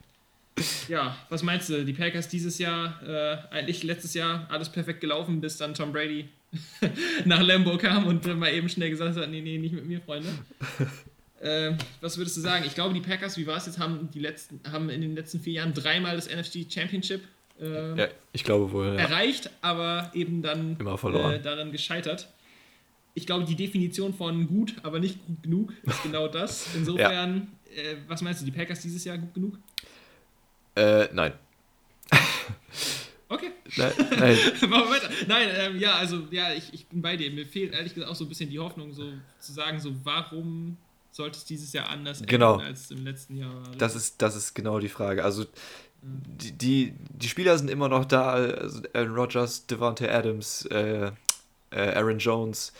ja, 0.88 1.16
was 1.28 1.42
meinst 1.42 1.68
du? 1.68 1.84
Die 1.84 1.92
Packers 1.92 2.28
dieses 2.28 2.58
Jahr, 2.58 3.00
äh, 3.06 3.54
eigentlich 3.54 3.82
letztes 3.82 4.14
Jahr 4.14 4.46
alles 4.50 4.68
perfekt 4.68 5.00
gelaufen, 5.00 5.40
bis 5.40 5.56
dann 5.56 5.74
Tom 5.74 5.92
Brady 5.92 6.28
nach 7.24 7.42
Lambo 7.42 7.76
kam 7.78 8.06
und 8.06 8.26
mal 8.38 8.52
eben 8.52 8.68
schnell 8.68 8.90
gesagt 8.90 9.16
hat, 9.16 9.30
nee, 9.30 9.40
nee, 9.40 9.58
nicht 9.58 9.74
mit 9.74 9.86
mir, 9.86 10.00
Freunde. 10.00 10.28
Äh, 11.42 11.72
was 12.02 12.18
würdest 12.18 12.36
du 12.36 12.42
sagen? 12.42 12.66
Ich 12.66 12.74
glaube, 12.74 12.92
die 12.92 13.00
Packers, 13.00 13.38
wie 13.38 13.46
war 13.46 13.56
es 13.56 13.64
jetzt, 13.64 13.78
haben, 13.78 14.10
die 14.12 14.18
letzten, 14.18 14.60
haben 14.70 14.90
in 14.90 15.00
den 15.00 15.14
letzten 15.14 15.40
vier 15.40 15.54
Jahren 15.54 15.72
dreimal 15.72 16.14
das 16.14 16.28
NFC 16.28 16.70
Championship 16.70 17.22
äh, 17.60 17.98
ja, 17.98 18.08
ich 18.32 18.44
glaube 18.44 18.72
wohl, 18.72 18.86
ja. 18.86 18.94
erreicht, 18.94 19.50
aber 19.60 20.10
eben 20.14 20.42
dann 20.42 20.76
Immer 20.78 20.96
verloren. 20.96 21.34
Äh, 21.34 21.40
daran 21.40 21.72
gescheitert. 21.72 22.28
Ich 23.14 23.26
glaube, 23.26 23.44
die 23.44 23.56
Definition 23.56 24.14
von 24.14 24.46
gut, 24.46 24.74
aber 24.82 24.98
nicht 24.98 25.24
gut 25.26 25.42
genug 25.42 25.72
ist 25.82 26.02
genau 26.02 26.28
das. 26.28 26.74
Insofern, 26.74 27.48
ja. 27.74 27.82
Äh, 27.82 27.96
was 28.08 28.22
meinst 28.22 28.40
du, 28.40 28.44
die 28.44 28.52
Packers 28.52 28.80
dieses 28.80 29.04
Jahr 29.04 29.18
gut 29.18 29.34
genug? 29.34 29.58
Äh, 30.80 31.08
nein. 31.12 31.32
Okay. 33.28 33.52
Nein, 33.76 33.92
nein. 34.18 34.38
Machen 34.68 34.70
wir 34.70 34.90
weiter. 34.90 35.10
Nein, 35.28 35.48
ähm, 35.56 35.78
ja, 35.78 35.94
also, 35.94 36.26
ja, 36.32 36.52
ich, 36.52 36.74
ich 36.74 36.88
bin 36.88 37.00
bei 37.00 37.16
dir. 37.16 37.30
Mir 37.30 37.46
fehlt 37.46 37.72
ehrlich 37.72 37.94
gesagt 37.94 38.10
auch 38.10 38.16
so 38.16 38.24
ein 38.24 38.28
bisschen 38.28 38.50
die 38.50 38.58
Hoffnung, 38.58 38.92
so 38.92 39.04
zu 39.38 39.52
sagen, 39.52 39.78
so, 39.78 39.92
warum 40.02 40.76
sollte 41.12 41.38
es 41.38 41.44
dieses 41.44 41.72
Jahr 41.72 41.88
anders 41.88 42.22
genau. 42.26 42.56
als 42.56 42.90
im 42.90 43.04
letzten 43.04 43.36
Jahr. 43.36 43.62
Das 43.78 43.94
ist, 43.94 44.20
das 44.22 44.34
ist 44.36 44.54
genau 44.54 44.78
die 44.78 44.88
Frage. 44.88 45.22
Also 45.24 45.44
die, 46.02 46.52
die, 46.52 46.94
die 47.08 47.28
Spieler 47.28 47.58
sind 47.58 47.70
immer 47.70 47.88
noch 47.88 48.04
da, 48.04 48.32
also 48.32 48.82
Aaron 48.94 49.14
Rodgers, 49.14 49.66
Devante 49.66 50.10
Adams, 50.12 50.66
äh, 50.66 51.12
äh, 51.70 51.94
Aaron 51.94 52.18
Jones. 52.18 52.72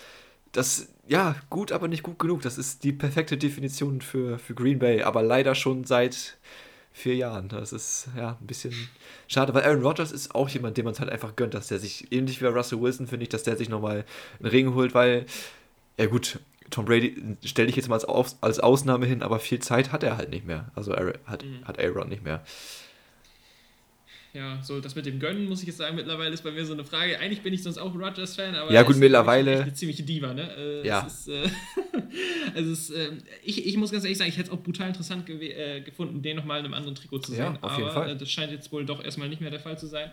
Das, 0.53 0.89
ja, 1.07 1.37
gut, 1.49 1.71
aber 1.71 1.87
nicht 1.87 2.03
gut 2.03 2.19
genug. 2.19 2.43
Das 2.43 2.59
ist 2.59 2.83
die 2.83 2.93
perfekte 2.93 3.37
Definition 3.37 4.01
für, 4.01 4.39
für 4.39 4.55
Green 4.55 4.79
Bay, 4.79 5.03
aber 5.03 5.23
leider 5.23 5.55
schon 5.55 5.85
seit 5.85 6.39
vier 6.93 7.15
Jahren. 7.15 7.49
Das 7.49 7.73
ist 7.73 8.09
ja 8.17 8.37
ein 8.41 8.47
bisschen 8.47 8.75
schade, 9.29 9.55
weil 9.55 9.65
Aaron 9.65 9.83
Rodgers 9.83 10.13
ist 10.13 10.35
auch 10.35 10.49
jemand, 10.49 10.77
dem 10.77 10.85
man 10.85 10.95
es 10.95 11.01
halt 11.01 11.11
einfach 11.11 11.37
gönnt, 11.37 11.55
dass 11.55 11.69
der 11.69 11.79
sich, 11.79 12.13
ähnlich 12.13 12.41
wie 12.41 12.47
Russell 12.47 12.81
Wilson, 12.81 13.07
finde 13.07 13.25
ich, 13.25 13.29
dass 13.29 13.43
der 13.43 13.57
sich 13.57 13.69
nochmal 13.69 14.05
einen 14.39 14.49
Ring 14.49 14.75
holt, 14.75 14.95
weil, 14.95 15.27
ja 15.99 16.07
gut, 16.07 16.41
Tom 16.71 16.85
Brady 16.85 17.37
stelle 17.45 17.69
ich 17.69 17.77
jetzt 17.77 17.89
mal 17.89 18.01
als, 18.01 18.37
als, 18.41 18.61
Ausnahme 18.61 19.07
hin, 19.07 19.23
aber 19.23 19.41
viel 19.41 19.59
Zeit 19.59 19.93
hat 19.93 20.03
er 20.03 20.17
halt 20.17 20.31
nicht 20.31 20.47
mehr. 20.47 20.71
Also 20.75 20.95
hat, 20.95 21.45
mhm. 21.45 21.65
hat 21.65 21.81
Aaron 21.81 22.09
nicht 22.09 22.23
mehr. 22.23 22.43
Ja, 24.33 24.63
so 24.63 24.81
das 24.81 24.95
mit 24.95 25.07
dem 25.07 25.19
Gönnen, 25.19 25.49
muss 25.49 25.61
ich 25.61 25.67
jetzt 25.67 25.79
sagen, 25.79 25.97
mittlerweile 25.97 26.33
ist 26.33 26.45
bei 26.45 26.53
mir 26.53 26.65
so 26.65 26.73
eine 26.73 26.85
Frage. 26.85 27.19
Eigentlich 27.19 27.43
bin 27.43 27.53
ich 27.53 27.65
sonst 27.65 27.79
auch 27.79 27.93
Rodgers-Fan, 27.95 28.55
aber 28.55 28.73
ja, 28.73 28.83
gut, 28.83 28.97
mittlerweile. 28.97 29.63
eine 29.63 29.75
ziemliche 29.75 30.05
Diva, 30.05 30.33
ne? 30.33 30.49
Äh, 30.57 30.87
ja. 30.87 31.01
Ist, 31.01 31.29
äh, 31.29 31.49
also 32.55 32.71
es, 32.73 32.91
äh, 32.91 33.11
ich, 33.43 33.67
ich 33.67 33.77
muss 33.77 33.91
ganz 33.91 34.05
ehrlich 34.05 34.19
sagen, 34.19 34.31
ich 34.31 34.39
hätte 34.39 34.51
es 34.51 34.55
auch 34.55 34.63
brutal 34.63 34.89
interessant 34.89 35.29
äh, 35.29 35.81
gefunden, 35.81 36.23
den 36.23 36.37
nochmal 36.37 36.61
in 36.61 36.67
einem 36.67 36.75
anderen 36.75 36.95
Trikot 36.95 37.19
zu 37.19 37.33
sehen. 37.33 37.41
Ja, 37.41 37.59
auf 37.61 37.73
aber 37.73 37.79
jeden 37.79 37.91
Fall. 37.91 38.11
Äh, 38.11 38.17
das 38.17 38.31
scheint 38.31 38.53
jetzt 38.53 38.71
wohl 38.71 38.87
doch 38.87 39.03
erstmal 39.03 39.29
nicht 39.29 39.41
mehr 39.41 39.51
der 39.51 39.61
Fall 39.61 39.79
zu 39.79 39.89
sein. 39.89 40.13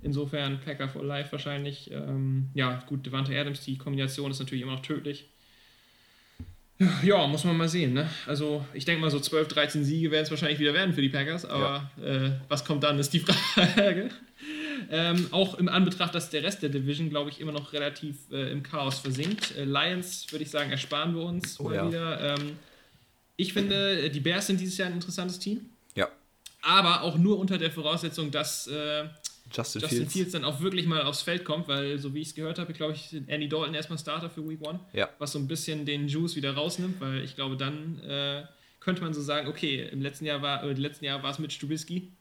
Insofern 0.00 0.60
Packer 0.60 0.88
for 0.88 1.04
Life 1.04 1.32
wahrscheinlich. 1.32 1.90
Ähm, 1.90 2.48
ja, 2.54 2.82
gut, 2.86 3.04
Devante 3.04 3.38
Adams, 3.38 3.64
die 3.64 3.76
Kombination 3.76 4.30
ist 4.30 4.38
natürlich 4.38 4.62
immer 4.62 4.74
noch 4.74 4.82
tödlich. 4.82 5.28
Ja, 7.02 7.26
muss 7.26 7.44
man 7.44 7.56
mal 7.56 7.68
sehen. 7.68 7.92
Ne? 7.92 8.08
Also 8.26 8.64
ich 8.72 8.84
denke 8.84 9.00
mal, 9.00 9.10
so 9.10 9.18
12, 9.18 9.48
13 9.48 9.84
Siege 9.84 10.10
werden 10.10 10.22
es 10.22 10.30
wahrscheinlich 10.30 10.60
wieder 10.60 10.74
werden 10.74 10.94
für 10.94 11.02
die 11.02 11.08
Packers, 11.08 11.44
aber 11.44 11.90
ja. 12.00 12.26
äh, 12.26 12.30
was 12.48 12.64
kommt 12.64 12.84
dann, 12.84 12.98
ist 12.98 13.12
die 13.12 13.18
Frage. 13.20 14.10
ähm, 14.90 15.26
auch 15.32 15.58
im 15.58 15.68
Anbetracht, 15.68 16.14
dass 16.14 16.30
der 16.30 16.44
Rest 16.44 16.62
der 16.62 16.68
Division, 16.68 17.10
glaube 17.10 17.30
ich, 17.30 17.40
immer 17.40 17.50
noch 17.50 17.72
relativ 17.72 18.16
äh, 18.30 18.52
im 18.52 18.62
Chaos 18.62 19.00
versinkt. 19.00 19.56
Äh, 19.56 19.64
Lions, 19.64 20.30
würde 20.30 20.44
ich 20.44 20.50
sagen, 20.50 20.70
ersparen 20.70 21.16
wir 21.16 21.22
uns 21.22 21.58
oh, 21.58 21.64
mal 21.64 21.74
ja. 21.74 21.88
wieder. 21.88 22.34
Ähm, 22.36 22.58
ich 23.36 23.52
finde, 23.52 24.10
die 24.10 24.20
Bears 24.20 24.46
sind 24.46 24.60
dieses 24.60 24.78
Jahr 24.78 24.88
ein 24.88 24.94
interessantes 24.94 25.38
Team. 25.38 25.66
Ja. 25.94 26.08
Aber 26.62 27.02
auch 27.02 27.16
nur 27.16 27.38
unter 27.38 27.58
der 27.58 27.70
Voraussetzung, 27.70 28.30
dass 28.30 28.66
äh, 28.68 29.04
Justin, 29.52 29.80
Justin 29.82 29.98
Fields. 29.98 30.12
Fields. 30.12 30.32
dann 30.32 30.44
auch 30.44 30.60
wirklich 30.60 30.86
mal 30.86 31.02
aufs 31.02 31.22
Feld 31.22 31.44
kommt, 31.44 31.68
weil 31.68 31.98
so 31.98 32.14
wie 32.14 32.20
ich 32.20 32.28
es 32.28 32.34
gehört 32.34 32.58
habe, 32.58 32.72
glaube 32.72 32.94
ich, 32.94 33.14
Andy 33.26 33.48
Dalton 33.48 33.74
erstmal 33.74 33.98
Starter 33.98 34.30
für 34.30 34.46
Week 34.48 34.60
One, 34.66 34.80
ja. 34.92 35.08
was 35.18 35.32
so 35.32 35.38
ein 35.38 35.48
bisschen 35.48 35.86
den 35.86 36.08
Juice 36.08 36.36
wieder 36.36 36.54
rausnimmt, 36.54 37.00
weil 37.00 37.22
ich 37.22 37.34
glaube, 37.34 37.56
dann 37.56 38.00
äh, 38.00 38.44
könnte 38.80 39.02
man 39.02 39.14
so 39.14 39.22
sagen, 39.22 39.48
okay, 39.48 39.88
im 39.90 40.02
letzten 40.02 40.24
Jahr 40.26 40.42
war, 40.42 40.62
äh, 40.64 40.72
letzten 40.72 41.04
Jahr 41.04 41.22
war 41.22 41.30
es 41.30 41.38
mit 41.38 41.52
Strubisky, 41.52 42.12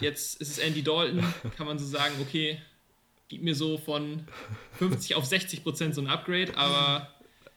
jetzt 0.00 0.40
ist 0.40 0.50
es 0.50 0.58
Andy 0.58 0.82
Dalton, 0.82 1.22
kann 1.56 1.66
man 1.66 1.78
so 1.78 1.86
sagen, 1.86 2.14
okay, 2.20 2.58
gib 3.28 3.42
mir 3.42 3.54
so 3.54 3.78
von 3.78 4.24
50 4.78 5.14
auf 5.14 5.24
60 5.24 5.62
Prozent 5.62 5.94
so 5.94 6.00
ein 6.00 6.06
Upgrade, 6.06 6.56
aber 6.56 7.08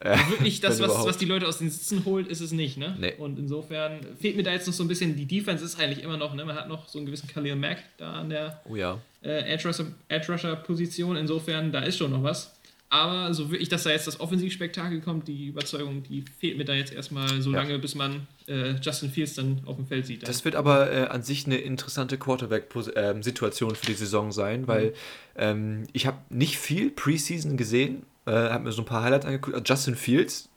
ja, 0.03 0.29
wirklich 0.29 0.59
das, 0.61 0.79
was, 0.79 1.05
was 1.05 1.17
die 1.17 1.25
Leute 1.25 1.47
aus 1.47 1.57
den 1.57 1.69
Sitzen 1.69 2.05
holt, 2.05 2.27
ist 2.27 2.39
es 2.39 2.51
nicht. 2.51 2.77
Ne? 2.77 2.95
Nee. 2.99 3.13
Und 3.17 3.37
insofern 3.37 3.99
fehlt 4.19 4.37
mir 4.37 4.43
da 4.43 4.51
jetzt 4.51 4.67
noch 4.67 4.73
so 4.73 4.83
ein 4.83 4.87
bisschen, 4.87 5.15
die 5.15 5.25
Defense 5.25 5.63
ist 5.63 5.79
eigentlich 5.79 6.03
immer 6.03 6.17
noch, 6.17 6.33
ne? 6.33 6.45
man 6.45 6.55
hat 6.55 6.69
noch 6.69 6.87
so 6.87 6.99
einen 6.99 7.05
gewissen 7.05 7.27
Khalil 7.27 7.55
Mack 7.55 7.83
da 7.97 8.13
an 8.13 8.29
der 8.29 8.61
oh 8.69 8.75
ja. 8.75 8.99
äh, 9.21 9.53
Edge-Rusher-Position, 9.53 11.17
insofern 11.17 11.71
da 11.71 11.81
ist 11.81 11.97
schon 11.97 12.11
noch 12.11 12.23
was. 12.23 12.53
Aber 12.91 13.31
so 13.35 13.51
wirklich, 13.51 13.69
dass 13.69 13.83
da 13.83 13.91
jetzt 13.91 14.07
das 14.07 14.19
Offensivspektakel 14.19 15.01
kommt, 15.01 15.27
die 15.27 15.47
Überzeugung, 15.47 16.01
die 16.01 16.25
fehlt 16.39 16.57
mir 16.57 16.65
da 16.65 16.73
jetzt 16.73 16.91
erstmal 16.91 17.39
so 17.39 17.51
ja. 17.51 17.61
lange, 17.61 17.77
bis 17.77 17.93
man 17.93 18.27
äh, 18.47 18.71
Justin 18.81 19.11
Fields 19.11 19.35
dann 19.35 19.61
auf 19.65 19.75
dem 19.75 19.85
Feld 19.85 20.07
sieht. 20.07 20.27
Das 20.27 20.43
wird 20.43 20.55
aber 20.55 20.91
äh, 20.91 21.03
an 21.03 21.21
sich 21.21 21.45
eine 21.45 21.57
interessante 21.57 22.17
Quarterback-Situation 22.17 23.75
für 23.75 23.85
die 23.85 23.93
Saison 23.93 24.31
sein, 24.31 24.67
weil 24.67 24.87
mhm. 24.87 24.93
ähm, 25.35 25.83
ich 25.93 26.07
habe 26.07 26.17
nicht 26.29 26.57
viel 26.57 26.89
Preseason 26.89 27.57
gesehen, 27.57 28.07
äh, 28.29 28.49
habe 28.51 28.65
mir 28.65 28.71
so 28.71 28.81
ein 28.83 28.85
paar 28.85 29.03
Highlights 29.03 29.25
angeguckt. 29.25 29.67
Justin 29.67 29.95
Fields, 29.95 30.49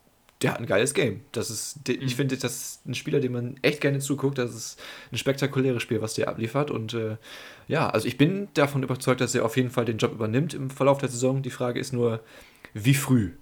der 0.42 0.52
hat 0.52 0.60
ein 0.60 0.66
geiles 0.66 0.94
Game. 0.94 1.20
Das 1.32 1.50
ist, 1.50 1.88
ich 1.88 2.00
mhm. 2.00 2.08
finde, 2.08 2.36
das 2.36 2.54
ist 2.54 2.86
ein 2.86 2.94
Spieler, 2.94 3.20
dem 3.20 3.32
man 3.32 3.56
echt 3.62 3.80
gerne 3.80 4.00
zuguckt. 4.00 4.38
Das 4.38 4.54
ist 4.54 4.80
ein 5.10 5.18
spektakuläres 5.18 5.82
Spiel, 5.82 6.02
was 6.02 6.14
der 6.14 6.28
abliefert. 6.28 6.70
Und 6.70 6.94
äh, 6.94 7.16
ja, 7.68 7.88
also 7.88 8.06
ich 8.06 8.18
bin 8.18 8.48
davon 8.54 8.82
überzeugt, 8.82 9.20
dass 9.20 9.34
er 9.34 9.44
auf 9.44 9.56
jeden 9.56 9.70
Fall 9.70 9.84
den 9.84 9.98
Job 9.98 10.12
übernimmt 10.12 10.54
im 10.54 10.70
Verlauf 10.70 10.98
der 10.98 11.08
Saison. 11.08 11.42
Die 11.42 11.50
Frage 11.50 11.80
ist 11.80 11.92
nur, 11.92 12.20
wie 12.74 12.94
früh? 12.94 13.32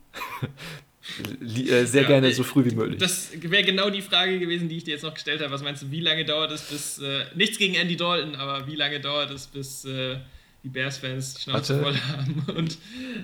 Äh, 1.41 1.87
sehr 1.87 2.03
ja, 2.03 2.09
gerne 2.09 2.31
so 2.33 2.45
früh 2.45 2.65
wie 2.67 2.75
möglich. 2.75 2.99
Das 2.99 3.31
wäre 3.35 3.65
genau 3.65 3.89
die 3.89 4.03
Frage 4.03 4.39
gewesen, 4.39 4.69
die 4.69 4.77
ich 4.77 4.85
dir 4.85 4.93
jetzt 4.93 5.03
noch 5.03 5.15
gestellt 5.15 5.41
habe. 5.41 5.51
Was 5.51 5.63
meinst 5.63 5.83
du, 5.83 5.91
wie 5.91 6.01
lange 6.01 6.27
dauert 6.27 6.53
es 6.53 6.63
bis, 6.63 6.99
äh, 6.99 7.25
nichts 7.35 7.57
gegen 7.57 7.75
Andy 7.75 7.97
Dalton, 7.97 8.37
aber 8.37 8.67
wie 8.67 8.77
lange 8.77 9.01
dauert 9.01 9.31
es 9.31 9.47
bis 9.47 9.87
äh, 9.87 10.19
die 10.63 10.69
Bears-Fans 10.69 11.35
die 11.35 11.43
Schnauze 11.43 11.83
voll 11.83 11.97
haben 11.97 12.45
und 12.57 12.79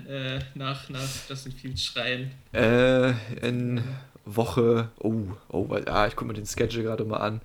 äh, 0.07 0.39
nach, 0.55 0.89
nach 0.89 1.07
Justin 1.29 1.51
Fields 1.51 1.85
schreien? 1.85 2.31
Äh, 2.53 3.11
in 3.45 3.83
Woche, 4.25 4.89
oh, 4.99 5.23
oh, 5.49 5.67
ah, 5.85 6.07
ich 6.07 6.15
gucke 6.15 6.27
mir 6.27 6.33
den 6.33 6.45
Schedule 6.45 6.83
gerade 6.83 7.05
mal 7.05 7.17
an. 7.17 7.41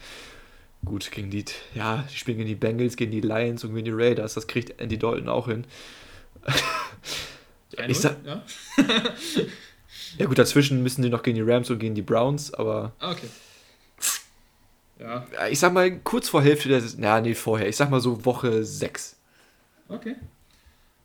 Gut, 0.84 1.12
gegen 1.12 1.30
die, 1.30 1.45
ja, 1.74 2.05
die 2.11 2.16
spielen 2.16 2.38
gegen 2.38 2.49
die 2.49 2.57
Bengals, 2.57 2.97
gegen 2.97 3.12
die 3.12 3.20
Lions 3.20 3.62
und 3.62 3.74
gegen 3.74 3.84
die 3.84 3.93
Raiders. 3.93 4.34
Das 4.34 4.49
kriegt 4.49 4.80
Andy 4.80 4.99
Dalton 4.99 5.28
auch 5.28 5.47
hin. 5.47 5.64
ich 7.86 7.99
sag, 7.99 8.16
ja. 8.24 8.43
Ja, 10.18 10.26
gut, 10.26 10.38
dazwischen 10.38 10.82
müssen 10.82 11.03
die 11.03 11.09
noch 11.09 11.22
gegen 11.22 11.36
die 11.36 11.51
Rams 11.51 11.70
und 11.70 11.78
gegen 11.78 11.95
die 11.95 12.03
Browns, 12.03 12.53
aber. 12.53 12.93
Ah, 12.99 13.12
okay. 13.12 13.28
Ja. 14.99 15.26
Ich 15.51 15.59
sag 15.59 15.72
mal 15.72 15.99
kurz 16.01 16.28
vor 16.28 16.43
Hälfte 16.43 16.68
der. 16.68 16.82
Na, 16.99 17.20
nee, 17.20 17.34
vorher. 17.34 17.68
Ich 17.68 17.76
sag 17.76 17.90
mal 17.90 18.01
so 18.01 18.24
Woche 18.24 18.64
6. 18.64 19.16
Okay. 19.93 20.16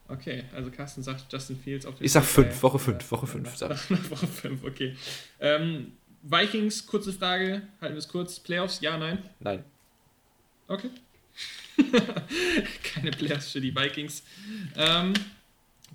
Okay, 0.10 0.46
also 0.56 0.72
Carsten 0.72 1.04
sagt 1.04 1.32
Justin 1.32 1.60
Fields 1.60 1.86
auf 1.86 1.96
den. 1.96 2.06
Ich 2.06 2.14
sag 2.14 2.24
5, 2.24 2.64
Woche 2.64 2.80
5, 2.80 3.12
Woche 3.12 3.28
5. 3.28 3.62
Woche 4.10 4.28
5, 4.28 4.64
okay. 4.64 4.96
Ähm, 5.40 5.92
Vikings, 6.24 6.88
kurze 6.88 7.12
Frage, 7.12 7.62
halten 7.82 7.96
wir 7.96 8.00
es 8.00 8.08
kurz. 8.08 8.40
Playoffs, 8.40 8.80
ja, 8.82 8.98
nein? 8.98 9.20
Nein. 9.40 9.64
Okay. 10.68 10.90
Keine 12.84 13.12
Playoffs 13.12 13.52
für 13.52 13.62
die 13.62 13.76
Vikings. 13.76 14.24
Ähm, 14.78 15.14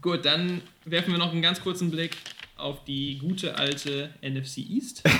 gut, 0.00 0.24
dann 0.24 0.60
werfen 0.84 1.12
wir 1.12 1.18
noch 1.18 1.32
einen 1.32 1.42
ganz 1.42 1.60
kurzen 1.60 1.90
Blick 1.90 2.16
auf 2.56 2.84
die 2.84 3.18
gute 3.18 3.56
alte 3.56 4.14
NFC 4.22 4.58
East. 4.58 5.02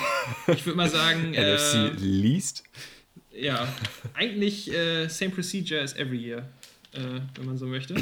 Ich 0.47 0.65
würde 0.65 0.77
mal 0.77 0.89
sagen. 0.89 1.33
NFC 1.33 1.75
äh, 1.75 1.89
Least? 1.99 2.63
Ja, 3.33 3.67
eigentlich 4.15 4.73
äh, 4.73 5.09
same 5.09 5.33
procedure 5.33 5.81
as 5.81 5.95
every 5.95 6.19
year, 6.19 6.49
äh, 6.93 7.21
wenn 7.37 7.47
man 7.47 7.59
so 7.59 7.67
möchte. 7.67 7.95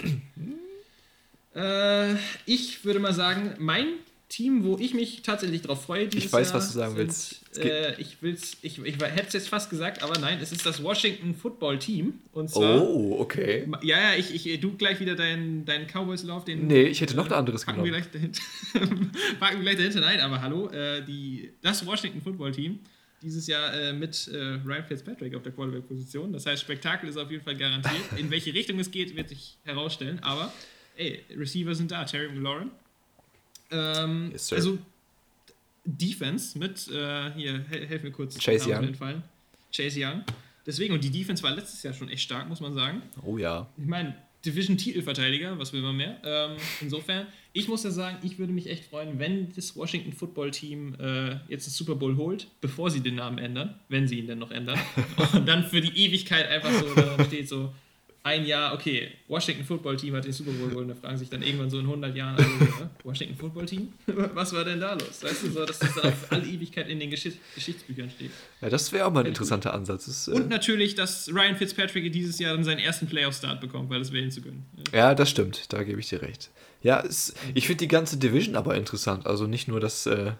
Äh, 1.55 2.15
ich 2.47 2.85
würde 2.85 3.01
mal 3.01 3.13
sagen, 3.13 3.55
mein 3.59 3.87
Team, 4.31 4.63
wo 4.63 4.79
ich 4.79 4.95
mich 4.95 5.23
tatsächlich 5.23 5.63
darauf 5.63 5.85
freue. 5.85 6.05
Ich 6.05 6.33
weiß, 6.33 6.51
Jahr 6.51 6.59
was 6.59 6.69
du 6.69 6.79
sagen 6.79 6.95
sind, 6.95 6.99
willst. 6.99 7.59
Äh, 7.59 8.01
ich 8.01 8.19
will's, 8.21 8.57
ich, 8.63 8.79
ich 8.79 8.95
hätte 9.01 9.27
es 9.27 9.33
jetzt 9.33 9.49
fast 9.49 9.69
gesagt, 9.69 10.05
aber 10.05 10.21
nein, 10.21 10.39
es 10.41 10.53
ist 10.53 10.65
das 10.65 10.81
Washington 10.81 11.35
Football 11.35 11.81
Team. 11.81 12.21
Und 12.33 12.49
zwar, 12.49 12.81
oh, 12.81 13.17
okay. 13.19 13.67
Ja, 13.83 13.99
ja, 14.01 14.15
ich, 14.17 14.47
ich, 14.47 14.61
du 14.61 14.77
gleich 14.77 15.01
wieder 15.01 15.17
deinen 15.17 15.65
dein 15.65 15.89
Cowboys-Lauf. 15.89 16.45
Nee, 16.47 16.85
ich 16.85 17.01
hätte 17.01 17.17
noch 17.17 17.27
ein 17.27 17.33
anderes 17.33 17.65
packen 17.65 17.83
genommen. 17.83 17.93
Wir 17.93 18.01
gleich 18.01 18.13
dahinter, 18.13 18.41
packen 19.41 19.57
wir 19.57 19.63
gleich 19.63 19.77
dahinter. 19.77 20.01
Nein, 20.01 20.21
aber 20.21 20.41
hallo, 20.41 20.69
äh, 20.69 21.05
die, 21.05 21.51
das 21.61 21.85
Washington 21.85 22.23
Football 22.23 22.53
Team 22.53 22.79
dieses 23.23 23.47
Jahr 23.47 23.73
äh, 23.75 23.93
mit 23.93 24.29
äh, 24.29 24.37
Ryan 24.37 24.85
Fitzpatrick 24.85 25.35
auf 25.35 25.43
der 25.43 25.53
Quarterback-Position. 25.53 26.33
Das 26.33 26.47
heißt, 26.47 26.63
Spektakel 26.63 27.09
ist 27.09 27.17
auf 27.17 27.31
jeden 27.31 27.45
Fall 27.45 27.57
garantiert. 27.57 28.19
In 28.19 28.31
welche 28.31 28.55
Richtung 28.55 28.79
es 28.79 28.91
geht, 28.91 29.15
wird 29.17 29.29
sich 29.29 29.57
herausstellen. 29.65 30.19
Aber, 30.23 30.53
ey, 30.97 31.25
Receiver 31.37 31.75
sind 31.75 31.91
da. 31.91 32.05
Terry 32.05 32.29
McLaurin, 32.29 32.71
ähm, 33.71 34.31
yes, 34.33 34.53
also 34.53 34.79
Defense 35.85 36.59
mit, 36.59 36.89
äh, 36.89 37.31
hier, 37.33 37.65
helf 37.69 38.03
mir 38.03 38.11
kurz. 38.11 38.39
Chase 38.39 38.71
Young. 38.71 38.85
Entfallen. 38.85 39.23
Chase 39.75 40.01
Young. 40.03 40.25
Deswegen, 40.67 40.95
und 40.95 41.03
die 41.03 41.11
Defense 41.11 41.43
war 41.43 41.53
letztes 41.53 41.83
Jahr 41.83 41.95
schon 41.95 42.09
echt 42.09 42.23
stark, 42.23 42.49
muss 42.49 42.61
man 42.61 42.75
sagen. 42.75 43.03
Oh 43.23 43.39
ja. 43.39 43.69
Ich 43.77 43.87
meine, 43.87 44.15
Division-Titelverteidiger, 44.45 45.59
was 45.59 45.73
will 45.73 45.83
man 45.83 45.97
mehr? 45.97 46.19
Ähm, 46.25 46.57
insofern, 46.81 47.27
ich 47.53 47.69
muss 47.69 47.85
ja 47.85 47.91
sagen, 47.91 48.19
ich 48.23 48.39
würde 48.39 48.53
mich 48.53 48.69
echt 48.69 48.85
freuen, 48.85 49.19
wenn 49.19 49.53
das 49.55 49.77
Washington 49.77 50.13
Football 50.13 50.51
Team 50.51 50.95
äh, 50.99 51.37
jetzt 51.49 51.67
den 51.67 51.73
Super 51.73 51.95
Bowl 51.95 52.17
holt, 52.17 52.47
bevor 52.61 52.91
sie 52.91 53.01
den 53.01 53.17
Namen 53.17 53.39
ändern, 53.39 53.79
wenn 53.89 54.09
sie 54.09 54.19
ihn 54.19 54.27
denn 54.27 54.39
noch 54.39 54.51
ändern. 54.51 54.79
und 55.35 55.47
dann 55.47 55.65
für 55.65 55.81
die 55.81 56.07
Ewigkeit 56.07 56.49
einfach 56.49 56.73
so 56.73 56.95
da 56.95 57.25
steht 57.25 57.49
so 57.49 57.73
ein 58.31 58.47
Jahr, 58.47 58.73
okay, 58.75 59.11
Washington 59.27 59.65
Football 59.65 59.97
Team 59.97 60.15
hat 60.15 60.25
den 60.25 60.33
Super 60.33 60.53
Bowl 60.53 60.69
gewonnen, 60.69 60.89
da 60.89 60.95
fragen 60.95 61.19
sich 61.19 61.29
dann 61.29 61.43
irgendwann 61.43 61.69
so 61.69 61.81
in 61.81 61.87
100 61.87 62.15
Jahren, 62.15 62.37
also, 62.37 62.49
ne? 62.49 62.91
Washington 63.03 63.37
Football 63.37 63.67
Team? 63.67 63.93
Was 64.07 64.53
war 64.53 64.65
denn 64.65 64.81
da 64.81 64.95
los? 64.95 65.23
Weißt 65.23 65.43
du, 65.43 65.51
so, 65.51 65.67
dass 65.67 65.81
das 65.81 65.95
dann 65.95 66.13
auf 66.13 66.31
alle 66.31 66.47
Ewigkeit 66.47 66.89
in 66.89 67.01
den 67.01 67.11
Geschicht 67.11 67.39
Geschichtsbüchern 67.55 68.09
steht. 68.11 68.31
Ja, 68.61 68.69
das 68.69 68.93
wäre 68.93 69.07
auch 69.07 69.13
mal 69.13 69.21
ein 69.21 69.27
interessanter 69.27 69.75
Ansatz. 69.75 70.07
Das, 70.07 70.29
äh 70.29 70.33
Und 70.33 70.49
natürlich, 70.49 70.95
dass 70.95 71.29
Ryan 71.33 71.57
Fitzpatrick 71.57 72.13
dieses 72.13 72.39
Jahr 72.39 72.55
dann 72.55 72.65
seinen 72.65 72.79
ersten 72.79 73.07
Playoff-Start 73.07 73.61
bekommt, 73.61 73.91
weil 73.91 73.99
das 73.99 74.13
wäre 74.13 74.25
ihn 74.25 74.31
zu 74.31 74.43
gönnen. 74.43 74.65
Ja, 74.93 75.15
das 75.15 75.29
stimmt, 75.29 75.73
da 75.73 75.83
gebe 75.83 75.99
ich 75.99 76.09
dir 76.09 76.23
recht. 76.23 76.51
Ja, 76.83 77.01
es, 77.01 77.35
ich 77.55 77.67
finde 77.67 77.79
die 77.85 77.89
ganze 77.89 78.17
Division 78.17 78.55
aber 78.55 78.77
interessant. 78.77 79.27
Also 79.27 79.47
nicht 79.47 79.67
nur 79.69 79.81
das. 79.81 80.07
Äh 80.07 80.33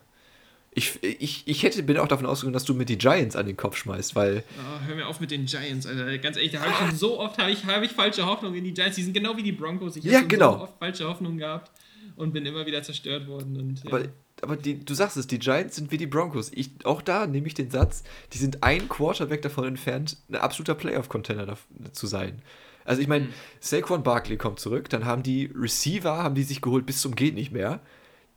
ich, 0.73 1.03
ich, 1.03 1.43
ich 1.47 1.63
hätte, 1.65 1.83
bin 1.83 1.97
auch 1.97 2.07
davon 2.07 2.27
ausgegangen, 2.27 2.53
dass 2.53 2.65
du 2.65 2.75
mit 2.75 2.89
die 2.89 2.99
Giants 2.99 3.35
an 3.35 3.47
den 3.47 3.57
Kopf 3.57 3.77
schmeißt, 3.77 4.15
weil. 4.15 4.45
Oh, 4.57 4.87
hör 4.87 4.95
mir 4.95 5.09
auf 5.09 5.19
mit 5.19 5.33
den 5.33 5.47
Giants, 5.47 5.85
Alter. 5.85 6.17
Ganz 6.19 6.37
ehrlich, 6.37 6.53
da 6.53 6.61
habe 6.61 6.71
ich 6.71 6.77
schon 6.77 6.97
so 6.97 7.19
oft 7.19 7.39
hab 7.39 7.49
ich, 7.49 7.65
hab 7.67 7.83
ich 7.83 7.91
falsche 7.91 8.25
Hoffnungen 8.25 8.57
in 8.59 8.65
die 8.65 8.75
Giants. 8.75 8.97
Die 8.97 9.03
sind 9.03 9.13
genau 9.13 9.37
wie 9.37 9.43
die 9.43 9.53
Broncos. 9.53 9.97
Ich 9.97 10.05
habe 10.05 10.15
ja, 10.15 10.21
genau. 10.23 10.53
so 10.53 10.63
oft 10.63 10.79
falsche 10.79 11.09
Hoffnungen 11.09 11.39
gehabt 11.39 11.73
und 12.15 12.33
bin 12.33 12.47
immer 12.47 12.65
wieder 12.67 12.83
zerstört 12.83 13.27
worden. 13.27 13.57
Und, 13.57 13.83
ja. 13.83 13.93
Aber, 13.93 14.05
aber 14.43 14.57
die, 14.57 14.85
du 14.85 14.95
sagst 14.95 15.17
es, 15.17 15.27
die 15.27 15.41
Giants 15.41 15.75
sind 15.75 15.91
wie 15.91 15.97
die 15.97 16.07
Broncos. 16.07 16.53
Ich, 16.55 16.71
auch 16.85 17.03
da 17.03 17.27
nehme 17.27 17.49
ich 17.49 17.55
den 17.55 17.71
Satz, 17.71 18.05
die 18.33 18.39
sind 18.39 18.63
ein 18.63 18.89
Quarterback 18.89 19.43
davon 19.43 19.65
entfernt, 19.65 20.19
ein 20.29 20.37
absoluter 20.37 20.77
Playoff-Contender 20.77 21.57
zu 21.93 22.07
sein. 22.07 22.43
Also 22.85 23.03
ich 23.03 23.09
meine, 23.09 23.27
mhm. 23.27 23.33
Saquon 23.59 24.05
Barkley 24.05 24.37
kommt 24.37 24.61
zurück, 24.61 24.89
dann 24.89 25.05
haben 25.05 25.23
die 25.25 25.51
Receiver, 25.55 26.19
haben 26.23 26.35
die 26.37 26.45
sich 26.45 26.61
geholt 26.61 26.87
bis 26.87 27.01
zum 27.01 27.17
geht 27.17 27.35
nicht 27.35 27.53
mehr. 27.53 27.81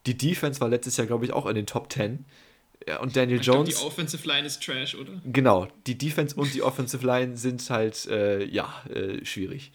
Die 0.06 0.18
Defense 0.18 0.60
war 0.60 0.70
letztes 0.70 0.98
Jahr, 0.98 1.08
glaube 1.08 1.26
ich, 1.26 1.32
auch 1.32 1.46
in 1.46 1.56
den 1.56 1.66
Top 1.66 1.92
10. 1.92 2.26
Ja, 2.88 3.00
und 3.00 3.16
Daniel 3.16 3.40
ich 3.40 3.46
Jones. 3.46 3.70
Glaub, 3.70 3.80
die 3.80 3.86
Offensive 3.86 4.28
Line 4.28 4.46
ist 4.46 4.62
Trash, 4.62 4.96
oder? 4.96 5.22
Genau, 5.26 5.68
die 5.88 5.98
Defense 5.98 6.36
und 6.36 6.54
die 6.54 6.62
Offensive 6.62 7.06
Line 7.06 7.38
sind 7.38 7.68
halt, 7.70 8.06
äh, 8.08 8.44
ja, 8.46 8.84
äh, 8.90 9.24
schwierig. 9.24 9.72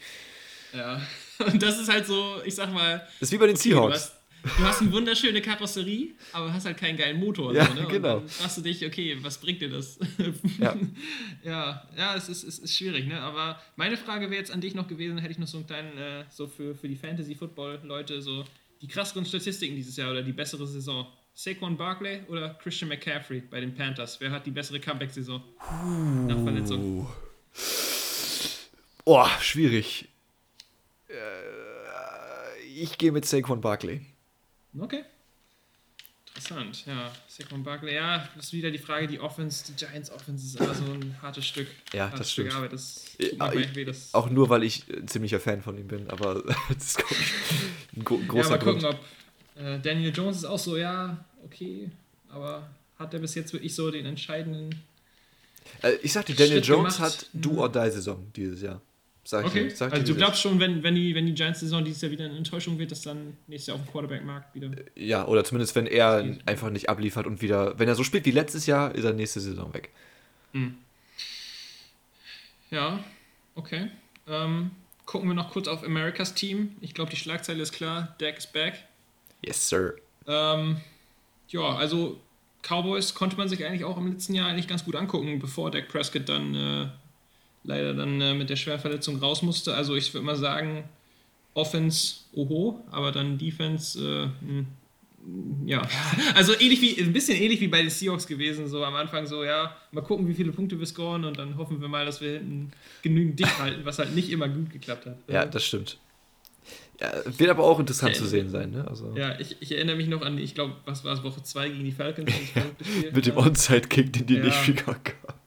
Ja, 0.75 1.01
und 1.47 1.63
das 1.63 1.79
ist 1.79 1.91
halt 1.91 2.07
so, 2.07 2.43
ich 2.45 2.55
sag 2.55 2.73
mal. 2.73 3.07
Das 3.21 3.29
ist 3.29 3.33
wie 3.33 3.39
bei 3.39 3.47
den 3.47 3.57
okay, 3.57 3.71
Seahawks. 3.71 4.13
Du 4.43 4.51
hast, 4.51 4.59
du 4.59 4.65
hast 4.65 4.81
eine 4.83 4.93
wunderschöne 4.93 5.41
Karosserie, 5.41 6.15
aber 6.33 6.53
hast 6.53 6.67
halt 6.67 6.77
keinen 6.77 6.99
geilen 6.99 7.19
Motor. 7.19 7.55
Ja, 7.55 7.65
so, 7.65 7.75
ne? 7.75 7.87
genau. 7.89 8.17
Und 8.17 8.23
dann 8.25 8.29
fragst 8.29 8.59
du 8.59 8.63
dich, 8.63 8.85
okay, 8.85 9.17
was 9.23 9.39
bringt 9.39 9.63
dir 9.63 9.71
das? 9.71 9.99
Ja, 10.59 10.77
ja, 11.45 11.89
ja 11.97 12.15
es, 12.15 12.29
ist, 12.29 12.45
es 12.45 12.59
ist 12.59 12.77
schwierig, 12.77 13.07
ne? 13.07 13.21
Aber 13.21 13.61
meine 13.77 13.97
Frage 13.97 14.31
wäre 14.31 14.39
jetzt 14.39 14.51
an 14.51 14.61
dich 14.61 14.75
noch 14.75 14.87
gewesen, 14.87 15.17
hätte 15.19 15.33
ich 15.33 15.39
noch 15.39 15.49
so 15.49 15.59
einen 15.59 15.67
kleinen, 15.67 15.97
äh, 15.97 16.25
so 16.29 16.47
für, 16.47 16.75
für 16.75 16.89
die 16.89 16.97
Fantasy-Football-Leute, 16.97 18.21
so 18.21 18.45
die 18.81 18.89
krasseren 18.89 19.25
Statistiken 19.25 19.75
dieses 19.77 19.97
Jahr 19.97 20.11
oder 20.11 20.23
die 20.23 20.33
bessere 20.33 20.67
Saison. 20.67 21.07
Saquon 21.35 21.77
Barkley 21.77 22.23
oder 22.29 22.55
Christian 22.55 22.89
McCaffrey 22.89 23.41
bei 23.41 23.61
den 23.61 23.73
Panthers? 23.75 24.21
Wer 24.21 24.33
hat 24.33 24.45
die 24.45 24.51
bessere 24.51 24.81
Comeback-Saison 24.81 25.41
nach 26.27 26.43
Verletzung? 26.43 27.07
Oh, 29.05 29.27
schwierig. 29.41 30.09
Äh, 31.09 31.15
ich 32.75 32.99
gehe 32.99 33.13
mit 33.13 33.25
Saquon 33.25 33.61
Barkley. 33.61 34.05
Okay. 34.79 35.05
Interessant, 36.39 36.87
ja. 36.87 37.11
Saquon 37.27 37.65
Barkley, 37.65 37.95
ja, 37.95 38.29
das 38.37 38.47
ist 38.47 38.53
wieder 38.53 38.71
die 38.71 38.79
Frage, 38.79 39.09
die 39.09 39.19
Offense, 39.19 39.65
die 39.67 39.73
Giants 39.75 40.11
Offense 40.11 40.47
ist 40.47 40.61
aber 40.61 40.73
so 40.73 40.85
ein 40.85 41.17
hartes 41.21 41.45
Stück. 41.45 41.67
Ja, 41.93 42.13
das 42.17 42.31
stimmt. 42.31 42.55
Arbeit. 42.55 42.73
Das 42.73 43.07
ja, 43.19 43.53
ich, 43.53 43.75
weh, 43.75 43.85
das 43.85 44.15
auch 44.15 44.31
nur, 44.31 44.49
weil 44.49 44.63
ich 44.63 44.85
ein 44.89 45.09
ziemlicher 45.09 45.41
Fan 45.41 45.63
von 45.63 45.77
ihm 45.77 45.89
bin, 45.89 46.09
aber 46.09 46.45
das 46.69 46.95
ist 46.95 47.05
ein 47.97 48.05
großer 48.05 48.37
ja, 48.37 48.49
mal 48.51 48.59
Grund. 48.59 48.83
Gucken, 48.83 48.99
ob, 49.57 49.65
äh, 49.65 49.81
Daniel 49.81 50.15
Jones 50.15 50.39
ist 50.39 50.45
auch 50.45 50.59
so, 50.59 50.77
ja, 50.77 51.25
okay, 51.45 51.91
aber 52.29 52.69
hat 53.01 53.13
er 53.13 53.21
bis 53.21 53.35
jetzt 53.35 53.53
wirklich 53.53 53.75
so 53.75 53.91
den 53.91 54.07
entscheidenden. 54.07 54.81
Äh, 55.83 55.95
ich 56.03 56.13
sagte, 56.13 56.35
Daniel 56.35 56.63
Jones 56.63 56.97
gemacht? 56.97 57.15
hat 57.15 57.27
Do-or-Die-Saison 57.33 58.31
dieses 58.37 58.63
Jahr. 58.63 58.81
Sag 59.29 59.45
okay. 59.45 59.67
Ich, 59.67 59.77
sag 59.77 59.93
also 59.93 60.11
du 60.11 60.19
glaubst 60.19 60.41
schon, 60.41 60.59
wenn, 60.59 60.83
wenn 60.83 60.95
die, 60.95 61.15
wenn 61.15 61.27
die 61.27 61.35
Giants-Saison 61.35 61.85
dieses 61.85 62.01
Jahr 62.01 62.11
wieder 62.11 62.25
eine 62.25 62.39
Enttäuschung 62.39 62.79
wird, 62.79 62.91
dass 62.91 63.03
dann 63.03 63.37
nächstes 63.47 63.67
Jahr 63.67 63.77
auf 63.77 63.85
dem 63.85 63.93
Quarterback-Markt 63.93 64.55
wieder. 64.55 64.71
Ja, 64.95 65.27
oder 65.27 65.45
zumindest 65.45 65.77
wenn 65.77 65.87
er 65.87 66.35
einfach 66.47 66.71
nicht 66.71 66.89
abliefert 66.89 67.27
und 67.27 67.43
wieder, 67.43 67.79
wenn 67.79 67.89
er 67.89 67.95
so 67.95 68.05
spielt 68.05 68.25
wie 68.25 68.31
letztes 68.31 68.65
Jahr, 68.65 68.95
ist 68.95 69.05
er 69.05 69.13
nächste 69.13 69.41
Saison 69.41 69.75
weg. 69.75 69.91
Mhm. 70.55 70.79
Ja, 72.71 73.05
okay. 73.55 73.91
Ähm, 74.27 74.71
gucken 75.05 75.29
wir 75.29 75.35
noch 75.35 75.51
kurz 75.51 75.69
auf 75.69 75.85
Americas 75.85 76.33
Team. 76.33 76.77
Ich 76.81 76.95
glaube, 76.95 77.11
die 77.11 77.19
Schlagzeile 77.19 77.63
ist 77.63 77.73
klar. 77.73 78.17
Dak 78.17 78.39
ist 78.39 78.55
back. 78.55 78.83
Yes, 79.45 79.69
sir. 79.69 79.97
Ähm, 80.27 80.81
ja, 81.49 81.77
also 81.77 82.19
Cowboys 82.63 83.13
konnte 83.13 83.37
man 83.37 83.51
sich 83.51 83.63
eigentlich 83.67 83.85
auch 83.85 83.99
im 83.99 84.11
letzten 84.11 84.33
Jahr 84.33 84.49
eigentlich 84.49 84.69
ganz 84.69 84.87
gut 84.87 84.97
angucken, 84.97 85.39
bevor 85.39 85.71
Dak 85.71 85.89
Prescott 85.89 86.31
dann 86.31 86.55
äh, 86.55 86.89
leider 87.69 87.95
dann 87.95 88.21
äh, 88.21 88.35
mit 88.35 88.51
der 88.51 88.57
Schwerverletzung 88.57 89.19
raus 89.19 89.43
musste. 89.43 89.75
Also 89.75 89.95
ich 89.95 90.13
würde 90.13 90.27
mal 90.27 90.37
sagen, 90.37 90.85
Offense, 91.55 92.21
oho, 92.33 92.83
aber 92.91 93.13
dann 93.13 93.39
Defense, 93.39 94.01
äh, 94.01 94.47
hm, 94.47 94.67
ja, 95.67 95.83
also 96.35 96.55
ähnlich 96.59 96.81
wie, 96.81 97.01
ein 97.03 97.13
bisschen 97.13 97.37
ähnlich 97.37 97.61
wie 97.61 97.69
bei 97.69 97.83
den 97.83 97.91
Seahawks 97.91 98.27
gewesen, 98.27 98.69
so 98.69 98.83
am 98.83 98.95
Anfang 98.95 99.27
so, 99.27 99.45
ja, 99.45 99.77
mal 99.93 100.01
gucken, 100.01 100.27
wie 100.27 100.33
viele 100.33 100.53
Punkte 100.53 100.79
wir 100.79 100.87
scoren 100.87 101.25
und 101.27 101.39
dann 101.39 101.59
hoffen 101.59 101.81
wir 101.81 101.89
mal, 101.89 102.07
dass 102.07 102.23
wir 102.23 102.33
hinten 102.33 102.73
genügend 103.03 103.39
dicht 103.39 103.59
halten, 103.61 103.85
was 103.85 103.99
halt 103.99 104.15
nicht 104.15 104.31
immer 104.31 104.49
gut 104.49 104.71
geklappt 104.71 105.05
hat. 105.07 105.17
Ja, 105.29 105.45
das 105.45 105.65
stimmt. 105.65 105.99
Ja, 107.01 107.13
wird 107.27 107.51
aber 107.51 107.65
auch 107.65 107.79
interessant 107.79 108.15
ja, 108.15 108.19
zu 108.19 108.27
sehen 108.27 108.49
sein, 108.49 108.71
ne? 108.71 108.89
Also 108.89 109.15
ja, 109.17 109.39
ich, 109.39 109.57
ich 109.61 109.73
erinnere 109.73 109.97
mich 109.97 110.09
noch 110.09 110.23
an, 110.23 110.39
ich 110.39 110.55
glaube, 110.55 110.75
was 110.87 111.05
war 111.05 111.13
es, 111.13 111.23
Woche 111.23 111.43
2 111.43 111.69
gegen 111.69 111.85
die 111.85 111.93
Falcons? 111.93 112.33
Mit 113.13 113.27
dem 113.27 113.37
Onside-Kick, 113.37 114.13
den 114.13 114.27
die 114.27 114.37
ja. 114.37 114.45
nicht 114.45 114.57
viel 114.57 114.75
gab. 114.75 115.38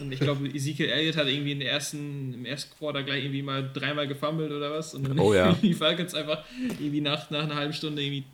Und 0.00 0.12
ich 0.12 0.20
glaube, 0.20 0.46
Ezekiel 0.48 0.88
Elliott 0.88 1.16
hat 1.16 1.26
irgendwie 1.26 1.52
in 1.52 1.60
der 1.60 1.72
ersten, 1.72 2.34
im 2.34 2.44
ersten 2.44 2.76
Quarter 2.78 3.02
gleich 3.02 3.24
irgendwie 3.24 3.42
mal 3.42 3.70
dreimal 3.72 4.06
gefummelt 4.06 4.52
oder 4.52 4.70
was. 4.70 4.94
Und 4.94 5.08
dann 5.08 5.18
oh, 5.18 5.34
ja. 5.34 5.52
die 5.62 5.74
Falcons 5.74 6.14
einfach 6.14 6.44
irgendwie 6.78 7.00
nach, 7.00 7.30
nach 7.30 7.44
einer 7.44 7.56
halben 7.56 7.72
Stunde 7.72 8.02
irgendwie, 8.02 8.24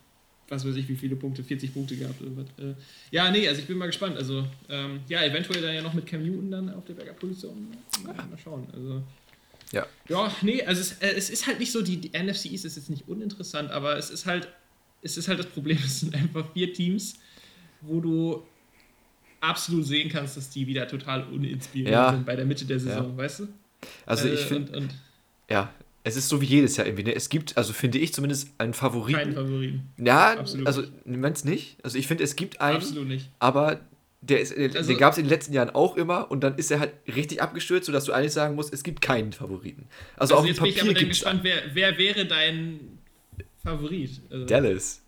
was 0.49 0.65
weiß 0.65 0.75
ich, 0.75 0.87
wie 0.87 0.95
viele 0.95 1.15
Punkte, 1.15 1.43
40 1.43 1.73
Punkte 1.73 1.95
gehabt. 1.95 2.21
Oder 2.21 2.31
was. 2.37 2.65
Äh, 2.65 2.75
ja, 3.11 3.31
nee, 3.31 3.47
also 3.47 3.61
ich 3.61 3.67
bin 3.67 3.77
mal 3.77 3.87
gespannt. 3.87 4.17
Also, 4.17 4.45
ähm, 4.69 5.01
ja, 5.07 5.23
eventuell 5.23 5.61
dann 5.61 5.73
ja 5.73 5.81
noch 5.81 5.93
mit 5.93 6.05
Cam 6.05 6.23
Newton 6.23 6.51
dann 6.51 6.73
auf 6.73 6.85
der 6.85 6.93
Backup-Position. 6.93 7.67
Ja, 8.05 8.13
mal 8.13 8.37
schauen. 8.43 8.67
Also, 8.73 9.01
ja. 9.71 9.87
Ja, 10.09 10.35
nee, 10.41 10.63
also 10.63 10.81
es, 10.81 10.93
äh, 11.01 11.13
es 11.15 11.29
ist 11.29 11.47
halt 11.47 11.59
nicht 11.59 11.71
so, 11.71 11.81
die, 11.81 11.97
die 11.97 12.09
NFC 12.09 12.47
East 12.47 12.65
ist 12.65 12.75
jetzt 12.75 12.89
nicht 12.89 13.07
uninteressant, 13.07 13.71
aber 13.71 13.97
es 13.97 14.09
ist 14.09 14.25
halt, 14.25 14.47
es 15.01 15.17
ist 15.17 15.27
halt 15.27 15.39
das 15.39 15.47
Problem, 15.47 15.77
es 15.85 16.01
sind 16.01 16.13
einfach 16.13 16.51
vier 16.53 16.73
Teams, 16.73 17.15
wo 17.81 17.99
du 17.99 18.43
absolut 19.41 19.85
sehen 19.85 20.09
kannst, 20.09 20.37
dass 20.37 20.49
die 20.49 20.67
wieder 20.67 20.87
total 20.87 21.23
uninspiriert 21.25 21.91
ja. 21.91 22.11
sind 22.11 22.25
bei 22.25 22.35
der 22.35 22.45
Mitte 22.45 22.65
der 22.65 22.79
Saison, 22.79 23.11
ja. 23.11 23.17
weißt 23.17 23.39
du? 23.41 23.47
Also 24.05 24.27
ich 24.27 24.41
äh, 24.41 24.45
finde, 24.45 24.89
ja, 25.49 25.73
es 26.03 26.15
ist 26.15 26.29
so 26.29 26.41
wie 26.41 26.45
jedes 26.45 26.77
Jahr 26.77 26.87
irgendwie. 26.87 27.03
Ne? 27.03 27.15
Es 27.15 27.29
gibt, 27.29 27.57
also 27.57 27.73
finde 27.73 27.99
ich 27.99 28.13
zumindest 28.13 28.49
einen 28.57 28.73
Favoriten. 28.73 29.19
Keinen 29.19 29.33
Favoriten. 29.33 29.89
Ja, 29.97 30.39
absolut 30.39 30.67
also 30.67 30.83
meinst 31.05 31.45
nicht? 31.45 31.77
Also 31.83 31.97
ich 31.97 32.07
finde, 32.07 32.23
es 32.23 32.35
gibt 32.35 32.61
einen, 32.61 32.77
absolut 32.77 33.07
nicht. 33.07 33.29
aber 33.39 33.81
der, 34.21 34.39
ist, 34.39 34.55
also, 34.55 34.87
den 34.87 34.99
gab 34.99 35.13
es 35.13 35.17
in 35.17 35.25
den 35.25 35.29
letzten 35.29 35.53
Jahren 35.53 35.71
auch 35.71 35.97
immer 35.97 36.29
und 36.29 36.41
dann 36.41 36.55
ist 36.55 36.69
er 36.69 36.79
halt 36.79 36.93
richtig 37.07 37.41
abgestürzt, 37.41 37.87
sodass 37.87 38.05
du 38.05 38.13
eigentlich 38.13 38.33
sagen 38.33 38.55
musst, 38.55 38.71
es 38.71 38.83
gibt 38.83 39.01
keinen 39.01 39.33
Favoriten. 39.33 39.87
Also, 40.15 40.35
also 40.35 40.43
auf 40.43 40.45
jetzt 40.45 40.59
Papier 40.59 40.83
bin 40.83 40.91
ich 40.91 40.97
aber 40.97 41.07
gespannt, 41.07 41.39
wer, 41.43 41.63
wer 41.73 41.97
wäre 41.97 42.25
dein 42.25 42.99
Favorit? 43.63 44.21
Also, 44.29 44.45
Dallas. 44.45 45.00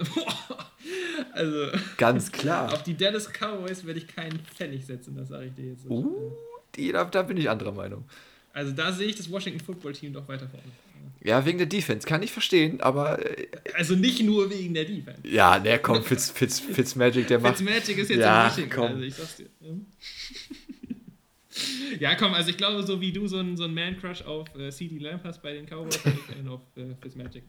also. 1.32 1.66
Ganz 1.96 2.32
klar. 2.32 2.72
Auf 2.72 2.82
die 2.82 2.96
Dallas 2.96 3.28
Cowboys 3.28 3.84
werde 3.84 4.00
ich 4.00 4.08
keinen 4.08 4.38
Pfennig 4.40 4.86
setzen, 4.86 5.16
das 5.16 5.28
sage 5.28 5.46
ich 5.46 5.54
dir 5.54 5.70
jetzt. 5.70 5.84
So 5.84 5.90
uh, 5.90 6.32
die, 6.74 6.92
da, 6.92 7.04
da 7.04 7.22
bin 7.22 7.36
ich 7.36 7.48
anderer 7.48 7.72
Meinung. 7.72 8.04
Also 8.52 8.72
da 8.72 8.92
sehe 8.92 9.06
ich 9.06 9.16
das 9.16 9.30
Washington 9.30 9.60
Football 9.60 9.92
Team 9.92 10.12
doch 10.12 10.26
weiter 10.28 10.48
vorne. 10.48 10.66
Ja, 11.22 11.44
wegen 11.44 11.58
der 11.58 11.66
Defense. 11.66 12.06
Kann 12.06 12.22
ich 12.22 12.32
verstehen, 12.32 12.80
aber. 12.80 13.24
Äh, 13.38 13.48
also 13.74 13.94
nicht 13.94 14.22
nur 14.22 14.50
wegen 14.50 14.72
der 14.72 14.86
Defense. 14.86 15.20
Ja, 15.24 15.58
ne, 15.58 15.78
komm, 15.78 16.02
Fitz, 16.02 16.30
Fitz, 16.30 16.60
Fitzmagic, 16.60 17.26
der 17.26 17.40
macht. 17.40 17.58
Fitzmagic 17.58 17.98
ist 17.98 18.10
jetzt 18.10 18.20
ja, 18.20 18.46
Washington, 18.46 18.74
komm. 18.74 18.86
also 18.86 19.02
ich 19.02 19.14
sag's 19.14 19.36
dir. 19.36 19.46
Ja, 21.98 22.14
komm, 22.14 22.34
also 22.34 22.50
ich 22.50 22.56
glaube, 22.56 22.82
so 22.82 23.00
wie 23.00 23.12
du 23.12 23.26
so 23.26 23.38
einen 23.38 23.56
so 23.56 23.68
Man-Crush 23.68 24.22
auf 24.22 24.46
äh, 24.56 24.70
CD 24.70 24.98
Lamb 24.98 25.24
hast 25.24 25.42
bei 25.42 25.52
den 25.52 25.66
Cowboys, 25.66 26.00
ich 26.04 26.36
einen 26.36 26.48
auf 26.48 26.60
äh, 26.76 26.94
Fitzmagic. 27.00 27.44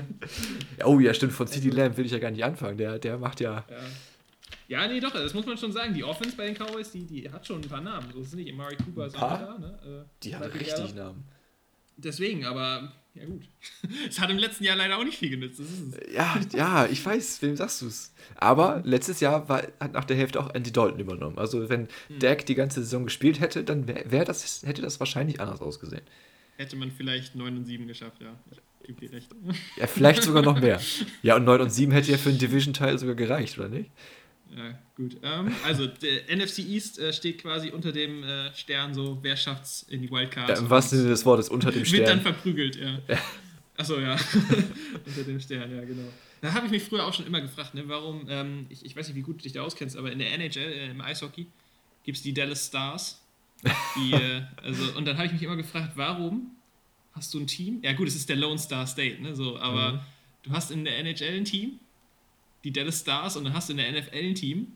oh 0.84 0.98
ja, 0.98 1.12
stimmt, 1.12 1.32
von 1.32 1.46
CD 1.46 1.70
Lamb 1.70 1.96
will 1.96 2.06
ich 2.06 2.12
ja 2.12 2.18
gar 2.18 2.30
nicht 2.30 2.44
anfangen. 2.44 2.78
Der, 2.78 2.98
der 2.98 3.18
macht 3.18 3.40
ja. 3.40 3.64
ja. 3.68 3.76
Ja, 4.68 4.86
nee, 4.86 5.00
doch, 5.00 5.12
das 5.12 5.32
muss 5.32 5.46
man 5.46 5.56
schon 5.56 5.72
sagen. 5.72 5.94
Die 5.94 6.04
Offense 6.04 6.36
bei 6.36 6.46
den 6.46 6.54
Cowboys, 6.54 6.90
die, 6.90 7.06
die 7.06 7.30
hat 7.30 7.46
schon 7.46 7.62
ein 7.62 7.68
paar 7.68 7.80
Namen. 7.80 8.10
So 8.12 8.20
ist 8.20 8.28
es 8.28 8.34
nicht. 8.34 8.54
Mari 8.54 8.76
Cooper 8.76 9.06
ist 9.06 9.16
auch 9.16 9.38
da. 9.38 9.58
Ne? 9.58 10.04
Äh, 10.06 10.22
die 10.22 10.36
hat 10.36 10.54
richtig 10.54 10.94
Namen. 10.94 11.24
Deswegen, 11.96 12.44
aber 12.44 12.92
ja 13.18 13.26
gut. 13.26 13.42
Es 14.08 14.20
hat 14.20 14.30
im 14.30 14.38
letzten 14.38 14.64
Jahr 14.64 14.76
leider 14.76 14.98
auch 14.98 15.04
nicht 15.04 15.18
viel 15.18 15.30
genützt. 15.30 15.60
Ja, 16.12 16.38
ja, 16.54 16.86
ich 16.86 17.04
weiß, 17.04 17.42
wem 17.42 17.56
sagst 17.56 17.82
du 17.82 17.86
es. 17.86 18.12
Aber 18.36 18.82
letztes 18.84 19.20
Jahr 19.20 19.48
war, 19.48 19.62
hat 19.80 19.92
nach 19.92 20.04
der 20.04 20.16
Hälfte 20.16 20.40
auch 20.40 20.54
Andy 20.54 20.72
Dalton 20.72 21.00
übernommen. 21.00 21.38
Also 21.38 21.68
wenn 21.68 21.88
hm. 22.08 22.18
Dak 22.18 22.46
die 22.46 22.54
ganze 22.54 22.82
Saison 22.82 23.04
gespielt 23.04 23.40
hätte, 23.40 23.64
dann 23.64 23.88
wär, 23.88 24.10
wär 24.10 24.24
das, 24.24 24.62
hätte 24.64 24.82
das 24.82 25.00
wahrscheinlich 25.00 25.40
anders 25.40 25.60
ausgesehen. 25.60 26.02
Hätte 26.56 26.76
man 26.76 26.90
vielleicht 26.90 27.34
9 27.36 27.56
und 27.56 27.64
7 27.66 27.86
geschafft, 27.86 28.20
ja. 28.20 28.34
Ich 28.50 28.88
gebe 28.88 29.06
dir 29.06 29.12
recht. 29.12 29.30
Ja, 29.76 29.86
vielleicht 29.86 30.22
sogar 30.22 30.42
noch 30.42 30.60
mehr. 30.60 30.80
Ja, 31.22 31.36
und 31.36 31.44
9 31.44 31.60
und 31.60 31.70
7 31.70 31.92
hätte 31.92 32.10
ja 32.10 32.18
für 32.18 32.30
einen 32.30 32.38
Division-Teil 32.38 32.98
sogar 32.98 33.14
gereicht, 33.14 33.58
oder 33.58 33.68
nicht? 33.68 33.90
Ja, 34.56 34.78
gut. 34.96 35.16
Ähm, 35.22 35.54
also, 35.64 35.86
der 35.86 36.24
NFC 36.36 36.60
East 36.60 36.98
äh, 36.98 37.12
steht 37.12 37.42
quasi 37.42 37.70
unter 37.70 37.92
dem 37.92 38.22
äh, 38.22 38.54
Stern, 38.54 38.94
so, 38.94 39.18
wer 39.22 39.36
schafft's 39.36 39.84
in 39.88 40.02
die 40.02 40.10
Wildcard? 40.10 40.48
Ja, 40.48 40.56
Im 40.56 40.70
wahrsten 40.70 40.98
Sinne 40.98 41.10
des 41.10 41.24
Wortes, 41.24 41.48
unter 41.48 41.70
dem 41.70 41.84
Stern. 41.84 42.00
Wird 42.00 42.08
dann 42.08 42.20
verprügelt, 42.20 42.76
ja. 42.76 42.98
ja. 43.08 43.18
Achso, 43.76 43.98
ja. 44.00 44.16
unter 45.06 45.22
dem 45.24 45.40
Stern, 45.40 45.74
ja, 45.74 45.84
genau. 45.84 46.08
Da 46.40 46.52
habe 46.52 46.66
ich 46.66 46.72
mich 46.72 46.82
früher 46.84 47.04
auch 47.04 47.14
schon 47.14 47.26
immer 47.26 47.40
gefragt, 47.40 47.74
ne, 47.74 47.84
warum, 47.86 48.26
ähm, 48.28 48.66
ich, 48.68 48.84
ich 48.84 48.96
weiß 48.96 49.08
nicht, 49.08 49.16
wie 49.16 49.22
gut 49.22 49.38
du 49.38 49.42
dich 49.42 49.52
da 49.52 49.62
auskennst, 49.62 49.96
aber 49.96 50.10
in 50.12 50.18
der 50.18 50.32
NHL, 50.32 50.72
äh, 50.72 50.90
im 50.90 51.00
Eishockey, 51.00 51.46
gibt 52.04 52.16
es 52.16 52.22
die 52.22 52.32
Dallas 52.32 52.66
Stars. 52.66 53.20
Die, 53.96 54.12
äh, 54.12 54.42
also, 54.62 54.96
und 54.96 55.04
dann 55.04 55.16
habe 55.16 55.26
ich 55.26 55.32
mich 55.32 55.42
immer 55.42 55.56
gefragt, 55.56 55.92
warum 55.96 56.52
hast 57.12 57.34
du 57.34 57.40
ein 57.40 57.46
Team? 57.46 57.80
Ja, 57.82 57.92
gut, 57.92 58.08
es 58.08 58.14
ist 58.14 58.28
der 58.28 58.36
Lone 58.36 58.58
Star 58.58 58.86
State, 58.86 59.20
ne, 59.20 59.34
so, 59.34 59.58
aber 59.58 59.94
mhm. 59.94 60.00
du 60.44 60.50
hast 60.52 60.70
in 60.70 60.84
der 60.84 60.98
NHL 60.98 61.36
ein 61.36 61.44
Team 61.44 61.80
die 62.68 62.72
Dallas 62.72 63.00
Stars 63.00 63.36
und 63.36 63.44
dann 63.44 63.54
hast 63.54 63.70
du 63.70 63.72
in 63.72 63.78
der 63.78 63.90
NFL 63.90 64.16
ein 64.16 64.34
Team, 64.34 64.66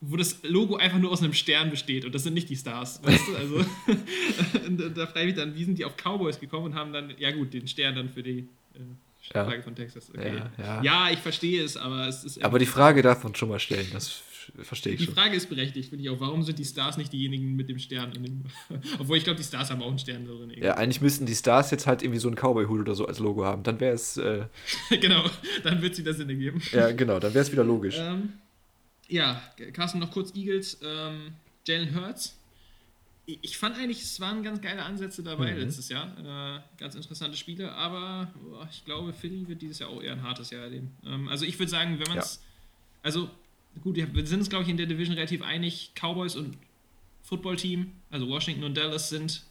wo 0.00 0.16
das 0.16 0.42
Logo 0.42 0.76
einfach 0.76 0.98
nur 0.98 1.12
aus 1.12 1.22
einem 1.22 1.32
Stern 1.32 1.70
besteht 1.70 2.04
und 2.04 2.12
das 2.12 2.24
sind 2.24 2.34
nicht 2.34 2.48
die 2.48 2.56
Stars, 2.56 3.00
weißt 3.04 3.28
du? 3.28 3.36
Also 3.36 3.64
da 4.94 5.06
frage 5.06 5.20
ich 5.20 5.26
mich 5.26 5.34
dann, 5.36 5.54
wie 5.54 5.64
sind 5.64 5.78
die 5.78 5.84
auf 5.84 5.94
Cowboys 5.96 6.40
gekommen 6.40 6.66
und 6.66 6.74
haben 6.74 6.92
dann, 6.92 7.14
ja 7.18 7.30
gut, 7.30 7.54
den 7.54 7.68
Stern 7.68 7.94
dann 7.94 8.08
für 8.08 8.24
die 8.24 8.48
äh, 8.74 9.32
Frage 9.32 9.56
ja. 9.58 9.62
von 9.62 9.76
Texas. 9.76 10.10
Okay. 10.10 10.42
Ja, 10.58 10.64
ja. 10.64 10.82
ja, 10.82 11.10
ich 11.12 11.20
verstehe 11.20 11.62
es, 11.62 11.76
aber 11.76 12.08
es 12.08 12.24
ist. 12.24 12.42
Aber 12.42 12.58
die 12.58 12.66
Frage 12.66 13.02
darf 13.02 13.22
man 13.22 13.36
schon 13.36 13.48
mal 13.48 13.60
stellen, 13.60 13.86
das 13.92 14.22
verstehe 14.62 14.92
ich 14.92 14.98
die 14.98 15.04
schon. 15.04 15.14
Die 15.14 15.20
Frage 15.20 15.36
ist 15.36 15.48
berechtigt, 15.48 15.90
finde 15.90 16.04
ich 16.04 16.10
auch. 16.10 16.20
Warum 16.20 16.42
sind 16.42 16.58
die 16.58 16.64
Stars 16.64 16.96
nicht 16.96 17.12
diejenigen 17.12 17.54
mit 17.54 17.68
dem 17.68 17.78
Stern? 17.78 18.12
Dem 18.12 18.44
Obwohl 18.98 19.16
ich 19.16 19.24
glaube, 19.24 19.38
die 19.38 19.44
Stars 19.44 19.70
haben 19.70 19.82
auch 19.82 19.88
einen 19.88 19.98
Stern 19.98 20.24
drin. 20.24 20.50
Irgendwie. 20.50 20.60
Ja, 20.60 20.74
eigentlich 20.74 21.00
müssten 21.00 21.26
die 21.26 21.34
Stars 21.34 21.70
jetzt 21.70 21.86
halt 21.86 22.02
irgendwie 22.02 22.20
so 22.20 22.28
einen 22.28 22.36
Cowboy-Hut 22.36 22.80
oder 22.80 22.94
so 22.94 23.06
als 23.06 23.18
Logo 23.18 23.44
haben. 23.44 23.62
Dann 23.62 23.80
wäre 23.80 23.94
es. 23.94 24.16
Äh 24.16 24.46
genau, 25.00 25.24
dann 25.62 25.82
wird 25.82 25.92
es 25.92 25.98
wieder 25.98 26.14
Sinn 26.14 26.28
ergeben. 26.28 26.62
Ja, 26.72 26.92
genau, 26.92 27.18
dann 27.18 27.34
wäre 27.34 27.44
es 27.44 27.52
wieder 27.52 27.64
logisch. 27.64 27.96
Ähm, 27.98 28.34
ja, 29.08 29.42
Carsten, 29.72 29.98
noch 29.98 30.10
kurz 30.10 30.34
Eagles. 30.34 30.78
Ähm, 30.82 31.32
Jalen 31.66 31.94
Hurts. 31.94 32.36
Ich 33.24 33.56
fand 33.56 33.76
eigentlich, 33.76 34.02
es 34.02 34.18
waren 34.18 34.42
ganz 34.42 34.60
geile 34.60 34.82
Ansätze 34.82 35.22
dabei 35.22 35.52
mhm. 35.52 35.60
letztes 35.60 35.88
Jahr. 35.88 36.08
Äh, 36.18 36.60
ganz 36.78 36.96
interessante 36.96 37.36
Spiele, 37.36 37.72
aber 37.72 38.32
boah, 38.42 38.68
ich 38.70 38.84
glaube, 38.84 39.12
Philly 39.12 39.46
wird 39.46 39.62
dieses 39.62 39.78
Jahr 39.78 39.90
auch 39.90 40.02
eher 40.02 40.12
ein 40.12 40.22
hartes 40.22 40.50
Jahr 40.50 40.62
erleben. 40.62 40.90
Ähm, 41.06 41.28
also 41.28 41.44
ich 41.44 41.56
würde 41.58 41.70
sagen, 41.70 42.00
wenn 42.00 42.08
man 42.08 42.18
es. 42.18 42.36
Ja. 42.36 42.48
Also 43.04 43.30
gut, 43.82 43.96
wir 43.96 44.26
sind 44.26 44.40
uns, 44.40 44.50
glaube 44.50 44.64
ich, 44.64 44.70
in 44.70 44.76
der 44.76 44.86
Division 44.86 45.14
relativ 45.14 45.42
einig. 45.42 45.92
Cowboys 45.94 46.36
und 46.36 46.56
Footballteam, 47.22 47.92
also 48.10 48.28
Washington 48.28 48.64
und 48.64 48.76
Dallas, 48.76 49.08
sind 49.08 49.42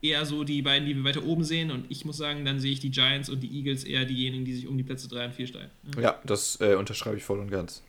eher 0.00 0.24
so 0.26 0.44
die 0.44 0.62
beiden, 0.62 0.86
die 0.86 0.96
wir 0.96 1.04
weiter 1.04 1.24
oben 1.24 1.44
sehen. 1.44 1.70
Und 1.70 1.86
ich 1.88 2.04
muss 2.04 2.16
sagen, 2.16 2.44
dann 2.44 2.60
sehe 2.60 2.72
ich 2.72 2.80
die 2.80 2.90
Giants 2.90 3.28
und 3.28 3.40
die 3.40 3.50
Eagles 3.56 3.84
eher 3.84 4.04
diejenigen, 4.04 4.44
die 4.44 4.54
sich 4.54 4.66
um 4.66 4.76
die 4.76 4.84
Plätze 4.84 5.08
3 5.08 5.26
und 5.26 5.34
4 5.34 5.46
steigen. 5.46 5.70
Ja, 5.96 6.02
ja 6.02 6.20
das 6.24 6.60
äh, 6.60 6.74
unterschreibe 6.74 7.16
ich 7.16 7.24
voll 7.24 7.38
und 7.38 7.50
ganz. 7.50 7.82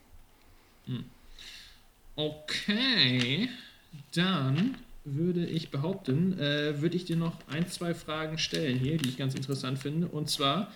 Hm. 0.85 1.05
Okay, 2.15 3.49
dann 4.13 4.77
würde 5.05 5.45
ich 5.45 5.71
behaupten, 5.71 6.37
äh, 6.37 6.81
würde 6.81 6.95
ich 6.97 7.05
dir 7.05 7.15
noch 7.15 7.37
ein, 7.47 7.67
zwei 7.67 7.93
Fragen 7.93 8.37
stellen 8.37 8.77
hier, 8.77 8.97
die 8.97 9.09
ich 9.09 9.17
ganz 9.17 9.35
interessant 9.35 9.79
finde. 9.79 10.07
Und 10.07 10.29
zwar, 10.29 10.71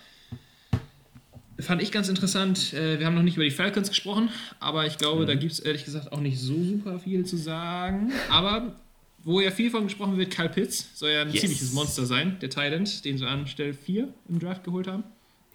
Fand 1.60 1.82
ich 1.82 1.92
ganz 1.92 2.08
interessant. 2.08 2.72
Äh, 2.72 2.98
wir 2.98 3.06
haben 3.06 3.14
noch 3.14 3.22
nicht 3.22 3.36
über 3.36 3.44
die 3.44 3.50
Falcons 3.50 3.88
gesprochen, 3.88 4.28
aber 4.58 4.86
ich 4.86 4.98
glaube, 4.98 5.22
mhm. 5.22 5.26
da 5.26 5.34
gibt 5.34 5.52
es 5.52 5.60
ehrlich 5.60 5.84
gesagt 5.84 6.12
auch 6.12 6.20
nicht 6.20 6.38
so 6.38 6.54
super 6.62 6.98
viel 6.98 7.24
zu 7.24 7.36
sagen. 7.36 8.12
Aber 8.28 8.74
wo 9.22 9.40
ja 9.40 9.50
viel 9.50 9.70
von 9.70 9.84
gesprochen 9.84 10.18
wird, 10.18 10.30
Kyle 10.30 10.48
Pitts 10.48 10.88
soll 10.94 11.10
ja 11.10 11.22
ein 11.22 11.30
yes. 11.30 11.40
ziemliches 11.40 11.72
Monster 11.72 12.06
sein, 12.06 12.38
der 12.40 12.50
Thailand, 12.50 13.04
den 13.04 13.18
sie 13.18 13.26
an 13.26 13.46
Stelle 13.46 13.72
4 13.72 14.08
im 14.28 14.38
Draft 14.38 14.64
geholt 14.64 14.88
haben. 14.88 15.04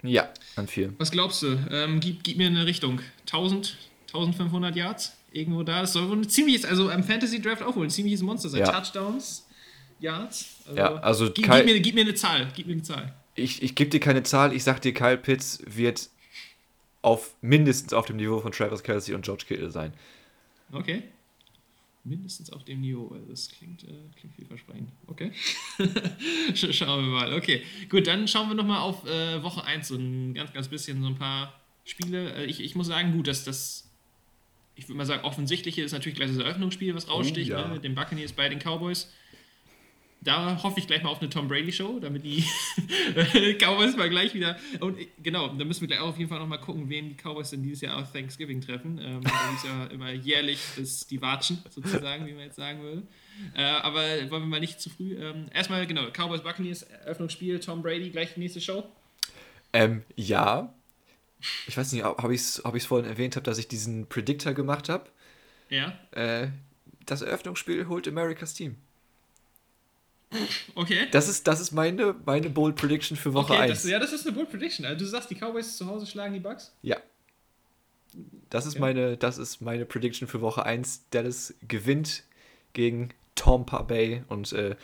Ja, 0.01 0.29
an 0.55 0.67
4. 0.67 0.93
Was 0.97 1.11
glaubst 1.11 1.43
du? 1.43 1.57
Ähm, 1.69 1.99
gib, 1.99 2.23
gib, 2.23 2.37
mir 2.37 2.47
eine 2.47 2.65
Richtung. 2.65 3.01
1000, 3.25 3.77
1500 4.07 4.75
Yards? 4.75 5.17
Irgendwo 5.31 5.63
da. 5.63 5.81
Das 5.81 5.93
soll 5.93 6.09
wohl 6.09 6.17
ein 6.17 6.29
ziemliches, 6.29 6.63
also 6.63 6.89
am 6.89 7.03
Fantasy 7.03 7.41
Draft 7.41 7.61
auch 7.61 7.75
wohl 7.75 7.85
ein 7.85 7.89
ziemliches 7.89 8.21
Monster 8.21 8.47
sein. 8.47 8.61
Ja. 8.61 8.71
Touchdowns, 8.71 9.45
Yards. 9.99 10.45
Also, 10.65 10.77
ja, 10.77 10.95
also 10.95 11.25
gib, 11.25 11.51
gib, 11.51 11.65
mir, 11.65 11.79
gib 11.81 11.93
mir 11.93 12.01
eine 12.01 12.15
Zahl. 12.15 12.47
Gib 12.55 12.65
mir 12.65 12.73
eine 12.73 12.83
Zahl 12.83 13.13
ich, 13.39 13.63
ich 13.63 13.75
gebe 13.75 13.89
dir 13.89 13.99
keine 13.99 14.23
Zahl, 14.23 14.53
ich 14.53 14.63
sag 14.63 14.81
dir, 14.81 14.93
Kyle 14.93 15.17
Pitts 15.17 15.61
wird 15.65 16.09
auf 17.01 17.35
mindestens 17.41 17.93
auf 17.93 18.05
dem 18.05 18.17
Niveau 18.17 18.39
von 18.39 18.51
Travis 18.51 18.83
Kelsey 18.83 19.15
und 19.15 19.23
George 19.23 19.45
Kittle 19.47 19.71
sein. 19.71 19.93
Okay. 20.71 21.03
Mindestens 22.03 22.51
auf 22.51 22.63
dem 22.63 22.81
Niveau. 22.81 23.15
Das 23.29 23.49
klingt, 23.49 23.83
äh, 23.83 23.87
klingt 24.17 24.35
vielversprechend. 24.35 24.89
Okay. 25.07 25.31
schauen 26.53 27.05
wir 27.05 27.11
mal. 27.11 27.33
Okay. 27.33 27.61
Gut, 27.89 28.07
dann 28.07 28.27
schauen 28.27 28.49
wir 28.49 28.55
nochmal 28.55 28.79
auf 28.79 29.05
äh, 29.05 29.41
Woche 29.43 29.63
1 29.63 29.87
so 29.87 29.95
ein 29.95 30.33
ganz, 30.33 30.53
ganz 30.53 30.67
bisschen, 30.67 31.01
so 31.01 31.07
ein 31.07 31.17
paar 31.17 31.53
Spiele. 31.85 32.33
Äh, 32.35 32.45
ich, 32.45 32.61
ich 32.61 32.75
muss 32.75 32.87
sagen, 32.87 33.11
gut, 33.11 33.27
dass 33.27 33.43
das, 33.43 33.89
ich 34.75 34.87
würde 34.87 34.97
mal 34.97 35.05
sagen, 35.05 35.23
offensichtliche 35.23 35.81
ist 35.81 35.91
natürlich 35.91 36.15
gleich 36.17 36.29
das 36.29 36.39
Eröffnungsspiel, 36.39 36.95
was 36.95 37.09
raussticht, 37.09 37.51
oh, 37.51 37.55
ja. 37.55 37.67
ne, 37.67 37.73
mit 37.75 37.83
den 37.83 37.95
Buccaneers 37.95 38.31
bei 38.31 38.49
den 38.49 38.59
Cowboys. 38.59 39.11
Da 40.21 40.61
hoffe 40.63 40.79
ich 40.79 40.87
gleich 40.87 41.01
mal 41.01 41.09
auf 41.09 41.21
eine 41.21 41.29
Tom 41.29 41.47
Brady 41.47 41.71
Show, 41.71 41.99
damit 41.99 42.25
die 42.25 42.43
Cowboys 43.59 43.95
mal 43.95 44.09
gleich 44.09 44.33
wieder. 44.33 44.57
Und 44.81 44.97
genau, 45.23 45.47
da 45.47 45.63
müssen 45.63 45.81
wir 45.81 45.87
gleich 45.87 45.99
auch 45.99 46.09
auf 46.09 46.17
jeden 46.17 46.29
Fall 46.29 46.39
nochmal 46.39 46.59
gucken, 46.59 46.89
wen 46.89 47.09
die 47.09 47.15
Cowboys 47.15 47.51
denn 47.51 47.63
dieses 47.63 47.81
Jahr 47.81 47.97
auf 47.97 48.11
Thanksgiving 48.11 48.59
treffen. 48.59 48.99
Ähm, 49.01 49.21
das 49.23 49.33
ist 49.55 49.65
ja 49.65 49.85
immer 49.91 50.11
jährlich 50.11 50.59
das, 50.77 51.07
die 51.07 51.21
Watschen, 51.21 51.63
sozusagen, 51.69 52.27
wie 52.27 52.33
man 52.33 52.43
jetzt 52.43 52.57
sagen 52.57 52.81
würde. 52.81 53.03
Äh, 53.55 53.63
aber 53.63 54.01
wollen 54.29 54.43
wir 54.43 54.47
mal 54.47 54.59
nicht 54.59 54.81
zu 54.81 54.89
früh. 54.89 55.15
Ähm, 55.15 55.47
erstmal, 55.53 55.87
genau, 55.87 56.07
Cowboys 56.11 56.41
Buccaneers, 56.41 56.83
Eröffnungsspiel, 56.83 57.59
Tom 57.61 57.81
Brady, 57.81 58.09
gleich 58.09 58.33
die 58.33 58.41
nächste 58.41 58.59
Show. 58.59 58.83
Ähm, 59.71 60.03
ja. 60.15 60.73
Ich 61.67 61.77
weiß 61.77 61.93
nicht, 61.93 62.03
ob 62.03 62.29
ich 62.31 62.41
es 62.41 62.61
hab 62.65 62.81
vorhin 62.81 63.09
erwähnt 63.09 63.37
habe, 63.37 63.45
dass 63.45 63.57
ich 63.57 63.69
diesen 63.69 64.07
Predictor 64.07 64.53
gemacht 64.53 64.89
habe. 64.89 65.09
Ja. 65.69 65.97
Äh, 66.11 66.49
das 67.05 67.21
Eröffnungsspiel 67.21 67.87
holt 67.87 68.07
America's 68.07 68.53
Team. 68.53 68.75
Okay. 70.75 71.07
Das 71.11 71.27
ist, 71.27 71.47
das 71.47 71.59
ist 71.59 71.71
meine, 71.71 72.15
meine 72.25 72.49
Bold 72.49 72.75
Prediction 72.75 73.17
für 73.17 73.33
Woche 73.33 73.53
okay, 73.53 73.63
1. 73.63 73.81
Das, 73.81 73.89
ja, 73.89 73.99
das 73.99 74.13
ist 74.13 74.27
eine 74.27 74.35
Bold 74.35 74.49
Prediction. 74.49 74.85
Also 74.85 74.99
du 74.99 75.05
sagst, 75.05 75.29
die 75.31 75.35
Cowboys 75.35 75.77
zu 75.77 75.87
Hause 75.87 76.05
schlagen 76.05 76.33
die 76.33 76.39
Bucks? 76.39 76.71
Ja. 76.81 76.97
Das 78.49 78.65
ist, 78.65 78.73
okay. 78.73 78.81
meine, 78.81 79.17
das 79.17 79.37
ist 79.37 79.61
meine 79.61 79.85
Prediction 79.85 80.27
für 80.27 80.41
Woche 80.41 80.65
1. 80.65 81.09
Dallas 81.11 81.53
gewinnt 81.67 82.23
gegen 82.73 83.09
Tampa 83.35 83.81
Bay 83.81 84.23
und 84.27 84.51
äh, 84.53 84.75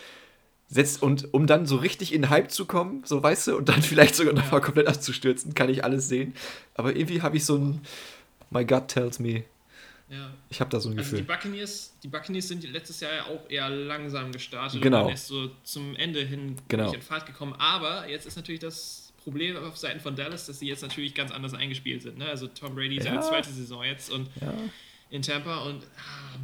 setzt 0.67 1.01
und 1.01 1.33
um 1.33 1.47
dann 1.47 1.65
so 1.65 1.77
richtig 1.77 2.13
in 2.13 2.29
Hype 2.29 2.51
zu 2.51 2.65
kommen, 2.65 3.03
so 3.05 3.21
weißt 3.21 3.47
du, 3.47 3.57
und 3.57 3.69
dann 3.69 3.81
vielleicht 3.83 4.15
sogar 4.15 4.33
nochmal 4.33 4.59
ja. 4.59 4.65
komplett 4.65 4.87
abzustürzen, 4.87 5.53
kann 5.53 5.69
ich 5.69 5.83
alles 5.83 6.07
sehen. 6.07 6.33
Aber 6.73 6.95
irgendwie 6.95 7.21
habe 7.21 7.37
ich 7.37 7.45
so 7.45 7.57
ein 7.57 7.81
My 8.49 8.65
gut 8.65 8.87
tells 8.87 9.19
me, 9.19 9.43
ja. 10.09 10.31
Ich 10.49 10.59
habe 10.59 10.69
da 10.69 10.79
so 10.79 10.89
ein 10.89 10.97
also 10.97 11.11
Gefühl. 11.11 11.19
Die 11.19 11.25
Buccaneers, 11.25 11.93
die 12.03 12.07
Buccaneers 12.07 12.47
sind 12.47 12.63
letztes 12.71 12.99
Jahr 12.99 13.13
ja 13.13 13.25
auch 13.25 13.49
eher 13.49 13.69
langsam 13.69 14.31
gestartet 14.31 14.81
genau. 14.81 15.05
und 15.05 15.09
erst 15.11 15.27
so 15.27 15.49
zum 15.63 15.95
Ende 15.95 16.21
hin 16.21 16.55
genau. 16.67 16.91
in 16.93 17.01
Fahrt 17.01 17.25
gekommen. 17.25 17.53
Aber 17.57 18.07
jetzt 18.07 18.27
ist 18.27 18.35
natürlich 18.35 18.61
das 18.61 19.13
Problem 19.23 19.57
auf 19.57 19.77
Seiten 19.77 19.99
von 19.99 20.15
Dallas, 20.15 20.45
dass 20.45 20.59
sie 20.59 20.67
jetzt 20.67 20.83
natürlich 20.83 21.15
ganz 21.15 21.31
anders 21.31 21.55
eingespielt 21.55 22.03
sind. 22.03 22.19
Ne? 22.19 22.27
Also 22.27 22.47
Tom 22.47 22.75
Brady 22.75 22.97
ist 22.97 23.05
ja. 23.05 23.11
seine 23.11 23.23
zweite 23.23 23.49
Saison 23.49 23.83
jetzt 23.83 24.11
und 24.11 24.29
ja. 24.39 24.53
in 25.09 25.23
Tampa 25.23 25.63
und 25.63 25.83
ah, 25.97 26.37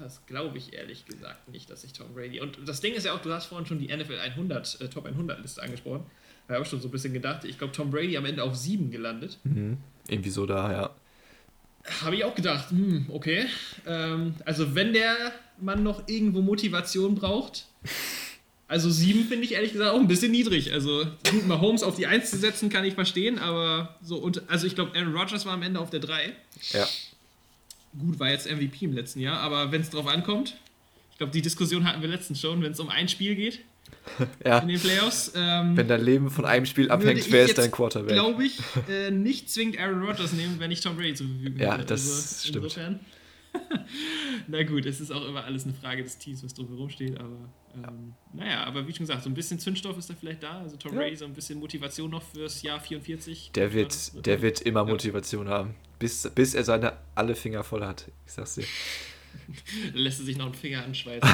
das 0.00 0.24
glaube 0.26 0.56
ich 0.56 0.72
ehrlich 0.72 1.04
gesagt 1.06 1.48
nicht, 1.48 1.68
dass 1.68 1.82
ich 1.82 1.92
Tom 1.92 2.14
Brady. 2.14 2.40
Und 2.40 2.58
das 2.66 2.80
Ding 2.80 2.94
ist 2.94 3.04
ja 3.04 3.14
auch, 3.14 3.20
du 3.20 3.32
hast 3.32 3.46
vorhin 3.46 3.66
schon 3.66 3.80
die 3.80 3.88
NFL 3.88 4.20
100, 4.20 4.80
äh, 4.80 4.88
Top 4.88 5.06
100 5.06 5.40
Liste 5.40 5.60
angesprochen. 5.60 6.06
Da 6.46 6.54
habe 6.54 6.62
ich 6.62 6.70
schon 6.70 6.80
so 6.80 6.86
ein 6.86 6.92
bisschen 6.92 7.12
gedacht, 7.12 7.44
ich 7.44 7.58
glaube 7.58 7.72
Tom 7.72 7.90
Brady 7.90 8.16
am 8.16 8.24
Ende 8.24 8.44
auf 8.44 8.54
7 8.54 8.92
gelandet. 8.92 9.38
Mhm. 9.42 9.78
Irgendwie 10.08 10.30
so 10.30 10.46
da, 10.46 10.70
ja. 10.70 10.90
Habe 12.02 12.16
ich 12.16 12.24
auch 12.24 12.34
gedacht, 12.34 12.70
hm, 12.70 13.06
okay. 13.08 13.46
Ähm, 13.86 14.34
also 14.44 14.74
wenn 14.74 14.92
der 14.92 15.32
Mann 15.60 15.82
noch 15.82 16.08
irgendwo 16.08 16.40
Motivation 16.42 17.14
braucht, 17.14 17.66
also 18.68 18.90
sieben 18.90 19.24
finde 19.26 19.44
ich 19.44 19.52
ehrlich 19.52 19.72
gesagt 19.72 19.92
auch 19.92 20.00
ein 20.00 20.08
bisschen 20.08 20.32
niedrig. 20.32 20.72
Also 20.72 21.06
gut, 21.30 21.46
mal 21.46 21.60
Holmes 21.60 21.82
auf 21.82 21.96
die 21.96 22.06
Eins 22.06 22.30
zu 22.30 22.36
setzen, 22.36 22.68
kann 22.68 22.84
ich 22.84 22.94
verstehen, 22.94 23.38
aber 23.38 23.96
so 24.02 24.16
und 24.16 24.48
also 24.48 24.66
ich 24.66 24.74
glaube, 24.74 24.96
Aaron 24.98 25.16
Rodgers 25.16 25.46
war 25.46 25.52
am 25.52 25.62
Ende 25.62 25.78
auf 25.78 25.90
der 25.90 26.00
drei. 26.00 26.32
Ja. 26.72 26.86
Gut, 27.98 28.18
war 28.18 28.30
jetzt 28.30 28.50
MVP 28.50 28.84
im 28.84 28.92
letzten 28.92 29.20
Jahr, 29.20 29.38
aber 29.40 29.70
wenn 29.72 29.80
es 29.80 29.90
drauf 29.90 30.06
ankommt, 30.06 30.56
ich 31.12 31.18
glaube, 31.18 31.32
die 31.32 31.42
Diskussion 31.42 31.84
hatten 31.86 32.02
wir 32.02 32.08
letztens 32.08 32.40
schon, 32.40 32.62
wenn 32.62 32.72
es 32.72 32.80
um 32.80 32.88
ein 32.88 33.08
Spiel 33.08 33.36
geht, 33.36 33.60
ja. 34.44 34.58
in 34.58 34.68
den 34.68 34.80
Playoffs. 34.80 35.32
Ähm, 35.34 35.76
wenn 35.76 35.88
dein 35.88 36.02
Leben 36.02 36.30
von 36.30 36.44
einem 36.44 36.66
Spiel 36.66 36.90
abhängt, 36.90 37.30
wer 37.30 37.44
ist 37.44 37.58
dein 37.58 37.70
Quarterback? 37.70 38.12
glaube 38.12 38.44
ich, 38.44 38.58
äh, 38.88 39.10
nicht 39.10 39.50
zwingend 39.50 39.78
Aaron 39.78 40.02
Rodgers 40.02 40.32
nehmen, 40.32 40.56
wenn 40.58 40.70
ich 40.70 40.80
Tom 40.80 40.96
Brady 40.96 41.14
zur 41.14 41.26
Verfügung 41.26 41.58
Ja, 41.58 41.78
das 41.78 41.90
also, 41.90 42.48
stimmt. 42.48 42.64
Insofern. 42.64 43.00
Na 44.48 44.62
gut, 44.64 44.86
es 44.86 45.00
ist 45.00 45.10
auch 45.10 45.26
immer 45.26 45.44
alles 45.44 45.64
eine 45.64 45.74
Frage 45.74 46.02
des 46.02 46.18
Teams, 46.18 46.44
was 46.44 46.54
drumherum 46.54 46.90
steht, 46.90 47.18
aber 47.18 47.48
ähm, 47.74 48.14
ja. 48.34 48.44
naja, 48.44 48.64
aber 48.64 48.86
wie 48.86 48.92
schon 48.92 49.06
gesagt, 49.06 49.22
so 49.22 49.30
ein 49.30 49.34
bisschen 49.34 49.58
Zündstoff 49.58 49.96
ist 49.98 50.10
da 50.10 50.14
vielleicht 50.14 50.42
da. 50.42 50.60
Also 50.60 50.76
Tom 50.76 50.92
ja. 50.92 51.00
Brady, 51.00 51.16
so 51.16 51.24
ein 51.24 51.34
bisschen 51.34 51.58
Motivation 51.58 52.10
noch 52.10 52.22
fürs 52.22 52.62
Jahr 52.62 52.80
44. 52.80 53.52
Der 53.54 53.72
wird, 53.72 54.26
der 54.26 54.42
wird 54.42 54.60
immer 54.60 54.84
Motivation 54.84 55.48
haben, 55.48 55.74
bis, 55.98 56.30
bis 56.34 56.54
er 56.54 56.64
seine 56.64 56.94
alle 57.14 57.34
Finger 57.34 57.64
voll 57.64 57.84
hat. 57.84 58.10
Ich 58.26 58.32
sag's 58.32 58.56
dir. 58.56 58.64
lässt 59.94 60.20
er 60.20 60.26
sich 60.26 60.36
noch 60.36 60.46
einen 60.46 60.54
Finger 60.54 60.84
anschweißen, 60.84 61.28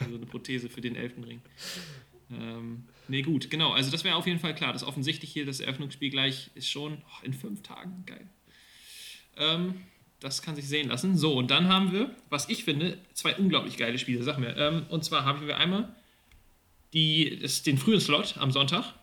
also 0.00 0.16
eine 0.16 0.26
Prothese 0.26 0.68
für 0.68 0.80
den 0.80 0.96
Elfenring. 0.96 1.40
Ähm, 2.32 2.84
nee, 3.08 3.22
gut, 3.22 3.50
genau. 3.50 3.72
Also 3.72 3.90
das 3.90 4.04
wäre 4.04 4.16
auf 4.16 4.26
jeden 4.26 4.38
Fall 4.38 4.54
klar. 4.54 4.72
Das 4.72 4.84
offensichtlich 4.84 5.32
hier, 5.32 5.46
das 5.46 5.60
Eröffnungsspiel 5.60 6.10
gleich 6.10 6.50
ist 6.54 6.68
schon 6.68 6.98
oh, 6.98 7.24
in 7.24 7.32
fünf 7.32 7.62
Tagen. 7.62 8.04
Geil. 8.06 8.28
Ähm, 9.36 9.74
das 10.20 10.42
kann 10.42 10.54
sich 10.54 10.68
sehen 10.68 10.88
lassen. 10.88 11.16
So, 11.16 11.34
und 11.34 11.50
dann 11.50 11.68
haben 11.68 11.92
wir, 11.92 12.14
was 12.28 12.48
ich 12.48 12.64
finde, 12.64 12.98
zwei 13.14 13.34
unglaublich 13.36 13.76
geile 13.76 13.98
Spiele. 13.98 14.22
Sag 14.22 14.38
mir. 14.38 14.56
Ähm, 14.56 14.86
und 14.90 15.04
zwar 15.04 15.24
haben 15.24 15.46
wir 15.46 15.56
einmal 15.56 15.94
die, 16.92 17.38
das, 17.40 17.62
den 17.62 17.78
frühen 17.78 18.00
Slot 18.00 18.36
am 18.38 18.50
Sonntag. 18.50 18.94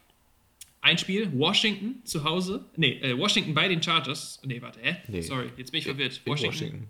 Ein 0.80 0.98
Spiel, 0.98 1.32
Washington 1.34 2.06
zu 2.06 2.24
Hause. 2.24 2.66
Nee, 2.76 3.00
äh, 3.02 3.18
Washington 3.18 3.54
bei 3.54 3.68
den 3.68 3.82
Chargers. 3.82 4.40
Nee, 4.46 4.62
warte, 4.62 4.80
hä? 4.82 4.98
Nee. 5.08 5.22
Sorry, 5.22 5.50
jetzt 5.58 5.72
bin 5.72 5.80
ich 5.80 5.86
verwirrt. 5.86 6.22
In 6.24 6.32
Washington. 6.32 6.54
Washington. 6.54 6.90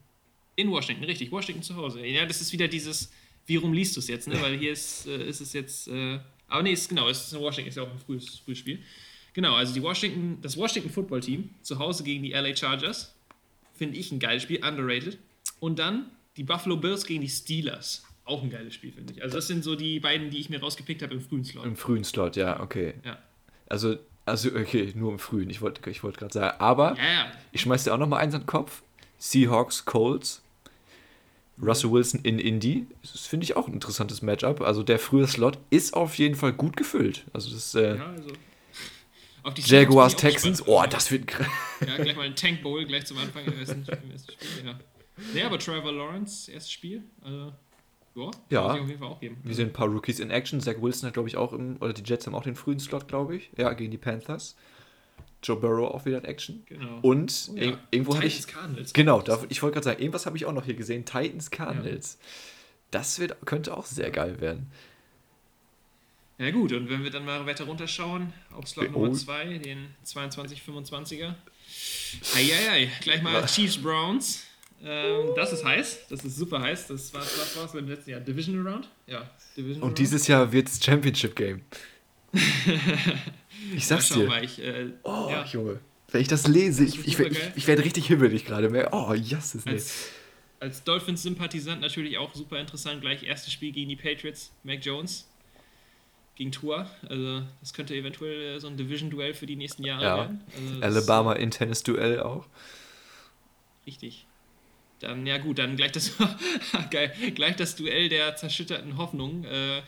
In 0.57 0.69
Washington, 0.69 1.05
richtig. 1.05 1.31
Washington 1.31 1.63
zu 1.63 1.77
Hause. 1.77 2.05
Ja, 2.05 2.25
das 2.25 2.41
ist 2.41 2.51
wieder 2.51 2.67
dieses 2.67 3.11
wie 3.47 3.55
rum 3.55 3.73
liest 3.73 3.95
du 3.95 4.01
es 4.01 4.07
jetzt, 4.07 4.27
ne? 4.27 4.39
Weil 4.41 4.57
hier 4.57 4.73
ist, 4.73 5.07
äh, 5.07 5.27
ist 5.27 5.39
es 5.39 5.53
jetzt. 5.53 5.87
Äh, 5.87 6.19
aber 6.47 6.63
nee, 6.63 6.73
ist, 6.73 6.89
genau, 6.89 7.09
es 7.09 7.25
ist 7.25 7.33
in 7.33 7.39
Washington, 7.39 7.69
ist 7.69 7.75
ja 7.75 7.83
auch 7.83 7.91
ein 7.91 7.97
frühes, 7.97 8.39
frühes 8.39 8.59
Spiel. 8.59 8.79
Genau, 9.33 9.55
also 9.55 9.73
die 9.73 9.81
Washington, 9.81 10.39
das 10.41 10.57
Washington 10.57 10.89
Football 10.89 11.21
Team 11.21 11.49
zu 11.61 11.79
Hause 11.79 12.03
gegen 12.03 12.23
die 12.23 12.31
LA 12.31 12.55
Chargers. 12.55 13.15
Finde 13.73 13.97
ich 13.97 14.11
ein 14.11 14.19
geiles 14.19 14.43
Spiel, 14.43 14.63
underrated. 14.63 15.17
Und 15.59 15.79
dann 15.79 16.11
die 16.35 16.43
Buffalo 16.43 16.77
Bills 16.77 17.05
gegen 17.05 17.21
die 17.21 17.29
Steelers. 17.29 18.03
Auch 18.25 18.43
ein 18.43 18.49
geiles 18.49 18.73
Spiel, 18.73 18.91
finde 18.91 19.13
ich. 19.13 19.23
Also, 19.23 19.37
das 19.37 19.47
sind 19.47 19.63
so 19.63 19.75
die 19.75 19.99
beiden, 19.99 20.29
die 20.29 20.39
ich 20.39 20.49
mir 20.49 20.59
rausgepickt 20.59 21.01
habe 21.01 21.13
im 21.13 21.21
frühen 21.21 21.45
Slot. 21.45 21.65
Im 21.65 21.77
frühen 21.77 22.03
Slot, 22.03 22.35
ja, 22.35 22.59
okay. 22.59 22.95
Ja. 23.05 23.17
Also, 23.69 23.97
also 24.25 24.49
okay, 24.49 24.91
nur 24.95 25.11
im 25.11 25.19
frühen. 25.19 25.49
Ich 25.49 25.61
wollte 25.61 25.89
ich 25.89 26.03
wollt 26.03 26.17
gerade 26.17 26.33
sagen. 26.33 26.59
Aber 26.59 26.97
ja. 26.97 27.31
ich 27.53 27.61
schmeiß 27.61 27.85
dir 27.85 27.93
auch 27.93 27.97
noch 27.97 28.07
mal 28.07 28.17
eins 28.17 28.33
an 28.33 28.41
den 28.41 28.47
Kopf. 28.47 28.81
Seahawks, 29.19 29.85
Colts. 29.85 30.41
Russell 31.61 31.91
Wilson 31.91 32.21
in 32.23 32.39
Indy. 32.39 32.87
Das 33.01 33.25
finde 33.25 33.43
ich 33.45 33.55
auch 33.55 33.67
ein 33.67 33.73
interessantes 33.73 34.21
Matchup. 34.21 34.61
Also 34.61 34.83
der 34.83 34.99
frühe 34.99 35.27
Slot 35.27 35.57
ist 35.69 35.93
auf 35.93 36.17
jeden 36.17 36.35
Fall 36.35 36.53
gut 36.53 36.77
gefüllt. 36.77 37.25
Also 37.33 37.51
das 37.51 37.73
äh, 37.75 37.97
ja, 37.97 38.05
also 38.05 38.29
Jaguars, 39.55 40.15
Texans, 40.15 40.67
oh, 40.67 40.83
das 40.89 41.11
wird 41.11 41.31
Ja, 41.85 41.95
gleich 41.97 42.15
mal 42.15 42.25
ein 42.25 42.35
Tank 42.35 42.61
Bowl 42.61 42.85
gleich 42.85 43.05
zum 43.05 43.17
Anfang 43.17 43.45
im 43.45 43.57
ersten, 43.57 43.85
im 44.03 44.11
ersten 44.11 44.31
Spiel. 44.33 44.65
Ja. 44.65 44.79
ja, 45.33 45.45
aber 45.45 45.57
Trevor 45.57 45.91
Lawrence, 45.91 46.51
erstes 46.51 46.71
Spiel. 46.71 47.03
Also, 47.21 47.53
ja, 48.15 48.31
ja. 48.49 48.65
auf 48.81 48.87
jeden 48.87 48.99
Fall 48.99 49.07
auch 49.07 49.19
geben. 49.19 49.37
Wir 49.43 49.55
sehen 49.55 49.69
ein 49.69 49.73
paar 49.73 49.87
Rookies 49.87 50.19
in 50.19 50.31
Action. 50.31 50.59
Zach 50.59 50.81
Wilson 50.81 51.07
hat, 51.07 51.13
glaube 51.13 51.29
ich, 51.29 51.37
auch 51.37 51.53
im, 51.53 51.77
oder 51.79 51.93
die 51.93 52.03
Jets 52.03 52.25
haben 52.27 52.35
auch 52.35 52.43
den 52.43 52.55
frühen 52.55 52.79
Slot, 52.79 53.07
glaube 53.07 53.37
ich. 53.37 53.51
Ja, 53.55 53.73
gegen 53.73 53.91
die 53.91 53.97
Panthers. 53.97 54.55
Joe 55.43 55.57
Burrow 55.57 55.93
auch 55.93 56.05
wieder 56.05 56.17
in 56.17 56.25
Action. 56.25 56.63
Genau. 56.65 56.99
Und 57.01 57.49
oh, 57.51 57.57
ja. 57.57 57.77
irgendwo 57.91 58.15
habe 58.15 58.25
ich. 58.25 58.47
Cardinals. 58.47 58.93
Genau, 58.93 59.21
da, 59.21 59.43
ich 59.49 59.61
wollte 59.61 59.75
gerade 59.75 59.85
sagen, 59.85 59.99
irgendwas 59.99 60.25
habe 60.25 60.37
ich 60.37 60.45
auch 60.45 60.53
noch 60.53 60.65
hier 60.65 60.73
gesehen. 60.73 61.05
Titans 61.05 61.51
Cardinals. 61.51 62.17
Ja. 62.19 62.27
Das 62.91 63.19
wird, 63.19 63.35
könnte 63.45 63.75
auch 63.75 63.85
sehr 63.85 64.11
geil 64.11 64.39
werden. 64.41 64.71
Ja, 66.39 66.51
gut, 66.51 66.71
und 66.71 66.89
wenn 66.89 67.03
wir 67.03 67.09
dann 67.09 67.25
mal 67.25 67.45
weiter 67.47 67.65
runterschauen, 67.65 68.31
auf 68.51 68.67
Slot 68.67 68.89
oh. 68.93 69.05
Nummer 69.05 69.13
2, 69.13 69.57
den 69.57 69.87
22-25er. 70.05 71.33
Eieiei, 72.35 72.91
gleich 73.01 73.21
mal 73.23 73.45
Chiefs 73.47 73.77
Browns. 73.77 74.43
Ähm, 74.83 75.31
das 75.35 75.53
ist 75.53 75.65
heiß, 75.65 76.07
das 76.09 76.23
ist 76.23 76.35
super 76.35 76.61
heiß. 76.61 76.87
Das 76.87 77.11
war 77.13 77.21
was 77.21 77.57
war's 77.57 77.73
im 77.73 77.87
letzten 77.87 78.11
Jahr? 78.11 78.19
Division 78.19 78.65
Round? 78.65 78.87
Ja, 79.07 79.27
Division 79.55 79.81
Und 79.81 79.97
dieses 79.97 80.27
Jahr 80.27 80.51
wird 80.51 80.67
es 80.67 80.83
Championship 80.83 81.35
Game. 81.35 81.61
Ich 83.75 83.87
sag's 83.87 84.09
dir. 84.09 84.27
Mal, 84.27 84.43
ich, 84.43 84.59
äh, 84.59 84.87
oh, 85.03 85.27
ja. 85.29 85.45
Junge. 85.45 85.79
Wenn 86.09 86.21
ich 86.21 86.27
das 86.27 86.47
lese, 86.47 86.85
ich, 86.85 87.05
ich, 87.05 87.19
ich, 87.19 87.37
ich 87.55 87.67
werde 87.67 87.83
richtig 87.83 88.07
himmelig 88.07 88.45
gerade. 88.45 88.89
Oh, 88.91 89.13
yes, 89.13 89.55
ist 89.55 89.67
als, 89.67 90.09
als 90.59 90.83
Dolphins-Sympathisant 90.83 91.81
natürlich 91.81 92.17
auch 92.17 92.33
super 92.33 92.59
interessant. 92.59 93.01
Gleich 93.01 93.23
erstes 93.23 93.51
Spiel 93.51 93.71
gegen 93.71 93.89
die 93.89 93.95
Patriots. 93.95 94.51
Mac 94.63 94.85
Jones 94.85 95.27
gegen 96.35 96.51
Tour. 96.51 96.89
Also, 97.09 97.41
das 97.59 97.73
könnte 97.73 97.95
eventuell 97.95 98.55
äh, 98.55 98.59
so 98.59 98.67
ein 98.67 98.77
Division-Duell 98.77 99.33
für 99.33 99.47
die 99.47 99.55
nächsten 99.55 99.83
Jahre 99.83 100.03
ja. 100.03 100.17
werden. 100.17 100.43
Also, 100.55 100.81
Alabama 100.81 101.33
in 101.33 101.51
Tennis-Duell 101.51 102.21
auch. 102.21 102.45
Richtig. 103.85 104.26
Dann, 104.99 105.27
ja 105.27 105.37
gut, 105.37 105.59
dann 105.59 105.75
gleich 105.75 105.91
das, 105.91 106.13
geil, 106.89 107.13
gleich 107.35 107.55
das 107.55 107.75
Duell 107.75 108.09
der 108.09 108.35
zerschütterten 108.35 108.97
Hoffnung. 108.97 109.43
Äh, 109.43 109.81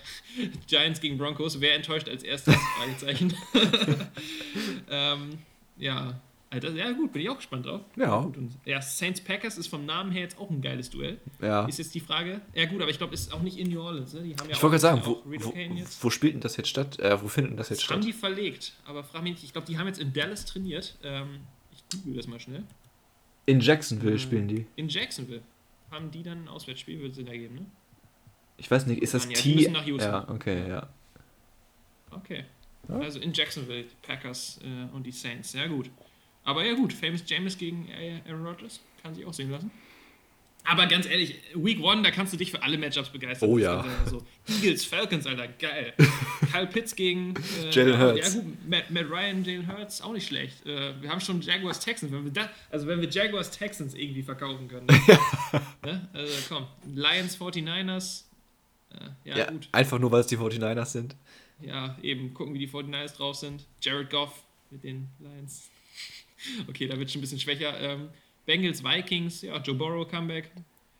Giants 0.67 1.01
gegen 1.01 1.17
Broncos. 1.17 1.59
Wer 1.61 1.75
enttäuscht 1.75 2.07
als 2.07 2.23
erstes? 2.23 2.55
Fragezeichen. 2.77 3.33
ähm, 4.89 5.39
ja, 5.77 6.19
Alter, 6.51 6.71
ja 6.71 6.91
gut, 6.91 7.13
bin 7.13 7.21
ich 7.21 7.29
auch 7.29 7.37
gespannt 7.37 7.67
drauf. 7.67 7.81
Ja. 7.95 8.27
ja, 8.65 8.81
Saints 8.81 9.21
Packers 9.21 9.57
ist 9.59 9.67
vom 9.67 9.85
Namen 9.85 10.11
her 10.11 10.21
jetzt 10.21 10.39
auch 10.39 10.49
ein 10.49 10.61
geiles 10.61 10.89
Duell. 10.89 11.19
Ja. 11.39 11.65
Ist 11.65 11.77
jetzt 11.77 11.93
die 11.93 11.99
Frage. 11.99 12.41
Ja 12.55 12.65
gut, 12.65 12.81
aber 12.81 12.89
ich 12.89 12.97
glaube, 12.97 13.13
ist 13.13 13.31
auch 13.31 13.41
nicht 13.41 13.57
in 13.57 13.69
New 13.69 13.81
Orleans. 13.81 14.13
Ne? 14.13 14.21
Die 14.23 14.35
haben 14.35 14.49
ja 14.49 14.55
ich 14.55 14.63
wollte 14.63 14.79
gerade 14.79 14.79
sagen, 14.79 15.01
wo, 15.05 15.21
wo, 15.25 15.53
wo, 16.01 16.09
spielt 16.09 16.33
denn 16.33 16.41
das 16.41 16.57
jetzt 16.57 16.69
statt? 16.69 16.99
Äh, 16.99 17.21
wo 17.21 17.27
findet 17.27 17.51
denn 17.51 17.57
das 17.57 17.69
jetzt 17.69 17.79
das 17.79 17.85
statt? 17.85 17.97
haben 17.97 18.05
die 18.05 18.13
verlegt, 18.13 18.73
aber 18.85 19.03
frag 19.03 19.21
mich 19.21 19.33
nicht. 19.33 19.43
Ich 19.43 19.53
glaube, 19.53 19.67
die 19.67 19.77
haben 19.77 19.85
jetzt 19.85 19.99
in 19.99 20.11
Dallas 20.11 20.45
trainiert. 20.45 20.97
Ähm, 21.03 21.41
ich 21.71 21.83
google 21.99 22.15
das 22.15 22.27
mal 22.27 22.39
schnell. 22.39 22.63
In 23.49 23.59
Jacksonville 23.59 24.15
äh, 24.15 24.19
spielen 24.19 24.47
die. 24.47 24.67
In 24.75 24.89
Jacksonville. 24.89 25.41
Haben 25.89 26.11
die 26.11 26.21
dann 26.21 26.43
ein 26.43 26.47
Auswärtsspiel, 26.47 26.99
würde 26.99 27.19
es 27.19 27.27
ergeben, 27.27 27.55
ne? 27.55 27.65
Ich 28.57 28.69
weiß 28.69 28.85
nicht, 28.85 29.01
ist 29.01 29.15
das 29.15 29.25
ja, 29.25 29.31
T? 29.31 29.67
nach 29.69 29.85
Houston. 29.87 30.11
Ja, 30.11 30.29
okay, 30.29 30.69
ja. 30.69 30.87
Okay. 32.11 32.43
Also 32.87 33.19
in 33.19 33.33
Jacksonville, 33.33 33.85
Packers 34.03 34.59
äh, 34.63 34.95
und 34.95 35.03
die 35.03 35.11
Saints. 35.11 35.53
Ja, 35.53 35.65
gut. 35.65 35.89
Aber 36.43 36.63
ja, 36.63 36.73
gut. 36.73 36.93
Famous 36.93 37.23
James 37.25 37.57
gegen 37.57 37.87
Aaron 38.27 38.45
Rodgers. 38.45 38.81
Kann 39.01 39.15
sich 39.15 39.25
auch 39.25 39.33
sehen 39.33 39.49
lassen. 39.49 39.71
Aber 40.65 40.85
ganz 40.85 41.07
ehrlich, 41.07 41.35
Week 41.55 41.81
One, 41.81 42.03
da 42.03 42.11
kannst 42.11 42.33
du 42.33 42.37
dich 42.37 42.51
für 42.51 42.61
alle 42.61 42.77
Matchups 42.77 43.09
begeistern. 43.09 43.49
Oh 43.49 43.57
ja. 43.57 43.83
So. 44.05 44.23
Eagles, 44.47 44.85
Falcons, 44.85 45.25
Alter, 45.25 45.47
geil. 45.47 45.93
Kyle 46.51 46.67
Pitts 46.67 46.95
gegen 46.95 47.33
äh, 47.63 47.69
Jalen 47.71 47.93
ja, 47.93 47.99
Hurts. 47.99 48.35
Ja, 48.35 48.41
gut, 48.41 48.69
Matt, 48.69 48.91
Matt 48.91 49.09
Ryan, 49.09 49.43
Jalen 49.43 49.67
Hurts, 49.67 50.01
auch 50.01 50.13
nicht 50.13 50.27
schlecht. 50.27 50.65
Äh, 50.65 51.01
wir 51.01 51.09
haben 51.09 51.21
schon 51.21 51.41
Jaguars 51.41 51.79
Texans. 51.79 52.11
Wenn 52.11 52.23
wir 52.25 52.31
da, 52.31 52.49
also 52.69 52.85
wenn 52.87 53.01
wir 53.01 53.09
Jaguars 53.09 53.51
Texans 53.51 53.93
irgendwie 53.95 54.21
verkaufen 54.21 54.67
können. 54.67 54.87
ne? 55.83 56.07
Also 56.13 56.33
komm, 56.49 56.67
Lions 56.93 57.37
49ers. 57.39 58.23
Äh, 58.91 59.29
ja, 59.29 59.37
Ja, 59.37 59.51
gut. 59.51 59.69
einfach 59.71 59.97
nur, 59.97 60.11
weil 60.11 60.21
es 60.21 60.27
die 60.27 60.37
49ers 60.37 60.85
sind. 60.85 61.15
Ja, 61.61 61.97
eben 62.01 62.33
gucken, 62.33 62.53
wie 62.53 62.59
die 62.59 62.69
49ers 62.69 63.15
drauf 63.17 63.35
sind. 63.35 63.65
Jared 63.81 64.09
Goff 64.09 64.43
mit 64.69 64.83
den 64.83 65.07
Lions. 65.19 65.69
Okay, 66.69 66.87
da 66.87 66.97
wird 66.97 67.11
schon 67.11 67.19
ein 67.19 67.23
bisschen 67.23 67.39
schwächer. 67.41 67.77
Ähm, 67.81 68.07
Bengals, 68.49 68.83
Vikings, 68.83 69.43
ja, 69.43 69.57
Joe 69.59 69.75
Burrow 69.75 70.07
Comeback. 70.09 70.49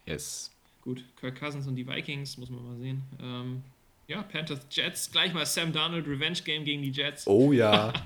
Yes. 0.05 0.51
Gut, 0.83 1.03
Kirk 1.19 1.39
Cousins 1.39 1.65
und 1.65 1.75
die 1.75 1.87
Vikings, 1.87 2.37
muss 2.37 2.51
man 2.51 2.63
mal 2.63 2.77
sehen. 2.77 3.01
Ähm, 3.19 3.63
ja, 4.07 4.21
Panthers, 4.21 4.67
Jets, 4.69 5.11
gleich 5.11 5.33
mal 5.33 5.47
Sam 5.47 5.73
Darnold, 5.73 6.05
Revenge 6.07 6.37
Game 6.45 6.63
gegen 6.63 6.83
die 6.83 6.91
Jets. 6.91 7.25
Oh 7.25 7.51
ja. 7.51 7.91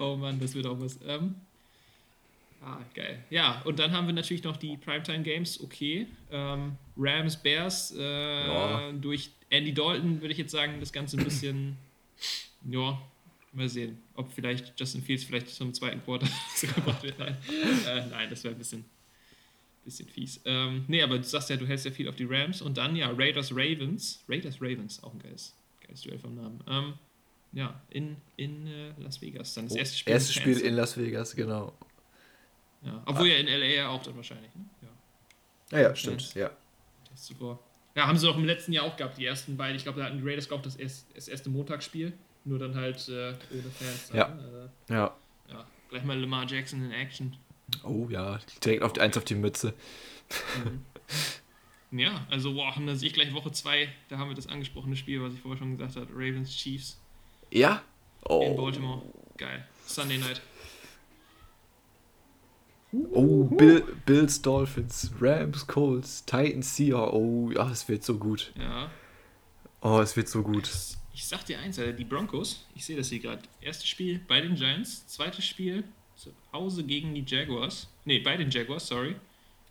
Oh 0.00 0.16
Mann, 0.16 0.40
das 0.40 0.54
wird 0.54 0.64
auch 0.66 0.80
was. 0.80 0.98
Ähm, 1.06 1.34
ah, 2.64 2.78
geil. 2.94 3.22
Ja, 3.28 3.60
und 3.66 3.78
dann 3.78 3.92
haben 3.92 4.06
wir 4.06 4.14
natürlich 4.14 4.42
noch 4.42 4.56
die 4.56 4.78
Primetime 4.78 5.22
Games, 5.22 5.62
okay. 5.62 6.06
Ähm, 6.32 6.78
Rams, 6.96 7.36
Bears, 7.36 7.94
äh, 7.94 8.00
Ja. 8.46 8.90
durch 8.92 9.28
Andy 9.50 9.74
Dalton 9.74 10.22
würde 10.22 10.32
ich 10.32 10.38
jetzt 10.38 10.52
sagen, 10.52 10.80
das 10.80 10.90
Ganze 10.90 11.18
ein 11.18 11.24
bisschen, 11.24 11.76
ja, 12.70 12.98
mal 13.52 13.68
sehen, 13.68 13.98
ob 14.14 14.32
vielleicht 14.32 14.78
Justin 14.78 15.02
Fields 15.02 15.24
vielleicht 15.24 15.48
zum 15.48 15.74
zweiten 15.74 16.02
Quarter 16.04 16.28
gebracht 16.60 17.02
wird. 17.02 17.18
Nein, 17.18 17.36
äh, 17.86 18.06
nein 18.06 18.30
das 18.30 18.44
wäre 18.44 18.54
ein 18.54 18.58
bisschen, 18.58 18.84
bisschen 19.84 20.08
fies. 20.08 20.40
Ähm, 20.44 20.84
nee, 20.88 21.02
aber 21.02 21.18
du 21.18 21.24
sagst 21.24 21.50
ja, 21.50 21.56
du 21.56 21.66
hältst 21.66 21.84
ja 21.84 21.90
viel 21.90 22.08
auf 22.08 22.16
die 22.16 22.26
Rams 22.26 22.62
und 22.62 22.76
dann 22.76 22.94
ja, 22.96 23.10
Raiders, 23.10 23.50
Ravens. 23.52 24.22
Raiders, 24.28 24.56
Ravens, 24.60 25.02
auch 25.02 25.12
ein 25.12 25.18
geiles, 25.18 25.54
geiles 25.80 26.02
Duell 26.02 26.18
vom 26.18 26.34
Namen. 26.34 26.62
Ähm, 26.68 26.94
ja, 27.52 27.80
in, 27.90 28.16
in 28.36 28.66
äh, 28.66 28.92
Las 28.98 29.20
Vegas. 29.20 29.54
Dann 29.54 29.66
das 29.66 29.76
erste 29.76 29.98
Spiel. 29.98 30.12
Oh, 30.12 30.14
Erstes 30.14 30.34
Spiel 30.34 30.60
in 30.60 30.74
Las 30.74 30.96
Vegas, 30.96 31.34
genau. 31.34 31.76
Ja, 32.82 33.02
obwohl 33.06 33.28
ja 33.28 33.36
in 33.36 33.46
LA 33.46 33.66
ja 33.66 33.88
auch 33.88 34.02
dann 34.02 34.16
wahrscheinlich. 34.16 34.54
Ne? 34.54 34.64
Ja, 34.82 35.78
Ja, 35.78 35.88
ja, 35.88 35.96
stimmt. 35.96 36.34
Ja. 36.34 36.50
das 37.10 37.24
zuvor. 37.24 37.58
Ja, 37.96 38.06
haben 38.06 38.16
sie 38.16 38.28
auch 38.28 38.36
im 38.36 38.44
letzten 38.44 38.72
Jahr 38.72 38.84
auch 38.84 38.96
gehabt, 38.96 39.18
die 39.18 39.26
ersten 39.26 39.56
beiden. 39.56 39.76
Ich 39.76 39.82
glaube, 39.82 39.98
da 39.98 40.06
hatten 40.06 40.18
die 40.18 40.28
Raiders 40.28 40.50
auch 40.52 40.62
das, 40.62 40.76
erst, 40.76 41.06
das 41.14 41.26
erste 41.26 41.50
Montagsspiel. 41.50 42.12
Nur 42.44 42.58
dann 42.58 42.74
halt 42.74 43.06
äh, 43.08 43.34
ohne 43.52 43.70
Fans. 43.78 44.10
Ja. 44.12 44.28
Äh, 44.88 44.92
Ja. 44.92 45.14
ja. 45.48 45.66
Gleich 45.90 46.04
mal 46.04 46.18
Lamar 46.18 46.46
Jackson 46.48 46.84
in 46.84 46.90
Action. 46.92 47.36
Oh 47.84 48.06
ja, 48.08 48.38
direkt 48.64 48.82
auf 48.82 48.92
die, 48.94 49.00
eins 49.00 49.16
auf 49.16 49.24
die 49.24 49.34
Mütze. 49.36 49.74
Ja, 51.92 52.26
also 52.30 52.54
boah, 52.54 52.72
und 52.76 52.86
dann 52.86 52.96
sehe 52.96 53.08
ich 53.08 53.14
gleich 53.14 53.32
Woche 53.34 53.50
2, 53.52 53.88
da 54.08 54.18
haben 54.18 54.28
wir 54.28 54.36
das 54.36 54.46
angesprochene 54.46 54.94
Spiel, 54.96 55.22
was 55.22 55.34
ich 55.34 55.40
vorher 55.40 55.58
schon 55.58 55.76
gesagt 55.76 55.96
habe. 55.96 56.06
Ravens 56.12 56.50
Chiefs 56.56 57.00
Ja? 57.50 57.82
in 58.22 58.26
Oh, 58.28 58.54
Baltimore. 58.56 59.02
Geil. 59.36 59.66
Sunday 59.86 60.18
Night. 60.18 60.40
oh 63.12 63.44
Bill, 63.44 63.82
Bills, 64.06 64.40
Dolphins, 64.42 65.10
Rams, 65.20 65.66
Colts, 65.66 66.24
Titans, 66.26 66.76
Seahawks. 66.76 67.12
Oh, 67.14 67.50
ja, 67.52 67.70
es 67.70 67.88
wird 67.88 68.04
so 68.04 68.18
gut. 68.18 68.52
Ja. 68.56 68.90
Oh, 69.80 69.98
es 70.00 70.16
wird 70.16 70.28
so 70.28 70.42
gut. 70.42 70.70
Ich 71.20 71.28
sag 71.28 71.44
dir 71.44 71.58
eins, 71.58 71.78
Alter, 71.78 71.92
die 71.92 72.06
Broncos, 72.06 72.64
ich 72.74 72.82
sehe 72.82 72.96
das 72.96 73.10
hier 73.10 73.18
gerade. 73.18 73.42
Erstes 73.60 73.86
Spiel 73.86 74.22
bei 74.26 74.40
den 74.40 74.54
Giants, 74.54 75.06
zweites 75.06 75.44
Spiel 75.44 75.84
zu 76.16 76.32
Hause 76.50 76.82
gegen 76.82 77.14
die 77.14 77.22
Jaguars. 77.26 77.88
Ne, 78.06 78.20
bei 78.20 78.38
den 78.38 78.48
Jaguars, 78.48 78.86
sorry. 78.86 79.14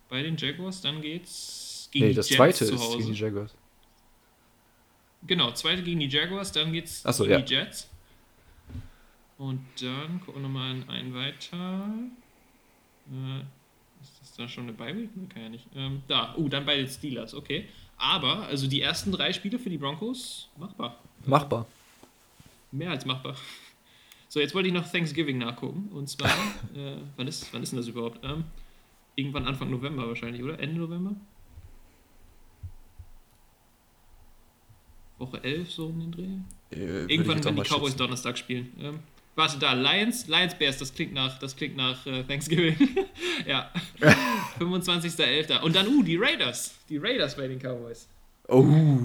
Bei 0.08 0.22
den 0.22 0.36
Jaguars, 0.36 0.80
dann 0.80 1.02
geht's 1.02 1.88
gegen 1.90 2.04
Nee, 2.04 2.10
die 2.10 2.16
das 2.16 2.28
Jets 2.28 2.36
zweite 2.36 2.66
zu 2.66 2.74
ist 2.74 2.80
Hause. 2.80 2.98
gegen 2.98 3.12
die 3.12 3.18
Jaguars. 3.18 3.54
Genau, 5.26 5.50
zweite 5.50 5.82
gegen 5.82 5.98
die 5.98 6.06
Jaguars, 6.06 6.52
dann 6.52 6.72
geht's 6.72 7.02
Ach 7.04 7.12
so, 7.12 7.24
gegen 7.24 7.34
ja. 7.34 7.40
die 7.40 7.52
Jets. 7.52 7.90
Und 9.36 9.66
dann 9.82 10.20
gucken 10.20 10.42
wir 10.42 10.48
nochmal 10.48 10.70
in 10.76 10.88
einen 10.88 11.14
weiter. 11.14 11.92
Äh, 13.10 13.40
ist 14.00 14.20
das 14.20 14.34
da 14.34 14.46
schon 14.46 14.68
eine? 14.68 14.94
Nee, 14.94 15.08
Kann 15.28 15.42
ja 15.42 15.48
nicht. 15.48 15.66
Ähm, 15.74 16.04
da, 16.06 16.36
uh, 16.36 16.48
dann 16.48 16.64
bei 16.64 16.76
den 16.76 16.86
Steelers, 16.86 17.34
okay. 17.34 17.66
Aber, 17.96 18.46
also 18.46 18.68
die 18.68 18.80
ersten 18.80 19.10
drei 19.10 19.32
Spiele 19.32 19.58
für 19.58 19.68
die 19.68 19.78
Broncos, 19.78 20.48
machbar. 20.56 20.96
Machbar. 21.26 21.66
Mehr 22.72 22.90
als 22.90 23.04
machbar. 23.04 23.36
So, 24.28 24.38
jetzt 24.38 24.54
wollte 24.54 24.68
ich 24.68 24.74
noch 24.74 24.88
Thanksgiving 24.88 25.38
nachgucken. 25.38 25.88
Und 25.92 26.08
zwar, 26.08 26.30
äh, 26.74 26.96
wann, 27.16 27.26
ist, 27.26 27.52
wann 27.52 27.62
ist 27.62 27.72
denn 27.72 27.78
das 27.78 27.88
überhaupt? 27.88 28.20
Ähm, 28.24 28.44
irgendwann 29.16 29.46
Anfang 29.46 29.70
November 29.70 30.06
wahrscheinlich, 30.06 30.42
oder? 30.42 30.58
Ende 30.60 30.80
November? 30.80 31.16
Woche 35.18 35.42
11, 35.44 35.70
so 35.70 35.86
um 35.86 36.00
den 36.00 36.12
Dreh? 36.12 36.76
Äh, 36.78 37.12
Irgendwann, 37.12 37.44
wenn 37.44 37.56
die 37.56 37.62
Cowboys 37.62 37.90
schätzen. 37.90 37.98
Donnerstag 37.98 38.38
spielen. 38.38 38.72
Ähm, 38.80 39.00
warte, 39.34 39.58
da, 39.58 39.74
Lions, 39.74 40.28
Lions 40.28 40.54
Bears, 40.54 40.78
das 40.78 40.94
klingt 40.94 41.12
nach, 41.12 41.38
das 41.38 41.56
klingt 41.56 41.76
nach 41.76 42.06
äh, 42.06 42.22
Thanksgiving. 42.22 42.76
ja. 43.46 43.70
25.11. 44.58 45.60
Und 45.60 45.76
dann, 45.76 45.88
uh, 45.88 46.02
die 46.02 46.16
Raiders. 46.16 46.74
Die 46.88 46.96
Raiders 46.96 47.36
bei 47.36 47.48
den 47.48 47.58
Cowboys. 47.58 48.08
Oh. 48.48 49.00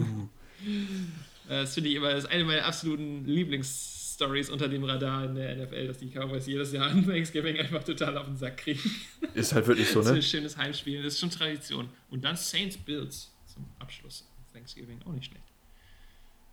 Äh, 1.47 1.61
Das 1.61 1.73
finde 1.73 1.89
ich 1.89 1.95
immer, 1.95 2.11
das 2.11 2.26
ist 2.26 2.30
eine 2.31 2.43
meiner 2.43 2.65
absoluten 2.65 3.26
Lieblingsstories 3.26 4.49
unter 4.49 4.67
dem 4.67 4.84
Radar 4.84 5.26
in 5.26 5.35
der 5.35 5.55
NFL, 5.55 5.88
dass 5.88 5.97
die 5.97 6.09
Cowboys 6.09 6.47
jedes 6.47 6.72
Jahr 6.72 6.88
an 6.88 7.05
Thanksgiving 7.05 7.57
einfach 7.57 7.84
total 7.84 8.17
auf 8.17 8.26
den 8.26 8.38
Sack 8.38 8.57
kriegen. 8.57 8.80
Ist 9.34 9.53
halt 9.53 9.67
wirklich 9.67 9.89
so, 9.89 9.99
Das 9.99 10.07
ist 10.07 10.11
ein 10.11 10.15
ne? 10.17 10.22
schönes 10.23 10.57
Heimspiel, 10.57 11.03
das 11.03 11.13
ist 11.13 11.19
schon 11.19 11.30
Tradition. 11.30 11.89
Und 12.09 12.23
dann 12.23 12.35
Saints 12.35 12.77
Bills 12.77 13.31
zum 13.53 13.65
Abschluss. 13.80 14.26
Thanksgiving, 14.53 14.99
auch 15.05 15.11
nicht 15.11 15.26
schlecht. 15.26 15.43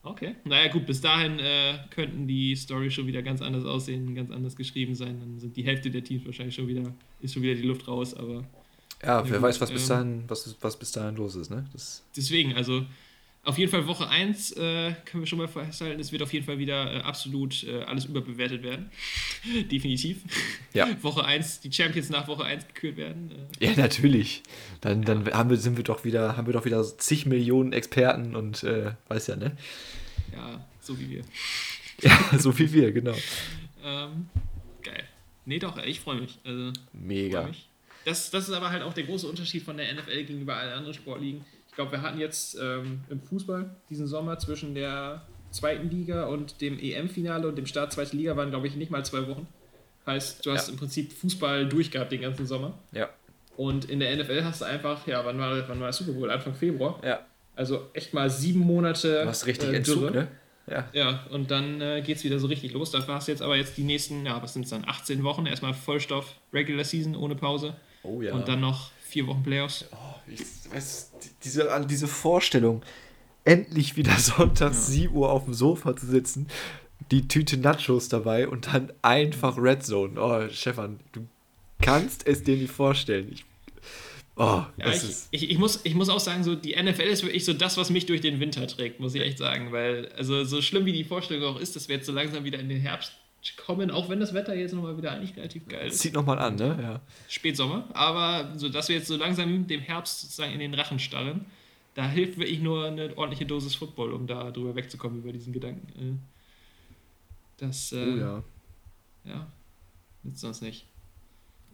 Okay. 0.05 0.35
Naja, 0.45 0.69
gut, 0.73 0.85
bis 0.87 1.01
dahin 1.01 1.39
äh, 1.39 1.79
könnten 1.91 2.27
die 2.27 2.57
Story 2.57 2.91
schon 2.91 3.07
wieder 3.07 3.23
ganz 3.23 3.41
anders 3.41 3.65
aussehen, 3.65 4.17
ganz 4.17 4.33
anders 4.33 4.57
geschrieben 4.57 4.97
sein. 4.97 5.21
Dann 5.21 5.39
sind 5.39 5.57
die 5.57 5.63
Hälfte 5.65 5.91
der 5.91 6.03
Teams 6.03 6.27
wahrscheinlich 6.27 6.57
schon 6.57 6.67
wieder, 6.67 6.93
ist 7.21 7.35
schon 7.35 7.43
wieder 7.43 7.55
die 7.55 7.63
Luft 7.63 7.87
raus, 7.87 8.13
aber 8.15 8.45
Ja, 9.01 9.23
wer 9.25 9.35
gut, 9.39 9.43
weiß, 9.43 9.61
was 9.61 9.71
bis 9.71 9.83
ähm, 9.85 9.89
dahin, 9.89 10.25
was, 10.27 10.57
was 10.61 10.77
bis 10.77 10.91
dahin 10.91 11.15
los 11.15 11.37
ist, 11.37 11.51
ne? 11.51 11.65
Das, 11.73 12.03
deswegen, 12.17 12.55
also 12.57 12.85
auf 13.45 13.59
jeden 13.59 13.71
Fall 13.71 13.87
Woche 13.89 14.09
1 14.09 14.53
äh, 14.53 14.93
können 15.05 15.23
wir 15.23 15.27
schon 15.27 15.39
mal 15.39 15.49
festhalten, 15.49 16.01
es 16.01 16.13
wird 16.13 16.23
auf 16.23 16.33
jeden 16.33 16.47
Fall 16.47 16.59
wieder 16.59 16.95
äh, 16.95 17.01
absolut 17.01 17.65
äh, 17.65 17.83
alles 17.83 18.05
überbewertet 18.05 18.63
werden. 18.63 18.91
Definitiv. 19.71 20.19
Ja. 20.73 20.89
Woche 21.03 21.25
1, 21.25 21.61
die 21.61 21.73
Champions 21.73 22.09
nach 22.11 22.29
Woche 22.29 22.45
1 22.45 22.69
gekürt 22.69 22.97
werden. 22.97 23.33
Äh, 23.59 23.67
ja, 23.67 23.73
natürlich. 23.77 24.43
Dann, 24.81 25.03
dann 25.03 25.29
haben 25.33 25.51
wir, 25.51 25.57
sind 25.57 25.77
wir 25.77 25.85
doch 25.85 26.05
wieder, 26.05 26.37
haben 26.37 26.47
wir 26.47 26.53
doch 26.53 26.65
wieder 26.65 26.83
zig 26.99 27.27
Millionen 27.27 27.73
Experten 27.73 28.37
und 28.37 28.63
äh, 28.63 28.93
weiß 29.09 29.27
ja, 29.29 29.37
ne? 29.37 29.57
ja, 30.33 30.65
so 30.81 30.99
wie 30.99 31.11
wir. 31.11 31.25
Ja, 32.01 32.37
so 32.37 32.59
wie 32.59 32.73
wir, 32.73 32.91
genau. 32.91 33.15
Ähm, 33.85 34.29
geil. 34.83 35.05
Nee, 35.45 35.61
doch, 35.61 35.79
ich 35.85 36.01
freue 36.01 36.21
mich. 36.21 36.37
Also, 36.43 36.73
freu 36.73 37.01
Mega. 37.01 37.47
mich. 37.47 37.69
Das, 38.05 38.31
das 38.33 38.49
ist 38.49 38.55
aber 38.55 38.71
halt 38.71 38.83
auch 38.83 38.93
der 38.93 39.05
große 39.05 39.29
Unterschied 39.29 39.63
von 39.63 39.77
der 39.77 39.95
NFL 39.95 40.25
gegenüber 40.25 40.57
allen 40.57 40.73
anderen 40.73 40.95
Sportligen. 40.95 41.45
Ich 41.73 41.77
glaube, 41.77 41.93
wir 41.93 42.03
hatten 42.03 42.21
jetzt 42.21 42.55
ähm, 42.61 43.01
im 43.09 43.19
Fußball 43.23 43.75
diesen 43.89 44.07
Sommer 44.07 44.39
zwischen 44.39 44.75
der 44.75 45.23
zweiten 45.51 45.89
Liga 45.89 46.27
und 46.27 46.61
dem 46.61 46.79
EM-Finale 46.79 47.49
und 47.49 47.57
dem 47.57 47.65
Start 47.65 47.93
zweite 47.95 48.15
Liga 48.15 48.37
waren, 48.37 48.51
glaube 48.51 48.67
ich, 48.67 48.77
nicht 48.77 48.91
mal 48.91 49.03
zwei 49.07 49.27
Wochen. 49.27 49.47
Heißt, 50.05 50.45
du 50.45 50.53
hast 50.53 50.67
Ja. 50.69 50.75
im 50.75 50.79
Prinzip 50.79 51.15
Fußball 51.15 51.67
durchgehabt 51.67 52.13
den 52.13 52.21
ganzen 52.21 52.45
Sommer. 52.47 52.79
Ja. 52.93 53.09
Und 53.57 53.87
in 53.87 54.01
der 54.01 54.15
NFL 54.15 54.45
hast 54.45 54.61
du 54.61 54.67
einfach, 54.67 55.07
ja, 55.07 55.25
wann 55.25 55.39
war, 55.39 55.67
wann 55.67 55.79
war 55.81 55.87
der 55.87 55.93
Super 55.95 56.13
Bowl? 56.13 56.31
Anfang 56.31 56.55
Februar. 56.55 57.01
Ja. 57.03 57.21
Also 57.57 57.89
echt 57.95 58.13
mal 58.13 58.29
sieben 58.29 58.61
Monate. 58.61 59.23
Du 59.23 59.29
hast 59.29 59.47
richtig 59.47 59.71
äh, 59.71 59.77
Entzug, 59.77 60.13
ne? 60.13 60.29
Ja. 60.67 60.89
Ja, 60.93 61.27
und 61.31 61.51
dann 61.51 61.81
äh, 61.81 62.03
geht 62.03 62.19
es 62.19 62.25
wieder 62.25 62.39
so 62.39 62.49
richtig 62.49 62.75
los. 62.75 62.91
Dafür 62.91 63.15
hast 63.15 63.29
du 63.29 63.33
jetzt 63.33 63.41
aber 63.41 63.57
jetzt 63.57 63.79
die 63.79 63.85
nächsten, 63.85 64.27
ja, 64.27 64.43
was 64.43 64.53
sind 64.53 64.65
es 64.65 64.71
dann, 64.71 64.85
18 64.87 65.23
Wochen. 65.25 65.47
Erstmal 65.47 65.73
Vollstoff, 65.73 66.35
Regular 66.53 66.85
Season 66.85 67.17
ohne 67.17 67.35
Pause. 67.35 67.75
Oh 68.03 68.21
ja. 68.21 68.35
Und 68.35 68.47
dann 68.47 68.61
noch 68.61 68.91
vier 69.13 69.27
Wochen 69.27 69.43
Playoffs. 69.43 69.85
Oh, 69.93 69.97
ich 70.27 70.41
weiß, 70.73 71.13
die- 71.23 71.29
diese, 71.45 71.87
diese 71.89 72.09
Vorstellung, 72.09 72.83
endlich 73.45 73.97
wieder 73.97 74.13
sonntags 74.19 74.89
Ja. 74.89 74.95
7 74.95 75.15
Uhr 75.15 75.31
auf 75.31 75.45
dem 75.45 75.55
Sofa 75.55 75.95
zu 75.97 76.07
sitzen, 76.07 76.49
die 77.11 77.29
Tüte 77.29 77.57
Nachos 77.59 78.09
dabei 78.09 78.49
und 78.49 78.69
dann 78.69 78.93
einfach 79.03 79.59
Red 79.59 79.85
Zone. 79.85 80.21
Oh, 80.21 80.49
Stefan, 80.51 81.01
du 81.13 81.27
kannst 81.81 82.27
es 82.27 82.43
dir 82.43 82.57
nicht 82.57 82.73
vorstellen. 82.73 83.29
Ich, 83.33 83.45
oh, 84.37 84.63
Ja, 84.79 84.89
ich, 84.89 84.95
ist. 84.95 85.29
ich, 85.31 85.51
ich, 85.51 85.59
muss, 85.59 85.81
ich 85.85 85.95
muss 85.95 86.09
auch 86.09 86.21
sagen, 86.21 86.43
so 86.45 86.55
die 86.55 86.75
NFL 86.81 87.03
ist 87.03 87.23
wirklich 87.25 87.45
so 87.45 87.53
das, 87.53 87.77
was 87.77 87.91
mich 87.91 88.07
durch 88.07 88.21
den 88.23 88.41
Winter 88.41 88.67
trägt, 88.67 89.01
muss 89.01 89.15
ich 89.15 89.21
echt 89.23 89.39
sagen. 89.39 89.73
Weil, 89.73 90.11
also 90.17 90.45
so 90.45 90.63
schlimm 90.63 90.87
wie 90.87 90.93
die 90.93 91.05
Vorstellung 91.05 91.55
auch 91.57 91.61
ist, 91.61 91.77
dass 91.77 91.89
wir 91.89 91.97
jetzt 91.97 92.07
so 92.07 92.13
langsam 92.13 92.45
wieder 92.45 92.59
in 92.61 92.69
den 92.69 92.81
Herbst 92.81 93.13
kommen, 93.57 93.91
auch 93.91 94.09
wenn 94.09 94.21
das 94.21 94.35
Wetter 94.35 94.55
jetzt 94.55 94.73
nochmal 94.73 94.97
wieder 94.97 95.13
eigentlich 95.13 95.37
relativ 95.37 95.67
geil 95.69 95.89
ist. 95.89 95.99
Zieht 95.99 96.15
nochmal 96.15 96.39
an, 96.39 96.57
ne? 96.57 96.79
Ja. 96.81 97.01
Spätsommer, 97.29 97.89
aber 97.93 98.53
so 98.57 98.69
dass 98.69 98.89
wir 98.89 98.97
jetzt 98.97 99.09
so 99.09 99.17
langsam 99.17 99.67
dem 99.67 99.81
Herbst 99.81 100.21
sozusagen 100.21 100.53
in 100.53 100.61
den 100.61 100.75
Rachen 100.75 100.99
starren. 100.99 101.47
da 101.95 102.09
hilft 102.09 102.39
wirklich 102.39 102.61
nur 102.61 102.87
eine 102.87 103.17
ordentliche 103.19 103.45
Dosis 103.45 103.75
Football, 103.75 104.13
um 104.13 104.27
da 104.27 104.51
drüber 104.51 104.75
wegzukommen 104.75 105.19
über 105.19 105.33
diesen 105.33 105.53
Gedanken. 105.53 105.89
Äh, 105.99 106.19
das, 107.59 107.93
äh, 107.93 108.05
Oh 108.05 108.17
ja. 108.17 108.43
ja, 109.25 109.47
nützt 110.23 110.41
sonst 110.41 110.63
nicht. 110.63 110.87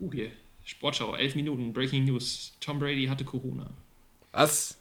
Uh, 0.00 0.12
hier, 0.12 0.30
Sportschau, 0.64 1.14
11 1.14 1.34
Minuten, 1.34 1.72
Breaking 1.72 2.04
News. 2.04 2.56
Tom 2.60 2.78
Brady 2.78 3.06
hatte 3.06 3.24
Corona. 3.24 3.70
Was? 4.32 4.78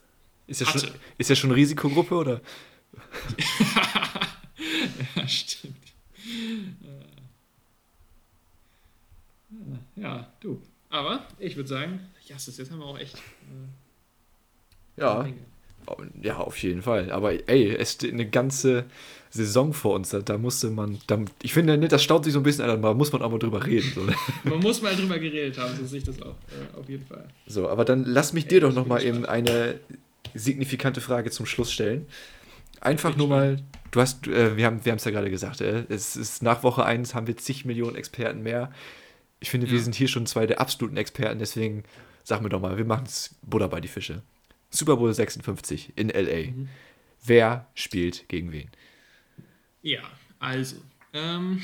Ist 0.48 0.62
er 0.62 0.68
schon, 0.68 0.90
ist 1.18 1.38
schon 1.38 1.52
Risikogruppe 1.52 2.16
oder? 2.16 2.42
ja, 5.16 5.28
stimmt. 5.28 5.87
Äh, 6.28 7.06
Ja, 10.02 10.32
du. 10.40 10.62
Aber 10.90 11.26
ich 11.40 11.56
würde 11.56 11.70
sagen, 11.70 12.00
Jasses, 12.26 12.58
jetzt 12.58 12.72
haben 12.72 12.80
wir 12.80 12.86
auch 12.86 13.00
echt. 13.00 13.16
Äh, 13.16 15.02
Ja. 15.02 15.28
Ja, 16.22 16.36
auf 16.38 16.58
jeden 16.58 16.82
Fall. 16.82 17.12
Aber 17.12 17.32
ey, 17.50 17.74
es 17.74 17.94
steht 17.94 18.12
eine 18.12 18.30
ganze 18.30 18.84
Saison 19.30 19.72
vor 19.72 19.96
uns. 19.96 20.10
Da, 20.10 20.20
da 20.20 20.38
musste 20.38 20.70
man. 20.70 21.00
Da, 21.08 21.18
ich 21.42 21.54
finde, 21.54 21.78
ne, 21.78 21.88
das 21.88 22.04
staut 22.04 22.26
sich 22.26 22.34
so 22.34 22.42
ein 22.42 22.44
bisschen 22.44 22.70
an, 22.70 22.82
da 22.82 22.94
muss 22.94 23.14
man 23.14 23.22
auch 23.22 23.32
mal 23.32 23.40
drüber 23.40 23.66
reden. 23.66 23.90
So, 23.96 24.04
ne? 24.04 24.14
Man 24.44 24.60
muss 24.60 24.82
mal 24.82 24.94
drüber 24.98 25.18
geredet 25.18 25.58
haben, 25.58 25.74
so 25.78 25.86
sehe 25.86 26.00
ich 26.00 26.04
das 26.04 26.22
auch. 26.22 26.36
Äh, 26.52 26.78
auf 26.78 26.90
jeden 26.90 27.06
Fall. 27.06 27.26
so 27.46 27.70
aber 27.70 27.86
dann 27.86 28.04
lass 28.04 28.34
mich 28.34 28.48
dir 28.48 28.60
doch 28.60 28.74
nochmal 28.74 29.02
eben 29.02 29.26
eine 29.26 29.80
signifikante 30.34 31.00
Frage 31.00 31.32
zum 31.32 31.46
Schluss 31.46 31.72
stellen. 31.72 32.06
Einfach 32.82 33.16
nur 33.16 33.30
mal, 33.30 33.62
du 33.92 34.02
hast, 34.02 34.28
äh, 34.28 34.58
wir 34.58 34.66
haben 34.66 34.84
wir 34.86 34.94
es 34.94 35.04
ja 35.06 35.12
gerade 35.12 35.30
gesagt, 35.30 35.62
äh, 35.62 35.86
es 35.90 36.16
ist 36.16 36.42
nach 36.44 36.64
Woche 36.64 36.86
1 36.86 37.14
haben 37.16 37.28
wir 37.28 37.38
zig 37.38 37.66
Millionen 37.66 37.96
Experten 37.96 38.44
mehr. 38.44 38.72
Ich 39.40 39.50
finde, 39.50 39.70
wir 39.70 39.78
Ja. 39.78 39.84
sind 39.84 39.96
hier 39.96 40.08
schon 40.08 40.26
zwei 40.26 40.48
der 40.48 40.60
absoluten 40.60 40.98
Experten, 40.98 41.40
deswegen 41.40 41.84
sag 42.24 42.42
mir 42.42 42.50
doch 42.50 42.60
mal, 42.62 42.78
wir 42.78 42.86
machen 42.86 43.06
es 43.06 43.36
Butter 43.44 43.68
bei 43.68 43.80
die 43.82 43.88
Fische. 43.88 44.22
Super 44.70 44.98
Bowl 44.98 45.14
56 45.14 45.94
in 45.96 46.10
LA. 46.10 46.52
Mhm. 46.52 46.70
Wer 47.24 47.68
spielt 47.74 48.28
gegen 48.30 48.52
wen? 48.52 48.70
Ja, 49.82 50.02
also. 50.40 50.78
Ähm, 51.14 51.62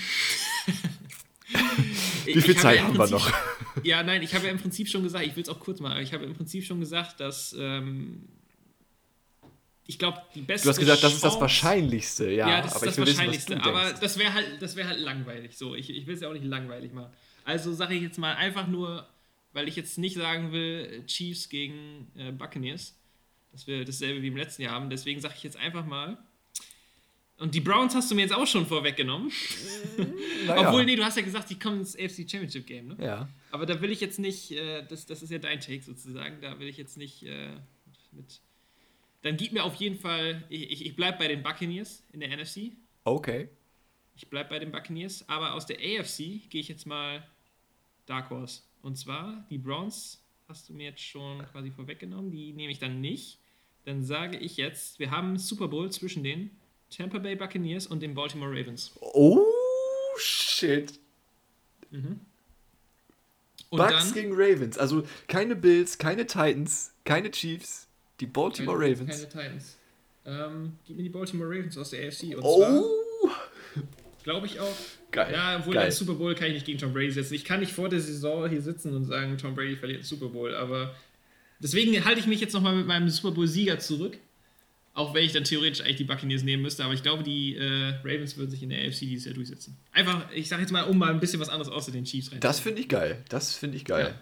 Wie 2.25 2.41
viel 2.41 2.55
Zeit 2.55 2.81
haben 2.81 2.97
wir 2.97 3.07
noch? 3.09 3.31
Ja, 3.83 4.01
nein, 4.03 4.21
ich 4.23 4.33
habe 4.33 4.45
ja 4.45 4.51
im 4.51 4.57
Prinzip 4.59 4.87
schon 4.87 5.03
gesagt, 5.03 5.25
ich 5.25 5.35
will 5.35 5.43
es 5.43 5.49
auch 5.49 5.59
kurz 5.59 5.79
machen, 5.79 6.01
ich 6.01 6.13
habe 6.13 6.23
im 6.25 6.33
Prinzip 6.33 6.63
schon 6.63 6.79
gesagt, 6.79 7.19
dass 7.19 7.55
ähm, 7.59 8.23
ich 9.85 9.99
glaube, 9.99 10.21
die 10.33 10.41
beste 10.41 10.65
Du 10.65 10.69
hast 10.69 10.79
gesagt, 10.79 11.03
das 11.03 11.13
ist 11.13 11.23
das 11.23 11.31
Chance- 11.33 11.41
Wahrscheinlichste, 11.41 12.31
ja. 12.31 12.47
Ja, 12.49 12.61
das 12.61 12.75
aber 12.75 12.87
ist 12.87 12.97
das 12.97 13.05
wissen, 13.05 13.17
Wahrscheinlichste. 13.17 13.55
du 13.55 13.61
aber 13.63 13.93
das 13.93 14.17
wäre 14.17 14.33
halt, 14.33 14.61
das 14.61 14.75
wäre 14.75 14.87
halt 14.87 14.99
langweilig. 14.99 15.57
So, 15.57 15.75
ich, 15.75 15.89
ich 15.89 16.07
will 16.07 16.15
es 16.15 16.21
ja 16.21 16.29
auch 16.29 16.33
nicht 16.33 16.45
langweilig 16.45 16.93
machen. 16.93 17.11
Also 17.43 17.73
sage 17.73 17.95
ich 17.95 18.01
jetzt 18.01 18.17
mal 18.17 18.35
einfach 18.35 18.67
nur, 18.67 19.07
weil 19.51 19.67
ich 19.67 19.75
jetzt 19.75 19.97
nicht 19.97 20.15
sagen 20.15 20.51
will, 20.51 21.03
Chiefs 21.07 21.49
gegen 21.49 22.07
äh, 22.17 22.31
Buccaneers, 22.31 22.95
dass 23.51 23.67
wir 23.67 23.83
dasselbe 23.85 24.21
wie 24.21 24.27
im 24.27 24.37
letzten 24.37 24.61
Jahr 24.63 24.73
haben. 24.73 24.89
Deswegen 24.89 25.19
sage 25.19 25.33
ich 25.37 25.43
jetzt 25.43 25.57
einfach 25.57 25.85
mal. 25.85 26.17
Und 27.37 27.53
die 27.55 27.59
Browns 27.59 27.93
hast 27.95 28.09
du 28.09 28.15
mir 28.15 28.21
jetzt 28.21 28.33
auch 28.33 28.47
schon 28.47 28.65
vorweggenommen. 28.65 29.31
Naja. 30.45 30.67
Obwohl, 30.67 30.83
nee, 30.85 30.95
du 30.97 31.03
hast 31.05 31.15
ja 31.15 31.23
gesagt, 31.23 31.49
die 31.49 31.57
kommen 31.57 31.79
ins 31.79 31.95
AFC 31.95 32.29
Championship 32.29 32.67
Game, 32.67 32.87
ne? 32.89 32.97
Ja. 32.99 33.29
Aber 33.51 33.65
da 33.65 33.79
will 33.81 33.91
ich 33.91 34.01
jetzt 34.01 34.19
nicht, 34.19 34.51
äh, 34.51 34.85
das, 34.85 35.05
das 35.05 35.21
ist 35.23 35.31
ja 35.31 35.37
dein 35.37 35.61
Take 35.61 35.81
sozusagen, 35.81 36.41
da 36.41 36.59
will 36.59 36.67
ich 36.67 36.75
jetzt 36.77 36.97
nicht 36.97 37.23
äh, 37.23 37.51
mit. 38.11 38.41
Dann 39.23 39.37
gib 39.37 39.53
mir 39.53 39.63
auf 39.63 39.75
jeden 39.75 39.97
Fall, 39.97 40.43
ich, 40.49 40.71
ich, 40.71 40.85
ich 40.85 40.95
bleibe 40.95 41.17
bei 41.17 41.27
den 41.27 41.41
Buccaneers 41.41 42.03
in 42.11 42.19
der 42.19 42.29
NFC. 42.29 42.73
Okay. 43.05 43.49
Ich 44.15 44.27
bleibe 44.29 44.49
bei 44.49 44.59
den 44.59 44.71
Buccaneers, 44.71 45.27
aber 45.27 45.53
aus 45.53 45.65
der 45.65 45.77
AFC 45.77 46.49
gehe 46.49 46.61
ich 46.61 46.67
jetzt 46.67 46.85
mal 46.85 47.25
Dark 48.05 48.29
Horse. 48.29 48.61
Und 48.81 48.97
zwar 48.97 49.45
die 49.49 49.57
Browns 49.57 50.21
hast 50.47 50.69
du 50.69 50.73
mir 50.73 50.89
jetzt 50.89 51.01
schon 51.01 51.43
quasi 51.51 51.71
vorweggenommen, 51.71 52.31
die 52.31 52.53
nehme 52.53 52.71
ich 52.71 52.79
dann 52.79 53.01
nicht. 53.01 53.39
Dann 53.85 54.03
sage 54.03 54.37
ich 54.37 54.57
jetzt, 54.57 54.99
wir 54.99 55.09
haben 55.11 55.37
Super 55.37 55.67
Bowl 55.67 55.91
zwischen 55.91 56.23
den 56.23 56.51
Tampa 56.89 57.17
Bay 57.17 57.35
Buccaneers 57.35 57.87
und 57.87 58.01
den 58.01 58.13
Baltimore 58.13 58.51
Ravens. 58.51 58.91
Oh, 58.99 59.45
shit. 60.17 60.99
Und 63.69 63.77
Bucks 63.77 63.93
dann 63.93 64.13
gegen 64.13 64.33
Ravens. 64.33 64.77
Also 64.77 65.03
keine 65.27 65.55
Bills, 65.55 65.97
keine 65.97 66.27
Titans, 66.27 66.93
keine 67.03 67.31
Chiefs. 67.31 67.87
Die 68.23 68.27
Baltimore 68.27 68.79
keine, 68.79 68.93
Ravens. 68.93 69.11
Keine 69.11 69.29
Titans. 69.29 69.77
Ähm, 70.25 70.77
gib 70.87 70.95
mir 70.95 71.03
die 71.03 71.09
Baltimore 71.09 71.49
Ravens 71.49 71.77
aus 71.77 71.89
der 71.89 72.07
AFC. 72.07 72.37
Und 72.37 72.41
oh, 72.41 73.29
glaube 74.23 74.47
ich 74.47 74.61
auch. 74.61 74.75
geil. 75.11 75.33
Ja, 75.33 75.57
obwohl 75.59 75.73
geil. 75.73 75.87
ein 75.87 75.91
Super 75.91 76.13
Bowl 76.13 76.33
kann 76.35 76.47
ich 76.47 76.53
nicht 76.53 76.65
gegen 76.65 76.79
Tom 76.79 76.93
Brady 76.93 77.11
setzen. 77.11 77.33
Ich 77.33 77.43
kann 77.43 77.59
nicht 77.59 77.73
vor 77.73 77.89
der 77.89 77.99
Saison 77.99 78.47
hier 78.49 78.61
sitzen 78.61 78.95
und 78.95 79.03
sagen, 79.03 79.37
Tom 79.37 79.55
Brady 79.55 79.75
verliert 79.75 79.99
einen 79.99 80.05
Super 80.05 80.29
Bowl, 80.29 80.55
aber 80.55 80.95
deswegen 81.59 82.05
halte 82.05 82.21
ich 82.21 82.27
mich 82.27 82.39
jetzt 82.39 82.53
nochmal 82.53 82.77
mit 82.77 82.87
meinem 82.87 83.09
Super 83.09 83.31
Bowl-Sieger 83.31 83.79
zurück. 83.79 84.17
Auch 84.93 85.13
wenn 85.13 85.25
ich 85.25 85.33
dann 85.33 85.43
theoretisch 85.43 85.81
eigentlich 85.81 85.97
die 85.97 86.03
Buccaneers 86.05 86.43
nehmen 86.43 86.63
müsste, 86.63 86.85
aber 86.85 86.93
ich 86.93 87.03
glaube, 87.03 87.23
die 87.23 87.57
äh, 87.57 87.95
Ravens 88.05 88.37
würden 88.37 88.51
sich 88.51 88.63
in 88.63 88.69
der 88.69 88.87
AFC 88.87 88.99
dieses 88.99 89.25
Jahr 89.25 89.33
durchsetzen. 89.33 89.75
Einfach, 89.91 90.31
ich 90.31 90.47
sage 90.47 90.61
jetzt 90.61 90.71
mal, 90.71 90.83
um 90.83 90.97
mal 90.97 91.09
ein 91.09 91.19
bisschen 91.19 91.41
was 91.41 91.49
anderes 91.49 91.69
außer 91.69 91.91
den 91.91 92.05
Chiefs 92.05 92.31
rein. 92.31 92.39
Das 92.39 92.61
finde 92.61 92.79
ich 92.79 92.87
geil. 92.87 93.21
Das 93.27 93.53
finde 93.55 93.75
ich 93.75 93.83
geil. 93.83 94.15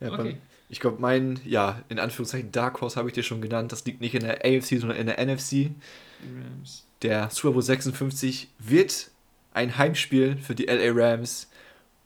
Ja. 0.00 0.12
Okay. 0.12 0.36
Ich 0.72 0.80
glaube, 0.80 1.02
mein, 1.02 1.38
ja, 1.44 1.82
in 1.90 1.98
Anführungszeichen 1.98 2.50
Dark 2.50 2.80
Horse 2.80 2.96
habe 2.96 3.10
ich 3.10 3.14
dir 3.14 3.22
schon 3.22 3.42
genannt. 3.42 3.72
Das 3.72 3.84
liegt 3.84 4.00
nicht 4.00 4.14
in 4.14 4.22
der 4.22 4.38
AFC, 4.42 4.80
sondern 4.80 4.96
in 4.96 5.06
der 5.06 5.22
NFC. 5.22 5.70
Rams. 6.22 6.86
Der 7.02 7.28
Super 7.28 7.52
Bowl 7.52 7.60
56 7.60 8.48
wird 8.58 9.10
ein 9.52 9.76
Heimspiel 9.76 10.38
für 10.38 10.54
die 10.54 10.64
LA 10.64 10.92
Rams 10.94 11.50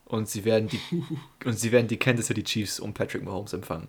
und 0.05 0.29
sie 0.29 0.45
werden 0.45 0.69
die, 0.69 0.81
und 1.45 1.57
sie 1.57 1.71
werden 1.71 1.87
die 1.87 1.97
Kansas 1.97 2.27
City 2.27 2.43
Chiefs 2.43 2.81
um 2.81 2.93
Patrick 2.93 3.23
Mahomes 3.23 3.53
empfangen. 3.53 3.87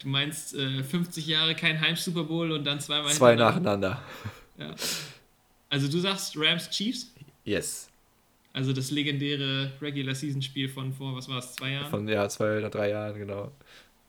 Du 0.00 0.06
meinst 0.06 0.54
äh, 0.54 0.84
50 0.84 1.26
Jahre 1.26 1.56
kein 1.56 1.80
Heim-Super 1.80 2.22
Bowl 2.22 2.52
und 2.52 2.62
dann 2.62 2.78
zweimal 2.78 3.12
Zwei 3.12 3.34
nacheinander. 3.34 4.00
Ja. 4.58 4.76
Also 5.70 5.88
du 5.88 5.98
sagst 5.98 6.34
Rams 6.36 6.70
Chiefs? 6.70 7.12
Yes. 7.44 7.90
Also 8.52 8.72
das 8.72 8.92
legendäre 8.92 9.72
Regular 9.82 10.14
Season 10.14 10.40
Spiel 10.40 10.68
von 10.68 10.92
vor, 10.92 11.16
was 11.16 11.28
war 11.28 11.38
es, 11.38 11.54
zwei 11.54 11.72
Jahren? 11.72 11.90
Von 11.90 12.08
ja, 12.08 12.28
zwei 12.28 12.58
oder 12.58 12.70
drei 12.70 12.90
Jahren, 12.90 13.18
genau. 13.18 13.52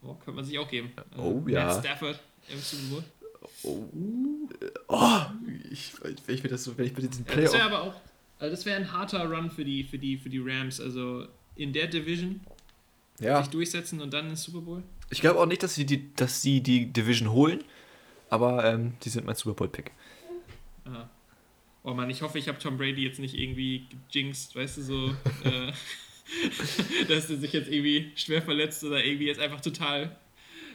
Oh, 0.02 0.14
könnte 0.16 0.32
man 0.34 0.46
sich 0.46 0.58
auch 0.60 0.70
geben. 0.70 0.92
Äh, 0.96 1.20
Oh, 1.20 1.44
ja. 1.48 1.66
Matt 1.66 1.86
Stafford 1.86 2.20
im 2.50 2.60
Super 2.60 2.84
Bowl. 2.96 3.04
Oh, 4.88 5.20
ich, 5.72 5.94
wenn 6.04 6.36
ich 6.36 6.44
mir 6.44 6.50
das 6.50 6.64
so, 6.64 6.78
wenn 6.78 6.86
ich 6.86 6.94
mir 6.96 7.08
diesen 7.08 7.26
Ja, 7.26 7.32
das 7.32 7.34
Playoff. 7.36 7.54
wäre 7.54 7.64
aber 7.66 7.82
auch, 7.84 8.02
also 8.40 8.56
das 8.56 8.66
wäre 8.66 8.78
ein 8.78 8.92
harter 8.92 9.26
Run 9.30 9.52
für 9.52 9.66
die, 9.66 9.84
für, 9.84 9.98
die, 9.98 10.18
für 10.18 10.30
die 10.30 10.40
Rams. 10.40 10.80
Also 10.80 11.28
in 11.56 11.74
der 11.74 11.88
Division 11.88 12.40
Ja, 13.20 13.42
sich 13.42 13.52
durchsetzen 13.52 14.02
und 14.02 14.14
dann 14.14 14.30
ins 14.30 14.44
Super 14.44 14.62
Bowl. 14.62 14.84
ich 15.10 15.20
glaube 15.22 15.40
auch 15.40 15.46
nicht, 15.46 15.62
dass 15.64 15.76
sie 15.76 15.86
die, 15.86 16.14
dass 16.16 16.42
sie 16.42 16.62
die 16.62 16.86
Division 16.88 17.32
holen, 17.32 17.64
aber 18.30 18.64
ähm, 18.66 18.94
die 19.04 19.10
sind 19.10 19.26
mein 19.26 19.36
Super 19.36 19.54
Bowl 19.56 19.68
Pick. 19.68 19.92
Oh 21.84 21.94
Mann, 21.94 22.10
ich 22.10 22.22
hoffe, 22.22 22.38
ich 22.38 22.48
habe 22.50 22.60
Tom 22.60 22.78
Brady 22.78 23.04
jetzt 23.06 23.20
nicht 23.20 23.34
irgendwie 23.36 23.86
gejinxt, 24.12 24.56
weißt 24.56 24.78
du, 24.78 24.82
so, 24.84 25.08
äh, 25.44 25.72
dass 27.08 27.30
er 27.30 27.38
sich 27.38 27.54
jetzt 27.54 27.72
irgendwie 27.72 28.12
schwer 28.16 28.42
verletzt 28.42 28.84
oder 28.84 29.04
irgendwie 29.04 29.28
jetzt 29.28 29.40
einfach 29.40 29.62
total. 29.62 30.16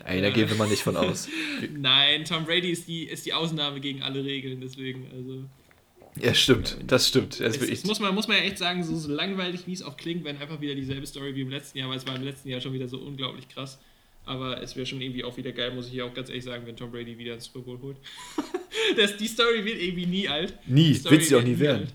Ey, 0.04 0.20
da 0.20 0.28
Ja. 0.28 0.34
gehen 0.34 0.48
wir 0.48 0.56
mal 0.56 0.68
nicht 0.68 0.82
von 0.82 0.96
aus. 0.96 1.28
Nein, 1.76 2.24
Tom 2.24 2.44
Brady 2.44 2.70
ist 2.70 2.88
die, 2.88 3.04
ist 3.04 3.24
die 3.26 3.32
Ausnahme 3.32 3.80
gegen 3.80 4.02
alle 4.02 4.24
Regeln, 4.24 4.60
deswegen, 4.60 5.06
also. 5.14 5.44
Ja, 6.20 6.32
stimmt, 6.34 6.76
das 6.86 7.08
stimmt. 7.08 7.40
Das 7.40 7.56
Es, 7.56 7.84
muss, 7.84 7.98
man, 7.98 8.14
muss 8.14 8.28
man 8.28 8.36
ja 8.36 8.44
echt 8.44 8.58
sagen, 8.58 8.84
so, 8.84 8.94
so 8.96 9.10
langweilig 9.10 9.62
wie 9.66 9.72
es 9.72 9.82
auch 9.82 9.96
klingt, 9.96 10.24
wenn 10.24 10.36
einfach 10.38 10.60
wieder 10.60 10.74
dieselbe 10.74 11.06
Story 11.06 11.34
wie 11.34 11.40
im 11.40 11.50
letzten 11.50 11.78
Jahr, 11.78 11.88
weil 11.88 11.96
es 11.96 12.06
war 12.06 12.14
im 12.14 12.22
letzten 12.22 12.48
Jahr 12.50 12.60
schon 12.60 12.72
wieder 12.72 12.86
so 12.86 12.98
unglaublich 12.98 13.48
krass. 13.48 13.80
Aber 14.26 14.62
es 14.62 14.76
wäre 14.76 14.86
schon 14.86 15.00
irgendwie 15.02 15.24
auch 15.24 15.36
wieder 15.36 15.52
geil, 15.52 15.72
muss 15.74 15.86
ich 15.86 15.92
hier 15.92 16.06
auch 16.06 16.14
ganz 16.14 16.28
ehrlich 16.28 16.44
sagen, 16.44 16.66
wenn 16.66 16.76
Tom 16.76 16.90
Brady 16.92 17.18
wieder 17.18 17.32
einen 17.32 17.40
Super 17.40 17.60
Bowl 17.60 17.78
holt. 17.82 17.96
das, 18.96 19.16
die 19.16 19.26
Story 19.26 19.64
wird 19.64 19.80
irgendwie 19.82 20.06
nie 20.06 20.28
alt. 20.28 20.54
nie, 20.66 20.98
wird 21.04 21.24
sie 21.24 21.34
auch 21.34 21.42
nie 21.42 21.58
werden. 21.58 21.82
alt. 21.82 21.94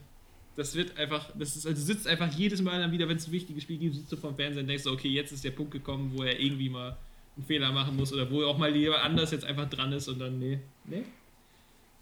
Das 0.60 0.76
wird 0.76 0.98
einfach, 0.98 1.30
das 1.36 1.56
ist, 1.56 1.65
also 1.65 1.80
du 1.80 1.86
sitzt 1.86 2.06
einfach 2.06 2.30
jedes 2.34 2.61
Mal 2.61 2.80
dann 2.81 2.91
wieder, 2.91 3.07
wenn 3.07 3.15
es 3.15 3.27
ein 3.27 3.31
wichtiges 3.31 3.64
Spiel 3.64 3.77
gibt, 3.77 3.95
sitzt 3.95 4.11
du 4.11 4.18
vom 4.18 4.36
Fernsehen 4.36 4.64
und 4.64 4.68
denkst, 4.68 4.84
so, 4.84 4.91
okay, 4.91 5.07
jetzt 5.07 5.31
ist 5.31 5.45
der 5.45 5.52
Punkt 5.52 5.72
gekommen, 5.72 6.11
wo 6.15 6.23
er 6.23 6.38
irgendwie 6.38 6.68
mal 6.69 6.98
einen 7.38 7.45
Fehler 7.45 7.72
machen 7.72 7.95
muss 7.95 8.11
oder 8.11 8.30
wo 8.30 8.44
auch 8.44 8.57
mal 8.57 8.76
jemand 8.76 9.02
anders 9.03 9.31
jetzt 9.31 9.45
einfach 9.45 9.69
dran 9.69 9.94
ist 9.94 10.10
und 10.10 10.19
dann, 10.19 10.38
nee, 10.38 10.60
nee. 10.84 11.03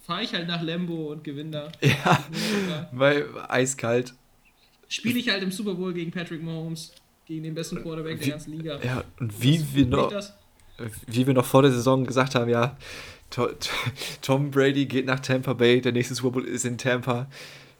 Fahre 0.02 0.24
ich 0.24 0.34
halt 0.34 0.48
nach 0.48 0.64
Lembo 0.64 1.12
und 1.12 1.24
gewinne 1.24 1.52
da. 1.52 1.72
Ja, 1.82 2.26
weil 2.94 3.28
eiskalt. 3.48 4.14
Spiele 4.88 5.20
ich 5.20 5.30
halt 5.30 5.44
im 5.44 5.52
Super 5.52 5.76
Bowl 5.76 5.94
gegen 5.94 6.12
Patrick 6.12 6.42
Mahomes, 6.42 6.94
gegen 7.28 7.44
den 7.44 7.54
besten 7.54 7.82
Quarterback 7.84 8.18
der 8.18 8.26
Wie- 8.26 8.32
ganzen 8.32 8.54
Liga. 8.58 8.80
Ja, 8.84 9.04
und 9.20 9.40
wie 9.40 9.60
wir 9.74 9.84
Geht 9.84 9.90
noch, 9.92 10.10
das? 10.10 10.34
wie 11.08 11.28
wir 11.28 11.34
noch 11.36 11.46
vor 11.46 11.62
der 11.62 11.72
Saison 11.72 12.06
gesagt 12.06 12.34
haben, 12.36 12.50
ja, 12.50 12.76
To- 13.30 13.48
To- 13.48 13.70
Tom 14.22 14.50
Brady 14.50 14.86
geht 14.86 15.06
nach 15.06 15.20
Tampa 15.20 15.54
Bay, 15.54 15.82
der 15.82 15.92
nächste 15.92 16.16
Super 16.16 16.32
Bowl 16.32 16.46
ist 16.46 16.66
in 16.66 16.78
Tampa. 16.80 17.28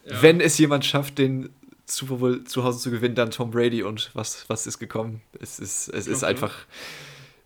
Ja. 0.10 0.22
Wenn 0.22 0.40
es 0.42 0.58
jemand 0.58 0.86
schafft, 0.86 1.18
den 1.18 1.50
Super 1.86 2.16
Bowl 2.16 2.44
zu 2.44 2.64
Hause 2.64 2.80
zu 2.80 2.92
gewinnen, 2.92 3.16
dann 3.16 3.32
Tom 3.32 3.52
Brady. 3.52 3.84
Und 3.84 4.10
was, 4.14 4.50
was 4.50 4.68
ist 4.68 4.80
gekommen? 4.80 5.22
Es 5.40 5.60
ist, 5.60 5.90
es 5.90 6.08
ist 6.08 6.22
Ja, 6.22 6.28
einfach. 6.30 6.54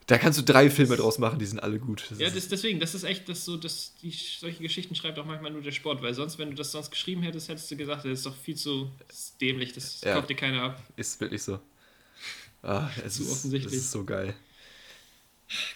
Da 0.08 0.18
kannst 0.18 0.38
du 0.40 0.44
drei 0.44 0.70
Filme 0.70 0.98
draus 0.98 1.20
machen, 1.20 1.40
die 1.40 1.46
sind 1.46 1.60
alle 1.64 1.80
gut. 1.80 2.06
Das 2.10 2.20
Ja, 2.20 2.30
das, 2.30 2.48
deswegen, 2.50 2.80
das 2.80 2.96
ist 2.96 3.04
echt, 3.04 3.30
das 3.30 3.46
so, 3.46 3.56
das, 3.56 3.94
die, 4.02 4.10
solche 4.12 4.62
Geschichten 4.62 4.94
schreibt 4.96 5.18
auch 5.20 5.26
manchmal 5.26 5.52
nur 5.52 5.62
der 5.62 5.72
Sport, 5.72 6.02
weil 6.02 6.14
sonst, 6.14 6.38
wenn 6.38 6.50
du 6.50 6.56
das 6.56 6.72
sonst 6.72 6.90
geschrieben 6.92 7.22
hättest, 7.22 7.48
hättest 7.48 7.72
du 7.72 7.78
gesagt, 7.78 8.04
das 8.04 8.12
ist 8.12 8.26
doch 8.26 8.36
viel 8.36 8.56
zu 8.56 8.92
das 9.08 9.38
dämlich, 9.38 9.72
das 9.74 10.02
Ja. 10.02 10.16
kauft 10.16 10.30
dir 10.30 10.36
keiner 10.36 10.64
ab. 10.64 10.84
ist 10.98 11.22
wirklich 11.22 11.42
so. 11.44 11.60
Ah, 12.62 12.90
es 13.06 13.16
Zu 13.16 13.24
ist, 13.24 13.32
offensichtlich. 13.32 13.74
Es 13.74 13.80
ist 13.84 13.92
so 13.92 14.04
geil. 14.04 14.34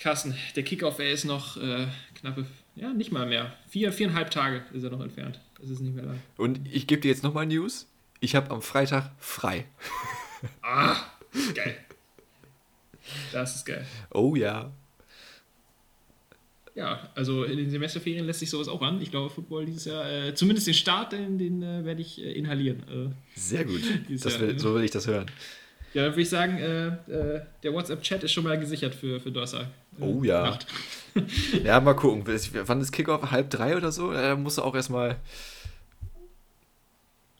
Carsten, 0.01 0.35
der 0.55 0.63
Kickoff, 0.63 0.99
er 0.99 1.11
ist 1.11 1.23
noch 1.25 1.57
äh, 1.57 1.87
knappe, 2.15 2.45
ja, 2.75 2.91
nicht 2.93 3.11
mal 3.11 3.25
mehr. 3.25 3.53
Vier, 3.69 3.91
viereinhalb 3.93 4.31
Tage 4.31 4.63
ist 4.73 4.83
er 4.83 4.89
noch 4.89 5.01
entfernt. 5.01 5.39
Das 5.65 5.71
ist 5.71 5.79
nicht 5.81 5.95
mehr 5.95 6.05
lang. 6.05 6.19
Und 6.37 6.59
ich 6.71 6.85
gebe 6.85 7.01
dir 7.01 7.07
jetzt 7.09 7.23
nochmal 7.23 7.47
News. 7.47 7.87
Ich 8.19 8.35
habe 8.35 8.51
am 8.51 8.61
Freitag 8.61 9.11
frei. 9.17 9.65
Ah, 10.61 10.95
geil. 11.55 11.75
Das 13.31 13.55
ist 13.55 13.65
geil. 13.65 13.83
Oh 14.13 14.35
ja. 14.35 14.71
Ja, 16.75 17.09
also 17.15 17.45
in 17.45 17.57
den 17.57 17.71
Semesterferien 17.71 18.27
lässt 18.27 18.41
sich 18.41 18.49
sowas 18.51 18.67
auch 18.67 18.81
an. 18.83 19.01
Ich 19.01 19.09
glaube, 19.09 19.31
Football 19.31 19.65
dieses 19.65 19.85
Jahr, 19.85 20.07
äh, 20.07 20.35
zumindest 20.35 20.67
den 20.67 20.75
Start, 20.75 21.13
den, 21.13 21.39
den 21.39 21.63
äh, 21.63 21.83
werde 21.83 22.01
ich 22.01 22.21
äh, 22.21 22.33
inhalieren. 22.33 22.83
Äh, 22.87 23.39
Sehr 23.39 23.65
gut. 23.65 23.81
Will, 24.07 24.59
so 24.59 24.75
will 24.75 24.83
ich 24.83 24.91
das 24.91 25.07
hören. 25.07 25.25
ja, 25.95 26.03
dann 26.03 26.11
würde 26.11 26.21
ich 26.21 26.29
sagen, 26.29 26.57
äh, 26.59 26.87
äh, 27.11 27.41
der 27.63 27.73
WhatsApp-Chat 27.73 28.23
ist 28.23 28.33
schon 28.33 28.43
mal 28.43 28.59
gesichert 28.59 28.93
für, 28.93 29.19
für 29.19 29.31
Donnerstag. 29.31 29.67
Oh 29.99 30.21
ja. 30.23 30.43
Nacht. 30.43 30.67
Ja, 31.63 31.79
mal 31.79 31.95
gucken. 31.95 32.23
Wann 32.25 32.81
ist 32.81 32.91
Kickoff? 32.91 33.31
Halb 33.31 33.49
drei 33.49 33.77
oder 33.77 33.91
so? 33.91 34.11
Da 34.11 34.35
musst 34.35 34.57
du 34.57 34.61
auch 34.61 34.75
erstmal. 34.75 35.15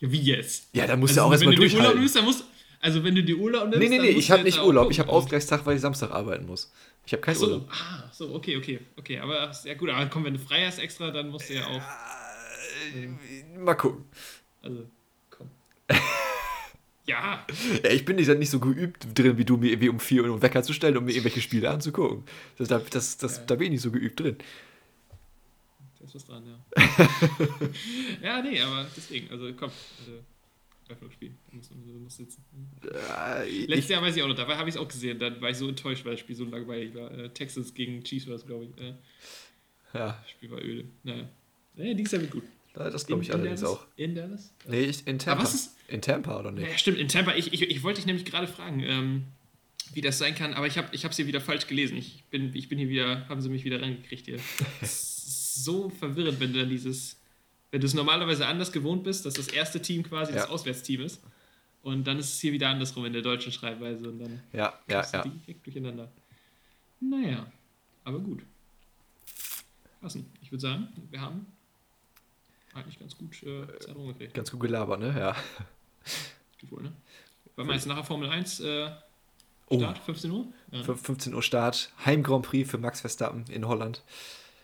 Ja, 0.06 0.12
wie 0.12 0.22
jetzt? 0.22 0.68
Ja, 0.74 0.88
da 0.88 0.96
musst 0.96 1.12
Also, 1.18 1.22
du 1.22 1.26
auch 1.26 1.30
wenn 1.42 1.52
erstmal 1.52 1.56
du 1.56 1.62
die 1.62 1.76
Urlaub 1.76 1.94
durchhalten. 1.94 2.00
nimmst, 2.00 2.16
dann 2.16 2.26
musst 2.26 2.44
Also 2.82 3.04
wenn 3.04 3.16
du 3.16 3.24
die 3.24 3.36
Urlaub 3.36 3.64
nimmst, 3.70 3.80
Nee, 3.80 3.90
nee, 3.90 4.00
nee, 4.00 4.10
ich 4.10 4.28
du 4.28 4.34
habe 4.34 4.44
nicht 4.44 4.62
Urlaub. 4.62 4.92
Ich 4.92 5.00
habe 5.00 5.10
Ausgleichstag, 5.10 5.66
weil 5.66 5.76
ich 5.76 5.82
Samstag 5.82 6.12
arbeiten 6.12 6.46
muss. 6.46 6.72
Ich 7.06 7.14
habe 7.14 7.22
keinen 7.22 7.36
so, 7.36 7.46
Urlaub. 7.48 7.70
ah, 7.72 8.10
so, 8.12 8.34
okay, 8.34 8.58
okay, 8.58 8.80
okay. 8.98 9.20
Aber 9.20 9.52
ja 9.64 9.74
gut, 9.76 9.90
aber 9.90 10.06
komm, 10.08 10.26
wenn 10.26 10.34
du 10.34 10.40
frei 10.40 10.66
hast 10.66 10.80
extra, 10.80 11.12
dann 11.12 11.30
musst 11.30 11.50
du 11.50 11.54
ja 11.56 11.66
auch. 11.68 11.82
Äh, 12.96 13.58
Mal 13.60 13.76
gucken. 13.76 14.06
Also, 14.62 14.86
komm. 15.30 15.50
ja, 17.08 17.46
Ja, 17.84 17.90
ich 17.92 18.06
bin 18.06 18.16
nicht, 18.16 18.50
so 18.50 18.60
geübt 18.60 19.08
drin, 19.14 19.38
wie 19.38 19.46
du 19.46 19.58
mir 19.58 19.68
irgendwie 19.72 19.90
um 19.90 20.00
4 20.00 20.24
Uhr 20.24 20.30
einen 20.32 20.42
Wecker 20.42 20.64
zu 20.64 20.74
stellen, 20.74 20.98
um 20.98 21.06
mir 21.06 21.12
irgendwelche 21.12 21.42
Spiele 21.42 21.70
anzugucken. 21.70 22.24
Das, 22.58 22.68
das, 22.68 22.84
das, 22.90 23.18
das, 23.18 23.38
Ja. 23.38 23.44
Da 23.48 23.56
bin 23.56 23.66
ich 23.66 23.72
nicht 23.72 23.82
so 23.82 23.92
geübt 23.92 24.20
drin. 24.20 24.38
Da 26.16 26.20
was 26.20 26.26
dran, 26.26 26.44
ja. 28.22 28.28
ja, 28.38 28.42
nee, 28.42 28.60
aber 28.62 28.86
deswegen, 28.96 29.30
also 29.32 29.52
komm. 29.54 29.72
Also, 30.88 31.10
Spiel. 31.12 31.32
Du 31.50 31.58
musst, 31.58 31.72
du 31.72 32.00
musst 32.00 32.18
sitzen. 32.18 32.46
Äh, 32.84 33.50
Letztes 33.66 33.86
Ich, 33.86 33.90
Jahr 33.90 34.04
weiß 34.04 34.16
ich 34.16 34.22
auch 34.22 34.28
noch, 34.28 34.36
dabei 34.36 34.56
habe 34.56 34.70
ich 34.70 34.76
es 34.76 34.80
auch 34.82 34.88
gesehen. 34.88 35.18
Dann 35.18 35.42
war 35.42 35.50
ich 35.50 35.58
so 35.58 35.68
enttäuscht, 35.68 36.06
weil 36.06 36.12
das 36.12 36.20
Spiel 36.20 36.36
so 36.36 36.46
langweilig 36.46 36.94
war. 36.94 37.12
Äh, 37.12 37.30
Texas 37.30 37.74
gegen 37.74 38.04
Chiefs 38.04 38.28
war 38.28 38.34
das, 38.34 38.46
glaube 38.46 38.66
ich. 38.66 38.84
Äh, 38.84 38.94
ja, 39.96 40.20
das 40.22 40.30
Spiel 40.30 40.52
war 40.52 40.60
öde. 40.62 40.86
Naja. 41.04 41.28
Naja, 41.74 41.94
dieses 41.96 42.12
Jahr 42.12 42.22
wird 42.22 42.32
gut. 42.32 42.44
das 42.76 43.06
glaube 43.08 43.24
ich 43.24 43.30
In- 43.30 43.34
in 43.36 43.40
allerdings 43.42 43.62
Dallas? 43.62 43.78
auch. 43.80 43.86
In 43.96 44.14
Dallas? 44.16 44.54
Nee, 44.68 44.82
ich, 44.84 45.08
in 45.08 45.18
Tampa. 45.18 45.44
was 45.44 45.56
ist- 45.56 45.76
In 45.88 46.02
Tampa, 46.02 46.40
oder 46.40 46.52
nicht? 46.52 46.70
Ja, 46.70 46.78
stimmt, 46.78 47.00
in 47.00 47.08
Tampa. 47.08 47.34
Ich, 47.34 47.52
ich, 47.52 47.64
ich 47.64 47.82
wollte 47.84 47.98
dich 47.98 48.06
nämlich 48.06 48.26
gerade 48.26 48.48
fragen, 48.48 48.82
ähm, 48.84 49.24
wie 49.94 50.02
das 50.02 50.20
sein 50.20 50.36
kann, 50.36 50.54
aber 50.54 50.68
ich 50.68 50.78
habe 50.78 50.90
es 50.94 51.16
hier 51.16 51.26
wieder 51.26 51.42
falsch 51.42 51.66
gelesen. 51.66 51.98
Ich 51.98 52.24
bin, 52.30 52.54
ich 52.56 52.70
bin 52.70 52.78
hier 52.78 52.90
wieder, 52.90 53.28
haben 53.28 53.42
sie 53.42 53.50
mich 53.50 53.64
wieder 53.66 53.82
reingekriegt 53.82 54.26
hier. 54.28 54.38
Ist 55.56 55.64
so 55.64 55.90
verwirrend, 55.90 56.40
wenn 56.40 56.54
du 56.54 56.60
dann 56.60 56.70
dieses, 56.70 57.18
wenn 57.72 57.82
du 57.82 57.88
es 57.88 57.94
normalerweise 57.94 58.46
anders 58.48 58.72
gewohnt 58.72 59.04
bist, 59.04 59.26
dass 59.26 59.36
das 59.36 59.48
erste 59.48 59.82
Team 59.82 60.04
quasi 60.04 60.34
das 60.34 60.44
Ja. 60.46 60.50
Auswärtsteam 60.50 61.02
ist. 61.02 61.22
Und 61.82 62.06
dann 62.06 62.18
ist 62.18 62.34
es 62.34 62.40
hier 62.40 62.52
wieder 62.52 62.70
andersrum 62.70 63.06
in 63.06 63.14
der 63.14 63.22
deutschen 63.22 63.52
Schreibweise 63.52 64.10
und 64.10 64.20
dann 64.20 64.42
Ja, 64.54 64.74
ja, 64.90 65.06
ja. 65.14 65.22
direkt 65.24 65.66
durcheinander. 65.66 66.12
Naja, 67.00 67.46
aber 68.04 68.20
gut. 68.20 68.42
Passen. 70.02 70.32
Ich 70.42 70.52
würde 70.52 70.62
sagen, 70.62 70.88
wir 71.10 71.22
haben 71.22 71.46
eigentlich 72.74 73.00
ganz 73.00 73.18
gut 73.18 73.42
äh, 73.44 73.66
Zeit 73.80 73.96
rumgekriegt. 73.96 74.34
Ganz 74.34 74.52
gut 74.52 74.60
gelabert, 74.62 75.00
ne? 75.00 75.16
Ja. 75.18 75.36
Geht 76.58 76.72
wohl, 76.72 76.84
ne? 76.84 76.92
Wollen 77.56 77.68
wir 77.68 77.76
jetzt 77.76 77.86
nachher 77.88 78.04
Formel 78.04 78.30
1 78.30 78.60
äh, 78.62 78.90
Oh. 79.68 79.80
Start, 79.80 79.98
15 79.98 80.30
Uhr? 80.30 80.46
Ja, 80.72 80.78
ne? 80.84 80.96
15 80.96 81.34
Uhr 81.34 81.42
Start. 81.42 81.92
Heim 82.06 82.22
Grand 82.22 82.46
Prix 82.46 82.70
für 82.70 82.78
Max 82.78 83.02
Verstappen 83.02 83.46
in 83.50 83.68
Holland. 83.68 84.04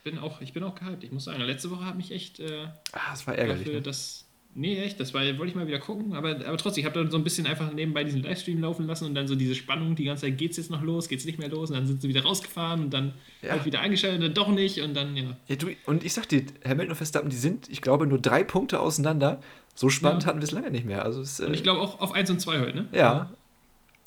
Bin 0.04 0.18
auch, 0.20 0.42
ich 0.42 0.54
bin 0.54 0.64
auch 0.64 0.76
gehypt. 0.76 1.04
Ich 1.04 1.12
muss 1.12 1.26
sagen, 1.26 1.42
letzte 1.42 1.70
Woche 1.72 1.86
hat 1.86 1.96
mich 1.98 2.12
echt 2.12 2.40
äh, 2.40 2.68
Ah, 2.94 3.12
das 3.12 3.26
war 3.28 3.36
ärgerlich. 3.36 3.64
dafür, 3.64 3.80
Ne? 3.80 3.82
dass. 3.82 4.26
Nee, 4.54 4.78
echt, 4.80 5.00
das 5.00 5.14
war, 5.14 5.22
wollte 5.38 5.46
ich 5.48 5.56
mal 5.56 5.66
wieder 5.66 5.80
gucken, 5.80 6.12
aber, 6.12 6.32
aber 6.46 6.58
trotzdem, 6.58 6.82
ich 6.82 6.86
habe 6.86 7.00
dann 7.00 7.10
so 7.10 7.16
ein 7.16 7.24
bisschen 7.24 7.48
einfach 7.48 7.72
nebenbei 7.72 8.04
diesen 8.04 8.22
Livestream 8.22 8.60
laufen 8.60 8.86
lassen 8.86 9.06
und 9.06 9.16
dann 9.16 9.26
so 9.26 9.36
diese 9.36 9.56
Spannung, 9.56 9.96
die 9.96 10.04
ganze 10.04 10.26
Zeit 10.26 10.38
geht's 10.38 10.58
jetzt 10.58 10.70
noch 10.70 10.82
los, 10.82 11.08
geht's 11.08 11.24
nicht 11.24 11.40
mehr 11.40 11.48
los 11.48 11.70
und 11.70 11.78
dann 11.78 11.88
sind 11.88 12.02
sie 12.02 12.10
wieder 12.10 12.24
rausgefahren 12.24 12.82
und 12.84 12.94
dann 12.94 13.14
Ja. 13.42 13.52
halt 13.52 13.64
wieder 13.64 13.80
eingeschaltet 13.80 14.18
und 14.20 14.26
dann 14.26 14.34
doch 14.34 14.50
nicht 14.54 14.82
und 14.82 14.94
dann, 14.94 15.16
ja. 15.16 15.38
Ja, 15.48 15.56
du, 15.56 15.68
und 15.86 16.04
ich 16.04 16.12
sag 16.12 16.28
dir, 16.28 16.44
Hamilton 16.66 16.90
und 16.90 16.96
Verstappen, 16.98 17.30
die 17.30 17.38
sind, 17.38 17.70
ich 17.70 17.82
glaube, 17.82 18.06
nur 18.08 18.20
drei 18.20 18.44
Punkte 18.44 18.82
auseinander. 18.82 19.40
So 19.74 19.88
spannend 19.90 20.24
Ja. 20.24 20.28
hatten 20.28 20.40
wir 20.40 20.44
es 20.44 20.52
lange 20.52 20.70
nicht 20.70 20.84
mehr. 20.86 21.06
Also 21.06 21.22
es, 21.22 21.40
äh, 21.40 21.46
Und 21.46 21.54
ich 21.54 21.64
glaube 21.64 21.80
auch 21.80 22.02
auf 22.02 22.12
1 22.12 22.30
und 22.30 22.42
2 22.42 22.60
heute, 22.60 22.76
ne? 22.76 22.88
ja. 22.92 23.32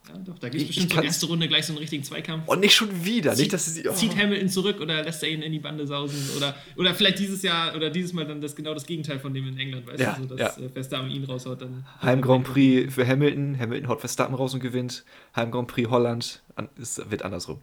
Ja, 0.07 0.19
doch, 0.19 0.39
da 0.39 0.49
gibt 0.51 0.61
es 0.63 0.67
bestimmt 0.69 0.93
in 0.95 1.03
erste 1.03 1.27
Runde 1.27 1.49
gleich 1.49 1.65
so 1.65 1.73
einen 1.73 1.79
richtigen 1.79 2.05
Zweikampf. 2.05 2.47
Und 2.47 2.61
nicht 2.61 2.75
schon 2.75 3.05
wieder. 3.05 3.33
Zieht- 3.33 3.39
nicht, 3.41 3.53
dass 3.55 3.65
sie. 3.75 3.89
Oh. 3.89 3.93
Zieht 3.95 4.15
Hamilton 4.17 4.49
zurück 4.51 4.81
oder 4.81 5.03
lässt 5.03 5.23
er 5.23 5.31
ihn 5.31 5.41
in 5.41 5.51
die 5.51 5.59
Bande 5.61 5.87
sausen? 5.87 6.19
Oder, 6.37 6.55
oder 6.77 6.95
vielleicht 6.95 7.19
dieses 7.19 7.43
Jahr 7.43 7.75
oder 7.75 7.89
dieses 7.89 8.13
Mal 8.13 8.27
dann 8.27 8.41
das 8.41 8.55
genau 8.55 8.75
das 8.75 8.85
Gegenteil 8.85 9.19
von 9.19 9.33
dem 9.33 9.49
in 9.49 9.57
England, 9.57 9.87
weißt 9.87 10.01
Ja, 10.01 10.13
du? 10.21 10.29
So, 10.29 10.37
dass 10.37 10.59
ja. 10.59 10.65
äh, 10.65 10.69
Verstappen 10.69 11.11
ihn 11.11 11.25
raushaut. 11.25 11.63
Dann 11.63 11.87
Heim 12.03 12.21
Grand 12.21 12.45
Prix 12.45 12.93
für 12.95 13.07
Hamilton. 13.07 13.59
Hamilton 13.59 13.89
haut 13.89 14.01
Verstappen 14.01 14.35
raus 14.35 14.53
und 14.53 14.61
gewinnt. 14.61 15.05
Heim 15.35 15.51
Grand 15.51 15.69
Prix 15.69 15.89
Holland. 15.89 16.43
An, 16.57 16.69
es 16.81 17.01
wird 17.11 17.23
andersrum. 17.23 17.59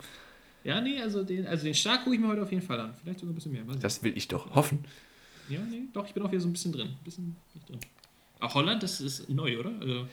Ja, 0.63 0.81
nee, 0.81 0.99
also 1.01 1.23
den, 1.23 1.45
also 1.47 1.63
den 1.63 1.73
Start 1.75 2.03
gucke 2.03 2.15
ich 2.15 2.21
mir 2.21 2.27
heute 2.27 2.41
auf 2.41 2.51
jeden 2.51 2.63
Fall 2.65 2.79
an. 2.79 2.93
Vielleicht 3.01 3.19
sogar 3.19 3.33
ein 3.33 3.35
bisschen 3.35 3.51
mehr. 3.51 3.63
Das 3.79 4.03
will 4.03 4.13
ich 4.17 4.27
doch 4.27 4.53
hoffen. 4.55 4.83
Ja, 5.49 5.59
nee, 5.59 5.83
doch, 5.93 6.07
ich 6.07 6.13
bin 6.13 6.23
auch 6.23 6.31
wieder 6.31 6.41
so 6.41 6.47
ein 6.47 6.53
bisschen 6.53 6.71
drin. 6.71 6.87
Ein 6.87 7.03
bisschen 7.03 7.35
drin. 7.67 7.79
Auch 8.39 8.55
Holland, 8.55 8.81
das 8.83 8.99
ist 9.01 9.29
neu, 9.29 9.59
oder? 9.59 9.71
Also, 9.79 10.07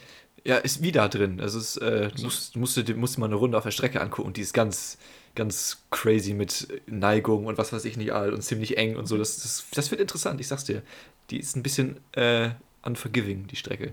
Ja, 0.49 0.57
ist 0.57 0.83
wieder 0.83 1.09
drin. 1.11 1.41
Also 1.43 1.59
es, 1.59 1.77
äh, 1.77 2.09
du 2.09 2.17
so. 2.19 2.25
musst, 2.25 2.55
du 2.55 2.59
musst, 2.59 2.77
dir- 2.77 2.95
musst 2.97 3.17
dir 3.17 3.21
mal 3.21 3.27
eine 3.27 3.35
Runde 3.35 3.59
auf 3.59 3.65
der 3.65 3.71
Strecke 3.71 4.01
angucken. 4.01 4.33
Die 4.33 4.41
ist 4.41 4.55
ganz, 4.55 4.97
ganz 5.35 5.85
crazy 5.91 6.33
mit 6.33 6.67
Neigung 6.87 7.45
und 7.45 7.59
was 7.59 7.71
weiß 7.73 7.85
ich 7.85 7.99
nicht 7.99 8.13
all 8.15 8.33
und 8.33 8.41
ziemlich 8.43 8.79
eng 8.79 8.97
und 8.97 9.05
so. 9.07 9.19
Das, 9.19 9.37
das, 9.43 9.67
das 9.75 9.91
wird 9.91 10.01
interessant, 10.01 10.41
ich 10.41 10.49
sag's 10.49 10.65
dir. 10.65 10.83
Die 11.29 11.39
ist 11.39 11.55
ein 11.55 11.63
bisschen 11.63 11.99
äh, 12.13 12.51
unforgiving, 12.83 13.47
die 13.47 13.57
Strecke. 13.57 13.93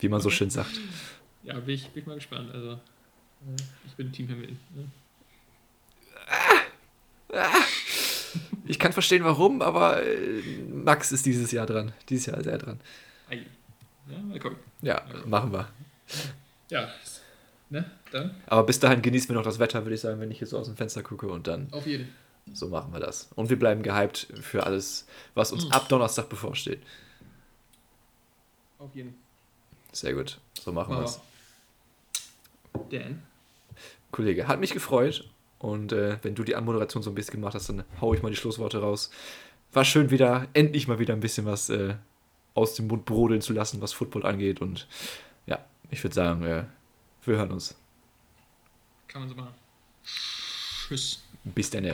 Wie 0.00 0.08
man 0.08 0.22
so 0.22 0.30
schön 0.30 0.48
sagt. 0.48 0.80
ja, 1.42 1.60
bin 1.60 1.74
ich, 1.74 1.90
bin 1.90 2.00
ich 2.02 2.06
mal 2.06 2.14
gespannt. 2.14 2.50
Also, 2.54 2.72
äh, 2.72 2.76
ich 3.86 3.92
bin 3.94 4.10
Team 4.12 4.28
Hamilton. 4.30 4.56
Ne? 4.74 4.84
Ich 8.66 8.78
kann 8.78 8.92
verstehen, 8.92 9.24
warum, 9.24 9.60
aber 9.62 10.02
äh, 10.02 10.40
Max 10.72 11.12
ist 11.12 11.26
dieses 11.26 11.52
Jahr 11.52 11.66
dran. 11.66 11.92
Dieses 12.08 12.26
Jahr 12.26 12.42
sehr 12.42 12.56
dran. 12.58 12.80
Ja, 14.08 14.18
mal 14.18 14.38
gucken. 14.40 14.58
Ja, 14.82 15.02
machen 15.26 15.52
wir. 15.52 15.68
Ja, 16.70 16.88
ne? 17.70 17.90
Dann 18.10 18.34
Aber 18.46 18.64
bis 18.64 18.80
dahin 18.80 19.00
genießen 19.02 19.28
wir 19.28 19.36
noch 19.36 19.44
das 19.44 19.58
Wetter, 19.58 19.84
würde 19.84 19.94
ich 19.94 20.00
sagen, 20.00 20.20
wenn 20.20 20.30
ich 20.30 20.38
hier 20.38 20.46
so 20.46 20.58
aus 20.58 20.66
dem 20.66 20.76
Fenster 20.76 21.02
gucke 21.02 21.28
und 21.28 21.46
dann 21.46 21.72
auf 21.72 21.86
jeden. 21.86 22.08
so 22.52 22.68
machen 22.68 22.92
wir 22.92 23.00
das. 23.00 23.30
Und 23.36 23.48
wir 23.50 23.58
bleiben 23.58 23.82
gehypt 23.82 24.28
für 24.40 24.64
alles, 24.66 25.06
was 25.34 25.52
uns 25.52 25.66
Mhm. 25.66 25.72
ab 25.72 25.88
Donnerstag 25.88 26.28
bevorsteht. 26.28 26.82
Auf 28.78 28.94
jeden. 28.94 29.14
Sehr 29.92 30.14
gut. 30.14 30.38
So 30.60 30.72
machen 30.72 30.94
wir 30.96 31.04
es. 31.04 31.20
Dan, 32.90 33.22
Kollege, 34.10 34.48
hat 34.48 34.60
mich 34.60 34.72
gefreut. 34.72 35.28
Und 35.58 35.92
äh, 35.92 36.18
wenn 36.22 36.34
du 36.34 36.42
die 36.42 36.56
Anmoderation 36.56 37.02
so 37.04 37.10
ein 37.10 37.14
bisschen 37.14 37.34
gemacht 37.34 37.54
hast, 37.54 37.68
dann 37.68 37.84
hau 38.00 38.12
ich 38.14 38.22
mal 38.22 38.30
die 38.30 38.36
Schlussworte 38.36 38.78
raus. 38.80 39.10
War 39.72 39.84
schön 39.84 40.10
wieder, 40.10 40.48
endlich 40.54 40.88
mal 40.88 40.98
wieder 40.98 41.14
ein 41.14 41.20
bisschen 41.20 41.46
was 41.46 41.70
äh, 41.70 41.94
aus 42.54 42.74
dem 42.74 42.86
Mund 42.86 43.04
brodeln 43.04 43.40
zu 43.40 43.52
lassen, 43.52 43.80
was 43.80 43.92
Football 43.92 44.26
angeht. 44.26 44.60
Und 44.60 44.86
ja, 45.46 45.64
ich 45.90 46.02
würde 46.02 46.14
sagen, 46.14 46.42
äh, 46.44 46.64
wir 47.24 47.36
hören 47.36 47.52
uns. 47.52 47.76
kann 49.08 49.22
man 49.22 49.28
so 49.28 49.34
machen. 49.34 49.54
Tschüss. 50.04 51.22
Bis 51.44 51.70
dann. 51.70 51.84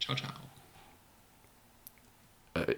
Ciao, 0.00 0.16
ciao. 0.16 0.30
Äh, 2.54 2.74